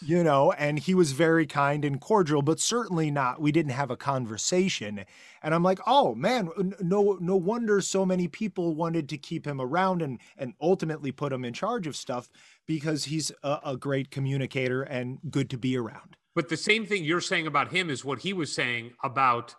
[0.00, 3.90] you know, and he was very kind and cordial, but certainly not, we didn't have
[3.90, 5.04] a conversation.
[5.42, 6.50] And I'm like, oh man,
[6.80, 11.32] no, no wonder so many people wanted to keep him around and, and ultimately put
[11.32, 12.30] him in charge of stuff
[12.66, 16.16] because he's a, a great communicator and good to be around.
[16.34, 19.54] But the same thing you're saying about him is what he was saying about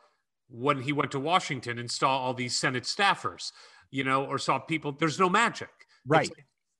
[0.50, 3.52] when he went to Washington and saw all these Senate staffers,
[3.90, 4.92] you know, or saw people.
[4.92, 6.32] There's no magic Right.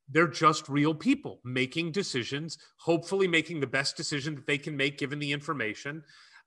[0.10, 4.98] they're just real people making decisions, hopefully making the best decision that they can make
[4.98, 6.04] given the information.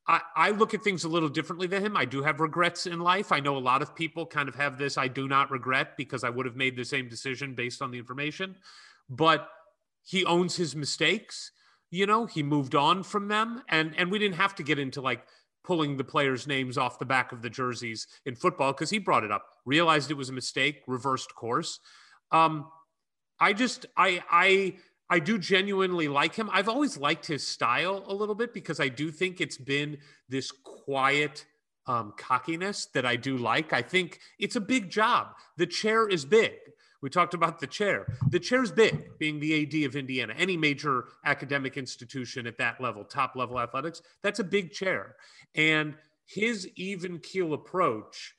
[0.06, 1.96] I, I, look at things a little differently than him.
[1.96, 3.32] I do have regrets in life.
[3.32, 6.24] I know a lot of people kind of have this I do not regret because
[6.24, 8.56] I would have made the same decision based on the information.
[9.08, 9.48] But
[10.02, 11.52] he owns his mistakes.
[11.90, 13.62] You know, he moved on from them.
[13.68, 15.24] And and we didn't have to get into like
[15.64, 19.24] pulling the players' names off the back of the jerseys in football because he brought
[19.24, 21.80] it up, realized it was a mistake, reversed course.
[22.30, 22.66] Um,
[23.38, 24.76] I just I I
[25.10, 26.48] I do genuinely like him.
[26.52, 30.50] I've always liked his style a little bit because I do think it's been this
[30.50, 31.44] quiet
[31.86, 33.72] um, cockiness that I do like.
[33.72, 35.28] I think it's a big job.
[35.56, 36.52] The chair is big.
[37.02, 38.06] We talked about the chair.
[38.30, 42.80] The chair is big, being the AD of Indiana, any major academic institution at that
[42.80, 45.16] level, top level athletics, that's a big chair.
[45.54, 48.34] And his even keel approach,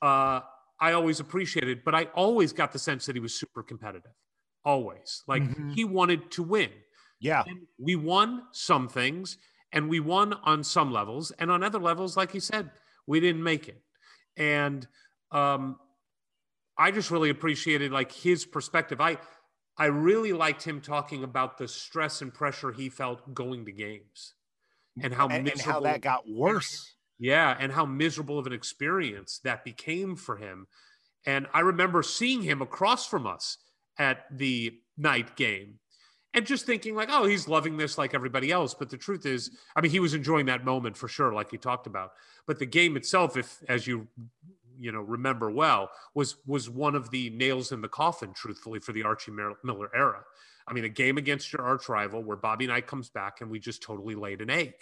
[0.00, 0.40] uh,
[0.80, 4.12] I always appreciated, but I always got the sense that he was super competitive
[4.64, 5.22] always.
[5.26, 5.70] Like mm-hmm.
[5.70, 6.70] he wanted to win.
[7.20, 7.42] Yeah.
[7.46, 9.38] And we won some things
[9.72, 11.32] and we won on some levels.
[11.38, 12.70] And on other levels, like he said,
[13.06, 13.82] we didn't make it.
[14.36, 14.86] And
[15.32, 15.76] um,
[16.76, 19.00] I just really appreciated like his perspective.
[19.00, 19.18] I
[19.80, 24.34] I really liked him talking about the stress and pressure he felt going to games
[25.00, 26.94] and how and, and how that got worse.
[27.18, 30.66] Yeah, and how miserable of an experience that became for him.
[31.26, 33.58] And I remember seeing him across from us
[33.98, 35.78] at the Knight game
[36.34, 38.74] and just thinking like oh he's loving this like everybody else.
[38.74, 41.58] But the truth is i mean he was enjoying that moment for sure like he
[41.58, 42.12] talked about.
[42.46, 44.06] But the game itself if as you
[44.78, 48.92] you know remember well was was one of the nails in the coffin truthfully for
[48.92, 49.32] the archie
[49.64, 50.22] miller era
[50.68, 53.58] i mean a game against your arch rival where bobby knight comes back and we
[53.58, 54.74] just totally laid an egg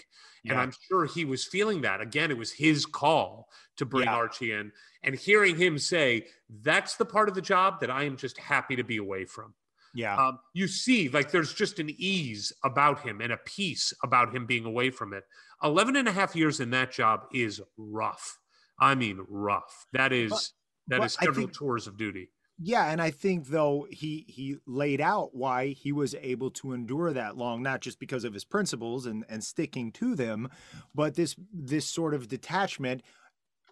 [0.45, 0.53] yeah.
[0.53, 4.15] and i'm sure he was feeling that again it was his call to bring yeah.
[4.15, 6.27] archie in and hearing him say
[6.63, 9.55] that's the part of the job that i am just happy to be away from
[9.97, 10.15] yeah.
[10.15, 14.45] Um, you see, like there's just an ease about him and a peace about him
[14.45, 15.25] being away from it.
[15.65, 18.39] 11 and a half years in that job is rough.
[18.79, 19.87] I mean, rough.
[19.95, 20.51] That is but,
[20.89, 22.29] that but is several think, tours of duty.
[22.59, 27.13] Yeah, and I think though he he laid out why he was able to endure
[27.13, 30.49] that long, not just because of his principles and and sticking to them,
[30.95, 33.03] but this this sort of detachment,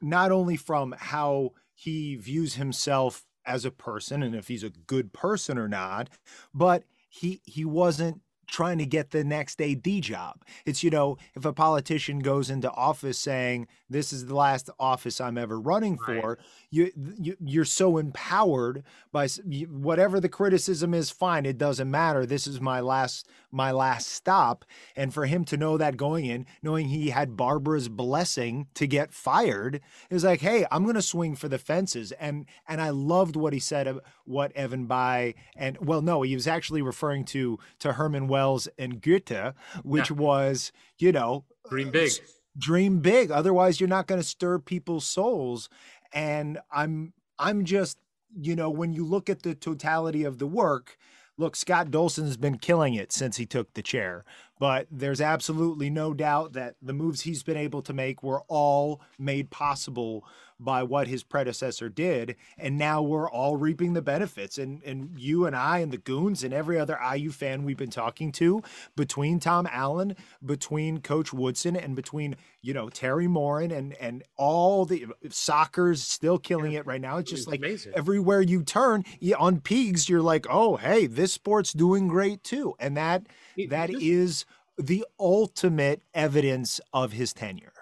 [0.02, 5.12] not only from how he views himself as a person and if he's a good
[5.12, 6.10] person or not,
[6.54, 10.42] but he he wasn't trying to get the next AD job.
[10.64, 15.20] It's, you know, if a politician goes into office saying, this is the last office
[15.20, 16.38] I'm ever running for, right.
[16.70, 16.90] you,
[17.20, 18.82] you, you're so empowered
[19.12, 19.28] by
[19.68, 22.26] whatever the criticism is, fine, it doesn't matter.
[22.26, 24.64] This is my last, my last stop.
[24.96, 29.12] And for him to know that going in, knowing he had Barbara's blessing to get
[29.12, 32.12] fired, is like, hey, I'm going to swing for the fences.
[32.12, 36.46] And, and I loved what he said, what Evan Bayh, and well, no, he was
[36.46, 40.16] actually referring to, to Herman Wells and Goethe, which yeah.
[40.16, 42.12] was, you know, dream big.
[42.56, 43.30] Dream big.
[43.30, 45.68] Otherwise, you're not going to stir people's souls.
[46.12, 47.98] And I'm I'm just,
[48.40, 50.96] you know, when you look at the totality of the work,
[51.36, 54.24] look, Scott Dolson's been killing it since he took the chair.
[54.58, 59.00] But there's absolutely no doubt that the moves he's been able to make were all
[59.18, 60.24] made possible
[60.64, 62.36] by what his predecessor did.
[62.58, 64.58] And now we're all reaping the benefits.
[64.58, 67.90] And and you and I and the goons and every other IU fan we've been
[67.90, 68.62] talking to,
[68.96, 74.84] between Tom Allen, between Coach Woodson, and between, you know, Teri Moren and and all
[74.84, 77.18] the soccer's still killing it right now.
[77.18, 77.92] It's just it's like amazing.
[77.94, 79.04] everywhere you turn
[79.38, 82.74] on Peegs, you're like, oh hey, this sport's doing great too.
[82.78, 83.26] And that
[83.68, 84.46] that is
[84.78, 87.73] the ultimate evidence of his tenure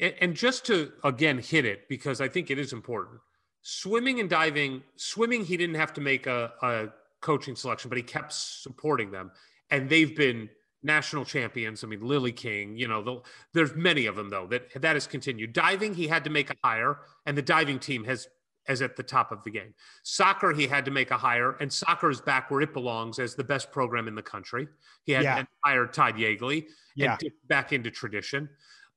[0.00, 3.20] and just to again hit it because I think it is important.
[3.62, 6.88] Swimming and diving, swimming, he didn't have to make a, a
[7.20, 9.30] coaching selection, but he kept supporting them,
[9.70, 10.48] and they've been
[10.82, 11.84] national champions.
[11.84, 13.20] I mean, Lilly King, you know, the,
[13.52, 15.52] there's many of them though that that has continued.
[15.52, 18.28] Diving, he had to make a hire, and the diving team has
[18.68, 19.74] as at the top of the game.
[20.02, 23.34] Soccer, he had to make a hire, and soccer is back where it belongs as
[23.34, 24.68] the best program in the country.
[25.04, 25.36] He had yeah.
[25.36, 27.16] to hire Todd Yeagley yeah.
[27.20, 28.48] and back into tradition.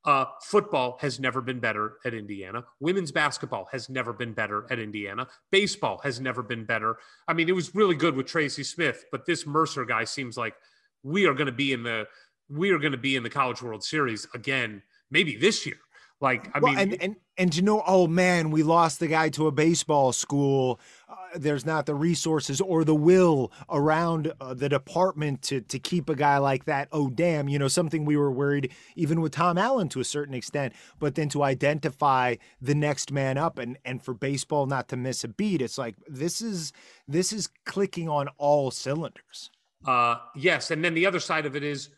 [0.06, 2.65] Uh, football has never been better at Indiana.
[2.82, 5.27] Women's basketball has never been better at Indiana.
[5.49, 6.98] Baseball has never been better.
[7.27, 10.56] I mean, it was really good with Tracy Smith, but this Mercer guy seems like
[11.03, 12.06] we are going to be in the
[12.49, 15.77] we are going to be in the College World Series again, maybe this year.
[16.19, 19.29] Like, I well, mean, and, and and to know, oh man, we lost the guy
[19.29, 20.79] to a baseball school.
[21.09, 26.09] Uh, there's not the resources or the will around uh, the department to to keep
[26.09, 26.87] a guy like that.
[26.91, 30.33] Oh damn, you know something we were worried even with Tom Allen to a certain
[30.33, 30.73] extent.
[30.99, 35.23] But then to identify the next man up and and for baseball not to miss
[35.23, 36.71] a beat, it's like this is
[37.07, 39.49] this is clicking on all cylinders.
[39.85, 41.89] Uh, yes, and then the other side of it is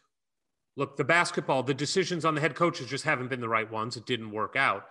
[0.76, 3.98] look, the basketball, the decisions on the head coaches just haven't been the right ones.
[3.98, 4.86] It didn't work out.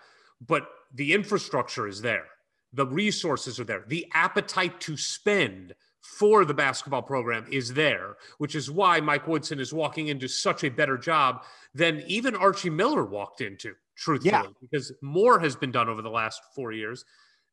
[0.46, 2.24] But the infrastructure is there,
[2.72, 8.54] the resources are there, the appetite to spend for the basketball program is there, which
[8.54, 13.04] is why Mike Woodson is walking into such a better job than even Archie Miller
[13.04, 14.44] walked into, truthfully, Yeah.
[14.60, 17.04] because more has been done over the last four years.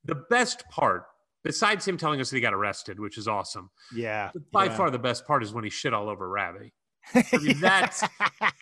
[0.04, 1.06] The best part,
[1.44, 4.76] besides him telling us that he got arrested, which is awesome, Yeah, by yeah.
[4.76, 6.74] far the best part is when he shit all over Ravi.
[7.14, 8.04] I mean, that's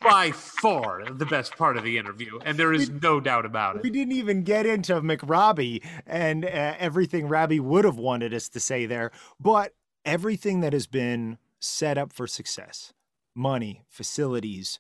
[0.02, 3.84] by far the best part of the interview, and there is no doubt about it.
[3.84, 8.60] We didn't even get into McRobbie and uh, everything Robbie would have wanted us to
[8.60, 9.74] say there, but
[10.06, 12.94] everything that has been set up for success,
[13.36, 14.80] money, facilities,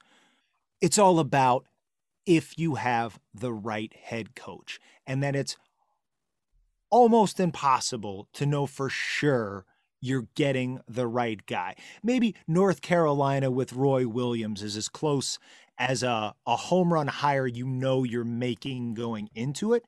[0.81, 1.65] it's all about
[2.25, 5.57] if you have the right head coach, and that it's
[6.89, 9.65] almost impossible to know for sure
[10.01, 11.75] you're getting the right guy.
[12.03, 15.39] Maybe North Carolina with Roy Williams is as close
[15.77, 19.85] as a, a home run hire you know you're making going into it.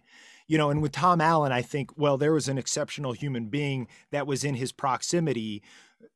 [0.48, 3.88] You know, and with Tom Allen, I think, well, there was an exceptional human being
[4.11, 5.64] that was in his proximity.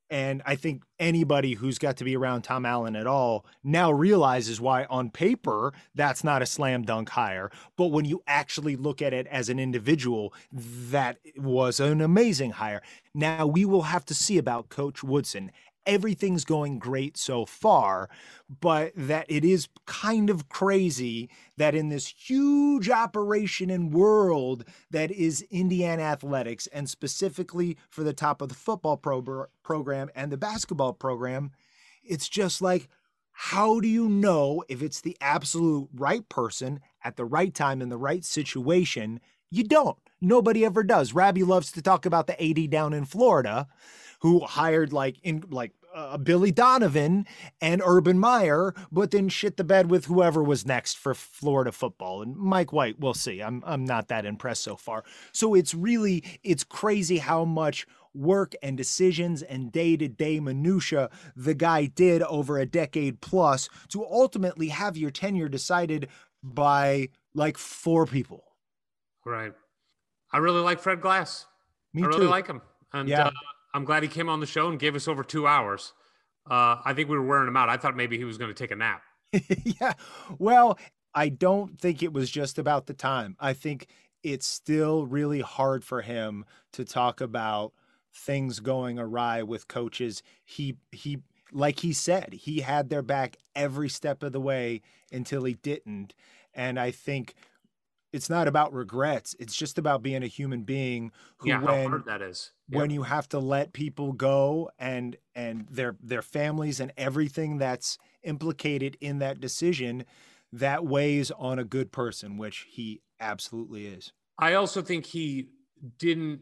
[0.10, 4.62] And I think anybody who's got to be around Tom Allen at all now realizes
[4.62, 7.50] why, on paper, that's not a slam dunk hire.
[7.76, 12.82] But when you actually look at it as an individual, that was an amazing hire.
[13.16, 15.52] Now we will have to see about Coach Woodson.
[15.86, 18.10] Everything's going great so far,
[18.62, 25.12] but that it is kind of crazy that in this huge operation and world that
[25.12, 30.38] is Indiana athletics, and specifically for the top of the football pro- program and the
[30.38, 31.52] basketball program,
[32.04, 32.90] it's just like,
[33.32, 37.90] how do you know if it's the absolute right person at the right time in
[37.90, 39.20] the right situation?
[39.52, 39.98] You don't.
[40.22, 41.14] Nobody ever does.
[41.14, 43.68] Rabbi loves to talk about the 80 down in Florida
[44.22, 47.26] who hired like in like uh, Billy Donovan
[47.62, 52.22] and Urban Meyer, but then shit the bed with whoever was next for Florida football.
[52.22, 53.42] And Mike White, we'll see.
[53.42, 55.04] I'm I'm not that impressed so far.
[55.32, 61.86] So it's really it's crazy how much work and decisions and day-to-day minutia the guy
[61.86, 66.08] did over a decade plus to ultimately have your tenure decided
[66.42, 68.44] by like four people.
[69.26, 69.52] Right.
[70.32, 71.46] I really like Fred Glass.
[71.94, 72.06] Me too.
[72.06, 72.30] I really too.
[72.30, 72.62] like him.
[72.94, 73.28] And Yeah.
[73.28, 73.32] uh,
[73.76, 75.94] I'm glad he came on the show and gave us over two hours.
[76.50, 77.68] Uh, I think we were wearing him out.
[77.68, 79.02] I thought maybe he was going to take a nap.
[79.64, 79.94] yeah.
[80.40, 80.80] Well,
[81.14, 83.36] I don't think it was just about the time.
[83.38, 83.88] I think
[84.24, 87.74] it's still really hard for him to talk about
[88.14, 90.24] things going awry with coaches.
[90.46, 91.20] He he
[91.52, 94.82] like he said, he had their back every step of the way
[95.12, 96.14] until he didn't.
[96.54, 97.36] And I think
[98.16, 99.36] it's not about regrets.
[99.40, 102.52] It's just about being a human being who yeah, how when hard that is.
[102.70, 102.96] when Yep.
[102.96, 108.98] you have to let people go and and their their families and everything that's implicated
[109.02, 110.06] in that decision
[110.54, 115.50] that weighs on a good person which he absolutely is I also think he
[115.98, 116.42] didn't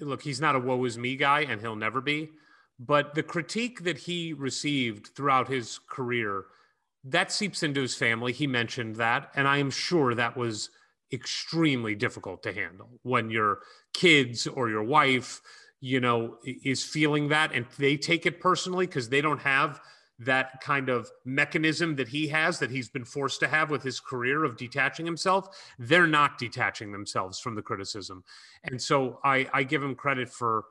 [0.00, 2.30] look, he's not a woe is me guy and he'll never be.
[2.78, 6.44] But the critique that he received throughout his career,
[7.04, 8.32] that seeps into his family.
[8.32, 9.30] He mentioned that.
[9.34, 10.70] And I am sure that was
[11.12, 13.60] extremely difficult to handle when your
[13.92, 15.40] kids or your wife,
[15.80, 19.80] you know, is feeling that and they take it personally because they don't have
[20.20, 23.98] that kind of mechanism that he has that he's been forced to have with his
[24.00, 25.48] career of detaching himself.
[25.78, 28.22] They're not detaching themselves from the criticism.
[28.64, 30.64] And so i i give him credit for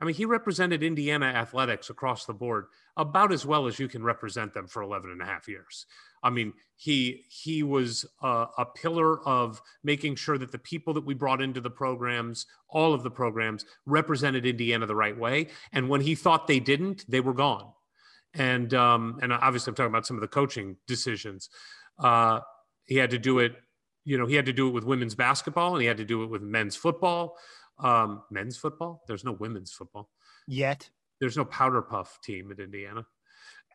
[0.00, 2.66] i mean he represented indiana athletics across the board
[2.96, 5.86] about as well as you can represent them for 11 and a half years
[6.22, 11.04] i mean he he was a, a pillar of making sure that the people that
[11.04, 15.88] we brought into the programs all of the programs represented indiana the right way and
[15.88, 17.72] when he thought they didn't they were gone
[18.38, 21.48] and um, and obviously I'm talking about some of the coaching decisions.
[21.98, 22.40] Uh,
[22.84, 23.56] he had to do it,
[24.04, 26.22] you know, he had to do it with women's basketball, and he had to do
[26.22, 27.36] it with men's football.
[27.78, 29.02] Um, men's football?
[29.06, 30.08] There's no women's football.
[30.46, 30.88] yet
[31.20, 33.06] There's no powder puff team at Indiana.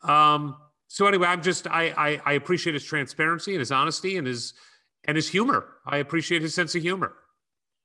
[0.04, 0.58] Um,
[0.88, 4.54] so anyway, I'm just I, I I appreciate his transparency and his honesty and his
[5.06, 5.68] and his humor.
[5.86, 7.14] I appreciate his sense of humor.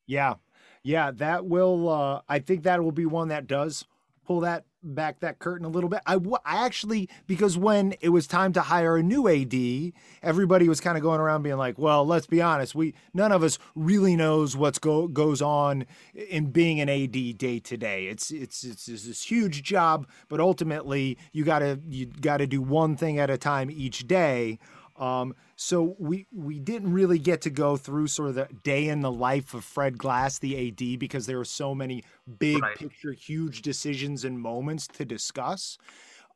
[0.06, 0.34] yeah
[0.82, 3.84] yeah that will uh i think that will be one that does
[4.24, 4.64] pull that
[4.94, 6.00] back that curtain a little bit.
[6.06, 9.92] I, I actually because when it was time to hire a new AD,
[10.22, 13.42] everybody was kind of going around being like, "Well, let's be honest, we none of
[13.42, 18.06] us really knows what's go goes on in being an AD day to day.
[18.06, 22.96] It's it's it's, it's this huge job, but ultimately you gotta you gotta do one
[22.96, 24.58] thing at a time each day."
[24.98, 29.00] Um, so we we didn't really get to go through sort of the day in
[29.00, 32.02] the life of Fred Glass, the AD, because there were so many
[32.38, 32.76] big right.
[32.76, 35.78] picture, huge decisions and moments to discuss.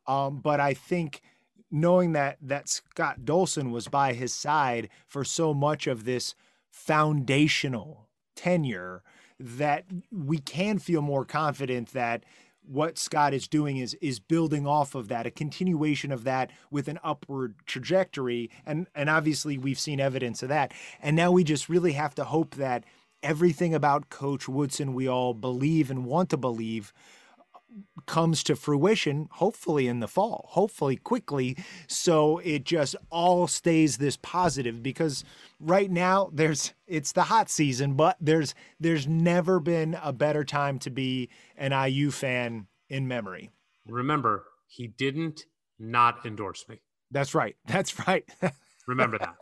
[0.07, 1.23] Um, but I think
[1.71, 6.35] knowing that that Scott Dolson was by his side for so much of this
[6.71, 9.03] foundational tenure,
[9.39, 12.25] that we can feel more confident that
[12.71, 16.87] what Scott is doing is is building off of that, a continuation of that with
[16.89, 18.51] an upward trajectory.
[18.65, 20.73] And and obviously we've seen evidence of that.
[21.03, 22.85] And now we just really have to hope that
[23.23, 26.93] everything about Coach Woodson we all believe and want to believe
[28.07, 31.57] comes to fruition hopefully in the fall hopefully quickly.
[31.87, 35.25] So it just all stays this positive because
[35.59, 40.79] right now there's it's the hot season but there's there's never been a better time
[40.81, 43.51] to be an IU fan in memory.
[43.87, 45.45] Remember he didn't
[45.79, 46.81] not endorse me.
[47.11, 47.57] That's right.
[47.67, 48.25] That's right.
[48.87, 49.35] Remember that.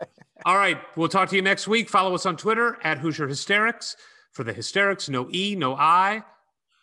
[0.45, 0.77] All right.
[0.95, 1.89] We'll talk to you next week.
[1.89, 3.95] Follow us on twitter at hoosier hysterics.
[4.31, 6.23] For the hysterics no e no i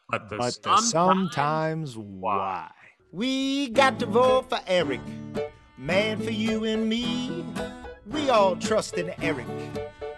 [0.09, 2.71] but the, but sometimes, sometimes why.
[3.13, 5.01] We got to vote for Eric,
[5.79, 7.45] man for you and me.
[8.07, 9.47] We all trust in Eric,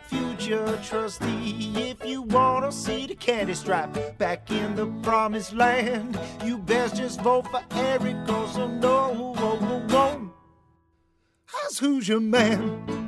[0.07, 1.73] future trustee.
[1.77, 7.21] If you wanna see the candy stripe back in the promised land, you best just
[7.21, 9.35] vote for Eric, cause I know
[9.89, 10.33] won't.
[11.47, 13.08] How's who's your man?